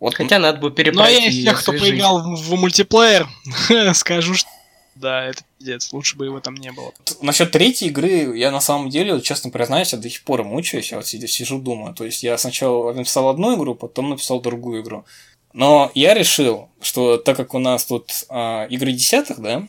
Вот 0.00 0.14
Хотя 0.16 0.38
надо 0.38 0.58
бы 0.58 0.68
Ну, 0.68 0.74
а 0.74 0.76
перебрать 0.76 1.12
я 1.12 1.26
из 1.28 1.44
тех, 1.44 1.62
кто 1.62 1.72
освежить. 1.72 1.92
поиграл 1.92 2.20
в, 2.36 2.36
в 2.48 2.54
мультиплеер, 2.60 3.26
скажу, 3.94 4.34
что 4.34 4.48
да, 4.94 5.24
это 5.24 5.42
пиздец, 5.58 5.92
лучше 5.92 6.16
бы 6.16 6.26
его 6.26 6.40
там 6.40 6.54
не 6.54 6.72
было. 6.72 6.92
Насчет 7.20 7.50
третьей 7.50 7.88
игры, 7.88 8.36
я 8.36 8.50
на 8.50 8.60
самом 8.60 8.90
деле, 8.90 9.20
честно 9.20 9.50
признаюсь, 9.50 9.92
я 9.92 9.98
до 9.98 10.08
сих 10.08 10.22
пор 10.22 10.44
мучаюсь, 10.44 10.90
я 10.92 10.98
вот 10.98 11.06
сижу, 11.06 11.58
думаю. 11.58 11.94
То 11.94 12.04
есть 12.04 12.22
я 12.22 12.36
сначала 12.38 12.92
написал 12.92 13.28
одну 13.28 13.56
игру, 13.56 13.74
потом 13.74 14.10
написал 14.10 14.40
другую 14.40 14.82
игру. 14.82 15.04
Но 15.52 15.90
я 15.94 16.14
решил, 16.14 16.68
что 16.80 17.16
так 17.16 17.36
как 17.36 17.54
у 17.54 17.58
нас 17.58 17.84
тут 17.84 18.10
а, 18.28 18.66
игры 18.70 18.92
десятых, 18.92 19.40
да, 19.40 19.68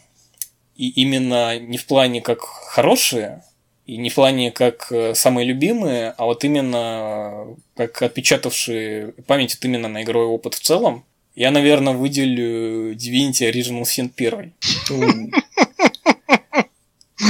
и 0.76 0.90
именно 0.90 1.58
не 1.60 1.78
в 1.78 1.86
плане 1.86 2.22
как 2.22 2.42
хорошие, 2.42 3.44
и 3.86 3.98
не 3.98 4.10
в 4.10 4.16
плане 4.16 4.52
как 4.52 4.92
э, 4.92 5.14
самые 5.14 5.46
любимые, 5.46 6.16
а 6.18 6.26
вот 6.26 6.44
именно 6.44 7.56
э, 7.76 7.88
как 7.88 8.02
отпечатавшие 8.02 9.14
память 9.28 9.58
именно 9.62 9.88
на 9.88 10.02
игровой 10.02 10.28
опыт 10.28 10.56
в 10.56 10.60
целом, 10.60 11.06
я, 11.36 11.52
наверное, 11.52 11.94
выделю 11.94 12.94
Divinity 12.96 13.52
Original 13.52 13.84
Sin 13.84 14.12
1. 14.16 14.54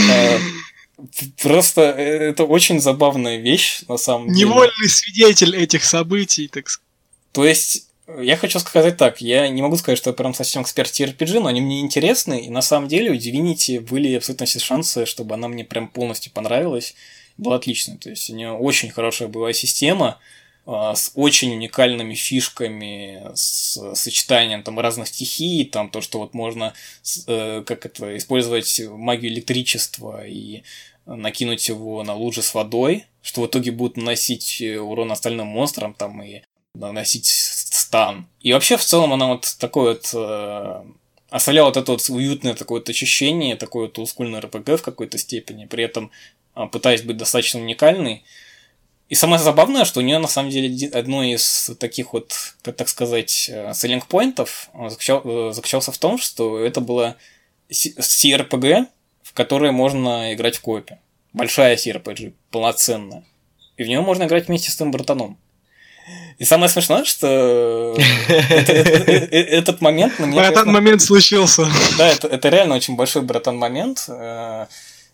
Э, 0.08 0.38
Просто 1.42 1.82
это 1.82 2.46
очень 2.46 2.80
забавная 2.80 3.38
вещь, 3.38 3.82
на 3.88 3.98
самом 3.98 4.28
деле. 4.30 4.50
Невольный 4.50 4.90
свидетель 4.90 5.56
этих 5.56 5.84
событий, 5.84 6.48
так 6.48 6.70
сказать. 6.70 6.90
То 7.32 7.46
есть, 7.46 7.88
э, 8.08 8.22
я 8.24 8.38
хочу 8.38 8.60
сказать 8.60 8.98
так, 8.98 9.22
я 9.22 9.48
не 9.50 9.62
могу 9.62 9.78
сказать, 9.78 9.98
что 9.98 10.12
я 10.12 10.14
прям 10.14 10.34
совсем 10.34 10.64
эксперт 10.64 10.92
RPG, 10.92 11.40
но 11.40 11.48
они 11.48 11.62
мне 11.62 11.82
интересны, 11.82 12.46
и 12.46 12.50
на 12.50 12.62
самом 12.62 12.88
деле 12.88 13.12
у 13.12 13.16
Divinity 13.16 13.80
были 13.80 14.16
абсолютно 14.16 14.46
все 14.46 14.60
шансы, 14.60 15.06
чтобы 15.06 15.36
она 15.36 15.48
мне 15.48 15.64
прям 15.64 15.88
полностью 15.88 16.32
понравилась. 16.32 16.96
Была 17.38 17.58
отличная. 17.58 17.98
То 17.98 18.10
есть, 18.10 18.30
у 18.30 18.36
нее 18.36 18.52
очень 18.52 18.90
хорошая 18.90 19.28
была 19.28 19.52
система, 19.54 20.20
с 20.66 21.12
очень 21.14 21.54
уникальными 21.54 22.16
фишками, 22.16 23.22
с 23.36 23.94
сочетанием 23.94 24.64
там 24.64 24.80
разных 24.80 25.10
стихий, 25.10 25.66
там 25.66 25.90
то, 25.90 26.02
что 26.02 26.20
вот 26.20 26.34
можно 26.34 26.74
э, 27.28 27.64
как 27.66 27.86
это 27.86 28.18
использовать 28.18 28.82
магию 28.90 29.32
электричества 29.32 30.26
и 30.26 30.64
накинуть 31.06 31.68
его 31.70 32.04
на 32.04 32.16
лужи 32.16 32.42
с 32.42 32.54
водой, 32.54 33.06
что 33.22 33.42
в 33.42 33.48
итоге 33.48 33.72
будут 33.72 33.98
наносить 33.98 34.62
э, 34.62 34.80
урон 34.80 35.12
остальным 35.12 35.48
монстрам 35.48 35.94
там 35.94 36.22
и 36.24 36.42
наносить 36.74 37.28
стан. 37.28 38.28
И 38.42 38.54
вообще 38.54 38.78
в 38.78 38.84
целом 38.84 39.14
она 39.14 39.28
вот 39.28 39.56
такой 39.60 39.94
вот 39.94 40.12
э, 40.14 40.84
оставляла 41.30 41.68
вот 41.68 41.78
это 41.78 41.92
вот 41.92 42.10
уютное 42.10 42.54
такое 42.54 42.80
вот 42.80 42.90
ощущение, 42.90 43.56
такое 43.56 43.84
вот 43.84 43.98
олдскульное 44.00 44.42
РПГ 44.42 44.80
в 44.80 44.82
какой-то 44.82 45.18
степени, 45.18 45.66
при 45.66 45.84
этом 45.84 46.12
э, 46.56 46.68
пытаясь 46.72 47.04
быть 47.04 47.18
достаточно 47.18 47.60
уникальной. 47.60 48.24
И 49.08 49.16
самое 49.16 49.40
забавное, 49.40 49.86
что 49.86 50.00
у 50.00 50.04
нее 50.04 50.18
на 50.18 50.28
самом 50.28 50.50
деле 50.50 50.90
одно 50.90 51.24
из 51.24 51.72
таких 51.80 52.14
вот, 52.14 52.34
так 52.64 52.90
сказать, 52.90 53.30
селлинг 53.30 54.08
поинтов 54.08 54.70
заключал, 54.90 55.52
заключался 55.54 55.92
в 55.92 55.98
том, 55.98 56.18
что 56.18 56.58
это 56.60 56.82
было 56.82 57.16
CRPG, 57.70 58.88
в 59.22 59.34
которой 59.34 59.72
можно 59.72 60.34
играть 60.34 60.58
в 60.58 60.62
копе. 60.62 60.98
Большая 61.34 61.76
CRPG, 61.76 62.34
полноценная. 62.50 63.24
И 63.78 63.84
в 63.84 63.88
нее 63.88 64.02
можно 64.02 64.24
играть 64.24 64.48
вместе 64.48 64.72
с 64.72 64.76
твоим 64.76 64.92
братаном. 64.92 65.38
И 66.38 66.46
самое 66.46 66.70
смешное, 66.70 67.04
что 67.04 67.96
этот 68.28 69.82
момент. 69.82 70.14
Братан 70.20 70.72
момент 70.72 71.02
случился. 71.02 71.68
Да, 71.98 72.10
это 72.10 72.50
реально 72.50 72.76
очень 72.76 72.96
большой 72.96 73.22
братан 73.22 73.58
момент. 73.58 74.08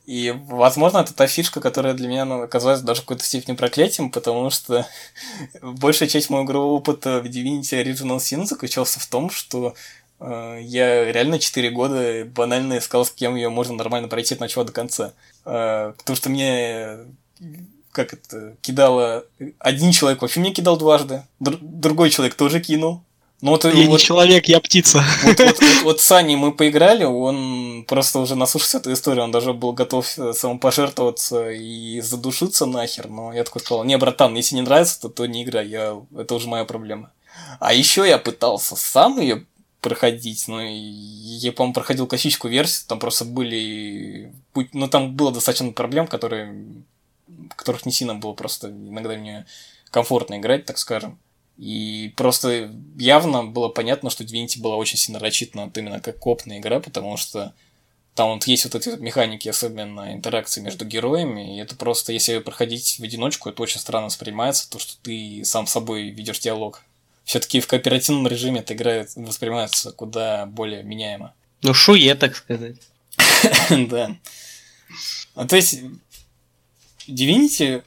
И, 0.05 0.35
возможно, 0.47 0.99
это 0.99 1.13
та 1.13 1.27
фишка, 1.27 1.61
которая 1.61 1.93
для 1.93 2.07
меня 2.07 2.25
ну, 2.25 2.41
оказалась 2.41 2.81
даже 2.81 3.01
в 3.01 3.03
какой-то 3.05 3.23
степени 3.23 3.55
проклятием, 3.55 4.11
потому 4.11 4.49
что 4.49 4.85
большая 5.61 6.09
часть 6.09 6.29
моего 6.29 6.45
игрового 6.45 6.73
опыта 6.73 7.21
в 7.21 7.25
Divinity 7.25 7.83
Original 7.83 8.17
Sin 8.17 8.45
заключался 8.45 8.99
в 8.99 9.05
том, 9.05 9.29
что 9.29 9.75
э, 10.19 10.59
я 10.61 11.11
реально 11.11 11.39
4 11.39 11.69
года 11.69 12.25
банально 12.25 12.79
искал, 12.79 13.05
с 13.05 13.11
кем 13.11 13.35
ее 13.35 13.49
можно 13.49 13.75
нормально 13.75 14.07
пройти 14.07 14.33
от 14.33 14.39
начала 14.39 14.65
до 14.65 14.71
конца. 14.71 15.13
Э, 15.45 15.93
потому 15.97 16.15
что 16.15 16.29
мне 16.29 16.97
как 17.91 18.13
это, 18.13 18.55
кидало... 18.61 19.25
Один 19.59 19.91
человек 19.91 20.21
вообще 20.21 20.39
мне 20.39 20.53
кидал 20.53 20.77
дважды, 20.77 21.23
др- 21.39 21.59
другой 21.61 22.09
человек 22.09 22.35
тоже 22.35 22.59
кинул. 22.59 23.03
Ну, 23.41 23.51
вот, 23.51 23.65
я 23.65 23.71
вот, 23.71 23.75
не 23.75 23.97
человек, 23.97 24.47
я 24.47 24.59
птица. 24.59 25.03
Вот, 25.23 25.39
вот, 25.39 25.59
вот, 25.61 25.81
вот 25.83 25.99
с 25.99 26.11
Аней 26.11 26.35
мы 26.35 26.51
поиграли, 26.51 27.05
он 27.05 27.85
просто 27.87 28.19
уже 28.19 28.35
наслушался 28.35 28.77
этой 28.77 28.93
истории, 28.93 29.19
он 29.19 29.31
даже 29.31 29.53
был 29.53 29.73
готов 29.73 30.07
самопожертвоваться 30.07 31.49
и 31.49 31.99
задушиться 32.01 32.67
нахер, 32.67 33.09
но 33.09 33.33
я 33.33 33.43
такой 33.43 33.61
сказал, 33.61 33.83
не, 33.83 33.97
братан, 33.97 34.35
если 34.35 34.55
не 34.55 34.61
нравится, 34.61 35.01
то, 35.01 35.09
то 35.09 35.25
не 35.25 35.43
играй, 35.43 35.67
я... 35.67 35.99
это 36.15 36.35
уже 36.35 36.47
моя 36.47 36.65
проблема. 36.65 37.11
А 37.59 37.73
еще 37.73 38.07
я 38.07 38.19
пытался 38.19 38.75
сам 38.75 39.19
ее 39.19 39.45
проходить, 39.81 40.47
но 40.47 40.61
я, 40.61 41.51
по-моему, 41.51 41.73
проходил 41.73 42.05
классическую 42.05 42.51
версию, 42.51 42.85
там 42.87 42.99
просто 42.99 43.25
были... 43.25 44.31
Ну, 44.73 44.87
там 44.87 45.15
было 45.15 45.31
достаточно 45.31 45.71
проблем, 45.71 46.05
которые... 46.05 46.63
которых 47.55 47.87
не 47.87 47.91
сильно 47.91 48.13
было 48.13 48.33
просто 48.33 48.69
иногда 48.69 49.15
мне 49.15 49.47
комфортно 49.89 50.37
играть, 50.37 50.65
так 50.65 50.77
скажем. 50.77 51.17
И 51.61 52.11
просто 52.17 52.71
явно 52.97 53.43
было 53.43 53.69
понятно, 53.69 54.09
что 54.09 54.23
Divinity 54.23 54.59
была 54.59 54.77
очень 54.77 54.97
сильно 54.97 55.19
рассчитана 55.19 55.65
вот 55.65 55.77
именно 55.77 55.99
как 55.99 56.17
копная 56.17 56.57
игра, 56.57 56.79
потому 56.79 57.17
что 57.17 57.53
там 58.15 58.33
вот 58.33 58.47
есть 58.47 58.63
вот 58.63 58.73
эти 58.73 58.89
вот 58.89 58.99
механики, 58.99 59.47
особенно 59.47 60.11
интеракции 60.11 60.59
между 60.59 60.85
героями, 60.85 61.55
и 61.55 61.61
это 61.61 61.75
просто, 61.75 62.13
если 62.13 62.39
проходить 62.39 62.97
в 62.97 63.03
одиночку, 63.03 63.47
это 63.47 63.61
очень 63.61 63.79
странно 63.79 64.07
воспринимается, 64.07 64.71
то, 64.71 64.79
что 64.79 64.93
ты 65.03 65.43
сам 65.45 65.67
с 65.67 65.71
собой 65.71 66.09
ведешь 66.09 66.39
диалог. 66.39 66.81
Все-таки 67.25 67.59
в 67.59 67.67
кооперативном 67.67 68.27
режиме 68.27 68.61
эта 68.61 68.73
игра 68.73 69.05
воспринимается 69.15 69.91
куда 69.91 70.47
более 70.47 70.81
меняемо. 70.81 71.35
Ну, 71.61 71.75
шуе, 71.75 72.15
так 72.15 72.37
сказать. 72.37 72.77
Да. 73.69 74.17
А 75.35 75.47
то 75.47 75.55
есть, 75.55 75.79
Divinity, 77.07 77.83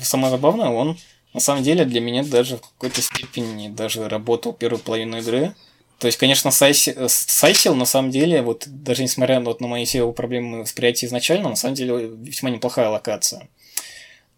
самое 0.00 0.30
забавное, 0.30 0.70
он 0.70 0.96
на 1.38 1.40
самом 1.40 1.62
деле 1.62 1.84
для 1.84 2.00
меня 2.00 2.24
даже 2.24 2.56
в 2.56 2.60
какой-то 2.60 3.00
степени 3.00 3.68
даже 3.68 4.08
работал 4.08 4.52
первую 4.52 4.82
половину 4.82 5.18
игры. 5.18 5.54
То 5.98 6.06
есть, 6.06 6.18
конечно, 6.18 6.50
Сайсил 6.50 7.74
на 7.74 7.84
самом 7.84 8.10
деле, 8.10 8.42
вот 8.42 8.64
даже 8.66 9.02
несмотря 9.02 9.40
вот 9.40 9.60
на 9.60 9.68
мои 9.68 9.84
все 9.84 10.10
проблемы 10.12 10.62
восприятия 10.62 11.06
изначально, 11.06 11.48
на 11.48 11.56
самом 11.56 11.74
деле 11.74 12.10
весьма 12.22 12.50
неплохая 12.50 12.88
локация. 12.88 13.48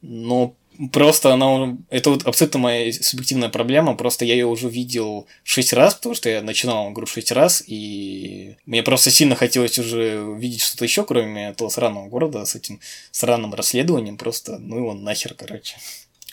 Но 0.03 0.55
просто 0.93 1.35
она 1.35 1.77
это 1.91 2.11
вот 2.11 2.27
абсолютно 2.27 2.61
моя 2.61 2.93
субъективная 2.93 3.51
проблема, 3.51 3.95
просто 3.95 4.25
я 4.25 4.35
ее 4.35 4.47
уже 4.47 4.69
видел 4.69 5.27
шесть 5.43 5.73
раз, 5.75 5.95
потому 5.95 6.15
что 6.15 6.31
я 6.31 6.41
начинал 6.41 6.91
игру 6.93 7.07
шесть 7.07 7.33
раз, 7.33 7.63
и 7.67 8.57
мне 8.65 8.83
просто 8.83 9.11
сильно 9.11 9.37
хотелось 9.37 9.79
уже 9.79 10.35
видеть 10.39 10.63
что-то 10.63 10.85
еще, 10.85 11.05
кроме 11.05 11.49
этого 11.49 11.69
сраного 11.69 12.09
города 12.09 12.45
с 12.45 12.55
этим 12.55 12.81
сраным 13.11 13.55
расследованием, 13.55 14.17
просто 14.17 14.59
ну 14.59 14.77
его 14.77 14.95
нахер, 14.95 15.35
короче. 15.35 15.77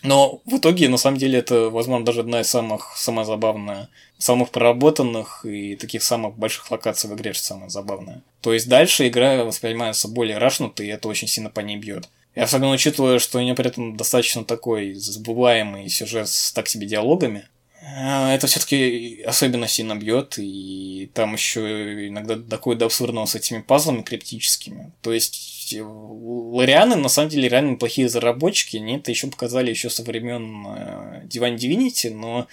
Но 0.03 0.41
в 0.45 0.57
итоге, 0.57 0.89
на 0.89 0.97
самом 0.97 1.17
деле, 1.17 1.39
это, 1.39 1.69
возможно, 1.69 2.05
даже 2.05 2.21
одна 2.21 2.41
из 2.41 2.49
самых, 2.49 2.93
самая 2.97 3.25
забавная, 3.25 3.89
самых 4.17 4.51
проработанных 4.51 5.45
и 5.45 5.75
таких 5.75 6.03
самых 6.03 6.37
больших 6.37 6.69
локаций 6.69 7.09
в 7.09 7.15
игре, 7.15 7.33
что 7.33 7.45
самое 7.45 7.69
забавное. 7.69 8.21
То 8.41 8.53
есть 8.53 8.69
дальше 8.69 9.07
игра 9.07 9.43
воспринимается 9.43 10.07
более 10.07 10.37
рашнуто, 10.37 10.83
и 10.83 10.87
это 10.87 11.07
очень 11.07 11.27
сильно 11.27 11.49
по 11.49 11.61
ней 11.61 11.77
бьет. 11.77 12.09
И 12.35 12.39
особенно 12.39 12.71
учитывая, 12.71 13.17
что 13.17 13.39
у 13.39 13.41
нее 13.41 13.55
при 13.55 13.67
этом 13.67 13.97
достаточно 13.97 14.45
такой 14.45 14.93
забываемый 14.93 15.89
сюжет 15.89 16.29
с 16.29 16.51
так 16.51 16.67
себе 16.67 16.85
диалогами, 16.85 17.47
а, 17.81 18.33
это 18.33 18.47
все-таки 18.47 19.23
особенно 19.25 19.67
сильно 19.67 19.95
бьет, 19.95 20.35
и 20.37 21.09
там 21.13 21.33
еще 21.33 22.07
иногда 22.07 22.35
доходит 22.35 22.79
до 22.79 22.85
абсурдного 22.85 23.25
с 23.25 23.35
этими 23.35 23.61
пазлами 23.61 24.01
криптическими. 24.01 24.91
То 25.01 25.13
есть 25.13 25.56
э, 25.73 25.83
Лорианы 25.83 26.95
на 26.95 27.09
самом 27.09 27.29
деле 27.29 27.49
реально 27.49 27.71
неплохие 27.71 28.07
разработчики, 28.07 28.77
они 28.77 28.97
это 28.97 29.11
еще 29.11 29.27
показали 29.27 29.69
еще 29.69 29.89
со 29.89 30.03
времен 30.03 30.65
Divine 31.27 31.55
Divinity, 31.57 32.13
но 32.13 32.47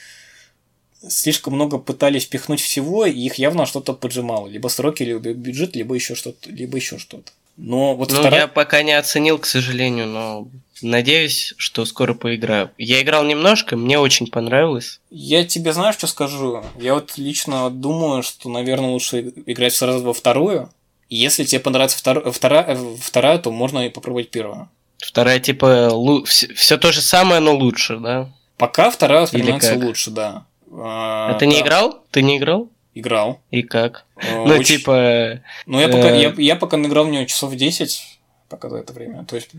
слишком 1.09 1.55
много 1.55 1.79
пытались 1.79 2.27
пихнуть 2.27 2.61
всего, 2.61 3.07
и 3.07 3.13
их 3.13 3.35
явно 3.37 3.67
что-то 3.67 3.93
поджимало. 3.93 4.49
Либо 4.49 4.69
сроки, 4.69 5.03
либо 5.03 5.33
бюджет, 5.33 5.77
либо 5.77 5.95
еще 5.95 6.15
что-то. 6.15 6.51
Либо 6.51 6.77
еще 6.77 6.99
что-то. 6.99 7.33
Но 7.57 7.95
вот 7.95 8.11
ну, 8.11 8.19
вторая... 8.19 8.43
я 8.43 8.49
пока 8.49 8.83
не 8.83 8.93
оценил, 8.93 9.39
к 9.39 9.47
сожалению, 9.47 10.09
но 10.09 10.49
надеюсь, 10.83 11.55
что 11.57 11.85
скоро 11.85 12.15
поиграю. 12.15 12.71
Я 12.79 13.01
играл 13.01 13.25
немножко, 13.25 13.77
мне 13.77 13.99
очень 13.99 14.27
понравилось. 14.27 15.01
Я 15.11 15.45
тебе 15.45 15.73
знаешь, 15.73 15.95
что 15.95 16.09
скажу? 16.09 16.65
Я 16.81 16.95
вот 16.95 17.17
лично 17.17 17.71
думаю, 17.71 18.25
что, 18.25 18.49
наверное, 18.49 18.91
лучше 18.91 19.33
играть 19.47 19.73
сразу 19.73 20.05
во 20.05 20.15
вторую. 20.15 20.69
Если 21.09 21.45
тебе 21.45 21.61
понравится 21.61 21.99
втор... 21.99 22.31
вторая, 22.31 22.79
вторая, 23.01 23.39
то 23.39 23.51
можно 23.51 23.87
и 23.87 23.91
попробовать 23.91 24.31
первую. 24.31 24.69
Вторая, 24.99 25.39
типа, 25.39 25.91
лу... 25.93 26.25
все 26.25 26.77
то 26.77 26.93
же 26.93 27.01
самое, 27.01 27.41
но 27.41 27.55
лучше, 27.55 27.99
да? 27.99 28.31
Пока 28.57 28.91
вторая 28.91 29.23
воспринимается 29.23 29.75
лучше, 29.75 30.11
да. 30.11 30.47
А, 30.73 31.31
а 31.31 31.35
ты 31.35 31.47
да. 31.47 31.53
не 31.53 31.61
играл? 31.61 32.05
Ты 32.11 32.23
не 32.23 32.39
играл? 32.39 32.69
Играл. 32.95 33.41
И 33.51 33.63
как? 33.63 34.07
Э, 34.17 34.37
ну, 34.37 34.55
очень... 34.55 34.79
типа... 34.79 35.41
Ну, 35.67 35.81
я 35.81 35.89
пока, 35.89 36.11
э, 36.11 36.21
я, 36.21 36.35
я 36.37 36.57
пока 36.57 36.77
наиграл 36.77 37.07
в 37.07 37.11
нее 37.11 37.27
часов 37.27 37.55
10, 37.55 38.14
пока 38.49 38.69
за 38.69 38.77
это 38.77 38.93
время. 38.93 39.25
То 39.25 39.37
есть 39.37 39.51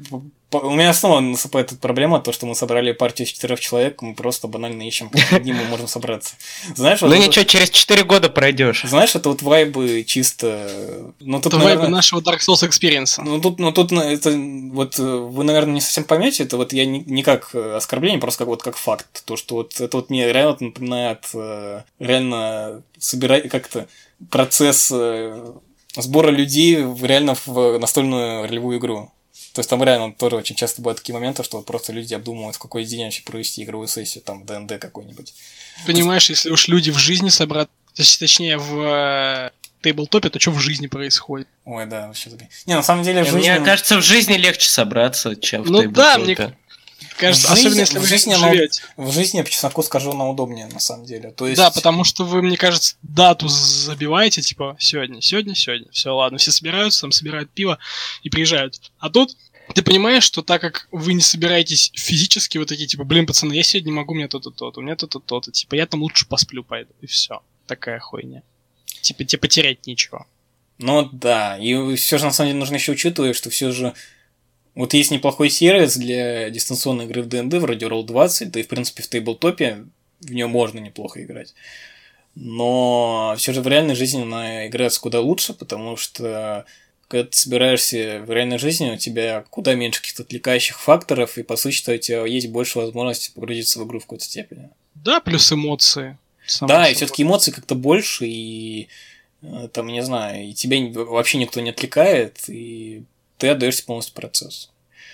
у 0.51 0.69
меня 0.69 0.93
снова 0.93 1.19
наступает 1.19 1.71
эта 1.71 1.81
проблема, 1.81 2.19
то, 2.19 2.31
что 2.31 2.45
мы 2.45 2.55
собрали 2.55 2.91
партию 2.91 3.27
из 3.27 3.33
четырех 3.33 3.59
человек, 3.59 4.01
мы 4.01 4.15
просто 4.15 4.47
банально 4.47 4.87
ищем, 4.87 5.09
где 5.31 5.53
мы 5.53 5.63
можем 5.65 5.87
собраться. 5.87 6.35
Знаешь, 6.75 7.01
вот 7.01 7.09
ну 7.09 7.15
это... 7.15 7.27
ничего, 7.27 7.45
через 7.45 7.69
четыре 7.69 8.03
года 8.03 8.29
пройдешь. 8.29 8.83
Знаешь, 8.83 9.15
это 9.15 9.29
вот 9.29 9.41
вайбы 9.41 10.03
чисто... 10.07 11.13
Ну, 11.19 11.37
тут, 11.37 11.47
это 11.47 11.57
наверное... 11.57 11.77
вайбы 11.77 11.91
нашего 11.91 12.21
Dark 12.21 12.39
Souls 12.39 12.67
Experience. 12.67 13.21
Ну, 13.23 13.41
тут, 13.41 13.59
ну, 13.59 13.71
тут 13.71 13.91
это 13.91 14.31
вот 14.71 14.97
вы, 14.97 15.43
наверное, 15.43 15.73
не 15.75 15.81
совсем 15.81 16.03
поймете, 16.03 16.43
это 16.43 16.57
вот 16.57 16.71
я 16.73 16.85
не, 16.85 16.99
не 16.99 17.23
как 17.23 17.53
оскорбление, 17.53 18.19
просто 18.19 18.39
как 18.39 18.47
вот 18.47 18.63
как 18.63 18.77
факт. 18.77 19.25
То, 19.25 19.35
что 19.35 19.55
вот 19.55 19.79
это 19.79 19.97
вот 19.97 20.09
мне 20.09 20.31
реально 20.31 20.57
напоминает 20.59 21.25
э, 21.33 21.81
реально 21.99 22.83
собирать 22.97 23.49
как-то 23.49 23.87
процесс 24.29 24.91
э, 24.93 25.53
сбора 25.95 26.29
людей 26.29 26.83
в, 26.83 27.03
реально 27.05 27.35
в 27.45 27.77
настольную 27.79 28.43
ролевую 28.43 28.79
игру. 28.79 29.11
То 29.53 29.59
есть 29.59 29.69
там 29.69 29.81
реально 29.83 30.13
тоже 30.13 30.35
очень 30.35 30.55
часто 30.55 30.81
бывают 30.81 30.99
такие 30.99 31.13
моменты, 31.13 31.43
что 31.43 31.61
просто 31.61 31.93
люди 31.93 32.13
обдумывают, 32.13 32.57
в 32.57 32.59
какой 32.59 32.83
день 32.83 33.05
вообще 33.05 33.23
провести 33.23 33.63
игровую 33.63 33.87
сессию, 33.87 34.23
там, 34.23 34.43
в 34.43 34.45
ДНД 34.45 34.79
какой-нибудь. 34.79 35.33
Понимаешь, 35.85 36.29
если 36.29 36.49
уж 36.49 36.67
люди 36.67 36.91
в 36.91 36.97
жизни 36.97 37.29
собрать, 37.29 37.69
точнее, 37.93 38.57
в 38.57 38.81
э, 38.81 39.51
тейблтопе, 39.81 40.29
то 40.29 40.39
что 40.39 40.51
в 40.51 40.59
жизни 40.59 40.87
происходит? 40.87 41.47
Ой, 41.63 41.85
да, 41.85 42.07
вообще 42.07 42.31
Не, 42.65 42.75
на 42.75 42.83
самом 42.83 43.03
деле 43.03 43.23
в 43.23 43.25
жизни... 43.27 43.39
Мне 43.39 43.59
кажется, 43.59 43.97
в 43.97 44.01
жизни 44.01 44.33
легче 44.33 44.67
собраться, 44.67 45.35
чем 45.35 45.63
в 45.63 45.71
ну, 45.71 45.81
тейблтопе. 45.81 46.17
Ну 46.17 46.35
да, 46.35 46.45
мне 46.45 46.55
кажется, 47.17 47.47
в 47.47 47.51
особенно 47.51 47.79
если 47.79 47.99
в 47.99 48.05
жизни, 48.05 48.35
живете. 48.35 48.81
в 48.97 49.11
жизни, 49.11 49.37
я 49.37 49.43
по 49.43 49.49
чесноку 49.49 49.83
скажу, 49.83 50.11
она 50.11 50.29
удобнее, 50.29 50.67
на 50.67 50.79
самом 50.79 51.05
деле. 51.05 51.31
То 51.31 51.47
есть... 51.47 51.57
Да, 51.57 51.71
потому 51.71 52.03
что 52.03 52.23
вы, 52.25 52.41
мне 52.41 52.57
кажется, 52.57 52.95
дату 53.01 53.47
забиваете, 53.47 54.41
типа, 54.41 54.75
сегодня, 54.79 55.21
сегодня, 55.21 55.55
сегодня. 55.55 55.87
Все, 55.91 56.09
ладно, 56.15 56.37
все 56.37 56.51
собираются, 56.51 57.01
там 57.01 57.11
собирают 57.11 57.51
пиво 57.51 57.77
и 58.23 58.29
приезжают. 58.29 58.79
А 58.99 59.09
тут 59.09 59.35
ты 59.73 59.81
понимаешь, 59.81 60.23
что 60.23 60.41
так 60.41 60.61
как 60.61 60.87
вы 60.91 61.13
не 61.13 61.21
собираетесь 61.21 61.91
физически, 61.95 62.57
вот 62.57 62.67
такие, 62.67 62.87
типа, 62.87 63.03
блин, 63.03 63.25
пацаны, 63.25 63.53
я 63.53 63.63
сегодня 63.63 63.89
не 63.89 63.95
могу, 63.95 64.13
у 64.13 64.15
меня 64.15 64.27
то-то, 64.27 64.51
то-то, 64.51 64.79
у 64.79 64.83
меня 64.83 64.95
то-то, 64.95 65.19
то-то, 65.19 65.51
типа, 65.51 65.75
я 65.75 65.87
там 65.87 66.01
лучше 66.01 66.27
посплю 66.27 66.63
пойду, 66.63 66.93
и 67.01 67.07
все. 67.07 67.41
Такая 67.65 67.99
хуйня. 67.99 68.43
Типа, 69.01 69.23
тебе 69.23 69.39
потерять 69.39 69.87
нечего. 69.87 70.27
Ну 70.77 71.09
да, 71.11 71.57
и 71.57 71.95
все 71.95 72.17
же 72.17 72.25
на 72.25 72.31
самом 72.31 72.49
деле 72.49 72.59
нужно 72.59 72.75
еще 72.75 72.91
учитывать, 72.91 73.35
что 73.35 73.49
все 73.49 73.71
же 73.71 73.93
Вот 74.75 74.93
есть 74.93 75.11
неплохой 75.11 75.49
сервис 75.49 75.95
для 75.95 76.49
дистанционной 76.49 77.05
игры 77.05 77.23
в 77.23 77.27
ДНД, 77.27 77.53
вроде 77.55 77.85
Roll20, 77.87 78.45
да 78.47 78.59
и, 78.59 78.63
в 78.63 78.67
принципе, 78.67 79.03
в 79.03 79.07
тейблтопе 79.07 79.85
в 80.19 80.33
нем 80.33 80.49
можно 80.49 80.79
неплохо 80.79 81.23
играть. 81.23 81.53
Но 82.35 83.33
все 83.37 83.53
же 83.53 83.61
в 83.61 83.67
реальной 83.67 83.95
жизни 83.95 84.23
она 84.23 84.67
играется 84.67 84.99
куда 84.99 85.21
лучше, 85.21 85.53
потому 85.53 85.95
что 85.95 86.65
когда 87.07 87.27
ты 87.27 87.37
собираешься 87.37 88.23
в 88.25 88.31
реальной 88.31 88.57
жизни, 88.57 88.91
у 88.91 88.97
тебя 88.97 89.45
куда 89.49 89.75
меньше 89.75 90.01
каких-то 90.01 90.23
отвлекающих 90.23 90.79
факторов, 90.79 91.37
и 91.37 91.43
по 91.43 91.55
сути 91.55 91.89
у 91.89 91.97
тебя 91.97 92.25
есть 92.25 92.49
больше 92.49 92.79
возможности 92.79 93.31
погрузиться 93.33 93.79
в 93.79 93.85
игру 93.85 93.99
в 93.99 94.03
какой-то 94.03 94.25
степени. 94.25 94.69
Да, 94.95 95.21
плюс 95.21 95.51
эмоции. 95.51 96.17
само 96.45 96.67
да, 96.67 96.81
и 96.81 96.85
собой. 96.85 96.95
все-таки 96.95 97.23
эмоций 97.23 97.53
как-то 97.53 97.75
больше, 97.75 98.25
и 98.25 98.89
э, 99.41 99.69
там, 99.71 99.87
не 99.87 100.03
знаю, 100.03 100.49
и 100.49 100.53
тебя 100.53 100.77
вообще 101.05 101.37
никто 101.37 101.61
не 101.61 101.69
отвлекает, 101.69 102.49
и 102.49 103.03
ты 103.37 103.49
отдаешься 103.49 103.85
полностью 103.85 104.15
процессу. 104.15 104.69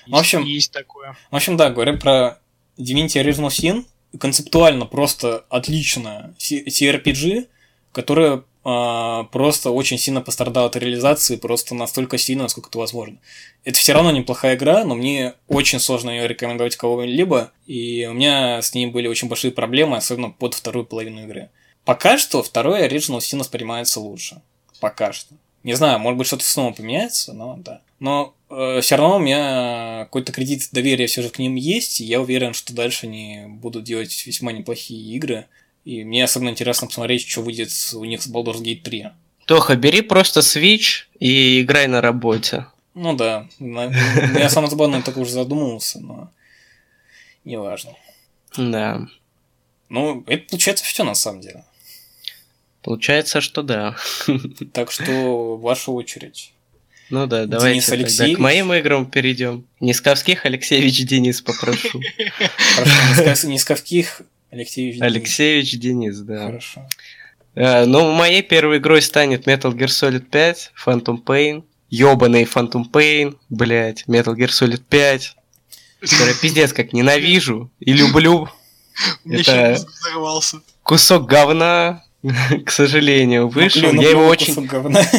В 0.08 0.16
общем- 0.16 0.44
есть 0.44 0.72
такое. 0.72 1.16
В 1.30 1.36
общем, 1.36 1.58
да, 1.58 1.70
говоря 1.70 1.94
про 1.94 2.40
Divinity 2.78 3.24
Original 3.24 3.48
Sin, 3.48 3.86
концептуально 4.20 4.86
просто 4.86 5.46
отличная 5.50 6.34
CRPG, 6.40 7.48
которая 7.92 8.44
а, 8.64 9.24
просто 9.26 9.72
очень 9.72 9.98
сильно 9.98 10.22
пострадала 10.22 10.68
от 10.68 10.76
реализации, 10.76 11.36
просто 11.36 11.74
настолько 11.74 12.18
сильно, 12.20 12.44
насколько 12.44 12.70
это 12.70 12.78
возможно. 12.78 13.18
Это 13.64 13.80
все 13.80 13.94
равно 13.94 14.12
неплохая 14.12 14.56
игра, 14.56 14.84
но 14.84 14.94
мне 14.94 15.34
очень 15.48 15.80
сложно 15.80 16.12
ее 16.12 16.28
рекомендовать 16.28 16.76
кого-либо, 16.76 17.52
и 17.66 18.06
у 18.06 18.14
меня 18.14 18.62
с 18.62 18.76
ней 18.76 18.86
были 18.86 19.08
очень 19.08 19.30
большие 19.30 19.52
проблемы, 19.52 19.98
особенно 19.98 20.30
под 20.30 20.54
вторую 20.54 20.86
половину 20.86 21.24
игры. 21.24 21.50
Пока 21.86 22.20
что 22.20 22.44
второй 22.44 22.88
Original 22.88 23.18
Sin 23.18 23.40
воспринимается 23.40 24.00
лучше. 24.00 24.42
Пока 24.80 25.12
что. 25.12 25.34
Не 25.64 25.74
знаю, 25.74 26.00
может 26.00 26.18
быть, 26.18 26.28
что-то 26.28 26.44
снова 26.44 26.74
поменяется, 26.74 27.34
но 27.34 27.58
да. 27.58 27.82
Но 28.00 28.34
все 28.82 28.96
равно 28.96 29.18
у 29.18 29.20
меня 29.20 30.06
какой-то 30.06 30.32
кредит 30.32 30.70
доверия 30.72 31.08
все 31.08 31.22
же 31.22 31.30
к 31.30 31.40
ним 31.40 31.56
есть, 31.56 32.02
и 32.02 32.06
я 32.06 32.20
уверен, 32.20 32.54
что 32.54 32.74
дальше 32.74 33.06
они 33.06 33.44
будут 33.48 33.84
делать 33.84 34.26
весьма 34.26 34.52
неплохие 34.52 35.16
игры. 35.16 35.46
И 35.86 36.04
мне 36.04 36.24
особенно 36.24 36.50
интересно 36.50 36.88
посмотреть, 36.88 37.28
что 37.28 37.42
выйдет 37.42 37.70
у 37.94 38.04
них 38.04 38.22
с 38.22 38.30
Baldur's 38.30 38.62
Gate 38.62 38.82
3. 38.82 39.10
Тоха, 39.46 39.76
бери 39.76 40.02
просто 40.02 40.42
Switch 40.42 41.06
и 41.20 41.62
играй 41.62 41.88
на 41.88 42.02
работе. 42.02 42.66
Ну 42.94 43.16
да, 43.16 43.48
я 43.60 44.50
сам 44.50 44.68
забавно 44.68 45.02
так 45.02 45.18
уже 45.18 45.32
задумывался, 45.32 46.00
но 46.00 46.30
неважно. 47.46 47.92
Да. 48.58 49.08
Ну, 49.90 50.24
это 50.28 50.50
получается 50.50 50.86
все 50.86 51.04
на 51.04 51.16
самом 51.16 51.42
деле. 51.42 51.64
Получается, 52.84 53.42
что 53.42 53.62
да. 53.62 53.96
Так 54.74 54.92
что 54.92 55.58
ваша 55.58 55.92
очередь. 55.92 56.54
Ну 57.10 57.28
да, 57.28 57.40
Денис 57.46 57.50
давайте 57.50 57.86
тогда 57.88 58.04
Алексеевич. 58.06 58.38
к 58.38 58.40
моим 58.40 58.74
играм 58.74 59.06
перейдем. 59.06 59.66
Нисковских 59.82 60.46
Алексеевич 60.46 61.06
Денис 61.06 61.42
попрошу. 61.42 62.00
Хорошо, 63.16 63.58
сковких, 63.58 64.22
Алексей 64.50 64.92
Денис. 64.92 65.02
Алексеевич 65.02 65.72
Денис, 65.78 66.18
да. 66.20 66.46
Хорошо. 66.46 66.88
Э, 67.56 67.86
Ну, 67.86 68.12
моей 68.14 68.42
первой 68.42 68.78
игрой 68.78 69.02
станет 69.02 69.46
Metal 69.46 69.74
Gear 69.74 69.88
Solid 69.88 70.22
5, 70.22 70.72
Phantom 70.86 71.22
Pain. 71.24 71.64
Ёбаный 71.90 72.44
Phantom 72.46 72.90
Pain, 72.90 73.36
блять, 73.50 74.06
Metal 74.08 74.34
Gear 74.34 74.48
Solid 74.50 74.82
5. 74.90 75.36
Который 76.00 76.34
пиздец 76.42 76.72
как 76.74 76.94
ненавижу 76.94 77.70
и 77.82 77.92
люблю. 77.94 78.48
Меня 79.26 79.72
Это-. 79.74 79.86
Кусок 80.84 81.28
говна, 81.28 82.04
к 82.66 82.72
сожалению, 82.72 83.48
вышел. 83.48 83.82
Ну, 83.82 83.90
блин, 83.90 83.96
ну, 83.98 84.02
Я 84.02 84.10
его 84.10 84.28
очень 84.28 84.66
говна. 84.66 85.02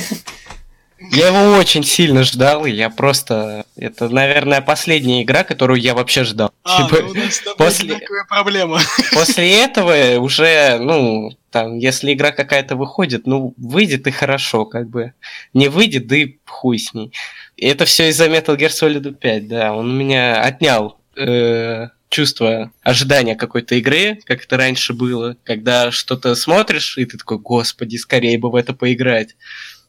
Я 1.10 1.28
его 1.28 1.56
очень 1.58 1.82
сильно 1.82 2.22
ждал, 2.22 2.64
и 2.64 2.70
я 2.70 2.88
просто... 2.88 3.66
Это, 3.76 4.08
наверное, 4.08 4.60
последняя 4.60 5.22
игра, 5.22 5.42
которую 5.42 5.80
я 5.80 5.94
вообще 5.94 6.22
ждал. 6.22 6.52
А, 6.62 6.82
Типа, 6.88 7.02
ну 7.02 7.10
у 7.10 7.14
нас 7.14 7.42
после- 7.58 8.00
проблема. 8.28 8.78
После 9.12 9.64
этого 9.64 10.20
уже, 10.20 10.78
ну, 10.78 11.32
там, 11.50 11.76
если 11.78 12.12
игра 12.12 12.30
какая-то 12.30 12.76
выходит, 12.76 13.26
ну, 13.26 13.52
выйдет 13.56 14.06
и 14.06 14.12
хорошо, 14.12 14.64
как 14.64 14.88
бы. 14.88 15.12
Не 15.54 15.66
выйдет, 15.68 16.06
да 16.06 16.16
и 16.16 16.36
хуй 16.46 16.78
с 16.78 16.94
ней. 16.94 17.12
И 17.56 17.66
это 17.66 17.84
все 17.84 18.08
из-за 18.10 18.26
Metal 18.26 18.56
Gear 18.56 18.68
Solid 18.70 19.12
5, 19.12 19.48
да. 19.48 19.74
Он 19.74 19.90
у 19.90 19.94
меня 19.94 20.40
отнял 20.40 20.98
э, 21.16 21.88
чувство 22.12 22.70
ожидания 22.82 23.34
какой-то 23.34 23.74
игры, 23.76 24.18
как 24.24 24.44
это 24.44 24.56
раньше 24.58 24.92
было, 24.92 25.36
когда 25.44 25.90
что-то 25.90 26.34
смотришь, 26.34 26.98
и 26.98 27.06
ты 27.06 27.16
такой, 27.16 27.38
господи, 27.38 27.96
скорее 27.96 28.38
бы 28.38 28.50
в 28.50 28.54
это 28.54 28.74
поиграть. 28.74 29.34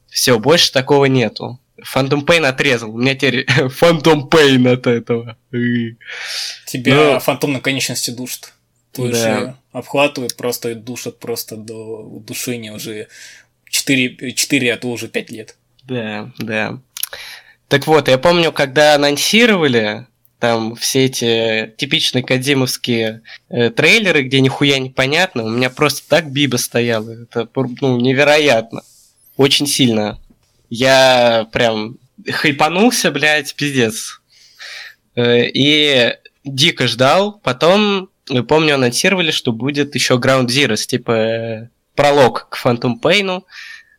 Все, 0.10 0.40
больше 0.40 0.72
такого 0.72 1.06
нету. 1.06 1.60
Phantom 1.94 2.24
Pain 2.26 2.46
отрезал. 2.46 2.96
У 2.96 2.98
меня 2.98 3.14
теперь 3.16 3.46
Phantom 3.82 4.30
Pain 4.30 4.72
от 4.72 4.88
этого. 4.88 5.38
Тебя 6.66 6.96
Ну. 7.14 7.20
фантом 7.20 7.54
на 7.54 7.60
конечности 7.60 8.10
душит. 8.12 8.54
Твою 8.94 9.12
Да. 9.12 9.18
шею 9.18 9.58
обхватывает 9.72 10.38
просто 10.38 10.70
и 10.72 10.76
душат 10.76 11.20
просто 11.20 11.58
до 11.58 11.74
удушения 12.04 12.72
уже 12.74 13.08
4, 13.70 14.34
4 14.34 14.74
а 14.74 14.78
то 14.78 14.88
уже 14.88 15.08
5 15.10 15.30
лет. 15.32 15.56
Да, 15.84 16.32
да. 16.38 16.80
Так 17.68 17.88
вот, 17.88 18.08
я 18.08 18.18
помню, 18.20 18.52
когда 18.54 18.94
анонсировали 18.96 20.06
там 20.44 20.76
все 20.76 21.06
эти 21.06 21.74
типичные 21.78 22.22
кадимовские 22.22 23.22
э, 23.48 23.70
трейлеры, 23.70 24.24
где 24.24 24.42
нихуя 24.42 24.78
не 24.78 24.90
понятно, 24.90 25.46
у 25.46 25.50
меня 25.50 25.70
просто 25.70 26.10
так 26.10 26.30
биба 26.34 26.58
стояла. 26.58 27.12
Это 27.12 27.48
ну, 27.80 27.98
невероятно. 27.98 28.82
Очень 29.38 29.68
сильно. 29.68 30.20
Я 30.70 31.48
прям 31.54 31.96
хайпанулся, 32.30 33.10
блядь, 33.10 33.56
пиздец. 33.56 34.20
Э, 35.16 35.48
И 35.48 36.14
дико 36.44 36.90
ждал. 36.90 37.40
Потом, 37.42 38.10
э, 38.30 38.44
помню, 38.44 38.76
анонсировали, 38.76 39.32
что 39.32 39.54
будет 39.54 39.96
еще 39.96 40.16
Ground 40.16 40.48
Zeroes, 40.48 40.86
типа 40.86 41.12
э, 41.12 41.70
пролог 41.96 42.50
к 42.50 42.62
Phantom 42.62 42.96
Pain. 43.02 43.44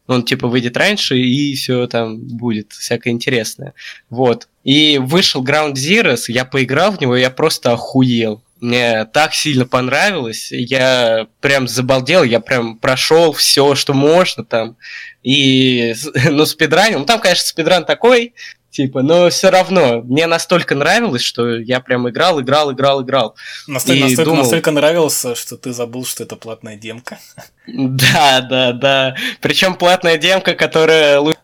Он 0.06 0.22
типа 0.22 0.48
выйдет 0.48 0.76
раньше, 0.76 1.16
и 1.18 1.54
все 1.54 1.86
там 1.86 2.18
будет 2.18 2.72
всякое 2.72 3.10
интересное. 3.10 3.74
Вот. 4.10 4.48
И 4.62 4.98
вышел 4.98 5.44
Ground 5.44 5.74
Zeroes, 5.74 6.24
я 6.28 6.44
поиграл 6.44 6.92
в 6.92 7.00
него, 7.00 7.16
я 7.16 7.30
просто 7.30 7.72
охуел. 7.72 8.42
Мне 8.60 9.04
так 9.06 9.34
сильно 9.34 9.66
понравилось, 9.66 10.50
я 10.50 11.26
прям 11.40 11.68
забалдел, 11.68 12.22
я 12.22 12.40
прям 12.40 12.78
прошел 12.78 13.32
все, 13.32 13.74
что 13.74 13.92
можно 13.92 14.44
там. 14.44 14.76
И, 15.22 15.94
ну, 16.30 16.46
спидранил, 16.46 17.00
ну, 17.00 17.04
там, 17.04 17.20
конечно, 17.20 17.46
спидран 17.46 17.84
такой, 17.84 18.34
типа, 18.74 19.02
но 19.02 19.30
все 19.30 19.50
равно, 19.50 20.02
мне 20.02 20.26
настолько 20.26 20.74
нравилось, 20.74 21.22
что 21.22 21.56
я 21.56 21.80
прям 21.80 22.08
играл, 22.08 22.40
играл, 22.40 22.72
играл, 22.72 23.02
играл. 23.02 23.36
Настолько, 23.68 23.98
И 23.98 24.02
настолько, 24.02 24.24
думал- 24.24 24.42
настолько 24.42 24.70
нравился, 24.72 25.34
что 25.36 25.56
ты 25.56 25.72
забыл, 25.72 26.04
что 26.04 26.24
это 26.24 26.36
платная 26.36 26.76
демка. 26.76 27.18
Да, 27.66 28.40
да, 28.42 28.72
да. 28.72 29.16
Причем 29.40 29.74
платная 29.76 30.18
демка, 30.18 30.54
которая 30.54 31.18
лучше 31.20 31.38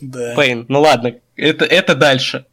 Да. 0.00 0.34
Пейн. 0.36 0.66
Ну 0.68 0.80
ладно, 0.80 1.14
это, 1.34 1.64
это 1.64 1.94
дальше. 1.96 2.44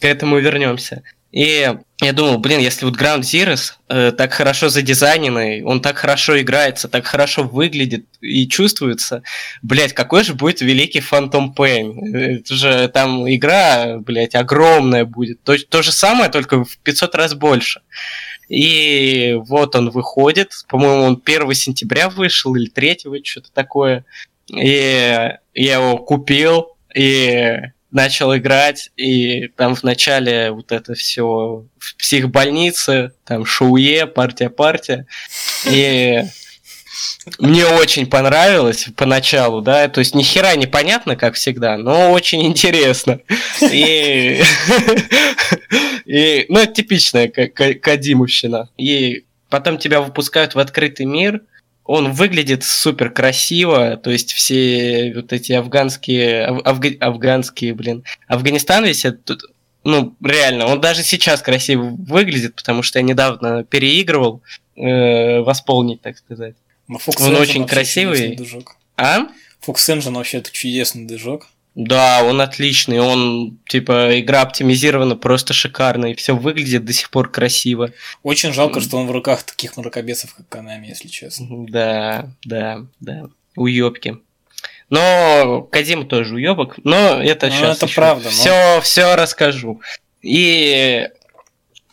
К 0.00 0.04
этому 0.04 0.38
вернемся. 0.38 1.02
И 1.32 1.72
я 2.00 2.12
думал, 2.12 2.38
блин, 2.38 2.58
если 2.58 2.84
вот 2.84 2.96
Ground 2.96 3.20
Zeroes 3.20 3.74
э, 3.88 4.10
так 4.10 4.32
хорошо 4.32 4.68
задизайненный, 4.68 5.62
он 5.62 5.80
так 5.80 5.96
хорошо 5.98 6.40
играется, 6.40 6.88
так 6.88 7.06
хорошо 7.06 7.44
выглядит 7.44 8.06
и 8.20 8.48
чувствуется, 8.48 9.22
блядь, 9.62 9.92
какой 9.92 10.24
же 10.24 10.34
будет 10.34 10.60
великий 10.60 11.00
Phantom 11.00 11.54
Pain? 11.54 12.16
Это 12.16 12.54
же 12.54 12.88
там 12.88 13.32
игра, 13.32 13.98
блядь, 13.98 14.34
огромная 14.34 15.04
будет. 15.04 15.42
То, 15.44 15.56
то 15.56 15.82
же 15.82 15.92
самое, 15.92 16.30
только 16.30 16.64
в 16.64 16.78
500 16.78 17.14
раз 17.14 17.34
больше. 17.34 17.82
И 18.48 19.36
вот 19.46 19.76
он 19.76 19.90
выходит, 19.90 20.52
по-моему, 20.68 21.04
он 21.04 21.22
1 21.24 21.54
сентября 21.54 22.08
вышел 22.08 22.56
или 22.56 22.68
3, 22.68 22.98
что-то 23.22 23.52
такое. 23.52 24.04
И 24.48 25.30
я 25.54 25.74
его 25.74 25.98
купил 25.98 26.76
и 26.92 27.58
начал 27.90 28.36
играть, 28.36 28.90
и 28.96 29.48
там 29.48 29.74
в 29.74 29.82
начале 29.82 30.50
вот 30.50 30.72
это 30.72 30.94
все 30.94 31.64
в 31.78 31.96
психбольнице, 31.96 33.12
там 33.24 33.44
шоуе, 33.44 34.06
партия-партия. 34.06 35.06
И 35.66 36.22
мне 37.38 37.66
очень 37.66 38.06
понравилось 38.06 38.88
поначалу, 38.96 39.60
да, 39.60 39.88
то 39.88 40.00
есть 40.00 40.14
ни 40.14 40.22
хера 40.22 40.54
непонятно, 40.56 41.16
как 41.16 41.34
всегда, 41.34 41.76
но 41.76 42.12
очень 42.12 42.44
интересно. 42.46 43.20
И, 43.60 44.42
и 46.04 46.46
ну, 46.48 46.58
это 46.58 46.72
типичная 46.72 47.28
ка- 47.28 47.48
ка- 47.48 47.74
кадимовщина. 47.74 48.68
И 48.76 49.24
потом 49.48 49.78
тебя 49.78 50.00
выпускают 50.00 50.54
в 50.54 50.58
открытый 50.58 51.06
мир, 51.06 51.42
он 51.90 52.12
выглядит 52.12 52.62
супер 52.62 53.10
красиво, 53.10 53.96
то 53.96 54.10
есть 54.10 54.32
все 54.32 55.12
вот 55.12 55.32
эти 55.32 55.52
афганские, 55.52 56.46
аф- 56.46 56.62
афга- 56.64 56.96
афганские, 57.00 57.74
блин, 57.74 58.04
Афганистан 58.28 58.84
весь 58.84 59.04
этот, 59.04 59.42
ну, 59.82 60.14
реально, 60.24 60.66
он 60.66 60.80
даже 60.80 61.02
сейчас 61.02 61.42
красиво 61.42 61.82
выглядит, 61.82 62.54
потому 62.54 62.84
что 62.84 63.00
я 63.00 63.02
недавно 63.02 63.64
переигрывал, 63.64 64.40
э, 64.76 65.40
восполнить, 65.40 66.00
так 66.00 66.16
сказать. 66.16 66.54
Но 66.86 66.98
Fox 66.98 67.14
Он 67.26 67.34
Engine 67.34 67.40
очень 67.40 67.66
красивый. 67.66 68.36
А? 68.96 69.26
Fox 69.66 69.74
Engine 69.88 70.14
вообще 70.14 70.38
это 70.38 70.52
чудесный 70.52 71.06
движок. 71.06 71.48
Да, 71.76 72.22
он 72.24 72.40
отличный, 72.40 72.98
он, 72.98 73.58
типа, 73.68 74.18
игра 74.20 74.42
оптимизирована 74.42 75.14
просто 75.16 75.52
шикарно, 75.54 76.06
и 76.06 76.14
все 76.14 76.34
выглядит 76.34 76.84
до 76.84 76.92
сих 76.92 77.10
пор 77.10 77.30
красиво. 77.30 77.92
Очень 78.22 78.52
жалко, 78.52 78.80
что 78.80 78.96
он 78.96 79.06
в 79.06 79.10
руках 79.12 79.44
таких 79.44 79.76
мракобесов, 79.76 80.34
как 80.34 80.48
Канами, 80.48 80.88
если 80.88 81.08
честно. 81.08 81.46
Да, 81.68 82.28
да, 82.44 82.86
да, 82.98 83.28
уёбки. 83.54 84.18
Но 84.90 85.62
Кадим 85.70 86.08
тоже 86.08 86.34
уёбок, 86.34 86.74
но 86.82 87.22
это 87.22 87.46
Ну, 87.46 87.52
сейчас 87.52 87.76
это 87.76 87.86
правда, 87.94 88.24
но- 88.24 88.30
Все, 88.30 88.80
все 88.82 89.14
расскажу. 89.14 89.80
И, 90.22 91.08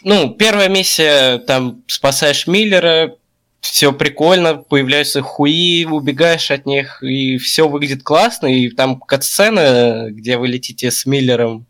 ну, 0.01 0.31
первая 0.33 0.69
миссия, 0.69 1.37
там, 1.37 1.83
спасаешь 1.85 2.47
Миллера, 2.47 3.15
все 3.59 3.91
прикольно, 3.91 4.55
появляются 4.55 5.21
хуи, 5.21 5.85
убегаешь 5.85 6.51
от 6.51 6.65
них, 6.65 7.01
и 7.03 7.37
все 7.37 7.67
выглядит 7.67 8.03
классно, 8.03 8.47
и 8.47 8.69
там 8.69 8.99
катсцена, 8.99 10.07
где 10.09 10.37
вы 10.37 10.47
летите 10.47 10.91
с 10.91 11.05
Миллером 11.05 11.65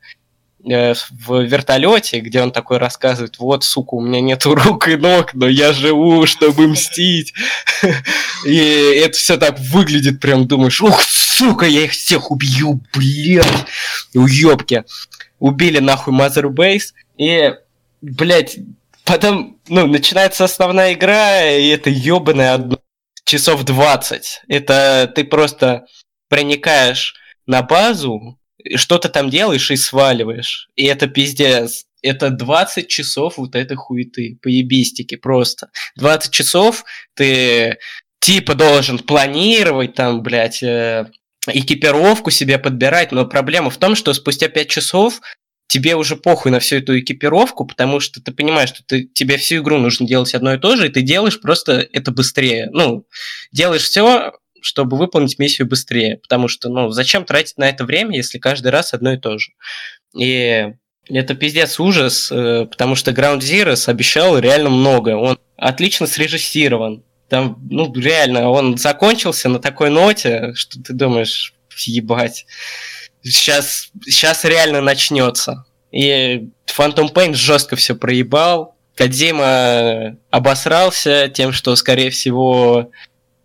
э, 0.70 0.94
в 1.12 1.42
вертолете, 1.42 2.20
где 2.20 2.42
он 2.42 2.52
такой 2.52 2.78
рассказывает, 2.78 3.40
вот, 3.40 3.64
сука, 3.64 3.96
у 3.96 4.02
меня 4.02 4.22
нету 4.22 4.54
рук 4.56 4.88
и 4.90 4.96
ног, 4.96 5.34
но 5.34 5.48
я 5.48 5.74
живу, 5.74 6.26
чтобы 6.26 6.68
мстить. 6.68 7.34
И 8.46 8.56
это 8.56 9.18
все 9.18 9.38
так 9.38 9.60
выглядит, 9.60 10.20
прям 10.20 10.48
думаешь, 10.48 10.82
ух, 10.82 11.02
сука, 11.02 11.66
я 11.66 11.84
их 11.86 11.92
всех 11.92 12.32
убью, 12.32 12.82
блядь, 12.94 13.66
уёбки. 14.14 14.84
Убили 15.40 15.80
нахуй 15.80 16.14
Base, 16.14 16.94
и, 17.18 17.54
блядь, 18.02 18.58
потом, 19.08 19.60
ну, 19.68 19.88
начинается 19.88 20.44
основная 20.44 20.94
игра, 20.94 21.50
и 21.50 21.68
это 21.70 21.90
ёбаное 21.90 22.54
одно 22.54 22.80
часов 23.26 23.64
20. 23.64 24.42
Это 24.48 25.12
ты 25.16 25.24
просто 25.24 25.86
проникаешь 26.30 27.16
на 27.46 27.62
базу, 27.64 28.38
что-то 28.76 29.10
там 29.10 29.30
делаешь 29.30 29.72
и 29.72 29.78
сваливаешь. 29.78 30.70
И 30.76 30.86
это 30.86 31.08
пиздец. 31.08 31.86
Это 32.02 32.30
20 32.30 32.88
часов 32.88 33.38
вот 33.38 33.56
этой 33.56 33.76
хуеты, 33.76 34.38
поебистики 34.42 35.16
просто. 35.16 35.70
20 35.96 36.32
часов 36.32 36.84
ты 37.16 37.78
типа 38.20 38.56
должен 38.56 39.00
планировать 39.00 39.96
там, 39.96 40.22
блядь, 40.22 40.62
э, 40.62 41.10
экипировку 41.48 42.30
себе 42.30 42.58
подбирать, 42.58 43.12
но 43.12 43.26
проблема 43.26 43.70
в 43.70 43.78
том, 43.78 43.96
что 43.96 44.14
спустя 44.14 44.48
5 44.48 44.70
часов 44.70 45.22
тебе 45.68 45.96
уже 45.96 46.16
похуй 46.16 46.52
на 46.52 46.60
всю 46.60 46.78
эту 46.78 47.00
экипировку, 47.00 47.66
потому 47.66 48.00
что 48.00 48.22
ты 48.22 48.32
понимаешь, 48.32 48.70
что 48.70 48.84
ты, 48.84 49.04
тебе 49.06 49.38
всю 49.38 49.58
игру 49.58 49.78
нужно 49.78 50.08
делать 50.08 50.34
одно 50.34 50.54
и 50.54 50.60
то 50.60 50.76
же, 50.76 50.88
и 50.88 50.90
ты 50.90 51.02
делаешь 51.02 51.40
просто 51.40 51.88
это 51.92 52.12
быстрее. 52.12 52.70
Ну, 52.72 53.06
делаешь 53.52 53.84
все, 53.84 54.34
чтобы 54.62 54.98
выполнить 54.98 55.40
миссию 55.40 55.68
быстрее, 55.68 56.18
потому 56.18 56.48
что, 56.48 56.70
ну, 56.70 56.90
зачем 56.90 57.26
тратить 57.26 57.58
на 57.58 57.70
это 57.70 57.86
время, 57.86 58.16
если 58.16 58.40
каждый 58.40 58.72
раз 58.72 58.94
одно 58.94 59.14
и 59.14 59.18
то 59.18 59.38
же. 59.38 59.52
И 60.18 60.74
это 61.10 61.36
пиздец 61.36 61.80
ужас, 61.80 62.32
э, 62.32 62.66
потому 62.66 62.96
что 62.96 63.12
Ground 63.12 63.40
Zeroes 63.40 63.90
обещал 63.90 64.38
реально 64.40 64.70
много. 64.70 65.16
Он 65.16 65.38
отлично 65.58 66.08
срежиссирован. 66.08 67.04
Там, 67.30 67.58
ну, 67.70 67.94
реально, 67.94 68.50
он 68.50 68.78
закончился 68.78 69.50
на 69.50 69.60
такой 69.60 69.90
ноте, 69.90 70.54
что 70.56 70.82
ты 70.82 70.94
думаешь, 70.94 71.54
ебать, 71.86 72.46
сейчас, 73.32 73.90
сейчас 74.06 74.44
реально 74.46 74.82
начнется. 74.82 75.66
И 75.92 76.50
Phantom 76.68 77.12
Pain 77.14 77.34
жестко 77.34 77.76
все 77.76 77.96
проебал. 77.96 78.76
Кадзима 78.96 80.18
обосрался 80.32 81.30
тем, 81.30 81.52
что, 81.52 81.76
скорее 81.76 82.10
всего, 82.10 82.92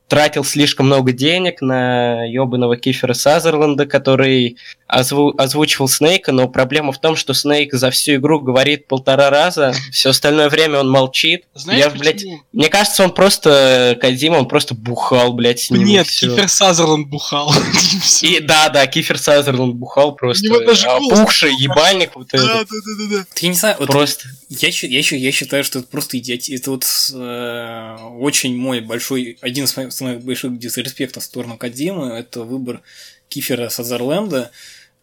тратил 0.08 0.44
слишком 0.44 0.86
много 0.86 1.12
денег 1.12 1.60
на 1.60 2.24
ебаного 2.24 2.76
Кифера 2.76 3.12
Сазерленда, 3.12 3.86
который 3.86 4.56
озву- 4.92 5.32
озвучивал 5.38 5.88
Снейка, 5.88 6.32
но 6.32 6.48
проблема 6.48 6.92
в 6.92 7.00
том, 7.00 7.16
что 7.16 7.34
Снейк 7.34 7.72
за 7.74 7.90
всю 7.90 8.14
игру 8.16 8.40
говорит 8.40 8.86
полтора 8.88 9.30
раза, 9.30 9.74
все 9.90 10.10
остальное 10.10 10.48
время 10.48 10.80
он 10.80 10.90
молчит. 10.90 11.44
Знаешь, 11.54 11.80
Я, 11.84 11.90
блядь, 11.90 12.16
почему? 12.16 12.42
мне 12.52 12.68
кажется, 12.68 13.04
он 13.04 13.12
просто, 13.14 13.96
Кадима, 14.00 14.36
он 14.36 14.48
просто 14.48 14.74
бухал, 14.74 15.32
блядь, 15.32 15.60
с 15.60 15.70
ним. 15.70 15.84
Нет, 15.84 16.06
всё. 16.06 16.30
Кифер 16.34 16.48
Сазерленд 16.48 17.08
бухал. 17.08 17.52
И 18.22 18.40
да, 18.40 18.68
да, 18.68 18.86
Кифер 18.86 19.18
Сазерленд 19.18 19.74
бухал 19.74 20.14
просто. 20.14 20.46
опухший 20.52 21.52
ебальник 21.58 22.10
вот 22.14 22.28
Да, 22.32 22.38
этот. 22.38 22.68
да, 22.68 22.76
да, 22.86 23.04
да, 23.08 23.16
да. 23.18 23.24
Я 23.40 23.48
не 23.48 23.54
знаю, 23.54 23.76
вот 23.78 23.88
Просто. 23.88 24.28
Я, 24.48 24.68
я, 24.70 25.00
я 25.00 25.32
считаю, 25.32 25.64
что 25.64 25.78
это 25.78 25.88
просто 25.88 26.18
идиотизм. 26.18 26.60
Это 26.60 26.70
вот 26.72 26.84
э, 27.14 27.96
очень 28.18 28.56
мой 28.56 28.80
большой, 28.80 29.38
один 29.40 29.64
из 29.64 29.76
моих 29.76 29.92
самых 29.92 30.22
больших 30.22 30.58
дисреспектов 30.58 31.22
в 31.22 31.26
сторону 31.26 31.56
Кадимы, 31.56 32.08
это 32.12 32.42
выбор 32.42 32.82
Кифера 33.28 33.68
Сазерленда, 33.70 34.50
э, 34.50 34.50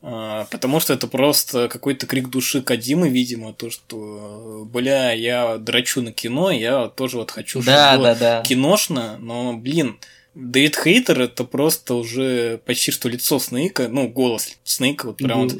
потому 0.01 0.79
что 0.79 0.93
это 0.93 1.07
просто 1.07 1.67
какой-то 1.67 2.05
крик 2.07 2.29
души 2.29 2.61
Кадимы, 2.61 3.09
видимо, 3.09 3.53
то, 3.53 3.69
что, 3.69 4.65
бля, 4.71 5.11
я 5.11 5.57
драчу 5.57 6.01
на 6.01 6.11
кино, 6.13 6.51
я 6.51 6.87
тоже 6.87 7.17
вот 7.17 7.31
хочу, 7.31 7.61
Да, 7.61 7.91
чтобы 7.93 8.03
да, 8.05 8.15
да. 8.15 8.41
киношно, 8.43 9.17
но, 9.19 9.53
блин, 9.57 9.99
Дэвид 10.35 10.77
Хейтер 10.77 11.19
это 11.21 11.43
просто 11.43 11.95
уже 11.95 12.59
почти 12.65 12.91
что 12.91 13.09
лицо 13.09 13.39
Снейка, 13.39 13.89
ну, 13.89 14.07
голос 14.07 14.49
Снейка, 14.63 15.07
вот 15.07 15.17
прям 15.17 15.43
вот 15.43 15.53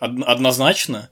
од- 0.00 0.22
однозначно. 0.26 1.08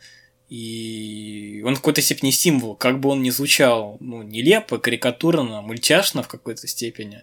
И 0.51 1.63
он 1.65 1.75
в 1.75 1.79
какой-то 1.79 2.03
степени 2.03 2.31
символ, 2.31 2.77
как 2.77 3.01
бы 3.01 3.09
он 3.09 3.23
ни 3.23 3.31
звучал, 3.31 3.97
ну, 4.01 4.23
нелепо, 4.23 4.79
карикатурно, 4.79 5.63
мультяшно 5.63 6.23
в 6.23 6.29
какой-то 6.29 6.69
степени. 6.69 7.23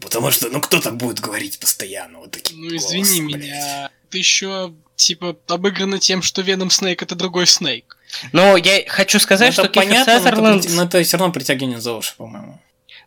Потому 0.00 0.30
что, 0.30 0.48
ну, 0.48 0.60
кто 0.60 0.80
так 0.80 0.96
будет 0.96 1.20
говорить 1.20 1.58
постоянно 1.58 2.18
вот 2.18 2.30
таким 2.30 2.60
Ну 2.60 2.76
извини 2.76 3.02
голосом, 3.02 3.26
блядь? 3.26 3.40
меня. 3.42 3.90
Ты 4.10 4.18
еще 4.18 4.74
типа 4.96 5.36
обыграно 5.48 5.98
тем, 5.98 6.22
что 6.22 6.42
Веном 6.42 6.70
Снейк 6.70 7.02
это 7.02 7.14
другой 7.14 7.46
Снейк. 7.46 7.96
Но 8.32 8.56
я 8.56 8.84
хочу 8.88 9.18
Ну, 9.18 9.22
сказать, 9.22 9.52
это 9.52 9.62
что 9.62 9.68
Кифер 9.68 9.88
понятно, 9.88 10.12
но 10.12 10.18
это 10.18 10.24
Сазерленд... 10.30 10.70
но 10.70 10.82
это 10.84 11.02
все 11.02 11.16
равно 11.16 11.32
притягивание 11.32 11.80
за 11.80 11.92
уши, 11.94 12.14
по-моему. 12.16 12.60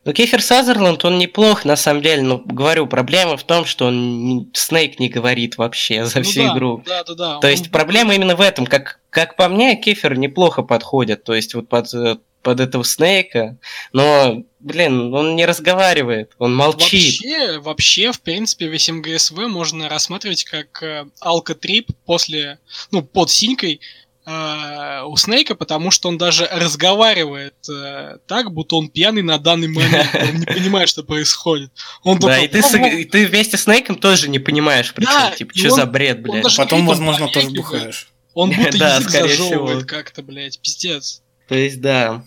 Ну, 0.05 0.11
Кифер 0.11 0.41
Сазерленд, 0.41 1.03
он 1.05 1.17
неплох, 1.17 1.63
на 1.63 1.75
самом 1.77 2.01
деле, 2.01 2.21
но, 2.23 2.37
говорю, 2.39 2.87
проблема 2.87 3.37
в 3.37 3.43
том, 3.45 3.63
что 3.65 3.85
он 3.85 4.25
не- 4.25 4.49
Снейк 4.53 4.99
не 4.99 5.07
говорит 5.07 5.57
вообще 5.57 6.05
за 6.05 6.19
Ну 6.19 6.23
всю 6.25 6.43
да, 6.43 6.53
игру. 6.53 6.83
Да, 6.85 7.03
да, 7.05 7.13
да. 7.13 7.39
То 7.39 7.47
он- 7.47 7.51
есть 7.51 7.71
проблема 7.71 8.13
именно 8.13 8.35
в 8.35 8.41
этом. 8.41 8.65
Как, 8.65 8.99
как 9.09 9.37
по 9.37 9.47
мне, 9.47 9.75
Кефер 9.77 10.17
неплохо 10.17 10.61
подходит. 10.61 11.23
То 11.23 11.33
есть 11.33 11.53
вот 11.53 11.69
под, 11.69 11.93
э, 11.93 12.17
под 12.41 12.59
этого 12.59 12.83
Снейка. 12.83 13.57
Но, 13.93 14.43
блин, 14.59 15.13
он 15.13 15.37
не 15.37 15.45
разговаривает, 15.45 16.31
он 16.37 16.53
молчит. 16.53 17.21
Вообще, 17.21 17.59
вообще, 17.59 18.11
в 18.11 18.19
принципе, 18.19 18.67
весь 18.67 18.89
МГСВ 18.89 19.47
можно 19.47 19.87
рассматривать 19.87 20.43
как 20.43 20.83
э, 20.83 21.05
алкотрип 21.21 21.91
после, 22.05 22.59
ну, 22.91 23.01
под 23.03 23.29
синькой 23.29 23.79
у 24.25 25.17
Снейка, 25.17 25.53
потому 25.55 25.91
что 25.91 26.07
он 26.09 26.17
даже 26.17 26.47
разговаривает 26.51 27.55
э, 27.69 28.17
так, 28.25 28.51
будто 28.53 28.77
он 28.77 28.87
пьяный 28.87 29.21
на 29.21 29.37
данный 29.37 29.67
момент. 29.67 30.09
Он 30.15 30.39
не 30.39 30.45
понимает, 30.45 30.87
что 30.89 31.03
происходит. 31.03 31.71
Он 32.03 32.17
Да, 32.19 32.27
такой, 32.29 32.45
и 32.45 32.47
ты, 32.47 32.61
с- 32.61 32.73
и 32.75 33.03
ты 33.03 33.25
вместе 33.27 33.57
с 33.57 33.63
Снейком 33.63 33.95
тоже 33.97 34.29
не 34.29 34.39
понимаешь, 34.39 34.93
причем, 34.93 35.11
Да, 35.11 35.31
типа, 35.31 35.51
что 35.55 35.69
он- 35.71 35.75
за 35.75 35.85
бред, 35.85 36.21
блядь. 36.21 36.55
Потом, 36.55 36.85
возможно, 36.87 37.27
тоже 37.27 37.49
бухаешь. 37.49 38.07
Он 38.33 38.51
будто 38.55 38.77
Да, 38.77 38.95
язык 38.97 39.09
зажевывает 39.11 39.85
как-то, 39.85 40.23
блядь, 40.23 40.59
пиздец. 40.59 41.21
То 41.49 41.55
есть, 41.55 41.81
да. 41.81 42.23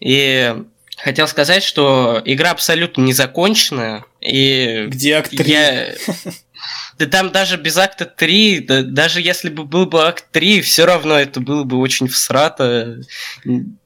И 0.00 0.54
хотел 0.96 1.28
сказать, 1.28 1.62
что 1.62 2.20
игра 2.24 2.50
абсолютно 2.50 3.02
не 3.02 3.12
законченная, 3.12 4.04
и 4.20 4.86
Где 4.88 5.14
акт 5.14 5.30
три? 5.30 5.52
Я... 5.52 5.94
Да 6.98 7.06
там 7.06 7.30
даже 7.30 7.56
без 7.56 7.76
акта 7.76 8.04
3, 8.06 8.60
да, 8.60 8.82
даже 8.82 9.20
если 9.20 9.48
бы 9.50 9.64
был 9.64 9.86
бы 9.86 10.04
акт 10.06 10.26
3, 10.32 10.60
все 10.62 10.84
равно 10.84 11.18
это 11.18 11.40
было 11.40 11.62
бы 11.64 11.78
очень 11.78 12.08
всрато. 12.08 12.98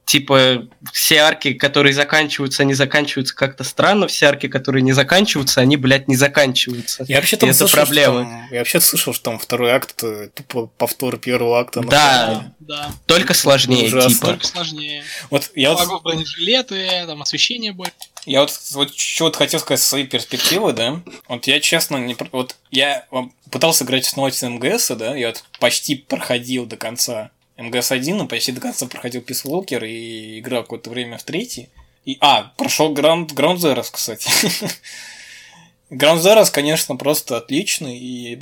Типа, 0.05 0.66
все 0.93 1.18
арки, 1.18 1.55
которые 1.55 1.94
заканчиваются, 1.94 2.64
они 2.64 2.74
заканчиваются 2.74 3.34
как-то 3.34 3.64
странно, 3.64 4.09
все 4.09 4.26
арки, 4.26 4.48
которые 4.48 4.82
не 4.82 4.93
заканчиваются, 4.93 5.60
они, 5.60 5.76
блядь, 5.76 6.09
не 6.09 6.16
заканчиваются. 6.16 7.05
Я 7.09 7.16
вообще 7.16 7.36
это 7.36 7.52
слышал, 7.55 7.68
проблема. 7.78 8.20
что 8.22 8.22
там- 8.24 8.48
я 8.51 8.59
вообще 8.59 8.80
слышал, 8.80 9.14
что 9.14 9.22
там 9.24 9.39
второй 9.39 9.70
акт 9.70 10.02
тупо 10.34 10.66
повтор 10.66 11.18
первого 11.18 11.60
акта. 11.60 11.82
Да. 11.82 12.52
Да. 12.59 12.90
Только 13.06 13.32
сложнее, 13.32 13.86
Ужасно. 13.86 14.10
типа. 14.10 14.26
Только 14.26 14.47
сложнее. 14.47 15.05
Вот 15.30 15.51
я 15.55 15.70
вот 15.72 15.86
Могу 15.86 16.01
бронежилеты, 16.01 17.05
там 17.06 17.22
освещение 17.22 17.72
больше. 17.72 17.93
Я 18.24 18.40
вот, 18.40 18.53
вот 18.73 18.93
вот 19.20 19.36
хотел 19.36 19.59
сказать 19.59 19.81
со 19.81 19.89
своей 19.89 20.07
перспективы, 20.07 20.73
да. 20.73 21.03
Вот 21.28 21.47
я 21.47 21.59
честно 21.61 21.97
не 21.97 22.16
вот 22.31 22.57
я 22.70 23.07
пытался 23.51 23.85
играть 23.85 24.05
снова 24.05 24.31
с 24.31 24.47
МГС, 24.47 24.93
да, 24.97 25.16
я 25.16 25.28
вот 25.28 25.44
почти 25.59 25.97
проходил 25.97 26.66
до 26.66 26.77
конца 26.77 27.31
МГС-1, 27.57 28.15
но 28.15 28.27
почти 28.27 28.53
до 28.53 28.61
конца 28.61 28.86
проходил 28.86 29.23
Peace 29.23 29.44
Walker 29.44 29.86
и 29.86 30.39
играл 30.39 30.62
какое-то 30.62 30.90
время 30.90 31.19
в 31.19 31.24
третий. 31.24 31.69
И, 32.05 32.16
а, 32.20 32.53
прошел 32.57 32.93
Ground, 32.94 33.28
Ground 33.28 33.57
Zeroes, 33.57 33.89
кстати. 33.90 34.31
Ground 35.90 36.20
Zeroes, 36.20 36.51
конечно, 36.51 36.97
просто 36.97 37.36
отличный, 37.36 37.99
и 37.99 38.40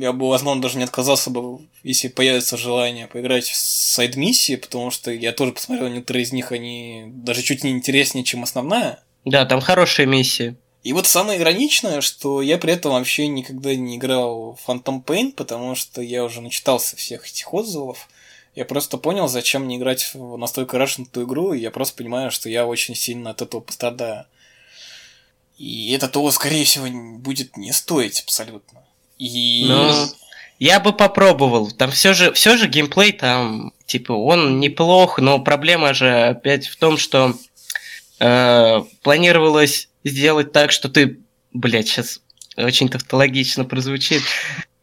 я 0.00 0.12
бы, 0.12 0.28
возможно, 0.28 0.62
даже 0.62 0.78
не 0.78 0.84
отказался 0.84 1.30
бы, 1.30 1.60
если 1.82 2.08
появится 2.08 2.56
желание 2.56 3.06
поиграть 3.06 3.48
в 3.48 3.56
сайд-миссии, 3.56 4.56
потому 4.56 4.90
что 4.90 5.10
я 5.12 5.32
тоже 5.32 5.52
посмотрел, 5.52 5.88
некоторые 5.88 6.24
из 6.24 6.32
них, 6.32 6.52
они 6.52 7.04
даже 7.06 7.42
чуть 7.42 7.64
не 7.64 7.70
интереснее, 7.70 8.24
чем 8.24 8.42
основная. 8.42 9.02
Да, 9.24 9.44
там 9.44 9.60
хорошая 9.60 10.06
миссия. 10.06 10.56
И 10.82 10.92
вот 10.92 11.06
самое 11.06 11.40
ироничное, 11.40 12.00
что 12.00 12.42
я 12.42 12.58
при 12.58 12.72
этом 12.72 12.92
вообще 12.92 13.28
никогда 13.28 13.74
не 13.74 13.96
играл 13.96 14.58
в 14.60 14.68
Phantom 14.68 15.04
Pain, 15.04 15.30
потому 15.32 15.76
что 15.76 16.02
я 16.02 16.24
уже 16.24 16.40
начитался 16.40 16.96
всех 16.96 17.28
этих 17.28 17.54
отзывов. 17.54 18.08
Я 18.56 18.64
просто 18.64 18.98
понял, 18.98 19.28
зачем 19.28 19.64
мне 19.64 19.76
играть 19.76 20.10
в 20.12 20.36
настолько 20.36 20.78
рашнутую 20.78 21.26
игру, 21.26 21.52
и 21.52 21.60
я 21.60 21.70
просто 21.70 21.96
понимаю, 21.96 22.32
что 22.32 22.48
я 22.48 22.66
очень 22.66 22.96
сильно 22.96 23.30
от 23.30 23.42
этого 23.42 23.60
пострадаю. 23.60 24.26
И 25.56 25.92
это 25.92 26.08
того, 26.08 26.32
скорее 26.32 26.64
всего, 26.64 26.86
будет 27.18 27.56
не 27.56 27.72
стоить 27.72 28.20
абсолютно. 28.20 28.82
И... 29.22 29.66
Ну, 29.68 30.08
я 30.58 30.80
бы 30.80 30.92
попробовал. 30.92 31.70
Там 31.70 31.92
все 31.92 32.12
же, 32.12 32.32
все 32.32 32.56
же 32.56 32.66
геймплей 32.66 33.12
там, 33.12 33.72
типа, 33.86 34.12
он 34.12 34.58
неплох, 34.58 35.18
но 35.18 35.38
проблема 35.38 35.94
же 35.94 36.10
опять 36.10 36.66
в 36.66 36.76
том, 36.76 36.96
что 36.98 37.34
э, 38.18 38.82
планировалось 39.02 39.88
сделать 40.02 40.50
так, 40.50 40.72
что 40.72 40.88
ты, 40.88 41.20
блядь, 41.52 41.86
сейчас 41.86 42.20
очень 42.56 42.88
тавтологично 42.88 43.64
прозвучит. 43.64 44.22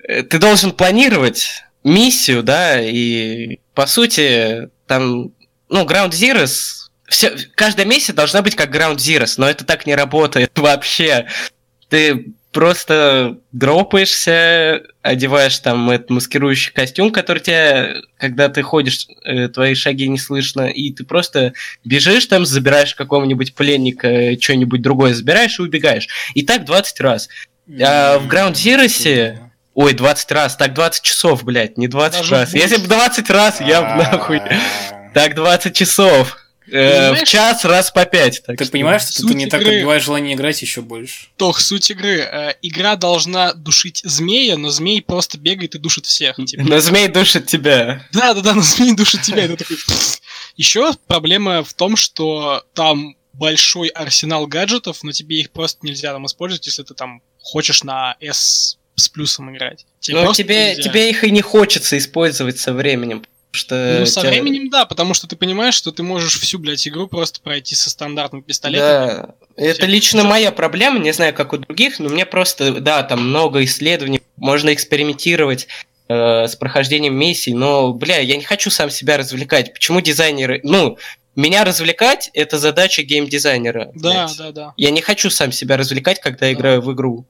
Э, 0.07 0.24
Ты 0.24 0.40
должен 0.40 0.72
планировать 0.72 1.64
миссию, 1.84 2.41
да, 2.41 2.82
и 2.82 3.60
по 3.74 3.88
сути 3.88 4.70
там, 4.88 5.34
ну, 5.68 5.86
Ground 5.86 6.11
Zeroes, 6.11 6.88
все, 7.10 7.36
каждая 7.56 7.86
миссия 7.86 8.14
должна 8.14 8.41
быть 8.41 8.56
как 8.56 8.74
Ground 8.74 8.98
Zeroes, 8.98 9.34
но 9.36 9.49
это 9.49 9.66
так 9.66 9.86
не 9.86 9.95
работает 9.95 10.52
вообще. 10.57 11.28
Ты 11.90 12.34
просто 12.52 13.38
дропаешься, 13.52 14.82
одеваешь 15.02 15.58
там 15.60 15.90
этот 15.90 16.10
маскирующий 16.10 16.72
костюм, 16.74 17.12
который 17.12 17.40
тебя, 17.40 17.96
когда 18.18 18.50
ты 18.50 18.62
ходишь, 18.62 19.08
э, 19.24 19.48
твои 19.50 19.76
шаги 19.76 20.08
не 20.08 20.18
слышно, 20.18 20.68
и 20.68 20.92
ты 20.92 21.04
просто 21.04 21.54
бежишь 21.84 22.26
там, 22.26 22.46
забираешь 22.46 22.96
какого-нибудь 22.96 23.54
пленника, 23.54 24.40
что-нибудь 24.40 24.82
другое 24.82 25.14
забираешь 25.14 25.60
и 25.60 25.64
убегаешь. 25.64 26.08
И 26.34 26.44
так 26.44 26.66
20 26.66 27.00
раз. 27.02 27.30
А 27.82 28.18
в 28.18 28.28
Ground 28.28 28.54
Zeroes... 28.54 29.38
Ой, 29.76 29.94
20 29.94 30.32
раз, 30.34 30.58
так 30.58 30.74
20 30.74 31.04
часов, 31.04 31.44
блядь, 31.46 31.78
не 31.78 31.88
20 31.88 32.20
Даже 32.20 32.32
раз. 32.32 32.52
больше. 32.52 32.68
Если 32.68 32.82
бы 32.82 32.88
20 32.90 33.30
раз, 33.30 33.62
я 33.62 33.82
бы 33.82 34.04
нахуй... 34.04 34.42
Так 35.14 35.36
20 35.36 35.76
часов. 35.76 36.38
Э, 36.72 37.14
в 37.14 37.24
час 37.24 37.66
раз 37.66 37.91
по 37.91 38.06
5. 38.06 38.44
Ты 38.58 38.66
понимаешь, 38.66 39.04
что 39.04 39.28
ты 39.28 39.34
не 39.34 39.48
так 39.48 39.62
отбиваешь 39.62 40.04
желание 40.04 40.36
играть 40.36 40.62
еще 40.62 40.82
больше? 40.82 41.28
Тох, 41.38 41.60
суть 41.60 41.90
игры. 41.91 42.20
э, 42.20 42.54
игра 42.62 42.96
должна 42.96 43.54
душить 43.54 44.02
змея, 44.04 44.58
но 44.58 44.70
змей 44.70 45.02
просто 45.02 45.38
бегает 45.38 45.76
и 45.76 45.80
душит 45.80 46.06
всех. 46.06 46.38
Типа. 46.38 46.64
Но 46.64 46.80
змей 46.80 47.08
душит 47.08 47.48
тебя. 47.48 48.08
Да, 48.12 48.34
да, 48.34 48.41
да, 48.41 48.54
но 48.54 48.62
змей 48.62 48.94
душит 48.96 49.22
тебя. 49.22 49.44
Это 49.46 49.58
такой... 49.58 49.78
Еще 50.56 50.94
проблема 51.08 51.64
в 51.64 51.74
том, 51.74 51.96
что 51.96 52.64
там 52.74 53.16
большой 53.34 53.88
арсенал 53.90 54.48
гаджетов, 54.48 55.04
но 55.04 55.12
тебе 55.12 55.40
их 55.40 55.52
просто 55.52 55.86
нельзя 55.86 56.12
там 56.12 56.26
использовать, 56.26 56.66
если 56.68 56.84
ты 56.84 56.94
там 56.94 57.22
хочешь 57.41 57.84
на 57.84 58.16
S 58.20 58.78
с 58.96 59.10
плюсом 59.10 59.56
играть. 59.56 59.86
Тебе 60.00 60.18
Но 60.18 60.24
просто 60.24 60.44
тебе, 60.44 60.76
нельзя. 60.76 60.84
тебе 60.84 61.10
их 61.10 61.24
и 61.24 61.32
не 61.32 61.41
хочется 61.41 61.98
использовать 61.98 62.60
со 62.60 62.74
временем. 62.74 63.24
Что 63.52 63.98
Ну, 64.02 64.06
со 64.06 64.22
тебя- 64.22 64.30
временем, 64.30 64.70
да, 64.70 64.86
потому 64.86 65.14
что 65.16 65.26
ты 65.28 65.36
понимаешь, 65.36 65.74
что 65.74 65.92
ты 65.92 66.04
можешь 66.04 66.40
всю, 66.40 66.60
блядь, 66.60 66.88
игру 66.88 67.08
просто 67.08 67.42
пройти 67.42 67.74
со 67.76 67.90
стандартным 67.90 68.44
пистолетом. 68.44 68.86
Да, 68.88 69.36
это 69.56 69.88
лично 69.88 70.20
штук. 70.20 70.30
моя 70.30 70.52
проблема, 70.52 71.00
не 71.00 71.12
знаю, 71.14 71.34
как 71.34 71.54
у 71.54 71.58
других, 71.58 71.98
но 72.00 72.10
мне 72.10 72.28
просто, 72.28 72.80
да, 72.80 73.02
там 73.02 73.28
много 73.28 73.64
исследований, 73.64 74.22
можно 74.36 74.72
экспериментировать 74.74 75.68
э, 76.12 76.48
с 76.48 76.56
прохождением 76.56 77.16
миссий, 77.16 77.54
но, 77.54 77.92
бля, 77.94 78.20
я 78.20 78.36
не 78.38 78.44
хочу 78.44 78.70
сам 78.70 78.90
себя 78.90 79.18
развлекать. 79.18 79.74
Почему 79.74 80.02
дизайнеры... 80.02 80.60
Ну, 80.64 80.98
меня 81.36 81.64
развлекать— 81.64 82.30
это 82.34 82.58
задача 82.60 83.04
геймдизайнера. 83.04 83.92
Да, 83.96 84.26
блядь. 84.26 84.38
да, 84.38 84.52
да. 84.52 84.74
Я 84.78 84.90
не 84.92 85.02
хочу 85.02 85.30
сам 85.30 85.52
себя 85.52 85.78
развлекать, 85.78 86.20
когда 86.20 86.48
Да. 86.48 86.52
играю 86.54 86.82
в 86.82 86.92
игру. 86.94 87.26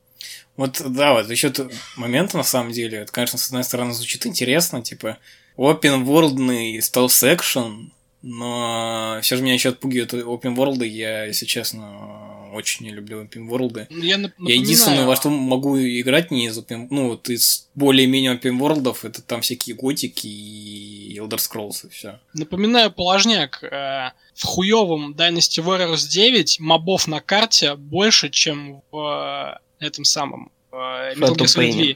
Вот, 0.57 0.81
да, 0.85 1.13
вот 1.13 1.29
еще 1.29 1.51
момент 1.95 2.33
на 2.33 2.43
самом 2.43 2.71
деле, 2.73 2.99
это, 2.99 3.11
конечно, 3.11 3.37
с 3.37 3.47
одной 3.47 3.63
стороны 3.63 3.93
звучит 3.93 4.25
интересно, 4.25 4.81
типа, 4.81 5.17
open 5.59 6.05
worldный 6.05 6.77
stealth 6.79 7.23
action, 7.23 7.89
но 8.21 9.19
все 9.21 9.35
же 9.35 9.43
меня 9.43 9.53
еще 9.53 9.69
отпугивают 9.69 10.13
open 10.13 10.55
world, 10.55 10.85
я, 10.85 11.25
если 11.25 11.45
честно, 11.45 12.51
очень 12.53 12.85
не 12.85 12.91
люблю 12.91 13.23
open 13.23 13.47
world. 13.47 13.87
Ну, 13.89 14.03
Я, 14.03 14.15
нап- 14.15 14.17
Я 14.17 14.17
напоминаю, 14.19 14.59
единственное, 14.61 15.05
во 15.05 15.15
что 15.15 15.29
могу 15.29 15.77
играть 15.77 16.31
не 16.31 16.45
из 16.47 16.57
open, 16.57 16.87
ну, 16.89 17.09
вот 17.09 17.29
из 17.29 17.69
более-менее 17.75 18.35
open 18.35 18.57
world, 18.59 18.97
это 19.03 19.21
там 19.21 19.41
всякие 19.41 19.75
готики 19.75 20.27
и 20.27 21.17
Elder 21.19 21.37
Scrolls 21.37 21.87
и 21.87 21.89
все. 21.89 22.19
Напоминаю 22.33 22.91
положняк. 22.91 23.63
э, 23.63 24.11
в 24.33 24.43
хуевом 24.45 25.13
Dynasty 25.13 25.61
Warriors 25.63 26.07
9 26.09 26.59
мобов 26.59 27.07
на 27.07 27.19
карте 27.19 27.75
больше, 27.75 28.29
чем 28.29 28.81
в 28.91 29.59
э, 29.79 29.85
этом 29.85 30.03
самом 30.05 30.51
э, 30.71 30.75
Metal 31.15 31.35
Gear 31.35 31.45
Solid 31.45 31.57
Pain. 31.57 31.93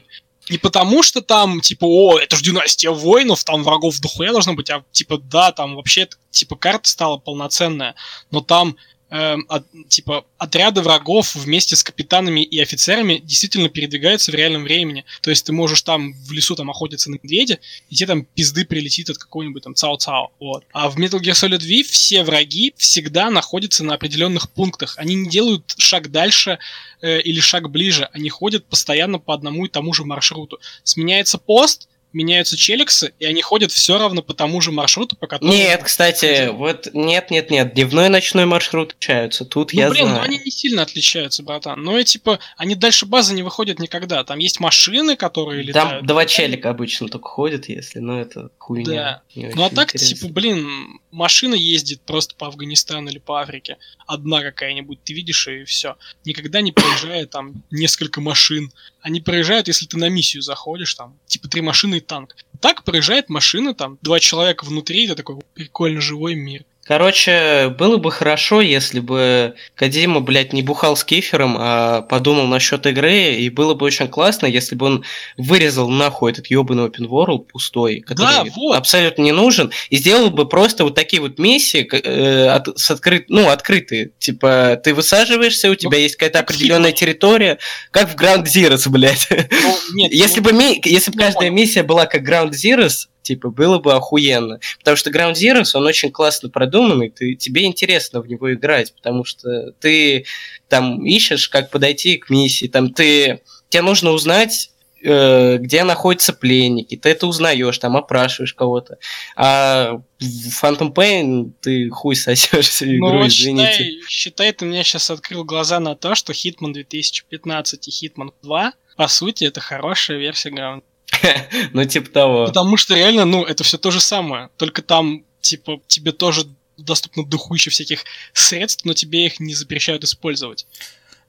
Не 0.50 0.58
потому 0.58 1.02
что 1.02 1.22
там, 1.22 1.60
типа, 1.60 1.84
о, 1.86 2.18
это 2.18 2.36
же 2.36 2.42
династия 2.42 2.90
воинов, 2.90 3.44
там 3.44 3.62
врагов 3.62 3.98
дохуя 4.00 4.32
должно 4.32 4.54
быть, 4.54 4.70
а 4.70 4.84
типа, 4.92 5.18
да, 5.18 5.52
там 5.52 5.76
вообще, 5.76 6.08
типа, 6.30 6.56
карта 6.56 6.88
стала 6.88 7.16
полноценная, 7.16 7.94
но 8.30 8.40
там, 8.40 8.76
эм, 9.10 9.46
от- 9.48 9.66
типа, 9.88 10.24
отряды 10.38 10.80
врагов 10.82 11.34
вместе 11.34 11.76
с 11.76 11.82
капитанами 11.82 12.42
и 12.42 12.58
офицерами 12.60 13.18
действительно 13.18 13.68
передвигаются 13.68 14.30
в 14.30 14.34
реальном 14.34 14.64
времени. 14.64 15.04
То 15.22 15.30
есть 15.30 15.46
ты 15.46 15.52
можешь 15.52 15.82
там 15.82 16.12
в 16.12 16.32
лесу 16.32 16.54
там 16.56 16.70
охотиться 16.70 17.10
на 17.10 17.14
медведя, 17.22 17.58
и 17.90 17.94
тебе 17.94 18.06
там 18.06 18.24
пизды 18.24 18.64
прилетит 18.64 19.10
от 19.10 19.18
какого-нибудь 19.18 19.62
там 19.62 19.74
цао-цао. 19.74 20.30
Вот. 20.40 20.64
А 20.72 20.88
в 20.88 20.98
Metal 20.98 21.20
Gear 21.20 21.32
Solid 21.32 21.60
V 21.60 21.82
все 21.88 22.22
враги 22.24 22.74
всегда 22.76 23.30
находятся 23.30 23.84
на 23.84 23.94
определенных 23.94 24.50
пунктах. 24.50 24.94
Они 24.98 25.14
не 25.14 25.28
делают 25.28 25.74
шаг 25.78 26.10
дальше 26.10 26.58
э, 27.00 27.20
или 27.20 27.40
шаг 27.40 27.70
ближе. 27.70 28.08
Они 28.12 28.28
ходят 28.28 28.66
постоянно 28.66 29.18
по 29.18 29.34
одному 29.34 29.66
и 29.66 29.68
тому 29.68 29.92
же 29.92 30.04
маршруту. 30.04 30.60
Сменяется 30.82 31.38
пост, 31.38 31.88
меняются 32.14 32.56
челиксы, 32.56 33.12
и 33.18 33.24
они 33.26 33.42
ходят 33.42 33.72
все 33.72 33.98
равно 33.98 34.22
по 34.22 34.32
тому 34.34 34.60
же 34.60 34.72
маршруту, 34.72 35.16
по 35.16 35.26
которому... 35.26 35.52
Нет, 35.54 35.82
кстати, 35.82 36.48
вот 36.52 36.88
нет, 36.94 37.30
нет, 37.30 37.50
нет, 37.50 37.74
дневной 37.74 38.06
и 38.06 38.08
ночной 38.08 38.46
маршрут 38.46 38.92
отличаются. 38.92 39.44
Тут 39.44 39.72
Ну, 39.72 39.80
я 39.80 39.90
блин, 39.90 40.06
знаю. 40.06 40.18
ну 40.20 40.24
они 40.24 40.38
не 40.38 40.50
сильно 40.50 40.82
отличаются, 40.82 41.42
братан. 41.42 41.82
Но 41.82 41.98
и 41.98 42.04
типа, 42.04 42.38
они 42.56 42.74
дальше 42.74 43.06
базы 43.06 43.34
не 43.34 43.42
выходят 43.42 43.78
никогда. 43.78 44.24
Там 44.24 44.38
есть 44.38 44.60
машины, 44.60 45.16
которые 45.16 45.70
Там 45.72 45.88
летают. 45.88 46.06
два 46.06 46.24
челика 46.26 46.70
обычно 46.70 47.08
только 47.08 47.28
ходят, 47.28 47.68
если, 47.68 47.98
ну 47.98 48.20
это 48.20 48.50
хуйня. 48.64 49.22
Да. 49.34 49.50
Ну 49.54 49.64
а 49.64 49.70
так, 49.70 49.94
интересно. 49.94 50.16
типа, 50.16 50.32
блин, 50.32 51.00
машина 51.10 51.54
ездит 51.54 52.00
просто 52.00 52.34
по 52.34 52.46
Афганистану 52.46 53.10
или 53.10 53.18
по 53.18 53.40
Африке. 53.40 53.76
Одна 54.06 54.40
какая-нибудь, 54.40 55.02
ты 55.04 55.12
видишь, 55.12 55.46
и 55.48 55.64
все. 55.64 55.96
Никогда 56.24 56.62
не 56.62 56.72
проезжает 56.72 57.30
там 57.30 57.62
несколько 57.70 58.22
машин. 58.22 58.72
Они 59.02 59.20
проезжают, 59.20 59.68
если 59.68 59.86
ты 59.86 59.98
на 59.98 60.08
миссию 60.08 60.42
заходишь, 60.42 60.94
там, 60.94 61.18
типа, 61.26 61.48
три 61.48 61.60
машины 61.60 61.96
и 61.96 62.00
танк. 62.00 62.36
Так 62.60 62.84
проезжает 62.84 63.28
машина, 63.28 63.74
там, 63.74 63.98
два 64.00 64.18
человека 64.18 64.64
внутри, 64.64 65.04
и 65.04 65.08
ты 65.08 65.14
такой, 65.14 65.40
прикольно, 65.54 66.00
живой 66.00 66.34
мир. 66.34 66.64
Короче, 66.86 67.74
было 67.78 67.96
бы 67.96 68.12
хорошо, 68.12 68.60
если 68.60 69.00
бы 69.00 69.54
Кадима, 69.74 70.20
блядь, 70.20 70.52
не 70.52 70.62
бухал 70.62 70.96
с 70.96 71.04
кефером, 71.04 71.56
а 71.58 72.02
подумал 72.02 72.46
насчет 72.46 72.86
игры, 72.86 73.34
и 73.34 73.48
было 73.48 73.72
бы 73.74 73.86
очень 73.86 74.06
классно, 74.08 74.46
если 74.46 74.74
бы 74.74 74.86
он 74.86 75.04
вырезал 75.38 75.88
нахуй 75.88 76.32
этот 76.32 76.46
ебаный 76.48 76.84
open 76.84 77.08
world 77.08 77.46
пустой, 77.50 78.00
который 78.00 78.50
вот. 78.54 78.76
абсолютно 78.76 79.22
не 79.22 79.32
нужен, 79.32 79.72
и 79.88 79.96
сделал 79.96 80.30
бы 80.30 80.46
просто 80.46 80.84
вот 80.84 80.94
такие 80.94 81.22
вот 81.22 81.38
миссии 81.38 81.88
э, 81.90 82.48
от- 82.48 82.78
с 82.78 82.90
открыт, 82.90 83.24
ну, 83.28 83.48
открытые. 83.48 84.10
Типа, 84.18 84.78
ты 84.82 84.92
высаживаешься, 84.94 85.70
у 85.70 85.74
тебя 85.74 85.96
есть 85.98 86.16
какая-то 86.16 86.40
определенная 86.40 86.90
Hitman. 86.90 86.94
территория, 86.96 87.58
как 87.92 88.10
в 88.10 88.16
Ground 88.16 88.44
Zeroes, 88.44 88.88
блядь. 88.90 89.26
Ну, 89.30 89.76
нет, 89.94 90.12
Если 90.24 90.40
ну, 90.40 90.44
бы, 90.44 90.52
ми- 90.52 90.80
если 90.84 91.10
бы 91.10 91.16
ну, 91.16 91.22
каждая 91.24 91.48
понял. 91.48 91.54
миссия 91.62 91.82
была 91.82 92.04
как 92.06 92.28
Ground 92.28 92.50
Zeroes, 92.50 93.06
типа, 93.24 93.50
было 93.50 93.78
бы 93.80 93.92
охуенно. 93.94 94.60
Потому 94.78 94.96
что 94.96 95.10
Ground 95.10 95.32
Zeroes, 95.34 95.70
он 95.74 95.84
очень 95.86 96.12
классно 96.12 96.48
продуманный, 96.50 97.10
ты, 97.10 97.34
тебе 97.34 97.64
интересно 97.64 98.20
в 98.20 98.28
него 98.28 98.52
играть, 98.54 98.94
потому 98.94 99.24
что 99.24 99.72
ты 99.80 100.26
там 100.68 101.04
ищешь, 101.04 101.48
как 101.48 101.70
подойти 101.70 102.18
к 102.18 102.30
миссии, 102.30 102.66
там 102.68 102.92
ты, 102.92 103.40
тебе 103.68 103.82
нужно 103.82 104.10
узнать, 104.10 104.70
э, 105.02 105.56
где 105.58 105.84
находятся 105.84 106.32
пленники, 106.32 106.96
ты 106.96 107.08
это 107.10 107.26
узнаешь, 107.26 107.78
там 107.78 107.96
опрашиваешь 107.96 108.54
кого-то. 108.54 108.98
А 109.36 110.00
в 110.20 110.64
Phantom 110.64 110.92
Pain 110.94 111.52
ты 111.60 111.88
хуй 111.90 112.16
сосешь 112.16 112.68
всю 112.68 112.86
Ну, 112.86 113.08
игру, 113.08 113.18
вот 113.18 113.28
извините. 113.28 113.72
считай, 113.72 114.00
считай, 114.08 114.52
ты 114.52 114.64
мне 114.64 114.84
сейчас 114.84 115.10
открыл 115.10 115.44
глаза 115.44 115.80
на 115.80 115.94
то, 115.96 116.14
что 116.14 116.32
Hitman 116.32 116.72
2015 116.72 117.88
и 117.88 118.06
Hitman 118.06 118.30
2, 118.42 118.72
по 118.96 119.08
сути, 119.08 119.44
это 119.44 119.60
хорошая 119.60 120.18
версия 120.18 120.50
Ground 120.50 120.82
Ну, 121.72 121.84
типа 121.84 122.10
того. 122.10 122.46
Потому 122.46 122.76
что 122.76 122.94
реально, 122.94 123.24
ну, 123.24 123.44
это 123.44 123.64
все 123.64 123.78
то 123.78 123.90
же 123.90 124.00
самое. 124.00 124.50
Только 124.56 124.82
там, 124.82 125.24
типа, 125.40 125.80
тебе 125.86 126.12
тоже 126.12 126.46
доступно 126.76 127.24
дохуище 127.24 127.70
всяких 127.70 128.04
средств, 128.32 128.84
но 128.84 128.94
тебе 128.94 129.26
их 129.26 129.38
не 129.40 129.54
запрещают 129.54 130.04
использовать. 130.04 130.66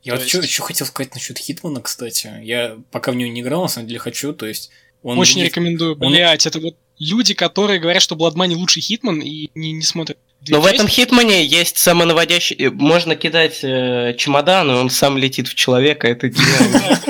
Я 0.04 0.14
То 0.14 0.20
вот 0.20 0.28
что, 0.30 0.42
есть- 0.42 0.60
хотел 0.60 0.88
сказать 0.88 1.14
насчет 1.14 1.38
Хитмана, 1.38 1.82
кстати. 1.82 2.32
Я 2.44 2.78
пока 2.92 3.12
в 3.12 3.16
него 3.16 3.32
не 3.32 3.42
играл, 3.42 3.64
на 3.64 3.68
самом 3.68 3.88
деле 3.88 4.00
хочу, 4.00 4.34
то 4.34 4.46
есть 4.46 4.72
он 5.04 5.18
Очень 5.20 5.36
выглядит- 5.36 5.52
рекомендую. 5.52 5.98
он- 6.00 6.12
Блять, 6.12 6.46
это 6.46 6.60
вот 6.60 6.76
люди, 7.00 7.34
которые 7.34 7.80
говорят, 7.80 8.02
что 8.02 8.16
Blood 8.16 8.34
Money 8.36 8.56
лучший 8.56 8.82
Хитман 8.82 9.20
и 9.20 9.50
не, 9.56 9.72
не 9.74 9.82
смотрят 9.84 10.18
Две 10.42 10.56
Но 10.58 10.62
в 10.62 10.66
этом 10.68 10.86
части- 10.88 11.02
Хитмане 11.02 11.44
есть 11.44 11.78
самонаводящий... 11.80 12.56
э, 12.58 12.70
Можно 12.70 13.16
кидать 13.16 13.60
э, 13.64 14.16
чемодан, 14.18 14.70
и 14.70 14.74
он 14.76 14.90
сам 14.92 15.18
летит 15.18 15.48
в 15.48 15.56
человека. 15.56 16.08
Это 16.08 16.28
гениально. 16.30 17.02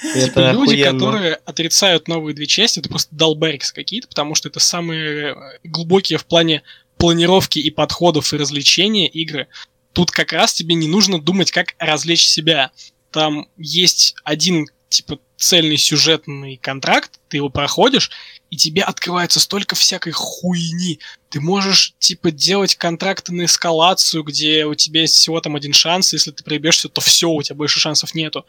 Типа 0.00 0.40
Это 0.40 0.50
люди, 0.52 0.80
охуенно. 0.80 0.92
которые 0.92 1.34
отрицают 1.34 2.08
новые 2.08 2.34
две 2.34 2.46
части, 2.46 2.78
это 2.78 2.88
просто 2.88 3.14
долбарикс 3.14 3.70
какие-то, 3.72 4.08
потому 4.08 4.34
что 4.34 4.48
это 4.48 4.58
самые 4.58 5.34
э, 5.34 5.34
глубокие 5.64 6.18
в 6.18 6.24
плане 6.24 6.62
планировки 6.96 7.58
и 7.58 7.70
подходов 7.70 8.32
и 8.32 8.36
развлечения 8.36 9.08
игры. 9.08 9.48
Тут 9.92 10.10
как 10.10 10.32
раз 10.32 10.54
тебе 10.54 10.74
не 10.74 10.88
нужно 10.88 11.20
думать, 11.20 11.50
как 11.50 11.74
развлечь 11.78 12.26
себя. 12.26 12.70
Там 13.10 13.48
есть 13.58 14.14
один, 14.24 14.66
типа, 14.88 15.18
цельный 15.36 15.76
сюжетный 15.76 16.56
контракт, 16.56 17.18
ты 17.28 17.38
его 17.38 17.48
проходишь, 17.48 18.10
и 18.50 18.56
тебе 18.56 18.82
открывается 18.82 19.40
столько 19.40 19.74
всякой 19.74 20.12
хуйни. 20.12 21.00
Ты 21.28 21.40
можешь, 21.40 21.94
типа, 21.98 22.30
делать 22.30 22.76
контракты 22.76 23.32
на 23.32 23.44
эскалацию, 23.44 24.22
где 24.22 24.64
у 24.66 24.74
тебя 24.74 25.02
есть 25.02 25.16
всего 25.16 25.40
там 25.40 25.56
один 25.56 25.72
шанс, 25.72 26.12
если 26.12 26.30
ты 26.30 26.42
проебешься, 26.42 26.88
то 26.88 27.00
все, 27.00 27.28
у 27.30 27.42
тебя 27.42 27.56
больше 27.56 27.80
шансов 27.80 28.14
нету 28.14 28.46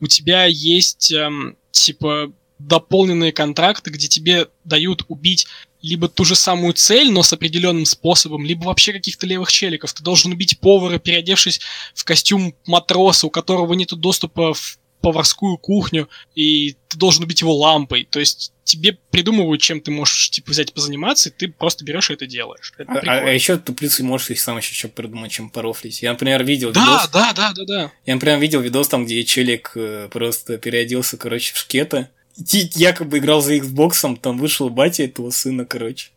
у 0.00 0.06
тебя 0.06 0.44
есть, 0.44 1.12
эм, 1.12 1.56
типа, 1.70 2.32
дополненные 2.58 3.32
контракты, 3.32 3.90
где 3.90 4.08
тебе 4.08 4.48
дают 4.64 5.04
убить 5.08 5.46
либо 5.82 6.08
ту 6.08 6.24
же 6.24 6.34
самую 6.34 6.72
цель, 6.72 7.12
но 7.12 7.22
с 7.22 7.32
определенным 7.32 7.84
способом, 7.84 8.44
либо 8.44 8.64
вообще 8.64 8.92
каких-то 8.92 9.26
левых 9.26 9.52
челиков. 9.52 9.92
Ты 9.92 10.02
должен 10.02 10.32
убить 10.32 10.58
повара, 10.58 10.98
переодевшись 10.98 11.60
в 11.94 12.04
костюм 12.04 12.54
матроса, 12.66 13.26
у 13.26 13.30
которого 13.30 13.74
нет 13.74 13.94
доступа 13.94 14.54
в 14.54 14.78
поварскую 15.00 15.56
кухню, 15.58 16.08
и 16.34 16.76
ты 16.88 16.96
должен 16.98 17.24
убить 17.24 17.40
его 17.40 17.54
лампой. 17.54 18.06
То 18.10 18.18
есть 18.18 18.52
тебе 18.64 18.98
придумывают, 19.10 19.62
чем 19.62 19.80
ты 19.80 19.90
можешь 19.90 20.30
типа 20.30 20.50
взять 20.50 20.72
позаниматься, 20.72 21.28
и 21.28 21.32
ты 21.32 21.48
просто 21.48 21.84
берешь 21.84 22.10
и 22.10 22.14
это 22.14 22.26
делаешь. 22.26 22.72
Это 22.76 22.90
А, 22.92 23.00
прикольно. 23.00 23.28
еще 23.28 23.56
ты 23.56 23.72
плюс 23.72 24.00
можешь 24.00 24.30
и 24.30 24.34
сам 24.34 24.56
еще 24.58 24.74
что 24.74 24.88
придумать, 24.88 25.30
чем 25.30 25.50
порофлить. 25.50 26.02
Я, 26.02 26.12
например, 26.12 26.42
видел 26.44 26.72
да, 26.72 26.80
видос. 26.80 27.08
да, 27.10 27.32
да, 27.32 27.52
да, 27.52 27.64
да. 27.64 27.92
Я, 28.04 28.14
например, 28.14 28.38
видел 28.38 28.60
видос 28.60 28.88
там, 28.88 29.04
где 29.04 29.22
челик 29.24 29.72
э, 29.76 30.08
просто 30.10 30.58
переоделся, 30.58 31.16
короче, 31.16 31.54
в 31.54 31.58
шкета. 31.58 32.10
И 32.36 32.70
якобы 32.74 33.18
играл 33.18 33.40
за 33.40 33.56
Xbox, 33.56 34.18
там 34.18 34.38
вышел 34.38 34.68
батя 34.68 35.04
этого 35.04 35.30
сына, 35.30 35.64
короче. 35.64 36.10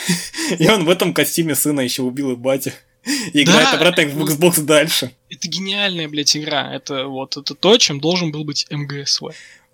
И 0.58 0.68
он 0.68 0.84
в 0.84 0.90
этом 0.90 1.14
костюме 1.14 1.54
сына 1.54 1.80
еще 1.80 2.02
убил 2.02 2.32
и 2.32 2.36
батя. 2.36 2.72
И 3.32 3.42
играет 3.42 3.68
Да. 3.70 3.76
обратно 3.76 4.04
в 4.04 4.28
Xbox 4.28 4.60
дальше. 4.62 5.12
Это 5.28 5.48
гениальная, 5.48 6.08
блядь, 6.08 6.36
игра. 6.36 6.72
Это 6.74 7.06
вот 7.06 7.36
это 7.36 7.54
то, 7.54 7.76
чем 7.78 8.00
должен 8.00 8.30
был 8.30 8.44
быть 8.44 8.66
МГСВ. 8.70 9.24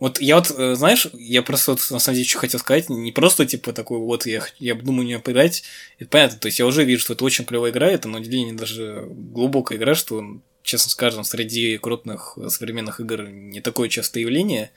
Вот 0.01 0.21
я 0.21 0.37
вот, 0.37 0.53
э, 0.57 0.77
знаешь, 0.77 1.09
я 1.13 1.43
просто 1.43 1.73
вот, 1.73 1.81
на 1.91 1.99
самом 1.99 2.15
деле 2.17 2.29
что 2.29 2.39
хотел 2.39 2.61
сказать, 2.61 2.89
не 2.89 3.11
просто 3.11 3.45
типа 3.47 3.73
такой 3.73 3.99
вот 3.99 4.27
я, 4.27 4.45
я 4.61 4.75
думаю 4.77 5.05
не 5.05 5.19
поиграть, 5.19 5.65
это 5.99 6.09
понятно, 6.09 6.39
то 6.39 6.47
есть 6.47 6.61
я 6.61 6.67
уже 6.67 6.85
вижу, 6.85 7.03
что 7.03 7.15
это 7.15 7.25
очень 7.25 7.45
клевая 7.45 7.73
игра, 7.73 7.89
это 7.89 8.07
на 8.09 8.19
удивление 8.19 8.55
даже 8.55 9.07
глубокая 9.11 9.77
игра, 9.77 9.97
что, 9.97 10.23
честно 10.63 10.91
скажем, 10.91 11.25
среди 11.25 11.79
крупных 11.79 12.39
э, 12.41 12.49
современных 12.49 13.01
игр 13.01 13.27
не 13.29 13.61
такое 13.61 13.89
частое 13.89 14.23
явление. 14.23 14.71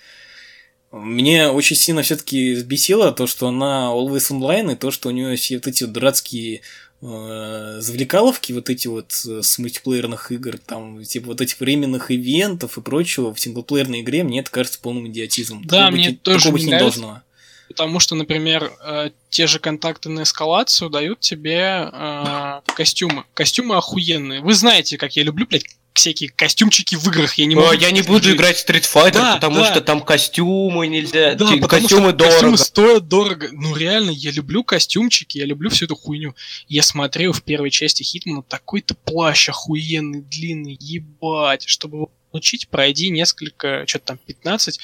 Мне 0.92 1.50
очень 1.50 1.76
сильно 1.78 2.02
все-таки 2.02 2.54
взбесило 2.54 3.12
то, 3.14 3.28
что 3.28 3.48
она 3.48 3.92
always 3.94 4.30
online, 4.32 4.74
и 4.74 4.76
то, 4.76 4.90
что 4.92 5.10
у 5.10 5.12
нее 5.12 5.36
все 5.38 5.56
вот 5.58 5.68
эти 5.68 5.84
дурацкие 5.86 6.62
завлекаловки, 7.02 8.54
вот 8.54 8.70
эти 8.70 8.88
вот 8.88 9.12
э, 9.28 9.42
с 9.42 9.58
мультиплеерных 9.58 10.32
игр, 10.32 10.58
там, 10.60 11.04
типа 11.04 11.28
вот 11.28 11.42
этих 11.42 11.60
временных 11.60 12.12
ивентов 12.12 12.78
и 12.78 12.82
прочего 12.82 13.34
в 13.34 13.40
синглплеерной 13.40 14.02
игре, 14.02 14.24
мне 14.24 14.42
это 14.42 14.52
кажется 14.52 14.80
полным 14.80 15.08
идиотизмом. 15.08 15.64
Да, 15.66 15.78
Такого 15.86 15.92
мне 15.96 16.10
быть- 16.10 16.22
тоже 16.22 16.40
такого 16.46 16.58
не 16.58 16.64
быть 16.66 16.74
не 16.74 16.80
должно. 16.80 17.22
Потому 17.70 18.00
что, 18.00 18.16
например, 18.16 18.72
э, 18.86 19.12
те 19.30 19.48
же 19.48 19.58
контакты 19.58 20.10
на 20.10 20.24
эскалацию 20.24 20.90
дают 20.90 21.22
тебе 21.22 21.90
э, 21.92 22.62
костюмы. 22.76 23.24
Костюмы 23.34 23.78
охуенные. 23.78 24.42
Вы 24.42 24.54
знаете, 24.54 24.98
как 24.98 25.16
я 25.16 25.24
люблю, 25.24 25.48
блядь, 25.48 25.64
всякие 25.94 26.30
костюмчики 26.30 26.96
в 26.96 27.06
играх. 27.08 27.36
Я 27.36 27.46
не 27.46 27.56
могу... 27.56 27.72
Я 27.74 27.92
не 27.92 28.02
буду 28.02 28.32
играть 28.34 28.58
в 28.58 28.68
Street 28.68 28.84
Fighter, 28.92 29.12
Да, 29.14 29.34
потому 29.36 29.58
да. 29.58 29.72
что 29.72 29.82
там 29.82 30.02
костюмы 30.02 30.88
нельзя. 30.88 31.36
Да, 31.36 31.48
те- 31.48 31.60
костюмы 31.60 31.60
что 31.60 31.68
костюмы 31.68 32.14
дорого. 32.14 32.58
стоят 32.58 33.08
дорого. 33.08 33.50
Ну 33.52 33.76
реально, 33.76 34.12
я 34.12 34.32
люблю 34.32 34.64
костюмчики, 34.64 35.38
я 35.38 35.46
люблю 35.46 35.70
всю 35.70 35.86
эту 35.86 35.96
хуйню. 35.96 36.34
Я 36.68 36.82
смотрел 36.84 37.34
в 37.34 37.44
первой 37.44 37.72
части 37.72 38.04
Хитмана 38.04 38.42
такой-то 38.44 38.96
плащ 38.96 39.50
охуенный, 39.50 40.22
длинный, 40.22 40.78
ебать. 40.80 41.64
Чтобы 41.68 41.98
его 41.98 42.12
получить, 42.32 42.70
пройди 42.70 43.10
несколько, 43.10 43.84
что-то 43.88 44.06
там, 44.06 44.18
15 44.26 44.80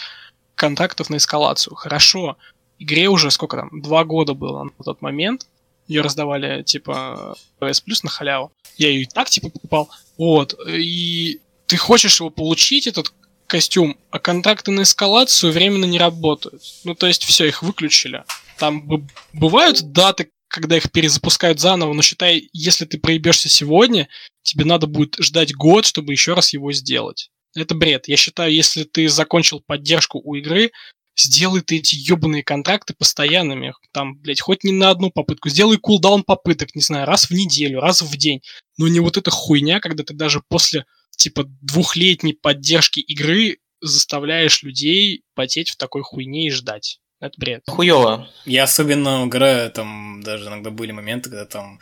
контактов 0.55 1.09
на 1.09 1.17
эскалацию. 1.17 1.75
Хорошо. 1.75 2.38
Игре 2.79 3.07
уже 3.09 3.31
сколько 3.31 3.57
там, 3.57 3.81
два 3.81 4.03
года 4.03 4.34
было 4.34 4.63
на 4.63 4.84
тот 4.84 5.01
момент. 5.01 5.47
Ее 5.88 6.01
раздавали, 6.01 6.63
типа, 6.63 7.38
PS 7.61 7.81
Plus 7.88 7.99
на 8.03 8.09
халяву. 8.09 8.51
Я 8.75 8.89
ее 8.89 9.03
и 9.03 9.05
так, 9.05 9.29
типа, 9.29 9.49
покупал. 9.49 9.89
Вот. 10.18 10.56
И 10.68 11.41
ты 11.68 11.77
хочешь 11.77 12.19
его 12.19 12.30
получить, 12.30 12.88
этот 12.88 13.14
костюм, 13.48 13.98
а 14.11 14.19
контракты 14.19 14.72
на 14.72 14.81
эскалацию 14.81 15.53
временно 15.53 15.85
не 15.85 15.99
работают. 15.99 16.61
Ну, 16.84 16.95
то 16.95 17.07
есть, 17.07 17.23
все, 17.23 17.45
их 17.45 17.64
выключили. 17.64 18.23
Там 18.57 19.07
бывают 19.34 19.91
даты, 19.91 20.30
когда 20.48 20.77
их 20.77 20.91
перезапускают 20.91 21.60
заново, 21.60 21.94
но 21.94 22.02
считай, 22.02 22.49
если 22.53 22.85
ты 22.85 22.98
проебешься 22.98 23.49
сегодня, 23.49 24.07
тебе 24.44 24.65
надо 24.65 24.88
будет 24.88 25.15
ждать 25.19 25.53
год, 25.53 25.85
чтобы 25.85 26.14
еще 26.14 26.34
раз 26.34 26.53
его 26.53 26.72
сделать. 26.72 27.30
Это 27.56 27.76
бред. 27.76 28.07
Я 28.07 28.18
считаю, 28.18 28.53
если 28.53 28.84
ты 28.84 29.10
закончил 29.10 29.61
поддержку 29.65 30.22
у 30.23 30.35
игры, 30.35 30.72
сделай 31.26 31.61
ты 31.61 31.77
эти 31.77 31.95
ебаные 31.95 32.44
контракты 32.44 32.94
постоянными. 32.94 33.73
Там, 33.91 34.18
блядь, 34.18 34.41
хоть 34.41 34.64
не 34.64 34.72
на 34.72 34.89
одну 34.89 35.11
попытку. 35.11 35.49
Сделай 35.49 35.77
кулдаун 35.77 36.23
попыток, 36.23 36.76
не 36.76 36.81
знаю, 36.81 37.06
раз 37.06 37.30
в 37.30 37.31
неделю, 37.31 37.80
раз 37.80 38.02
в 38.02 38.15
день. 38.18 38.41
Но 38.77 38.88
не 38.88 38.99
вот 38.99 39.18
эта 39.18 39.31
хуйня, 39.31 39.80
когда 39.80 40.03
ты 40.03 40.14
даже 40.14 40.41
после, 40.48 40.85
типа, 41.15 41.45
двухлетней 41.61 42.34
поддержки 42.34 42.99
игры 42.99 43.57
заставляешь 43.81 44.64
людей 44.64 45.23
потеть 45.34 45.69
в 45.69 45.77
такой 45.77 46.02
хуйне 46.03 46.48
и 46.48 46.52
ждать. 46.52 46.99
Это 47.19 47.34
бред. 47.38 47.64
Хуёво. 47.68 48.30
Я 48.45 48.64
особенно 48.64 49.26
играю, 49.26 49.72
там 49.72 50.22
даже 50.23 50.48
иногда 50.48 50.69
были 50.69 50.91
моменты, 50.91 51.30
когда 51.30 51.45
там, 51.45 51.80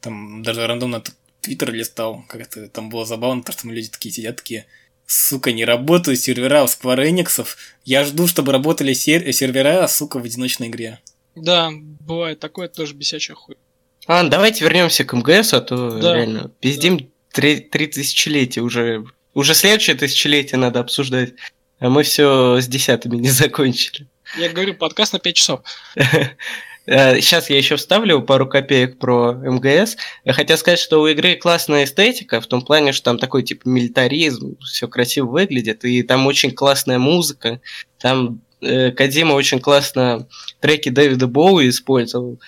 там 0.00 0.42
даже 0.42 0.66
рандомно 0.66 1.02
твиттер 1.40 1.72
листал, 1.72 2.24
как-то 2.28 2.68
там 2.68 2.90
было 2.90 3.06
забавно, 3.06 3.40
потому 3.40 3.54
что 3.54 3.62
там 3.62 3.72
люди 3.72 3.88
такие 3.88 4.12
сидят, 4.12 4.36
такие, 4.36 4.66
сука, 5.10 5.52
не 5.52 5.64
работают 5.64 6.20
сервера 6.20 6.62
у 6.62 6.66
Square 6.66 7.08
Enix, 7.10 7.46
я 7.84 8.04
жду, 8.04 8.26
чтобы 8.26 8.52
работали 8.52 8.92
сер- 8.92 9.32
сервера, 9.32 9.86
сука, 9.88 10.18
в 10.18 10.24
одиночной 10.24 10.68
игре. 10.68 11.00
Да, 11.34 11.70
бывает 11.72 12.40
такое 12.40 12.68
тоже 12.68 12.94
бесячая 12.94 13.34
хуй. 13.36 13.56
А, 14.06 14.22
давайте 14.24 14.64
вернемся 14.64 15.04
к 15.04 15.12
МГС, 15.12 15.54
а 15.54 15.60
то 15.60 15.90
Да. 16.00 16.16
реально 16.16 16.50
пиздим 16.60 17.10
три, 17.32 17.60
три 17.60 17.86
тысячелетия 17.86 18.60
уже. 18.60 19.04
Уже 19.34 19.54
следующее 19.54 19.96
тысячелетие 19.96 20.58
надо 20.58 20.80
обсуждать. 20.80 21.34
А 21.78 21.88
мы 21.88 22.02
все 22.02 22.60
с 22.60 22.66
десятыми 22.66 23.16
не 23.16 23.30
закончили. 23.30 24.06
Я 24.38 24.48
говорю, 24.48 24.74
подкаст 24.74 25.12
на 25.12 25.18
5 25.18 25.34
часов. 25.36 25.60
Сейчас 26.86 27.50
я 27.50 27.56
еще 27.56 27.76
вставлю 27.76 28.22
пару 28.22 28.48
копеек 28.48 28.98
про 28.98 29.32
МГС. 29.32 29.96
Я 30.24 30.32
хотел 30.32 30.56
сказать, 30.56 30.78
что 30.78 31.00
у 31.00 31.06
игры 31.06 31.36
классная 31.36 31.84
эстетика, 31.84 32.40
в 32.40 32.46
том 32.46 32.62
плане, 32.62 32.92
что 32.92 33.04
там 33.04 33.18
такой 33.18 33.42
типа 33.42 33.68
милитаризм, 33.68 34.56
все 34.60 34.88
красиво 34.88 35.26
выглядит, 35.26 35.84
и 35.84 36.02
там 36.02 36.26
очень 36.26 36.52
классная 36.52 36.98
музыка. 36.98 37.60
Там 37.98 38.40
э, 38.60 38.90
Кадима 38.92 39.34
очень 39.34 39.60
классно 39.60 40.26
треки 40.60 40.88
Дэвида 40.88 41.26
Боуи 41.26 41.68
использовал. 41.68 42.40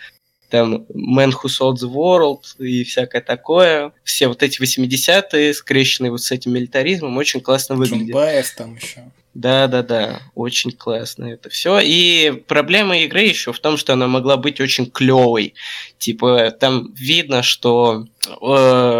Там 0.48 0.86
Man 0.94 1.32
Who 1.32 1.46
Sold 1.46 1.76
the 1.76 1.90
World 1.90 2.42
и 2.58 2.84
всякое 2.84 3.22
такое. 3.22 3.92
Все 4.04 4.28
вот 4.28 4.42
эти 4.42 4.60
80-е, 4.60 5.54
скрещенные 5.54 6.10
вот 6.10 6.20
с 6.20 6.30
этим 6.30 6.52
милитаризмом, 6.52 7.16
очень 7.16 7.40
классно 7.40 7.74
выглядят. 7.74 8.08
Джумбаев 8.08 8.54
там 8.54 8.76
еще. 8.76 9.04
Да, 9.34 9.66
да, 9.66 9.82
да, 9.82 10.20
очень 10.34 10.72
классно 10.72 11.24
это 11.24 11.48
все. 11.48 11.80
И 11.82 12.42
проблема 12.46 12.98
игры 12.98 13.22
еще 13.22 13.52
в 13.52 13.60
том, 13.60 13.78
что 13.78 13.94
она 13.94 14.06
могла 14.06 14.36
быть 14.36 14.60
очень 14.60 14.90
клевой. 14.90 15.54
Типа, 15.98 16.50
там 16.50 16.92
видно, 16.92 17.42
что 17.42 18.06
э, 18.26 18.34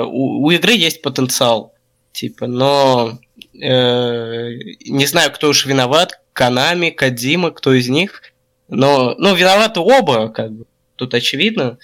у, 0.06 0.44
у 0.44 0.50
игры 0.50 0.72
есть 0.72 1.02
потенциал. 1.02 1.74
Типа, 2.12 2.46
но 2.46 3.18
э, 3.54 4.52
не 4.86 5.06
знаю, 5.06 5.32
кто 5.32 5.48
уж 5.48 5.66
виноват, 5.66 6.20
Канами, 6.32 6.88
Кадима, 6.88 7.50
кто 7.50 7.74
из 7.74 7.90
них. 7.90 8.22
Но, 8.68 9.14
ну, 9.18 9.34
виноваты 9.34 9.80
оба, 9.80 10.30
как 10.30 10.50
бы, 10.50 10.64
тут 10.96 11.12
очевидно. 11.12 11.76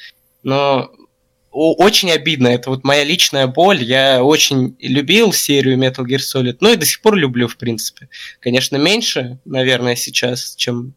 Но 0.43 0.91
очень 1.51 2.11
обидно. 2.11 2.49
Это 2.49 2.71
вот 2.71 2.85
моя 2.85 3.05
личная 3.05 3.47
боль. 3.47 3.83
Я 3.83 4.23
очень 4.23 4.77
любил 4.81 5.33
серию 5.33 5.79
Metal 5.79 6.05
Gear 6.05 6.19
Solid. 6.19 6.59
Ну 6.61 6.73
и 6.73 6.77
до 6.77 6.87
сих 6.87 7.01
пор 7.01 7.17
люблю, 7.17 7.49
в 7.49 7.57
принципе. 7.57 8.09
Конечно, 8.41 8.77
меньше, 8.77 9.39
наверное, 9.45 9.97
сейчас, 9.97 10.55
чем 10.57 10.95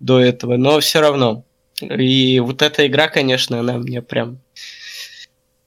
до 0.00 0.20
этого, 0.20 0.56
но 0.56 0.80
все 0.80 1.00
равно. 1.00 1.44
И 1.80 2.40
вот 2.40 2.62
эта 2.62 2.86
игра, 2.86 3.08
конечно, 3.08 3.60
она 3.60 3.78
мне 3.78 4.02
прям 4.02 4.40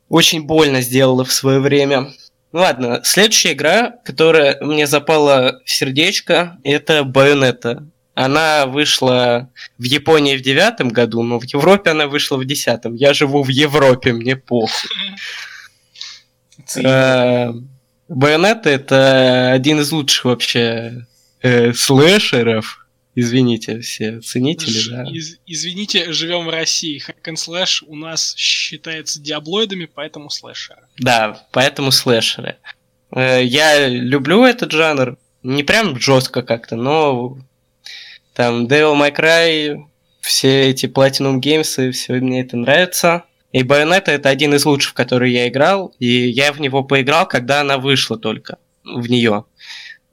очень 0.10 0.44
больно 0.44 0.82
сделала 0.82 1.26
в 1.26 1.34
свое 1.34 1.60
время. 1.60 2.12
Ладно, 2.52 3.02
следующая 3.04 3.54
игра, 3.54 3.96
которая 4.06 4.58
мне 4.62 4.88
запала 4.88 5.62
в 5.66 5.70
сердечко, 5.70 6.58
это 6.64 7.02
Bayonetta 7.02 7.88
она 8.16 8.66
вышла 8.66 9.50
в 9.78 9.84
Японии 9.84 10.36
в 10.38 10.42
девятом 10.42 10.90
году, 10.90 11.22
но 11.22 11.40
в 11.40 11.44
Европе 11.44 11.92
она 11.92 12.08
вышла 12.08 12.38
в 12.38 12.46
десятом. 12.46 12.96
Я 12.96 13.14
живу 13.14 13.44
в 13.44 13.50
Европе, 13.50 14.14
мне 14.14 14.36
похуй. 14.36 14.90
Э, 16.78 17.52
Байонета 18.08 18.70
это 18.70 19.52
один 19.52 19.80
из 19.82 19.92
лучших 19.92 20.26
вообще 20.26 21.06
э, 21.42 21.74
слэшеров. 21.74 22.82
Извините, 23.18 23.80
все 23.80 24.20
ценители, 24.20 24.78
Ж- 24.78 24.90
да. 24.92 25.04
из- 25.10 25.38
извините, 25.46 26.12
живем 26.12 26.46
в 26.46 26.50
России. 26.50 27.02
Hack 27.08 27.34
Slash 27.36 27.84
у 27.88 27.96
нас 27.96 28.36
считается 28.36 29.22
диаблоидами, 29.22 29.86
поэтому 29.94 30.30
слэшер. 30.30 30.78
Да, 31.00 31.46
поэтому 31.52 31.92
слэшеры. 31.92 32.58
Э, 33.12 33.42
Я 33.44 33.88
люблю 33.88 34.44
этот 34.44 34.72
жанр. 34.72 35.18
Не 35.44 35.64
прям 35.64 35.98
жестко 36.00 36.42
как-то, 36.42 36.76
но 36.76 37.38
там 38.36 38.68
Devil 38.68 39.00
May 39.00 39.16
Cry, 39.16 39.84
все 40.20 40.70
эти 40.70 40.88
Platinum 40.88 41.40
Games, 41.40 41.88
и 41.88 41.92
все 41.92 42.14
мне 42.16 42.42
это 42.42 42.58
нравится. 42.58 43.24
И 43.52 43.64
Bayonetta 43.64 44.12
это 44.12 44.28
один 44.28 44.54
из 44.54 44.66
лучших, 44.66 44.92
в 44.92 44.96
который 44.96 45.32
я 45.32 45.48
играл, 45.48 45.96
и 45.98 46.28
я 46.28 46.52
в 46.52 46.60
него 46.60 46.84
поиграл, 46.84 47.26
когда 47.26 47.62
она 47.62 47.78
вышла 47.78 48.18
только, 48.18 48.58
в 48.84 49.10
нее, 49.10 49.46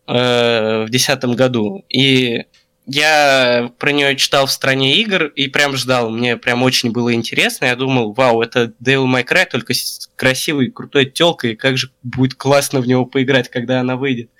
э, 0.06 0.84
в 0.84 0.90
десятом 0.90 1.34
году. 1.34 1.84
И 1.88 2.44
я 2.86 3.72
про 3.78 3.90
нее 3.90 4.14
читал 4.14 4.46
в 4.46 4.52
стране 4.52 4.96
игр 4.98 5.24
и 5.24 5.48
прям 5.48 5.76
ждал. 5.76 6.10
Мне 6.10 6.36
прям 6.36 6.62
очень 6.62 6.92
было 6.92 7.12
интересно. 7.12 7.64
Я 7.64 7.74
думал, 7.74 8.12
вау, 8.12 8.42
это 8.42 8.72
Devil 8.80 9.06
May 9.06 9.26
Cry, 9.26 9.46
только 9.50 9.74
с 9.74 10.08
красивой, 10.14 10.70
крутой 10.70 11.06
телкой. 11.06 11.56
Как 11.56 11.76
же 11.76 11.90
будет 12.04 12.34
классно 12.34 12.80
в 12.80 12.86
него 12.86 13.06
поиграть, 13.06 13.48
когда 13.48 13.80
она 13.80 13.96
выйдет. 13.96 14.30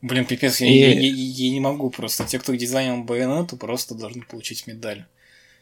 Блин, 0.00 0.24
пипец, 0.24 0.60
я, 0.60 0.68
И- 0.68 0.78
я- 0.78 0.92
я- 0.92 1.08
я 1.46 1.50
не 1.50 1.60
могу 1.60 1.90
просто. 1.90 2.24
Те, 2.24 2.38
кто 2.38 2.54
дизайнил 2.54 3.02
Байонету, 3.02 3.56
просто 3.56 3.94
должны 3.94 4.22
получить 4.22 4.66
медаль. 4.66 5.04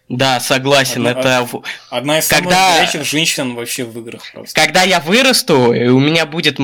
Да, 0.08 0.38
согласен. 0.40 1.06
Одна- 1.06 1.20
это 1.20 1.48
Одна 1.90 2.18
из 2.18 2.26
самых 2.26 2.44
Когда- 2.44 2.76
горячих 2.78 3.04
женщин 3.04 3.54
вообще 3.54 3.84
в 3.84 3.98
играх 3.98 4.22
просто. 4.32 4.60
когда 4.60 4.82
я 4.82 5.00
вырасту, 5.00 5.72
и 5.72 5.88
у 5.88 5.98
меня 5.98 6.26
будет 6.26 6.58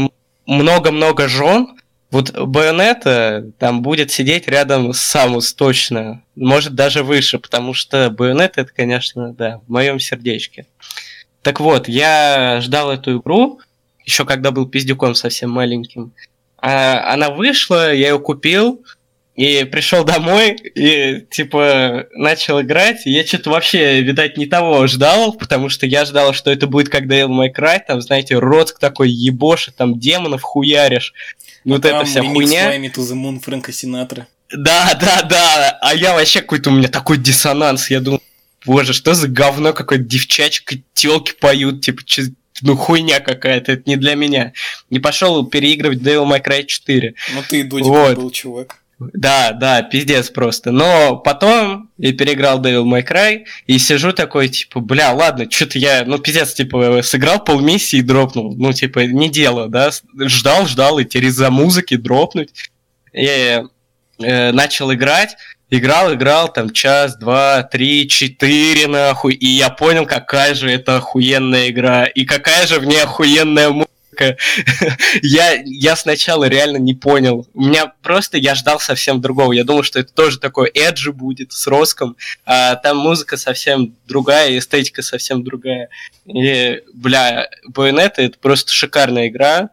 много-много 0.47 1.29
жен, 1.29 1.69
вот 2.11 2.31
Байонета 2.39 3.51
там 3.59 3.83
будет 3.83 4.13
сидеть 4.13 4.47
рядом 4.47 4.93
с 4.93 5.01
Самус 5.01 5.55
точно. 5.55 6.23
Может 6.37 6.75
даже 6.75 7.03
выше, 7.03 7.39
потому 7.39 7.73
что 7.75 8.11
Байонета 8.11 8.61
это, 8.61 8.73
конечно, 8.73 9.33
да, 9.33 9.61
в 9.67 9.71
моем 9.71 9.99
сердечке. 9.99 10.67
Так 11.43 11.59
вот, 11.59 11.89
я 11.89 12.61
ждал 12.61 12.93
эту 12.93 13.19
игру, 13.19 13.61
еще 14.05 14.25
когда 14.25 14.51
был 14.53 14.67
пиздюком 14.67 15.15
совсем 15.15 15.51
маленьким. 15.51 16.13
А 16.63 17.13
она 17.13 17.31
вышла, 17.31 17.93
я 17.93 18.11
ее 18.11 18.19
купил, 18.21 18.85
и 19.35 19.65
пришел 19.65 20.05
домой, 20.05 20.53
и, 20.53 21.27
типа, 21.31 22.07
начал 22.15 22.61
играть, 22.61 23.07
и 23.07 23.11
я 23.11 23.27
что-то 23.27 23.51
вообще, 23.51 24.01
видать, 24.01 24.37
не 24.37 24.47
того 24.47 24.87
ждал, 24.87 25.33
потому 25.33 25.69
что 25.69 25.87
я 25.87 26.05
ждал, 26.05 26.33
что 26.35 26.51
это 26.53 26.67
будет 26.67 26.89
как 26.89 27.05
Devil 27.07 27.29
May 27.29 27.53
Cry, 27.53 27.81
там, 27.87 28.01
знаете, 28.01 28.39
рот 28.39 28.77
такой 28.79 29.11
ебошит, 29.11 29.75
там, 29.75 29.99
демонов 29.99 30.43
хуяришь. 30.43 31.13
Вот 31.65 31.83
Там 31.83 31.97
эта 31.97 32.05
вся 32.05 32.23
хуйня. 32.23 32.77
Me 32.77 32.93
to 32.93 33.01
the 33.01 33.15
Moon 33.15 33.41
Фрэнка 33.41 33.73
Синатры. 33.73 34.27
Да, 34.53 34.97
да, 35.01 35.23
да. 35.23 35.79
А 35.81 35.95
я 35.95 36.15
вообще 36.15 36.43
какой-то 36.43 36.71
у 36.71 36.75
меня 36.75 36.89
такой 36.89 37.17
диссонанс. 37.19 37.91
Я 37.91 38.01
думаю, 38.01 38.21
боже, 38.67 38.93
что 38.93 39.15
за 39.15 39.29
говно 39.29 39.73
какое-то 39.73 40.05
девчачка, 40.05 40.77
телки 40.93 41.33
поют, 41.41 41.81
типа, 41.81 42.03
чё- 42.05 42.25
ну 42.63 42.77
хуйня 42.77 43.21
какая-то, 43.21 43.73
это 43.73 43.83
не 43.89 43.97
для 43.97 44.15
меня. 44.15 44.53
Не 44.91 45.01
пошел 45.01 45.45
переигрывать 45.47 45.99
Devil 45.99 46.27
May 46.31 46.43
Cry 46.45 46.65
4. 46.65 47.15
Ну 47.35 47.43
ты 47.49 47.61
и 47.61 47.63
Додик 47.63 47.87
Вот. 47.87 48.17
был, 48.17 48.31
чувак. 48.31 48.83
Да, 49.13 49.53
да, 49.53 49.83
пиздец 49.83 50.31
просто. 50.31 50.71
Но 50.71 51.17
потом 51.17 51.91
я 51.99 52.13
переиграл 52.13 52.61
Devil 52.61 52.85
May 52.85 53.07
Cry 53.07 53.45
и 53.67 53.79
сижу 53.79 54.13
такой, 54.13 54.49
типа, 54.49 54.81
бля, 54.81 55.13
ладно, 55.13 55.51
что-то 55.51 55.79
я, 55.79 56.05
ну, 56.07 56.19
пиздец, 56.19 56.55
типа, 56.55 57.01
сыграл 57.03 57.43
полмиссии 57.43 57.99
и 57.99 58.03
дропнул. 58.03 58.55
Ну, 58.57 58.73
типа, 58.73 59.01
не 59.01 59.29
дело, 59.29 59.69
да. 59.69 59.91
Ждал, 60.19 60.67
ждал, 60.67 60.99
и 60.99 61.05
теперь 61.05 61.27
из-за 61.27 61.51
музыки 61.51 61.97
дропнуть. 61.97 62.71
И 63.13 63.63
э, 64.21 64.53
начал 64.53 64.93
играть, 64.93 65.37
играл, 65.73 66.13
играл, 66.13 66.53
там, 66.53 66.71
час, 66.71 67.17
два, 67.17 67.63
три, 67.63 68.07
четыре, 68.07 68.87
нахуй, 68.87 69.33
и 69.33 69.47
я 69.47 69.71
понял, 69.71 70.07
какая 70.07 70.55
же 70.55 70.71
это 70.71 70.99
охуенная 70.99 71.71
игра, 71.71 72.05
и 72.05 72.25
какая 72.27 72.67
же 72.67 72.79
в 72.79 72.85
ней 72.85 73.03
охуенная 73.03 73.71
музыка. 73.71 73.89
я, 75.23 75.63
я 75.65 75.97
сначала 75.97 76.45
реально 76.45 76.77
не 76.77 76.93
понял. 76.93 77.49
У 77.55 77.63
меня 77.63 77.95
просто 78.03 78.37
я 78.37 78.55
ждал 78.55 78.79
совсем 78.79 79.23
другого. 79.23 79.55
Я 79.55 79.65
думал, 79.65 79.83
что 79.83 79.99
это 79.99 80.13
тоже 80.13 80.39
такой 80.39 80.71
эджи 80.75 81.11
будет 81.11 81.53
с 81.53 81.67
Роском, 81.67 82.17
а 82.45 82.77
там 82.77 82.99
музыка 82.99 83.39
совсем 83.39 83.95
другая, 84.07 84.59
эстетика 84.59 85.01
совсем 85.01 85.43
другая. 85.43 85.89
И, 86.27 86.83
бля, 86.93 87.49
Bayonetta 87.73 88.19
это 88.19 88.39
просто 88.39 88.71
шикарная 88.73 89.29
игра. 89.29 89.71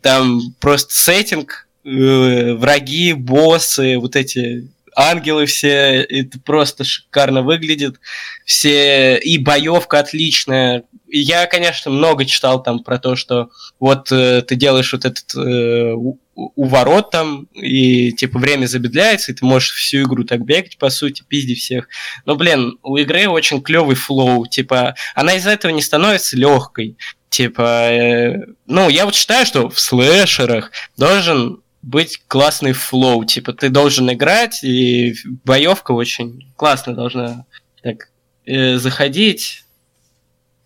Там 0.00 0.40
просто 0.60 0.94
сеттинг, 0.94 1.68
э, 1.84 2.54
враги, 2.54 3.12
боссы, 3.12 3.98
вот 3.98 4.16
эти 4.16 4.68
ангелы 4.96 5.46
все, 5.46 6.02
это 6.02 6.38
просто 6.40 6.84
шикарно 6.84 7.42
выглядит. 7.42 7.96
Все, 8.44 9.16
и 9.18 9.38
боевка 9.38 10.00
отличная. 10.00 10.84
Я, 11.08 11.46
конечно, 11.46 11.90
много 11.90 12.24
читал 12.24 12.62
там 12.62 12.82
про 12.82 12.98
то, 12.98 13.16
что 13.16 13.50
вот 13.78 14.10
э, 14.10 14.42
ты 14.42 14.54
делаешь 14.56 14.92
вот 14.92 15.04
этот 15.04 15.34
э, 15.36 15.92
у- 15.92 16.18
у- 16.34 16.52
уворот 16.56 17.10
там, 17.10 17.44
и 17.52 18.12
типа 18.12 18.38
время 18.38 18.66
замедляется, 18.66 19.32
и 19.32 19.34
ты 19.34 19.44
можешь 19.44 19.72
всю 19.72 20.02
игру 20.02 20.24
так 20.24 20.44
бегать, 20.44 20.78
по 20.78 20.88
сути, 20.90 21.22
пизди 21.28 21.54
всех. 21.54 21.88
Но, 22.24 22.34
блин, 22.34 22.78
у 22.82 22.96
игры 22.96 23.28
очень 23.28 23.62
клевый 23.62 23.94
flow, 23.96 24.46
типа, 24.46 24.94
она 25.14 25.34
из-за 25.34 25.50
этого 25.50 25.70
не 25.72 25.82
становится 25.82 26.36
легкой. 26.36 26.96
Типа, 27.28 27.90
э, 27.90 28.36
ну, 28.66 28.88
я 28.88 29.04
вот 29.04 29.14
считаю, 29.14 29.44
что 29.46 29.68
в 29.68 29.78
слэшерах 29.80 30.70
должен 30.96 31.60
быть 31.82 32.22
классный 32.28 32.72
flow. 32.72 33.24
Типа, 33.24 33.52
ты 33.52 33.68
должен 33.68 34.10
играть, 34.12 34.62
и 34.62 35.14
боевка 35.44 35.92
очень 35.92 36.52
классно 36.56 36.94
должна 36.94 37.44
так 37.82 38.08
э, 38.46 38.76
заходить. 38.76 39.64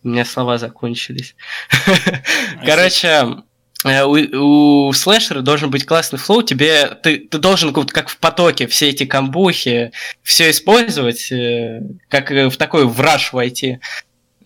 У 0.03 0.09
меня 0.09 0.25
слова 0.25 0.59
закончились. 0.59 1.35
Короче, 2.65 3.43
э, 3.85 4.05
у, 4.05 4.89
у 4.89 4.93
слэшера 4.93 5.41
должен 5.41 5.71
быть 5.71 5.87
классный 5.87 6.19
флоу, 6.19 6.43
тебе 6.43 6.87
ты, 7.03 7.19
ты 7.19 7.39
должен 7.39 7.73
вот 7.73 7.91
как 7.93 8.09
в 8.09 8.19
потоке 8.19 8.67
все 8.67 8.91
эти 8.91 9.07
камбухи, 9.07 9.93
все 10.23 10.51
использовать, 10.51 11.33
э, 11.33 11.81
как 12.09 12.31
э, 12.31 12.51
в 12.51 12.57
такой 12.59 12.87
враж 12.87 13.33
войти, 13.33 13.81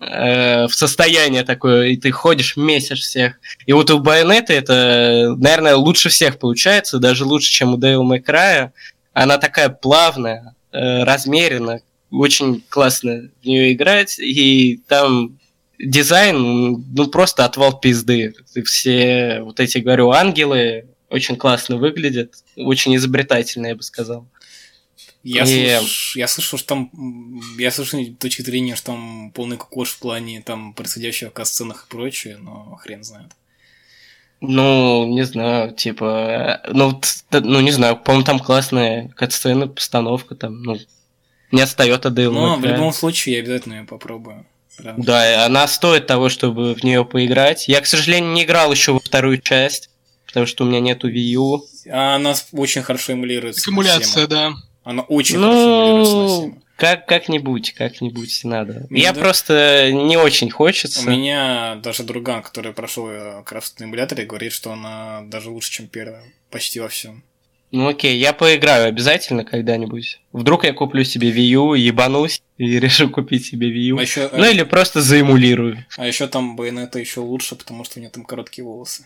э, 0.01 0.65
в 0.67 0.73
состояние 0.73 1.43
такое, 1.43 1.89
и 1.89 1.97
ты 1.97 2.11
ходишь, 2.11 2.57
месишь 2.57 3.01
всех. 3.01 3.39
И 3.65 3.73
вот 3.73 3.89
у 3.91 3.99
Байонета 3.99 4.53
это, 4.53 5.35
наверное, 5.37 5.75
лучше 5.75 6.09
всех 6.09 6.39
получается, 6.39 6.99
даже 6.99 7.25
лучше, 7.25 7.51
чем 7.51 7.73
у 7.73 7.77
May 7.77 8.23
Cry. 8.23 8.71
Она 9.13 9.37
такая 9.37 9.69
плавная, 9.69 10.55
э, 10.71 11.03
размеренная, 11.03 11.81
очень 12.11 12.63
классно 12.67 13.29
в 13.41 13.45
нее 13.45 13.73
играть, 13.73 14.19
и 14.19 14.81
там 14.87 15.37
дизайн, 15.79 16.83
ну, 16.93 17.07
просто 17.07 17.45
отвал 17.45 17.79
пизды. 17.79 18.33
Все 18.65 19.41
вот 19.41 19.59
эти, 19.59 19.79
говорю, 19.79 20.11
ангелы 20.11 20.87
очень 21.09 21.35
классно 21.35 21.77
выглядят, 21.77 22.35
очень 22.55 22.95
изобретательно, 22.95 23.67
я 23.67 23.75
бы 23.75 23.83
сказал. 23.83 24.27
Я, 25.23 25.43
И- 25.43 25.47
слыш- 25.47 26.13
я 26.15 26.27
слышал, 26.27 26.57
что 26.57 26.67
там... 26.67 26.89
Я 27.57 27.71
слышал 27.71 27.99
точки 28.19 28.41
зрения, 28.41 28.75
что 28.75 28.87
там 28.87 29.31
полный 29.33 29.57
кукош 29.57 29.91
в 29.91 29.99
плане 29.99 30.41
там 30.41 30.73
происходящего 30.73 31.29
в 31.29 31.33
касценах 31.33 31.85
и 31.85 31.91
прочее, 31.91 32.37
но 32.37 32.75
хрен 32.81 33.03
знает. 33.03 33.31
Ну, 34.41 35.05
не 35.05 35.23
знаю, 35.23 35.71
типа, 35.75 36.61
э, 36.65 36.71
ну, 36.73 36.99
ну, 37.31 37.59
не 37.61 37.69
знаю, 37.69 37.95
по-моему, 37.97 38.25
там 38.25 38.39
классная 38.39 39.09
катсцена, 39.09 39.67
постановка 39.67 40.33
там, 40.33 40.63
ну, 40.63 40.79
не 41.51 41.61
отстает 41.61 42.05
от 42.07 42.17
Devil 42.17 42.31
Но 42.31 42.55
в 42.55 42.65
любом 42.65 42.91
случае 42.91 43.35
я 43.35 43.41
обязательно 43.41 43.73
ее 43.75 43.83
попробую. 43.83 44.47
Прям. 44.77 44.99
Да, 45.01 45.45
она 45.45 45.67
стоит 45.67 46.07
того, 46.07 46.29
чтобы 46.29 46.73
в 46.73 46.83
нее 46.83 47.05
поиграть. 47.05 47.67
Я, 47.67 47.81
к 47.81 47.85
сожалению, 47.85 48.31
не 48.31 48.43
играл 48.43 48.71
еще 48.71 48.93
во 48.93 48.99
вторую 48.99 49.39
часть, 49.39 49.91
потому 50.25 50.47
что 50.47 50.63
у 50.63 50.67
меня 50.67 50.79
нету 50.79 51.07
Wii 51.07 51.33
U. 51.33 51.63
А 51.91 52.15
Она 52.15 52.33
очень 52.53 52.81
хорошо 52.81 53.13
эмулируется. 53.13 53.61
Аккумуляция, 53.61 54.25
да. 54.25 54.53
Она 54.83 55.03
очень 55.03 55.35
хорошо 55.37 55.97
Ну, 55.97 56.05
Сему. 56.05 56.61
как, 56.75 57.05
как-нибудь, 57.05 57.73
как-нибудь 57.73 58.41
надо. 58.43 58.87
Ну 58.89 58.97
Я 58.97 59.13
да. 59.13 59.19
просто 59.19 59.89
не 59.91 60.17
очень 60.17 60.49
хочется. 60.49 61.01
У 61.01 61.09
меня 61.11 61.75
даже 61.83 62.03
друган, 62.03 62.41
который 62.41 62.73
прошел 62.73 63.07
э, 63.09 63.43
крафт 63.45 63.81
эмуляторе, 63.81 64.25
говорит, 64.25 64.53
что 64.53 64.71
она 64.71 65.21
даже 65.25 65.49
лучше, 65.51 65.71
чем 65.71 65.87
первая. 65.87 66.23
Почти 66.49 66.79
во 66.79 66.87
всем. 66.89 67.23
Ну 67.73 67.87
окей, 67.87 68.17
я 68.17 68.33
поиграю 68.33 68.87
обязательно 68.89 69.45
когда-нибудь. 69.45 70.19
Вдруг 70.33 70.65
я 70.65 70.73
куплю 70.73 71.05
себе 71.05 71.31
Wii 71.31 71.53
U, 71.55 71.73
ебанусь 71.73 72.41
и 72.57 72.79
решу 72.79 73.09
купить 73.09 73.45
себе 73.45 73.67
Wii 73.71 73.91
U. 73.93 73.97
А 73.97 74.01
еще, 74.01 74.29
Ну 74.33 74.43
или 74.49 74.63
просто 74.63 75.01
заэмулирую. 75.01 75.85
а 75.97 76.05
еще 76.05 76.27
там 76.27 76.55
Байонета 76.57 76.99
еще 76.99 77.21
лучше, 77.21 77.55
потому 77.55 77.85
что 77.85 77.99
у 77.99 78.01
нее 78.01 78.09
там 78.09 78.25
короткие 78.25 78.65
волосы. 78.65 79.05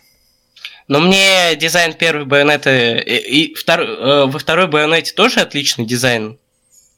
Но 0.88 1.00
мне 1.00 1.56
дизайн 1.56 1.92
первой 1.94 2.24
байонеты 2.24 2.98
и, 3.04 3.42
и 3.44 3.54
втор- 3.54 3.80
э, 3.86 4.26
во 4.26 4.38
второй 4.38 4.66
байонете 4.68 5.12
тоже 5.14 5.40
отличный 5.40 5.84
дизайн. 5.86 6.38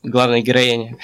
главная 0.03 0.41
героиня. 0.41 0.97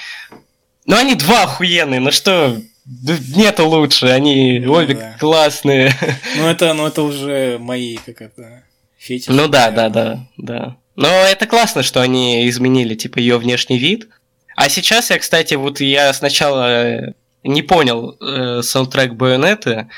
Ну, 0.85 0.95
они 0.95 1.15
два 1.15 1.43
охуенные, 1.43 1.99
ну 1.99 2.11
что, 2.11 2.57
нету 2.85 3.67
лучше, 3.67 4.07
они 4.07 4.59
Ну, 4.59 4.73
обе 4.73 4.93
да. 4.95 5.17
классные. 5.19 5.93
Ну 6.37 6.47
это, 6.47 6.73
ну 6.73 6.85
это 6.85 7.01
уже 7.01 7.57
мои, 7.59 7.97
как 7.97 8.21
это, 8.21 8.63
фетиши. 8.97 9.31
Ну 9.31 9.47
да, 9.47 9.71
да, 9.71 9.89
наверное. 9.89 10.27
да, 10.37 10.55
да. 10.63 10.75
Но 10.95 11.07
это 11.07 11.45
классно, 11.47 11.83
что 11.83 12.01
они 12.01 12.47
изменили, 12.47 12.93
типа, 12.95 13.17
ее 13.19 13.37
внешний 13.37 13.77
вид. 13.79 14.07
А 14.55 14.69
сейчас 14.69 15.09
я, 15.09 15.17
кстати, 15.19 15.55
вот 15.55 15.81
я 15.81 16.13
сначала 16.13 16.83
э, 16.83 17.13
не 17.43 17.61
понял 17.63 18.15
э, 18.21 18.61
саундтрек 18.61 19.13
Байонеты. 19.13 19.89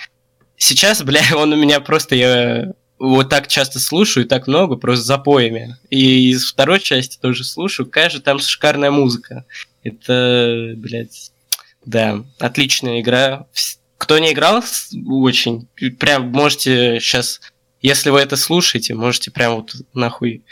Сейчас, 0.57 1.03
бля, 1.03 1.21
он 1.35 1.53
у 1.53 1.55
меня 1.55 1.79
просто, 1.79 2.15
я 2.15 2.73
вот 2.99 3.29
так 3.29 3.47
часто 3.47 3.79
слушаю, 3.79 4.25
и 4.25 4.27
так 4.27 4.47
много, 4.47 4.75
просто 4.75 5.05
запоями. 5.05 5.77
И 5.89 6.31
из 6.31 6.51
второй 6.51 6.79
части 6.79 7.17
тоже 7.19 7.43
слушаю, 7.43 7.85
какая 7.85 8.09
там 8.19 8.39
шикарная 8.39 8.91
музыка. 8.91 9.45
Это, 9.83 10.73
блядь, 10.75 11.31
да, 11.85 12.23
отличная 12.39 13.01
игра. 13.01 13.45
Кто 13.97 14.19
не 14.19 14.33
играл, 14.33 14.63
очень, 15.07 15.67
прям 15.99 16.29
можете 16.31 16.99
сейчас, 16.99 17.39
если 17.81 18.09
вы 18.09 18.19
это 18.19 18.35
слушаете, 18.35 18.93
можете 18.93 19.31
прям 19.31 19.55
вот 19.55 19.75
нахуй 19.93 20.43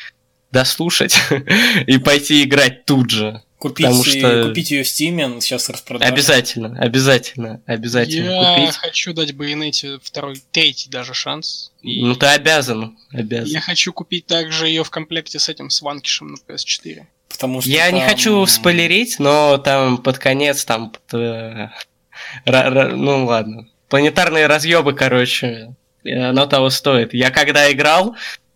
дослушать 0.52 1.18
и 1.88 1.98
пойти 1.98 2.44
играть 2.44 2.86
тут 2.86 3.10
же. 3.10 3.42
Купить, 3.58 3.86
Потому 3.88 4.04
что- 4.04 4.44
купить 4.50 4.72
ее 4.72 4.84
в 4.84 4.88
Steam, 4.88 5.40
сейчас 5.40 5.70
распродажа. 5.70 6.12
Обязательно, 6.12 6.78
обязательно, 6.78 7.62
обязательно 7.66 8.30
Я 8.30 8.56
купить. 8.60 8.76
хочу 8.76 9.14
дать 9.14 9.34
Байонете 9.34 9.98
второй, 10.04 10.42
третий 10.52 10.90
даже 10.90 11.14
шанс. 11.14 11.72
И 11.82 12.04
Ну 12.04 12.16
ты 12.16 12.26
обязан, 12.28 12.98
обязан. 13.12 13.48
я 13.48 13.62
хочу 13.62 13.94
купить 13.94 14.28
также 14.28 14.68
ее 14.68 14.84
в 14.84 14.90
комплекте 14.92 15.40
с 15.40 15.48
этим, 15.50 15.70
с 15.70 15.82
Ванкишем 15.82 16.28
на 16.34 16.38
PS4. 16.38 17.06
Потому 17.30 17.62
что 17.62 17.70
Я 17.70 17.90
не 17.92 18.02
там- 18.02 18.10
хочу 18.10 18.46
спойлерить, 18.46 19.20
но 19.20 19.58
там 19.58 19.98
под 20.00 20.18
конец 20.20 20.64
там 20.66 20.94
э, 21.14 21.68
ну 22.46 23.26
ладно. 23.26 23.68
Планетарные 23.90 24.48
разъебы, 24.48 24.94
короче, 24.94 25.76
оно 26.04 26.46
того 26.46 26.70
стоит. 26.70 27.14
Я 27.14 27.32
когда 27.32 27.72
играл, 27.72 28.16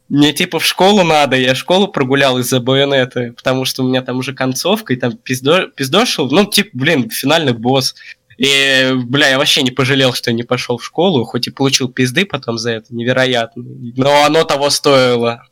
мне 0.10 0.34
типа 0.34 0.60
в 0.60 0.66
школу 0.66 1.04
надо, 1.04 1.36
я 1.36 1.54
школу 1.56 1.88
прогулял 1.88 2.38
из-за 2.40 2.60
байонеты, 2.60 3.32
потому 3.34 3.64
что 3.66 3.84
у 3.84 3.88
меня 3.88 4.02
там 4.02 4.18
уже 4.18 4.34
концовка, 4.34 4.94
и 4.94 4.98
там 4.98 5.16
пиздо, 5.18 5.68
пиздошил, 5.68 6.30
ну, 6.32 6.46
типа, 6.46 6.70
блин, 6.74 7.10
финальный 7.10 7.54
босс. 7.54 7.96
И, 8.38 8.92
бля, 8.96 9.30
я 9.30 9.38
вообще 9.38 9.62
не 9.64 9.72
пожалел, 9.72 10.14
что 10.14 10.32
не 10.32 10.44
пошел 10.44 10.78
в 10.78 10.86
школу, 10.86 11.26
хоть 11.26 11.48
и 11.48 11.52
получил 11.52 11.90
пизды 11.90 12.26
потом 12.26 12.58
за 12.58 12.72
это, 12.72 12.94
невероятно. 12.96 13.64
Но 13.98 14.24
оно 14.24 14.44
того 14.46 14.70
стоило. 14.70 15.44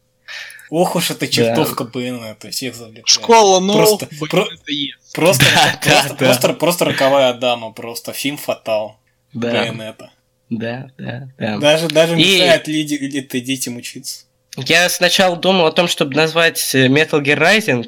Ох 0.69 0.95
уж 0.95 1.11
эта 1.11 1.27
чертовка 1.27 1.84
Байонета, 1.85 2.49
всех 2.49 2.75
завлекает. 2.75 3.07
Школа, 3.07 3.59
но 3.59 3.73
Просто- 3.73 4.07
про- 4.29 4.43
Байонета 4.45 4.71
есть. 4.71 5.13
Просто, 5.13 5.45
Да, 5.53 5.79
просто, 5.81 5.89
да, 5.89 6.09
да. 6.09 6.15
просто, 6.25 6.53
просто 6.53 6.85
роковая 6.85 7.34
дама, 7.34 7.71
просто 7.71 8.11
фильм 8.13 8.38
фатал 8.38 8.99
Да, 9.34 9.51
Байонета. 9.51 10.11
да, 10.49 10.89
да, 10.97 11.29
да. 11.38 11.57
Даже, 11.57 11.88
даже 11.89 12.13
И- 12.13 12.17
мешает 12.35 12.67
лиди- 12.67 13.17
этой 13.17 13.41
детям 13.41 13.75
учиться. 13.77 14.25
Я 14.57 14.89
сначала 14.89 15.35
думал 15.38 15.67
о 15.67 15.71
том, 15.71 15.88
чтобы 15.88 16.15
назвать 16.15 16.73
э, 16.73 16.88
Metal 16.88 17.21
Gear 17.21 17.39
Rising. 17.39 17.88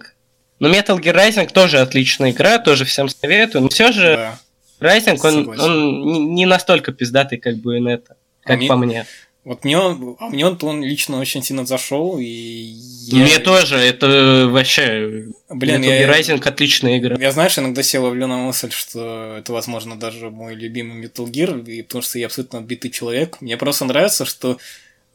Но 0.60 0.70
Metal 0.70 1.00
Gear 1.00 1.16
Rising 1.16 1.52
тоже 1.52 1.80
отличная 1.80 2.32
игра, 2.32 2.60
тоже 2.60 2.86
всем 2.86 3.10
советую. 3.10 3.64
Но 3.64 3.70
все 3.70 3.92
же 3.92 4.16
Да. 4.16 4.40
Rising, 4.80 5.20
он, 5.24 5.60
он 5.60 6.36
не, 6.36 6.46
настолько 6.46 6.92
пиздатый, 6.92 7.38
как 7.38 7.56
Bayonetta, 7.56 8.14
как 8.44 8.62
А 8.62 8.68
по 8.68 8.78
мне. 8.78 9.06
Вот 9.46 9.64
мне 9.64 9.78
он, 9.78 10.16
а 10.20 10.30
мне 10.30 10.46
он, 10.46 10.58
он 10.62 10.84
лично 10.84 11.20
очень 11.20 11.42
сильно 11.42 11.66
зашел, 11.66 12.18
и 12.20 12.24
я... 12.24 13.24
Мне 13.24 13.40
тоже, 13.40 13.78
это 13.78 14.48
вообще... 14.50 15.26
Блин, 15.50 15.82
Metal 15.82 16.08
Gear 16.08 16.20
Rising 16.20 16.48
отличная 16.48 16.98
игра. 17.00 17.18
я, 17.20 17.32
знаешь, 17.32 17.58
иногда 17.58 17.82
себя 17.82 18.04
ловлю 18.04 18.28
на 18.28 18.38
мысль, 18.38 18.72
что 18.72 19.36
это, 19.38 19.52
возможно, 19.52 19.98
даже 19.98 20.30
мой 20.30 20.56
любимый 20.56 21.04
Metal 21.04 21.26
Gear, 21.26 21.66
и 21.66 21.82
потому 21.82 22.02
что 22.02 22.20
я 22.20 22.28
абсолютно 22.28 22.60
отбитый 22.60 22.92
человек. 22.92 23.42
Мне 23.42 23.58
просто 23.58 23.86
нравится, 23.86 24.26
что 24.26 24.60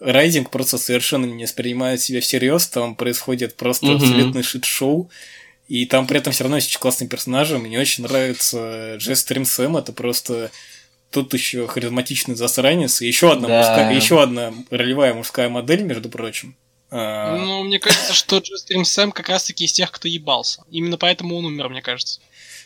Райдинг 0.01 0.51
просто 0.51 0.77
совершенно 0.79 1.27
не 1.27 1.45
воспринимает 1.45 2.01
себя 2.01 2.21
всерьез, 2.21 2.67
там 2.69 2.95
происходит 2.95 3.57
просто 3.57 3.87
Мгм. 3.87 3.97
абсолютный 3.97 4.43
шит-шоу, 4.43 5.11
и 5.69 5.87
там 5.87 6.07
при 6.07 6.19
этом 6.19 6.33
все 6.33 6.45
равно 6.45 6.57
есть 6.57 6.69
очень 6.69 6.81
классные 6.81 7.09
персонажи. 7.09 7.59
Мне 7.59 7.79
очень 7.81 8.05
нравится 8.05 8.97
Джесс 8.97 9.21
Стрим 9.21 9.45
Сэм, 9.45 9.77
это 9.77 9.93
просто 9.93 10.51
тут 11.11 11.33
еще 11.33 11.67
харизматичный 11.69 12.35
засранец, 12.35 13.01
и 13.01 13.07
еще 13.07 13.33
одна, 13.33 13.49
Да. 13.49 13.59
мужская, 13.59 13.95
еще 13.95 14.23
одна 14.23 14.53
ролевая 14.71 15.15
мужская 15.15 15.49
модель, 15.49 15.83
между 15.83 16.09
прочим. 16.11 16.57
А, 16.91 17.37
Ну, 17.37 17.63
мне 17.65 17.79
кажется, 17.79 18.13
что 18.13 18.39
Джестрим 18.39 18.85
Сэм 18.85 19.11
как 19.13 19.29
раз-таки 19.29 19.65
из 19.65 19.73
тех, 19.73 19.91
кто 19.91 20.07
ебался. 20.09 20.63
Именно 20.71 20.99
поэтому 20.99 21.37
он 21.37 21.45
умер, 21.47 21.69
мне 21.71 21.83
кажется. 21.83 22.21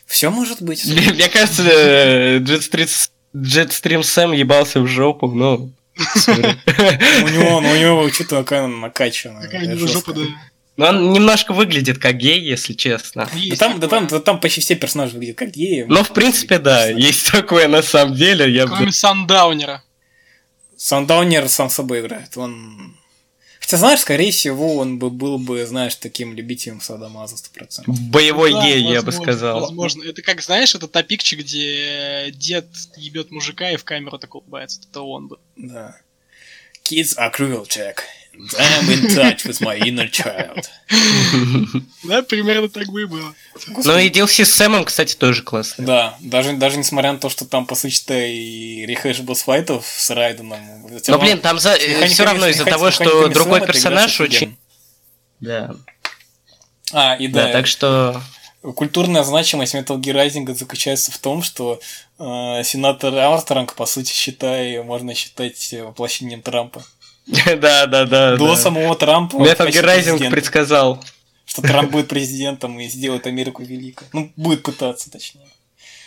Все 0.05 0.29
может 0.31 0.61
быть. 0.61 0.83
Мне 0.85 1.29
кажется, 1.29 1.63
э, 1.63 2.39
Jetstream 2.39 2.89
Jetstream 3.35 4.03
Сэм 4.03 4.31
ебался 4.33 4.81
в 4.81 4.87
жопу, 4.87 5.27
ну... 5.27 5.71
У 5.99 7.27
него, 7.27 7.57
у 7.57 7.75
него 7.75 8.09
что-то 8.09 8.37
такая 8.37 8.67
накачанная. 8.67 9.43
Какая 9.43 9.67
у 9.67 9.75
него 9.75 9.87
жопа, 9.87 10.13
да. 10.13 10.21
Но 10.77 10.87
он 10.87 11.11
немножко 11.11 11.53
выглядит 11.53 11.97
как 11.99 12.15
гей, 12.15 12.39
если 12.39 12.71
честно. 12.71 13.27
Да 13.29 13.37
Есть 13.37 13.59
там, 13.59 13.81
да, 13.81 13.87
там, 13.89 14.07
да 14.07 14.19
там 14.21 14.39
почти 14.39 14.61
все 14.61 14.75
персонажи 14.75 15.13
выглядят 15.13 15.37
как 15.37 15.51
геи. 15.51 15.85
Но, 15.89 16.05
в 16.05 16.13
принципе, 16.13 16.57
да, 16.57 16.87
есть 16.87 17.29
такое 17.31 17.67
на 17.67 17.81
самом 17.81 18.15
деле. 18.15 18.49
Я 18.49 18.65
бы- 18.65 18.75
Кроме 18.77 18.91
Сандаунера. 18.93 19.83
Сандаунер 20.77 21.49
сам 21.49 21.69
собой 21.69 21.99
играет. 21.99 22.37
Он... 22.37 22.95
Хотя, 23.69 23.77
знаешь, 23.81 23.99
скорее 23.99 24.31
всего, 24.31 24.77
он 24.77 24.97
бы 24.97 25.11
был 25.11 25.37
бы, 25.37 25.63
знаешь, 25.67 25.93
таким 25.93 26.33
любителем 26.33 26.81
Садомаза 26.81 27.35
100%. 27.35 27.83
Боевой 28.09 28.51
Да, 28.51 28.63
гей, 28.63 28.81
я 28.81 29.01
бы 29.01 29.05
возможно, 29.05 29.21
сказал. 29.21 29.59
Возможно. 29.59 30.03
Это 30.05 30.23
как, 30.23 30.41
знаешь, 30.41 30.73
это 30.73 30.87
топикчик, 30.87 31.41
где 31.41 32.31
дед 32.31 32.65
ебет 32.97 33.29
мужика 33.29 33.69
и 33.69 33.75
в 33.77 33.83
камеру 33.83 34.17
так 34.17 34.33
улыбается. 34.33 34.81
Это 34.89 35.01
он 35.01 35.27
бы. 35.27 35.37
Да. 35.55 35.95
Kids 36.83 37.15
are 37.15 37.31
cruel, 37.31 37.67
Jack. 37.67 37.97
I'm 38.39 38.89
in 38.89 39.07
touch 39.13 39.45
with 39.45 39.59
my 39.59 39.77
inner 39.77 40.07
child. 40.09 40.69
Да, 42.03 42.21
примерно 42.21 42.69
так 42.69 42.87
бы 42.87 43.01
и 43.01 43.05
было. 43.05 43.33
Ну 43.83 43.97
и 43.97 44.09
DLC 44.09 44.45
с 44.45 44.53
Сэмом, 44.53 44.85
кстати, 44.85 45.15
тоже 45.15 45.43
классно. 45.43 45.85
Да, 45.85 46.17
даже, 46.21 46.53
даже 46.53 46.77
несмотря 46.77 47.11
на 47.11 47.19
то, 47.19 47.29
что 47.29 47.45
там, 47.45 47.65
по 47.65 47.75
сути-то, 47.75 48.13
и 48.17 48.85
рехэш 48.85 49.19
босс-файтов 49.19 49.85
с 49.85 50.09
Райденом. 50.09 50.59
Но, 51.07 51.19
блин, 51.19 51.39
там 51.39 51.59
за... 51.59 51.71
Механиками- 51.75 52.07
все 52.07 52.23
равно 52.23 52.47
из-за 52.47 52.65
того, 52.65 52.91
что 52.91 53.27
другой 53.27 53.61
персонаж 53.65 54.19
очень... 54.21 54.57
Да. 55.41 55.75
А, 56.91 57.15
и 57.15 57.27
да, 57.27 57.45
Да, 57.47 57.51
так 57.51 57.67
что... 57.67 58.21
Культурная 58.75 59.23
значимость 59.23 59.73
Metal 59.73 59.97
Gear 59.97 60.15
Rising 60.27 60.53
заключается 60.53 61.11
в 61.11 61.17
том, 61.17 61.43
что 61.43 61.79
э, 62.17 62.61
сенатор 62.65 63.15
Армстронг, 63.15 63.73
по 63.73 63.85
сути, 63.85 64.11
считай, 64.11 64.83
можно 64.83 65.15
считать 65.15 65.71
э, 65.71 65.83
воплощением 65.83 66.41
Трампа. 66.41 66.83
Да, 67.59 67.85
да, 67.85 68.05
да. 68.05 68.37
До 68.37 68.55
самого 68.55 68.95
Трампа 68.95 69.35
Rising 69.35 69.71
президента. 69.71 70.29
предсказал. 70.31 71.03
что 71.45 71.61
Трамп 71.61 71.91
будет 71.91 72.07
президентом 72.07 72.79
и 72.79 72.87
сделает 72.87 73.27
Америку 73.27 73.63
великой. 73.63 74.07
Ну, 74.13 74.31
будет 74.35 74.63
пытаться, 74.63 75.11
точнее. 75.11 75.47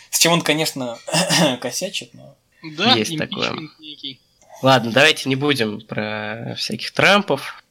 С 0.09 0.19
чем 0.19 0.33
он, 0.33 0.41
конечно, 0.41 0.97
косячит, 1.61 2.13
но... 2.13 2.35
Да, 2.77 2.93
Есть 2.93 3.11
импичмент 3.11 3.71
некий. 3.79 4.19
Ладно, 4.61 4.91
давайте 4.91 5.27
не 5.27 5.35
будем 5.35 5.81
про 5.81 6.55
всяких 6.57 6.91
Трампов. 6.91 7.63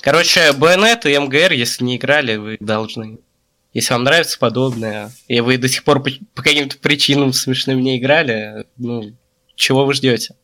Короче, 0.00 0.52
Байонет 0.52 1.06
и 1.06 1.16
МГР, 1.16 1.52
если 1.52 1.84
не 1.84 1.96
играли, 1.96 2.36
вы 2.36 2.56
должны. 2.58 3.18
Если 3.72 3.92
вам 3.92 4.02
нравится 4.02 4.38
подобное, 4.38 5.12
и 5.28 5.40
вы 5.40 5.56
до 5.58 5.68
сих 5.68 5.84
пор 5.84 6.02
по, 6.02 6.10
по 6.34 6.42
каким-то 6.42 6.78
причинам 6.78 7.32
смешным 7.32 7.80
не 7.80 7.98
играли, 7.98 8.66
ну, 8.76 9.12
чего 9.54 9.84
вы 9.84 9.94
ждете? 9.94 10.34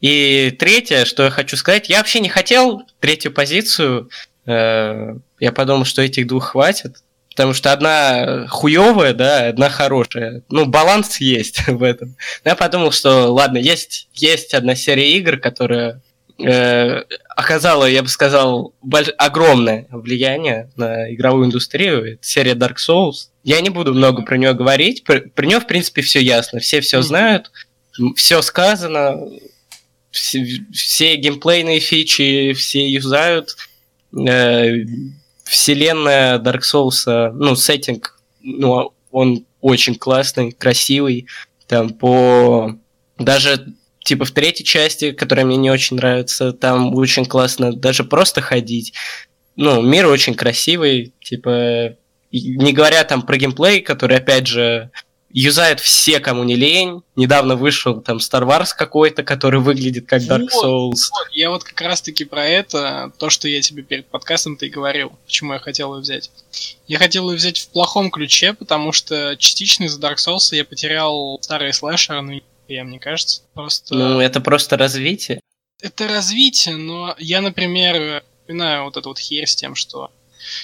И 0.00 0.54
третье, 0.58 1.04
что 1.04 1.24
я 1.24 1.30
хочу 1.30 1.56
сказать, 1.56 1.88
я 1.88 1.98
вообще 1.98 2.20
не 2.20 2.28
хотел 2.28 2.82
третью 3.00 3.32
позицию. 3.32 4.10
э, 4.46 5.14
я 5.40 5.52
подумал, 5.52 5.84
что 5.84 6.02
этих 6.02 6.26
двух 6.26 6.50
хватит. 6.50 6.96
Потому 7.30 7.52
что 7.54 7.72
одна 7.72 8.46
хуевая, 8.48 9.12
да, 9.14 9.46
одна 9.48 9.68
хорошая. 9.70 10.42
Ну, 10.48 10.66
баланс 10.66 11.20
есть 11.20 11.64
в 11.68 11.82
этом. 11.82 12.16
Но 12.44 12.50
я 12.50 12.56
подумал, 12.56 12.90
что 12.92 13.32
ладно, 13.32 13.58
есть, 13.58 14.08
есть 14.14 14.54
одна 14.54 14.74
серия 14.74 15.16
игр, 15.16 15.36
которая 15.38 16.00
э, 16.40 17.02
оказала, 17.36 17.84
я 17.84 18.02
бы 18.02 18.08
сказал, 18.08 18.74
больш- 18.84 19.14
огромное 19.18 19.86
влияние 19.90 20.70
на 20.76 21.12
игровую 21.14 21.46
индустрию. 21.46 22.14
Это 22.14 22.24
серия 22.24 22.54
Dark 22.54 22.76
Souls. 22.76 23.28
Я 23.44 23.60
не 23.60 23.70
буду 23.70 23.94
много 23.94 24.22
про 24.22 24.36
нее 24.36 24.52
говорить. 24.54 25.04
Про, 25.04 25.20
про 25.20 25.46
нее, 25.46 25.60
в 25.60 25.66
принципе, 25.66 26.02
все 26.02 26.20
ясно. 26.20 26.58
Все 26.60 26.80
все 26.80 27.02
знают, 27.02 27.50
все 28.16 28.42
сказано, 28.42 29.16
все, 30.10 30.44
все 30.72 31.16
геймплейные 31.16 31.80
фичи 31.80 32.52
все 32.54 32.88
юзают. 32.88 33.56
Э, 34.16 34.74
вселенная 35.44 36.38
Dark 36.38 36.60
Souls, 36.60 37.30
ну, 37.32 37.56
сеттинг, 37.56 38.18
ну, 38.40 38.92
он 39.10 39.46
очень 39.60 39.94
классный, 39.94 40.52
красивый. 40.52 41.26
Там 41.66 41.90
по... 41.90 42.76
Даже 43.18 43.74
типа 44.04 44.24
в 44.24 44.30
третьей 44.30 44.64
части, 44.64 45.12
которая 45.12 45.44
мне 45.44 45.56
не 45.56 45.70
очень 45.70 45.96
нравится, 45.96 46.52
там 46.52 46.94
очень 46.94 47.26
классно 47.26 47.72
даже 47.72 48.04
просто 48.04 48.40
ходить. 48.40 48.94
Ну, 49.56 49.82
мир 49.82 50.06
очень 50.06 50.34
красивый, 50.34 51.12
типа 51.20 51.96
не 52.30 52.72
говоря 52.72 53.04
там 53.04 53.22
про 53.22 53.36
геймплей, 53.36 53.80
который, 53.80 54.18
опять 54.18 54.46
же, 54.46 54.90
юзают 55.30 55.80
все, 55.80 56.20
кому 56.20 56.44
не 56.44 56.56
лень. 56.56 57.02
Недавно 57.16 57.56
вышел 57.56 58.00
там 58.00 58.18
Star 58.18 58.46
Wars 58.46 58.68
какой-то, 58.76 59.22
который 59.22 59.60
выглядит 59.60 60.06
как 60.06 60.22
Dark 60.22 60.48
Вот, 60.52 60.64
Souls. 60.64 61.10
Вот, 61.10 61.28
я 61.32 61.50
вот 61.50 61.64
как 61.64 61.80
раз-таки 61.80 62.24
про 62.24 62.46
это, 62.46 63.12
то, 63.18 63.30
что 63.30 63.48
я 63.48 63.60
тебе 63.60 63.82
перед 63.82 64.06
подкастом-то 64.06 64.66
и 64.66 64.70
говорил, 64.70 65.12
почему 65.26 65.52
я 65.52 65.58
хотел 65.58 65.94
ее 65.94 66.00
взять. 66.00 66.30
Я 66.86 66.98
хотел 66.98 67.30
ее 67.30 67.36
взять 67.36 67.58
в 67.58 67.68
плохом 67.68 68.10
ключе, 68.10 68.54
потому 68.54 68.92
что 68.92 69.36
частично 69.36 69.84
из-за 69.84 70.00
Dark 70.00 70.16
Souls 70.16 70.54
я 70.54 70.64
потерял 70.64 71.38
старые 71.42 71.72
слэшеры, 71.72 72.22
ну, 72.22 72.40
я, 72.68 72.84
мне 72.84 72.98
кажется. 72.98 73.42
Просто... 73.54 73.94
Ну, 73.94 74.20
это 74.20 74.40
просто 74.40 74.76
развитие. 74.76 75.40
это 75.82 76.08
развитие, 76.08 76.76
но 76.76 77.14
я, 77.18 77.40
например, 77.40 78.22
вспоминаю 78.40 78.84
вот 78.84 78.96
эту 78.96 79.10
вот 79.10 79.18
херь 79.18 79.46
с 79.46 79.54
тем, 79.54 79.74
что 79.74 80.10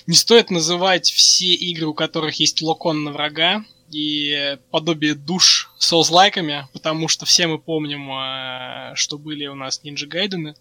не 0.07 0.15
стоит 0.15 0.51
называть 0.51 1.11
все 1.11 1.53
игры, 1.53 1.87
у 1.87 1.95
которых 1.95 2.41
есть 2.41 2.63
локон 2.63 3.05
на 3.05 3.13
врага 3.13 3.65
и 3.95 4.59
подобие 4.71 5.15
душ 5.15 5.71
соус-лайками, 5.79 6.67
потому 6.73 7.07
что 7.07 7.27
все 7.27 7.47
мы 7.47 7.59
помним, 7.59 8.11
э, 8.11 8.93
что 8.97 9.19
были 9.19 9.47
у 9.47 9.55
нас 9.55 9.81
Ninja 9.85 10.07
Гайдены 10.07 10.57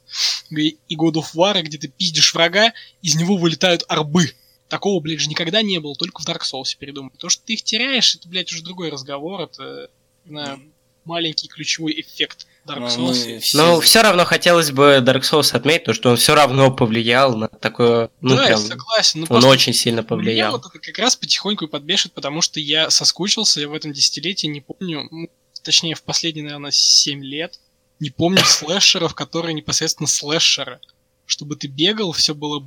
и 0.52 0.96
God 0.96 1.14
of 1.14 1.34
War, 1.36 1.60
где 1.64 1.80
ты 1.80 1.88
пиздишь 1.88 2.34
врага, 2.34 2.74
из 3.02 3.16
него 3.16 3.38
вылетают 3.38 3.84
арбы. 3.88 4.32
Такого, 4.70 5.02
блядь, 5.02 5.20
же 5.20 5.30
никогда 5.30 5.64
не 5.64 5.80
было, 5.80 5.96
только 5.96 6.22
в 6.22 6.28
Dark 6.28 6.42
Souls 6.42 6.78
передумай. 6.78 7.12
То, 7.18 7.30
что 7.30 7.44
ты 7.44 7.54
их 7.54 7.64
теряешь, 7.64 8.16
это, 8.16 8.30
блядь, 8.30 8.52
уже 8.52 8.64
другой 8.64 8.90
разговор, 8.90 9.42
это, 9.42 9.90
не 10.26 10.30
знаю, 10.30 10.62
маленький 11.04 11.48
ключевой 11.48 12.00
эффект 12.00 12.48
Dark 12.66 12.80
Ну, 12.80 12.88
Souls. 13.12 13.40
все- 13.40 13.58
Но 13.58 13.82
все 13.82 14.02
равно 14.02 14.24
хотелось 14.26 14.72
бы 14.72 15.02
Dark 15.06 15.22
Souls 15.22 15.54
отметить, 15.54 15.86
то, 15.86 15.94
что 15.94 16.10
он 16.12 16.18
все 16.18 16.34
равно 16.34 16.72
повлиял 16.72 17.36
на 17.36 17.48
такое, 17.50 18.10
ну, 18.22 18.36
да, 18.36 18.44
я 18.44 18.48
прям, 18.56 18.60
согласен. 18.62 19.26
но 19.30 19.36
он 19.36 19.44
очень 19.46 19.74
сильно 19.74 19.98
Меня 20.00 20.08
повлиял. 20.08 20.52
вот 20.54 20.66
это 20.68 20.80
как 20.80 20.98
раз 21.00 21.16
потихоньку 21.16 21.66
и 21.66 21.68
подбешит, 21.68 22.14
потому 22.14 22.42
что 22.42 22.60
я 22.60 22.90
соскучился, 22.90 23.60
я 23.60 23.68
в 23.68 23.74
этом 23.74 23.92
десятилетии 23.92 24.48
не 24.48 24.62
помню, 24.62 25.08
ну, 25.12 25.28
точнее, 25.62 25.96
в 25.96 26.04
последние, 26.04 26.46
наверное, 26.46 26.72
7 26.72 27.24
лет, 27.24 27.60
не 28.00 28.10
помню 28.10 28.42
слэшеров, 28.46 29.14
которые 29.14 29.54
непосредственно 29.54 30.08
слэшеры. 30.08 30.80
Чтобы 31.26 31.56
ты 31.56 31.68
бегал, 31.68 32.12
все 32.12 32.34
было 32.36 32.66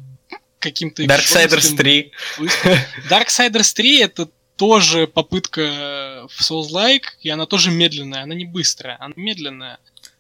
каким-то... 0.59 1.03
Darksiders 1.05 1.47
экзотским, 1.59 1.77
3. 1.77 2.13
быстрым. 2.39 2.79
Darksiders 3.11 3.75
3 3.75 4.01
это 4.01 4.29
тоже 4.57 5.07
попытка 5.07 6.27
в 6.31 6.41
Souls-like, 6.41 7.05
и 7.21 7.29
она 7.29 7.47
тоже 7.47 7.71
медленная, 7.71 8.23
она 8.23 8.35
не 8.35 8.45
быстрая, 8.45 8.97
она 9.01 9.15
медленная, 9.17 9.79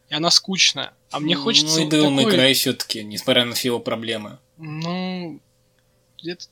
и 0.08 0.14
она 0.14 0.30
скучная. 0.30 0.92
А 1.10 1.20
мне 1.20 1.34
хочется... 1.34 1.80
Ну, 1.80 1.82
и 1.82 1.84
вот 1.84 1.94
Devil 1.94 2.14
May 2.14 2.26
Cry 2.32 2.52
все-таки, 2.52 3.02
несмотря 3.02 3.44
на 3.44 3.54
все 3.54 3.68
его 3.68 3.80
проблемы. 3.80 4.38
Ну, 4.56 5.40
это... 6.22 6.46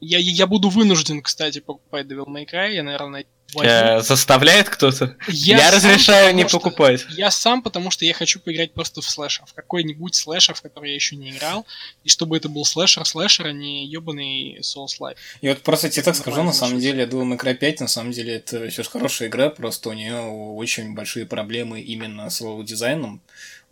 Я, 0.00 0.18
я 0.18 0.46
буду 0.46 0.68
вынужден, 0.68 1.22
кстати, 1.22 1.60
покупать 1.60 2.06
Devil 2.06 2.26
May 2.26 2.46
Cry. 2.46 2.74
Я, 2.74 2.82
наверное, 2.82 3.24
возьму. 3.54 3.70
Э, 3.70 4.00
Заставляет 4.02 4.68
кто-то? 4.68 5.16
Я, 5.28 5.58
сам, 5.58 5.74
разрешаю 5.74 6.26
потому 6.26 6.42
не 6.42 6.48
что- 6.48 6.58
покупать. 6.58 7.06
Я 7.10 7.30
сам, 7.30 7.62
потому 7.62 7.90
что 7.90 8.04
я 8.04 8.14
хочу 8.14 8.40
поиграть 8.40 8.72
просто 8.72 9.00
в 9.00 9.08
слэшер. 9.10 9.46
В 9.46 9.54
какой-нибудь 9.54 10.14
слэшер, 10.14 10.54
в 10.54 10.62
который 10.62 10.90
я 10.90 10.94
еще 10.94 11.16
не 11.16 11.30
играл. 11.30 11.66
И 12.04 12.08
чтобы 12.08 12.36
это 12.36 12.48
был 12.48 12.64
слэшер-слэшер, 12.64 13.46
а 13.46 13.52
не 13.52 13.86
ебаный 13.86 14.58
Soulslike. 14.60 15.16
И 15.40 15.48
вот 15.48 15.62
просто 15.62 15.88
тебе 15.90 16.02
так 16.02 16.16
скажу, 16.16 16.42
на 16.42 16.52
самом 16.52 16.80
деле, 16.80 17.04
May 17.06 17.38
Cry 17.38 17.54
5, 17.54 17.80
на 17.80 17.88
самом 17.88 18.12
деле, 18.12 18.36
это 18.36 18.68
все 18.68 18.82
же 18.82 18.90
хорошая 18.90 19.28
игра, 19.28 19.50
просто 19.50 19.88
у 19.90 19.92
нее 19.92 20.20
очень 20.20 20.94
большие 20.94 21.26
проблемы 21.26 21.80
именно 21.80 22.28
с 22.30 22.40
level-дизайном. 22.40 23.20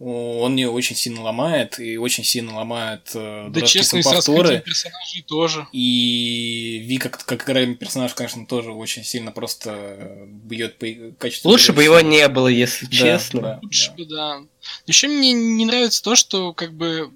Он 0.01 0.57
ее 0.57 0.71
очень 0.71 0.97
сильно 0.97 1.23
ломает, 1.23 1.79
и 1.79 1.97
очень 1.99 2.25
сильно 2.25 2.57
ломает 2.57 3.13
э, 3.15 3.47
Да 3.51 3.61
честно, 3.63 3.99
раскрытием 4.03 4.61
персонажей 4.61 5.23
тоже. 5.23 5.67
И 5.73 6.83
Ви, 6.85 6.99
как, 6.99 7.25
как 7.25 7.45
играемый 7.45 7.77
персонаж, 7.77 8.13
конечно, 8.15 8.45
тоже 8.45 8.73
очень 8.73 9.05
сильно 9.05 9.31
просто 9.31 10.27
бьет 10.27 10.79
по 10.79 10.87
качеству. 11.19 11.49
Лучше 11.49 11.67
игры 11.67 11.77
бы 11.77 11.83
его 11.85 12.01
не 12.01 12.27
было, 12.29 12.49
если 12.49 12.87
Да, 12.87 12.93
честно. 12.93 13.41
да, 13.41 13.59
Лучше 13.63 13.91
да. 13.91 13.95
бы, 13.97 14.05
да. 14.07 14.41
Еще 14.87 15.07
мне 15.07 15.33
не 15.33 15.65
нравится 15.65 16.03
то, 16.03 16.17
что 16.17 16.53
как 16.53 16.75
бы 16.75 17.11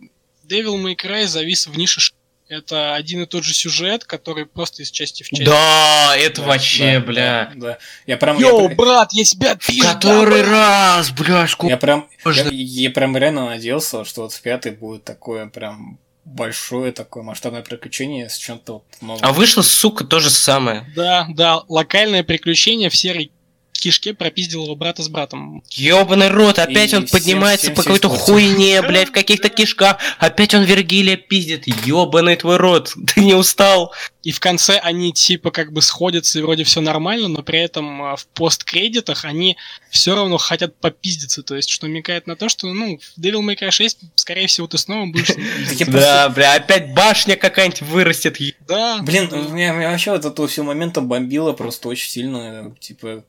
Devil 0.48 0.76
May 0.80 0.94
Cry 0.96 1.26
завис 1.26 1.66
в 1.66 1.76
нише 1.76 2.00
ш- 2.00 2.12
это 2.48 2.94
один 2.94 3.22
и 3.22 3.26
тот 3.26 3.44
же 3.44 3.52
сюжет, 3.54 4.04
который 4.04 4.46
просто 4.46 4.82
из 4.82 4.90
части 4.90 5.22
в 5.22 5.28
часть. 5.28 5.44
Да, 5.44 6.14
это 6.16 6.40
Да, 6.40 6.46
вообще, 6.48 6.98
да, 6.98 7.00
бля. 7.06 7.52
Да, 7.54 7.60
да. 7.60 7.78
Я 8.06 8.16
прям... 8.16 8.38
Йоу, 8.38 8.68
я, 8.70 8.74
брат, 8.74 9.12
я 9.12 9.24
тебя 9.24 9.54
пизда, 9.56 9.94
который 9.94 10.42
брат. 10.42 10.48
раз, 10.50 11.10
бля, 11.10 11.46
сколько 11.46 11.70
я 11.70 11.76
прям... 11.76 12.08
Я, 12.24 12.24
можно- 12.24 12.50
я 12.50 12.90
прям 12.90 13.16
реально 13.16 13.46
надеялся, 13.46 14.04
что 14.04 14.22
вот 14.22 14.32
в 14.32 14.40
пятый 14.42 14.72
будет 14.72 15.04
такое 15.04 15.46
прям 15.46 15.98
большое 16.24 16.92
такое 16.92 17.22
масштабное 17.22 17.62
приключение 17.62 18.28
с 18.28 18.36
чем-то 18.36 18.72
вот 18.74 18.84
новым. 19.00 19.20
А 19.24 19.32
вышло, 19.32 19.62
сука, 19.62 20.04
то 20.04 20.20
же 20.20 20.28
самое. 20.30 20.84
Да, 20.94 21.26
да, 21.30 21.62
локальное 21.68 22.22
приключение 22.22 22.90
в 22.90 22.96
серой 22.96 23.32
кишке 23.80 24.14
пропиздил 24.14 24.64
его 24.64 24.76
брата 24.76 25.02
с 25.02 25.09
братом. 25.09 25.62
Ёбаный 25.70 26.28
рот, 26.28 26.59
опять 26.59 26.92
И 26.92 26.96
он 26.96 27.06
всем- 27.06 27.18
поднимается 27.18 27.66
всем 27.66 27.74
по 27.74 27.82
все 27.82 27.88
какой-то 27.90 28.09
хуйне, 28.09 28.82
блядь, 28.82 29.09
в 29.09 29.12
каких-то 29.12 29.48
кишках. 29.48 29.98
Опять 30.18 30.55
он 30.55 30.64
Вергилия 30.64 31.16
пиздит. 31.16 31.66
Ёбаный 31.86 32.36
твой 32.36 32.56
рот, 32.56 32.94
ты 33.14 33.20
не 33.20 33.34
устал? 33.34 33.92
И 34.22 34.32
в 34.32 34.40
конце 34.40 34.78
они 34.78 35.12
типа 35.12 35.50
как 35.50 35.72
бы 35.72 35.80
сходятся 35.80 36.38
и 36.38 36.42
вроде 36.42 36.64
все 36.64 36.80
нормально, 36.80 37.28
но 37.28 37.42
при 37.42 37.60
этом 37.60 38.02
а, 38.02 38.16
в 38.16 38.26
посткредитах 38.28 39.24
они 39.24 39.56
все 39.90 40.14
равно 40.14 40.36
хотят 40.38 40.76
попиздиться. 40.78 41.42
То 41.42 41.55
есть, 41.55 41.70
что 41.70 41.86
намекает 41.86 42.26
на 42.26 42.36
то, 42.36 42.48
что, 42.48 42.66
ну, 42.66 42.98
в 42.98 43.18
Devil 43.18 43.40
May 43.40 43.59
Cry 43.59 43.70
6, 43.70 44.00
скорее 44.16 44.46
всего, 44.46 44.66
ты 44.66 44.76
снова 44.76 45.06
будешь... 45.06 45.28
Да, 45.88 46.28
бля, 46.28 46.55
опять 46.55 46.92
башня 46.92 47.36
какая-нибудь 47.36 47.82
вырастет. 47.82 48.36
Да. 48.66 48.98
Блин, 49.02 49.30
меня, 49.52 49.72
вообще 49.72 50.10
вот 50.10 50.24
это 50.24 50.46
все 50.46 50.62
моментом 50.62 51.09
бомбило 51.09 51.52
просто 51.52 51.88
очень 51.88 52.10
сильно. 52.10 52.74
Типа, 52.80 53.24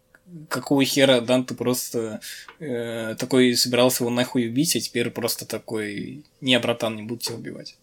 какого 0.49 0.84
хера 0.85 1.22
Данте 1.22 1.53
просто 1.53 2.22
э, 2.60 3.15
такой 3.18 3.56
собирался 3.56 4.03
его 4.03 4.11
нахуй 4.11 4.47
убить, 4.47 4.76
а 4.76 4.80
теперь 4.80 5.10
просто 5.10 5.45
такой, 5.45 6.23
не, 6.41 6.60
братан, 6.60 6.95
не 6.95 7.03
буду 7.03 7.22
тебя 7.22 7.35
убивать. 7.35 7.76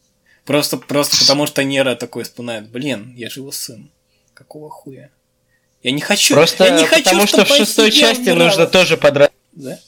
Просто, 0.44 0.77
просто 0.77 1.16
потому 1.18 1.47
что 1.47 1.64
Нера 1.64 1.97
такой 1.97 2.24
вспоминает, 2.24 2.68
блин, 2.70 3.14
я 3.16 3.28
же 3.28 3.40
его 3.40 3.51
сын. 3.51 3.90
Какого 4.35 4.70
хуя? 4.70 5.10
Я 5.82 5.90
не 5.90 6.01
хочу, 6.01 6.35
Просто 6.35 6.64
я 6.64 6.78
не 6.78 6.86
хочу, 6.86 7.05
потому 7.05 7.27
что 7.27 7.44
чтоб 7.44 7.48
в 7.48 7.56
шестой 7.56 7.90
части 7.90 8.31
умирала. 8.31 8.44
нужно 8.44 8.66
тоже 8.66 8.97
подрать. 8.97 9.32
Да? 9.52 9.78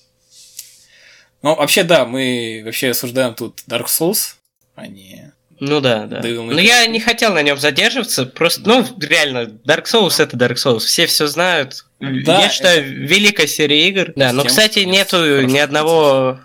Ну, 1.43 1.55
вообще, 1.55 1.85
да, 1.85 2.05
мы 2.05 2.63
вообще 2.65 2.91
осуждаем 2.91 3.35
тут 3.35 3.63
Dark 3.69 3.87
Souls, 3.87 4.35
а 4.75 4.87
не... 4.87 5.33
Ну 5.61 5.81
да, 5.81 6.07
да. 6.07 6.21
May 6.21 6.55
Но 6.55 6.61
я 6.61 6.87
не 6.87 7.01
хотел 7.01 7.35
на 7.35 7.43
нем 7.43 7.59
задерживаться. 7.59 8.27
Просто, 8.27 8.63
ну, 8.67 8.87
реально, 9.01 9.51
Dark 9.67 9.85
Souls 9.85 10.23
это 10.23 10.37
Dark 10.37 10.55
Souls. 10.55 10.81
Все 10.81 11.07
все 11.07 11.27
знают. 11.27 11.85
Да, 12.01 12.43
я 12.43 12.49
считаю, 12.49 12.85
великая 12.85 13.47
серия 13.47 13.89
игр. 13.89 14.13
Да, 14.15 14.33
но, 14.33 14.45
кстати, 14.45 14.81
нету 14.81 15.43
ни 15.43 15.59
одного 15.59 16.41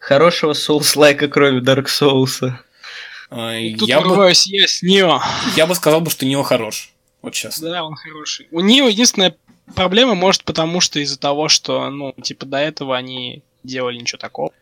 хорошего 0.00 0.52
Souls-лайка, 0.52 1.28
кроме 1.28 1.60
Dark 1.60 1.86
Souls. 1.86 2.52
а, 3.30 3.54
Тут 3.78 3.88
я, 3.88 4.00
бы, 4.00 4.32
я 4.46 4.68
с 4.68 4.82
Нио. 4.82 5.20
я 5.56 5.66
бы 5.66 5.74
сказал, 5.74 6.00
бы, 6.00 6.10
что 6.10 6.26
Нео 6.26 6.42
хорош. 6.42 6.90
Вот 7.22 7.34
сейчас. 7.34 7.60
Да, 7.60 7.84
он 7.84 7.94
хороший. 7.94 8.48
У 8.50 8.60
Нио 8.60 8.88
единственная 8.88 9.36
проблема, 9.74 10.14
может, 10.14 10.44
потому 10.44 10.80
что 10.80 11.00
из-за 11.00 11.18
того, 11.18 11.48
что, 11.48 11.88
ну, 11.90 12.12
типа, 12.22 12.46
до 12.46 12.58
этого 12.58 12.96
они 12.96 13.42
делали 13.62 13.96
ничего 13.96 14.18
такого. 14.18 14.52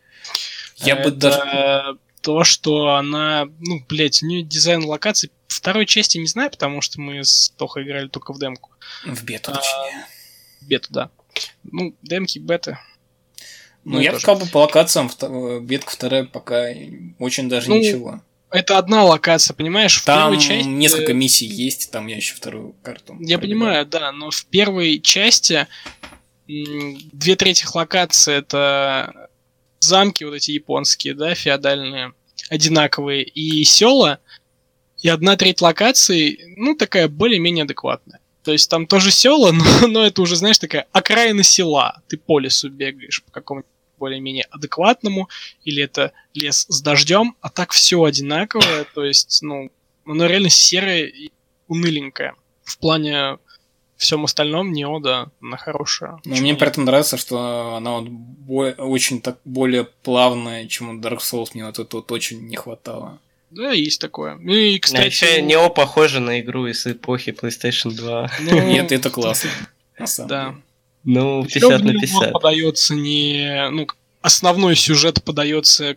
Я 0.77 0.95
бы 0.95 1.01
Это 1.09 1.11
даже... 1.11 1.97
то, 2.25 2.43
что 2.43 2.95
она, 2.95 3.47
ну, 3.59 3.85
блядь, 3.87 4.23
у 4.23 4.25
нее 4.25 4.41
дизайн 4.41 4.83
локаций. 4.83 5.29
Второй 5.47 5.85
части 5.85 6.17
не 6.17 6.25
знаю, 6.25 6.49
потому 6.49 6.81
что 6.81 6.99
мы 6.99 7.23
с 7.23 7.53
Тохой 7.55 7.83
играли 7.83 8.07
только 8.07 8.33
в 8.33 8.39
демку. 8.39 8.71
В 9.05 9.23
бету, 9.23 9.51
А, 9.51 9.57
точнее. 9.57 10.05
Бету, 10.61 10.87
да. 10.89 11.11
Ну, 11.63 11.95
демки, 12.01 12.39
беты. 12.39 12.79
Ну, 13.83 13.97
ну, 13.97 13.99
я 13.99 14.17
сказал 14.17 14.43
бы 14.43 14.47
по 14.51 14.57
локациям, 14.63 15.11
бетка 15.67 15.91
вторая 15.91 16.23
пока 16.23 16.65
очень 17.19 17.47
даже 17.47 17.69
Ну, 17.69 17.77
ничего. 17.77 18.21
Это 18.49 18.79
одна 18.79 19.03
локация, 19.03 19.53
понимаешь? 19.53 20.01
В 20.01 20.05
Там 20.05 20.31
первой 20.31 20.41
части... 20.43 20.67
несколько 20.67 21.13
миссий 21.13 21.45
есть, 21.45 21.91
там 21.91 22.07
я 22.07 22.15
еще 22.15 22.33
вторую 22.33 22.73
карту. 22.81 23.15
Я 23.19 23.37
пробегал. 23.37 23.41
понимаю, 23.41 23.85
да, 23.85 24.11
но 24.11 24.31
в 24.31 24.45
первой 24.47 24.99
части 24.99 25.67
две 26.47 27.35
трети 27.35 27.67
локаций 27.71 28.33
это 28.33 29.24
замки 29.85 30.23
вот 30.23 30.33
эти 30.33 30.51
японские, 30.51 31.13
да, 31.13 31.35
феодальные, 31.35 32.13
одинаковые, 32.49 33.23
и 33.23 33.63
села, 33.63 34.19
и 35.01 35.09
одна 35.09 35.35
треть 35.35 35.61
локаций, 35.61 36.39
ну, 36.57 36.75
такая 36.75 37.07
более-менее 37.07 37.63
адекватная. 37.63 38.19
То 38.43 38.51
есть 38.51 38.69
там 38.69 38.85
тоже 38.87 39.11
села, 39.11 39.51
но, 39.81 39.87
но 39.87 40.05
это 40.05 40.21
уже, 40.21 40.35
знаешь, 40.35 40.59
такая 40.59 40.87
окраина 40.91 41.43
села. 41.43 42.01
Ты 42.07 42.17
по 42.17 42.39
лесу 42.39 42.69
бегаешь 42.69 43.23
по 43.23 43.31
какому-нибудь 43.31 43.71
более-менее 43.97 44.45
адекватному, 44.51 45.29
или 45.63 45.81
это 45.83 46.11
лес 46.33 46.65
с 46.69 46.81
дождем, 46.81 47.35
а 47.41 47.49
так 47.49 47.71
все 47.71 48.03
одинаковое, 48.03 48.85
то 48.93 49.05
есть, 49.05 49.41
ну, 49.41 49.71
оно 50.05 50.25
реально 50.25 50.49
серое 50.49 51.05
и 51.05 51.31
уныленькое. 51.67 52.35
В 52.63 52.77
плане 52.77 53.37
всем 53.97 54.25
остальном 54.25 54.71
Нео, 54.71 54.99
да, 54.99 55.27
она 55.41 55.57
хорошая. 55.57 56.19
Но 56.25 56.35
мне 56.35 56.55
при 56.55 56.67
этом 56.67 56.85
нравится, 56.85 57.17
что 57.17 57.75
она 57.75 57.99
вот 57.99 58.07
бо- 58.09 58.75
очень 58.77 59.21
так 59.21 59.37
более 59.45 59.85
плавная, 60.03 60.67
чем 60.67 60.89
у 60.89 60.99
Dark 60.99 61.19
Souls. 61.19 61.49
Мне 61.53 61.65
вот 61.65 61.79
это 61.79 61.97
вот 61.97 62.11
очень 62.11 62.47
не 62.47 62.55
хватало. 62.55 63.19
Да, 63.51 63.71
есть 63.71 64.01
такое. 64.01 64.35
Ну 64.35 64.53
и, 64.53 64.77
А 64.77 64.79
кстати... 64.79 65.05
еще 65.05 65.41
Нео 65.41 65.69
похоже 65.69 66.19
на 66.19 66.41
игру 66.41 66.67
из 66.67 66.85
эпохи 66.85 67.29
PlayStation 67.29 67.91
2. 67.91 68.31
ну, 68.41 68.61
Нет, 68.67 68.91
это 68.91 69.09
классно. 69.09 69.49
На 69.97 70.05
Да. 70.27 70.55
Ну, 71.05 71.43
Ещё 71.45 71.69
50 71.69 71.81
в 71.81 71.83
на 71.85 71.89
него 71.91 72.01
50. 72.01 72.33
подается 72.33 72.95
не... 72.95 73.69
Ну, 73.69 73.87
основной 74.21 74.75
сюжет 74.75 75.23
подается 75.23 75.95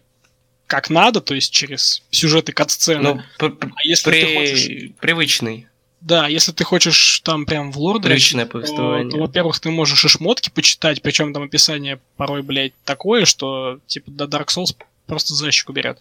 как 0.67 0.91
надо, 0.91 1.23
то 1.23 1.35
есть 1.35 1.51
через 1.51 2.03
сюжеты 2.11 2.53
кат-сцены. 2.53 3.15
Ну, 3.15 3.23
а 3.41 3.85
если 3.85 4.11
ты 4.11 4.35
хочешь... 4.37 4.67
при... 4.67 4.89
привычный. 5.01 5.68
Да, 6.01 6.29
если 6.29 6.53
ты 6.53 6.65
хочешь 6.65 7.21
там 7.25 7.45
прям 7.45 7.73
в 7.73 7.79
лор 7.79 8.01
Привычное 8.01 8.45
дрочить, 8.45 8.53
то, 8.53 8.59
повествование. 8.59 9.11
то, 9.11 9.19
во-первых, 9.19 9.59
ты 9.59 9.71
можешь 9.71 10.05
и 10.05 10.09
шмотки 10.09 10.49
почитать, 10.51 11.03
причем 11.03 11.33
там 11.33 11.43
описание 11.43 12.01
порой, 12.17 12.43
блядь, 12.43 12.73
такое, 12.85 13.25
что 13.25 13.81
типа 13.87 14.11
до 14.11 14.25
Dark 14.25 14.47
Souls 14.47 14.77
просто 15.07 15.35
за 15.35 15.51
щеку 15.51 15.73
берет. 15.73 15.99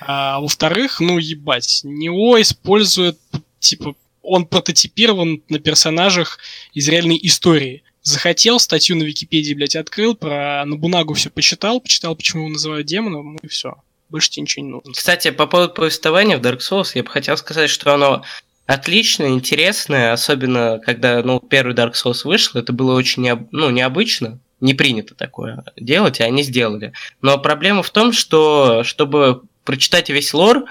А 0.00 0.40
во-вторых, 0.40 1.00
ну 1.00 1.18
ебать, 1.18 1.80
Нео 1.84 2.40
использует, 2.40 3.18
типа, 3.58 3.94
он 4.22 4.46
прототипирован 4.46 5.42
на 5.48 5.58
персонажах 5.58 6.38
из 6.74 6.86
реальной 6.88 7.18
истории. 7.22 7.82
Захотел, 8.02 8.58
статью 8.58 8.96
на 8.96 9.02
Википедии, 9.02 9.54
блядь, 9.54 9.76
открыл, 9.76 10.14
про 10.14 10.64
Набунагу 10.66 11.14
все 11.14 11.30
почитал, 11.30 11.80
почитал, 11.80 12.14
почему 12.14 12.42
его 12.42 12.52
называют 12.52 12.86
демоном, 12.86 13.34
ну 13.34 13.38
и 13.42 13.48
все. 13.48 13.76
Больше 14.08 14.30
тебе 14.30 14.42
ничего 14.42 14.64
не 14.64 14.72
нужно. 14.72 14.92
Кстати, 14.92 15.30
по 15.30 15.46
поводу 15.46 15.74
повествования 15.74 16.38
в 16.38 16.40
Dark 16.40 16.58
Souls, 16.58 16.92
я 16.94 17.02
бы 17.02 17.10
хотел 17.10 17.36
сказать, 17.36 17.68
что 17.68 17.94
оно 17.94 18.24
отличное, 18.68 19.30
интересное, 19.30 20.12
особенно 20.12 20.78
когда 20.78 21.22
ну, 21.22 21.40
первый 21.40 21.74
Dark 21.74 21.94
Souls 21.94 22.20
вышел, 22.24 22.60
это 22.60 22.72
было 22.74 22.94
очень 22.94 23.26
необ- 23.26 23.48
ну, 23.50 23.70
необычно, 23.70 24.40
не 24.60 24.74
принято 24.74 25.14
такое 25.14 25.64
делать, 25.76 26.20
и 26.20 26.22
они 26.22 26.42
сделали. 26.42 26.92
Но 27.22 27.38
проблема 27.38 27.82
в 27.82 27.90
том, 27.90 28.12
что 28.12 28.84
чтобы 28.84 29.42
прочитать 29.64 30.10
весь 30.10 30.34
лор, 30.34 30.66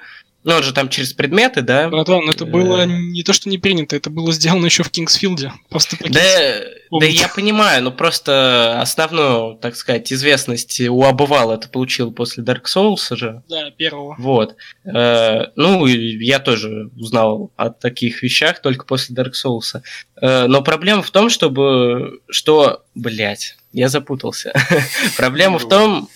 ну, 0.48 0.56
он 0.56 0.64
же 0.64 0.72
там 0.72 0.88
через 0.88 1.12
предметы, 1.12 1.62
да? 1.62 1.90
Братан, 1.90 2.30
это 2.30 2.46
было 2.46 2.84
Э. 2.84 2.86
не 2.86 3.22
то, 3.22 3.34
что 3.34 3.50
не 3.50 3.58
принято, 3.58 3.98
это 3.98 4.10
было 4.10 4.32
сделано 4.32 4.68
еще 4.68 4.82
в 4.82 4.90
Кингсфилде. 4.90 5.52
Просто 5.70 5.98
Да, 6.00 6.62
да 7.02 7.06
я 7.06 7.28
понимаю, 7.28 7.84
но 7.84 7.92
просто 7.92 8.80
основную, 8.80 9.58
так 9.58 9.76
сказать, 9.76 10.14
известность 10.14 10.80
у 10.80 11.04
обывала 11.04 11.56
это 11.56 11.68
получил 11.68 12.14
после 12.14 12.46
Dark 12.46 12.64
Souls 12.74 13.14
же. 13.14 13.44
Да, 13.50 13.72
первого. 13.72 14.16
Вот. 14.18 14.56
Э, 14.86 15.48
ну, 15.58 15.86
я 15.86 16.40
тоже 16.40 16.92
узнал 16.96 17.52
о 17.58 17.70
таких 17.70 18.24
вещах 18.24 18.62
только 18.62 18.86
после 18.86 19.18
Dark 19.18 19.34
Souls. 19.34 19.82
Э, 20.22 20.48
но 20.48 20.62
проблема 20.62 21.02
в 21.02 21.12
том, 21.12 21.30
чтобы... 21.30 22.22
Что... 22.30 22.86
Блять, 22.96 23.58
я 23.74 23.90
запутался. 23.90 24.54
Проблема 25.18 25.60
в 25.60 25.68
том, 25.68 26.08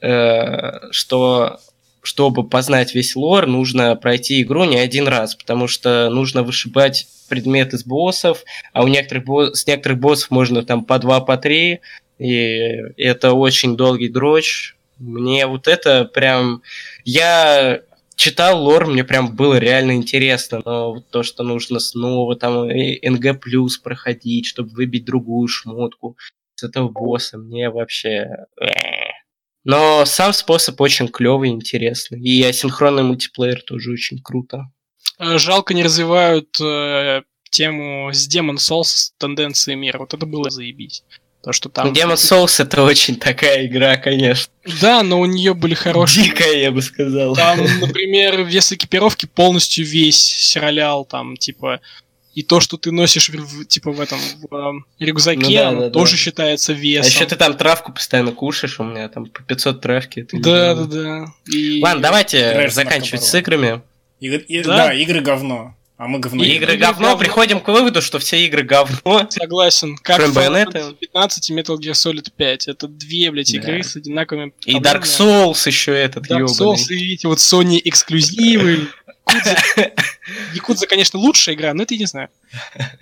э, 0.00 0.92
что 0.92 1.58
чтобы 2.02 2.48
познать 2.48 2.94
весь 2.94 3.16
лор, 3.16 3.46
нужно 3.46 3.96
пройти 3.96 4.42
игру 4.42 4.64
не 4.64 4.78
один 4.78 5.08
раз, 5.08 5.34
потому 5.34 5.66
что 5.68 6.08
нужно 6.10 6.42
вышибать 6.42 7.06
предметы 7.28 7.78
с 7.78 7.84
боссов, 7.84 8.44
а 8.72 8.82
у 8.82 8.88
некоторых 8.88 9.24
бо- 9.24 9.54
с 9.54 9.66
некоторых 9.66 9.98
боссов 9.98 10.30
можно 10.30 10.64
там 10.64 10.84
по 10.84 10.98
два, 10.98 11.20
по 11.20 11.36
три, 11.36 11.80
и 12.18 12.58
это 12.96 13.32
очень 13.32 13.76
долгий 13.76 14.08
дрочь. 14.08 14.76
Мне 14.98 15.46
вот 15.46 15.68
это 15.68 16.04
прям... 16.04 16.62
Я 17.04 17.82
читал 18.16 18.60
лор, 18.62 18.86
мне 18.86 19.04
прям 19.04 19.36
было 19.36 19.58
реально 19.58 19.92
интересно, 19.92 20.60
но 20.64 20.94
вот 20.94 21.08
то, 21.10 21.22
что 21.22 21.44
нужно 21.44 21.78
снова 21.78 22.34
там 22.34 22.66
НГ 22.66 23.40
плюс 23.40 23.78
проходить, 23.78 24.46
чтобы 24.46 24.70
выбить 24.70 25.04
другую 25.04 25.46
шмотку 25.46 26.16
с 26.56 26.64
этого 26.64 26.88
босса, 26.88 27.38
мне 27.38 27.70
вообще... 27.70 28.46
Но 29.68 30.06
сам 30.06 30.32
способ 30.32 30.80
очень 30.80 31.08
клевый, 31.08 31.50
интересный. 31.50 32.18
И 32.22 32.42
асинхронный 32.42 33.02
мультиплеер 33.02 33.60
тоже 33.60 33.92
очень 33.92 34.18
круто. 34.18 34.70
Э, 35.18 35.36
Жалко 35.36 35.74
не 35.74 35.82
развивают 35.82 36.58
э, 36.58 37.20
тему 37.50 38.10
с 38.10 38.26
Demon 38.34 38.56
Souls 38.56 38.84
с 38.84 39.12
тенденцией 39.18 39.76
мира. 39.76 39.98
Вот 39.98 40.14
это 40.14 40.24
было 40.24 40.48
заебись. 40.48 41.04
То, 41.44 41.52
что 41.52 41.68
там... 41.68 41.92
Demon 41.92 42.14
Souls 42.14 42.62
это 42.62 42.82
очень 42.82 43.16
такая 43.16 43.66
игра, 43.66 43.98
конечно. 43.98 44.50
Да, 44.80 45.02
но 45.02 45.20
у 45.20 45.26
нее 45.26 45.52
были 45.52 45.74
хорошие... 45.74 46.24
Дикая, 46.24 46.62
я 46.62 46.70
бы 46.70 46.80
сказал. 46.80 47.36
Там, 47.36 47.58
например, 47.80 48.44
вес 48.44 48.72
экипировки 48.72 49.26
полностью 49.26 49.84
весь 49.84 50.50
сралял, 50.50 51.04
там, 51.04 51.36
типа... 51.36 51.82
И 52.34 52.42
то, 52.42 52.60
что 52.60 52.76
ты 52.76 52.92
носишь, 52.92 53.30
в- 53.30 53.64
типа, 53.66 53.90
в 53.90 54.00
этом 54.00 54.18
в, 54.50 54.54
эм, 54.54 54.86
рюкзаке, 55.00 55.40
Ну 55.40 55.50
да, 55.52 55.68
оно 55.70 55.80
да, 55.82 55.90
тоже 55.90 56.12
да. 56.12 56.18
считается 56.18 56.72
А 56.72 56.74
весом. 56.76 57.10
еще 57.10 57.26
ты 57.26 57.36
там 57.36 57.56
травку 57.56 57.92
постоянно 57.92 58.32
кушаешь, 58.32 58.78
у 58.78 58.84
меня 58.84 59.08
там 59.08 59.26
по 59.26 59.42
500 59.42 59.80
травки. 59.80 60.20
это 60.20 60.36
Да, 60.38 60.74
да, 60.74 60.84
идеально. 60.84 61.26
да. 61.26 61.52
И... 61.52 61.82
Ладно, 61.82 62.02
давайте 62.02 62.68
с 62.70 62.74
заканчивать 62.74 63.24
с 63.24 63.34
играми. 63.34 63.80
Игры- 64.20 64.44
и- 64.46 64.62
Да? 64.62 64.76
Да, 64.76 64.94
игры 64.94 65.20
говно. 65.20 65.74
А 65.96 66.06
мы 66.06 66.20
говно. 66.20 66.44
игры 66.44 66.74
игры 66.74 66.76
говно, 66.76 67.08
говно. 67.08 67.18
приходим 67.18 67.58
к 67.58 67.66
выводу, 67.66 68.00
что 68.02 68.20
все 68.20 68.44
игры 68.46 68.62
говно. 68.62 69.26
Согласен. 69.30 69.96
Как 69.96 70.20
Bayonetta. 70.20 70.74
Fantasy 70.74 70.94
15 70.94 71.50
и 71.50 71.54
Metal 71.54 71.76
Gear 71.76 71.90
Solid 71.94 72.28
5. 72.36 72.68
Это 72.68 72.86
две, 72.86 73.32
блядь, 73.32 73.50
Да. 73.52 73.58
игры 73.58 73.82
с 73.82 73.96
одинаковыми 73.96 74.52
И 74.64 74.76
Dark. 74.76 75.02
Souls 75.02 75.66
еще 75.66 75.92
этот 75.98 76.30
Dark 76.30 76.44
Souls 76.44 76.76
ёбаный. 76.76 76.96
и 77.00 77.14
эти 77.14 77.26
вот 77.26 77.38
Sony 77.38 77.80
эксклюзивы. 77.84 78.86
Якудза- 79.28 79.92
Якудза, 80.54 80.86
конечно, 80.86 81.18
лучшая 81.18 81.54
игра, 81.54 81.74
но 81.74 81.82
это 81.82 81.94
я 81.94 82.00
не 82.00 82.06
знаю. 82.06 82.28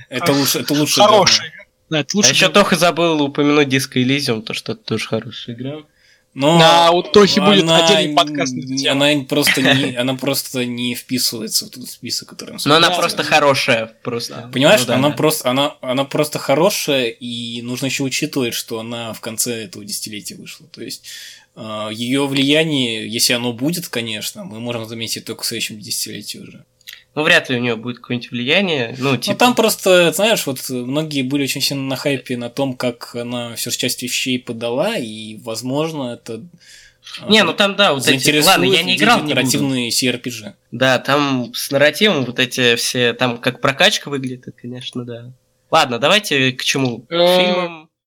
Это 0.08 0.32
лучше, 0.32 0.60
это 0.60 0.74
лучше. 0.74 1.00
Хорошая 1.00 1.48
игра. 1.50 1.64
Да, 1.90 2.00
это 2.00 2.10
А 2.14 2.16
лучше. 2.16 2.30
еще 2.30 2.48
Тоха 2.48 2.76
забыл 2.76 3.22
упомянуть 3.22 3.68
Disco 3.68 3.94
Elysium, 3.94 4.42
то 4.42 4.54
что 4.54 4.72
это 4.72 4.82
тоже 4.82 5.06
хорошая 5.06 5.54
игра. 5.56 5.76
Но 6.34 6.58
Да, 6.58 6.90
у 6.90 7.02
Тохи 7.02 7.40
будет 7.40 7.62
она 7.62 7.86
отдельный 7.86 8.14
подкаст. 8.14 8.52
Она 8.90 9.24
просто 9.26 9.62
не, 9.62 9.96
она 9.96 10.14
просто 10.16 10.66
не 10.66 10.94
вписывается 10.94 11.64
в 11.64 11.70
тот 11.70 11.88
список, 11.88 12.28
который 12.28 12.50
мы 12.52 12.58
Но 12.66 12.74
она 12.74 12.90
Да, 12.90 12.96
просто 12.96 13.18
да. 13.18 13.24
хорошая, 13.24 13.86
просто. 14.02 14.50
Понимаешь, 14.52 14.80
Ну 14.82 14.86
да, 14.88 14.94
она 14.96 15.08
да. 15.08 15.14
просто, 15.14 15.48
она, 15.48 15.76
она 15.80 16.04
просто 16.04 16.38
хорошая, 16.38 17.06
и 17.06 17.62
нужно 17.62 17.86
еще 17.86 18.02
учитывать, 18.02 18.52
что 18.52 18.80
она 18.80 19.14
в 19.14 19.20
конце 19.22 19.64
этого 19.64 19.82
десятилетия 19.82 20.34
вышла. 20.34 20.66
То 20.66 20.82
есть 20.82 21.06
ее 21.90 22.26
влияние, 22.26 23.08
если 23.08 23.32
оно 23.32 23.52
будет, 23.52 23.88
конечно, 23.88 24.44
мы 24.44 24.60
можем 24.60 24.86
заметить 24.86 25.24
только 25.24 25.42
в 25.42 25.46
следующем 25.46 25.80
десятилетии 25.80 26.38
уже. 26.38 26.64
Ну, 27.14 27.22
вряд 27.22 27.48
ли 27.48 27.56
у 27.56 27.60
нее 27.60 27.76
будет 27.76 27.96
какое-нибудь 27.96 28.30
влияние. 28.30 28.94
Ну, 28.98 29.12
Ну, 29.12 29.16
типа... 29.16 29.38
там 29.38 29.54
просто, 29.54 30.12
знаешь, 30.12 30.46
вот 30.46 30.68
многие 30.68 31.22
были 31.22 31.44
очень 31.44 31.62
сильно 31.62 31.82
на 31.82 31.96
хайпе 31.96 32.36
на 32.36 32.50
том, 32.50 32.74
как 32.74 33.14
она 33.14 33.54
все 33.54 33.70
часть 33.70 34.02
вещей 34.02 34.38
подала, 34.38 34.98
и, 34.98 35.38
возможно, 35.38 36.12
это 36.12 36.42
а, 37.20 37.30
Не, 37.30 37.42
ну 37.42 37.54
там, 37.54 37.74
да, 37.74 37.94
вот 37.94 38.06
эти... 38.06 38.44
Ладно, 38.44 38.64
я 38.64 38.82
не 38.82 38.96
играл, 38.96 39.22
не 39.22 39.32
CRPG. 39.32 40.52
Да, 40.72 40.98
там 40.98 41.54
с 41.54 41.70
нарративом 41.70 42.26
вот 42.26 42.38
эти 42.38 42.76
все... 42.76 43.14
Там 43.14 43.38
как 43.38 43.62
прокачка 43.62 44.10
выглядит, 44.10 44.54
конечно, 44.60 45.04
да. 45.04 45.32
Ладно, 45.70 45.98
давайте 45.98 46.52
к 46.52 46.62
чему? 46.62 47.00
К 47.00 47.12
Э, 47.12 47.38
фильмам. 47.38 47.85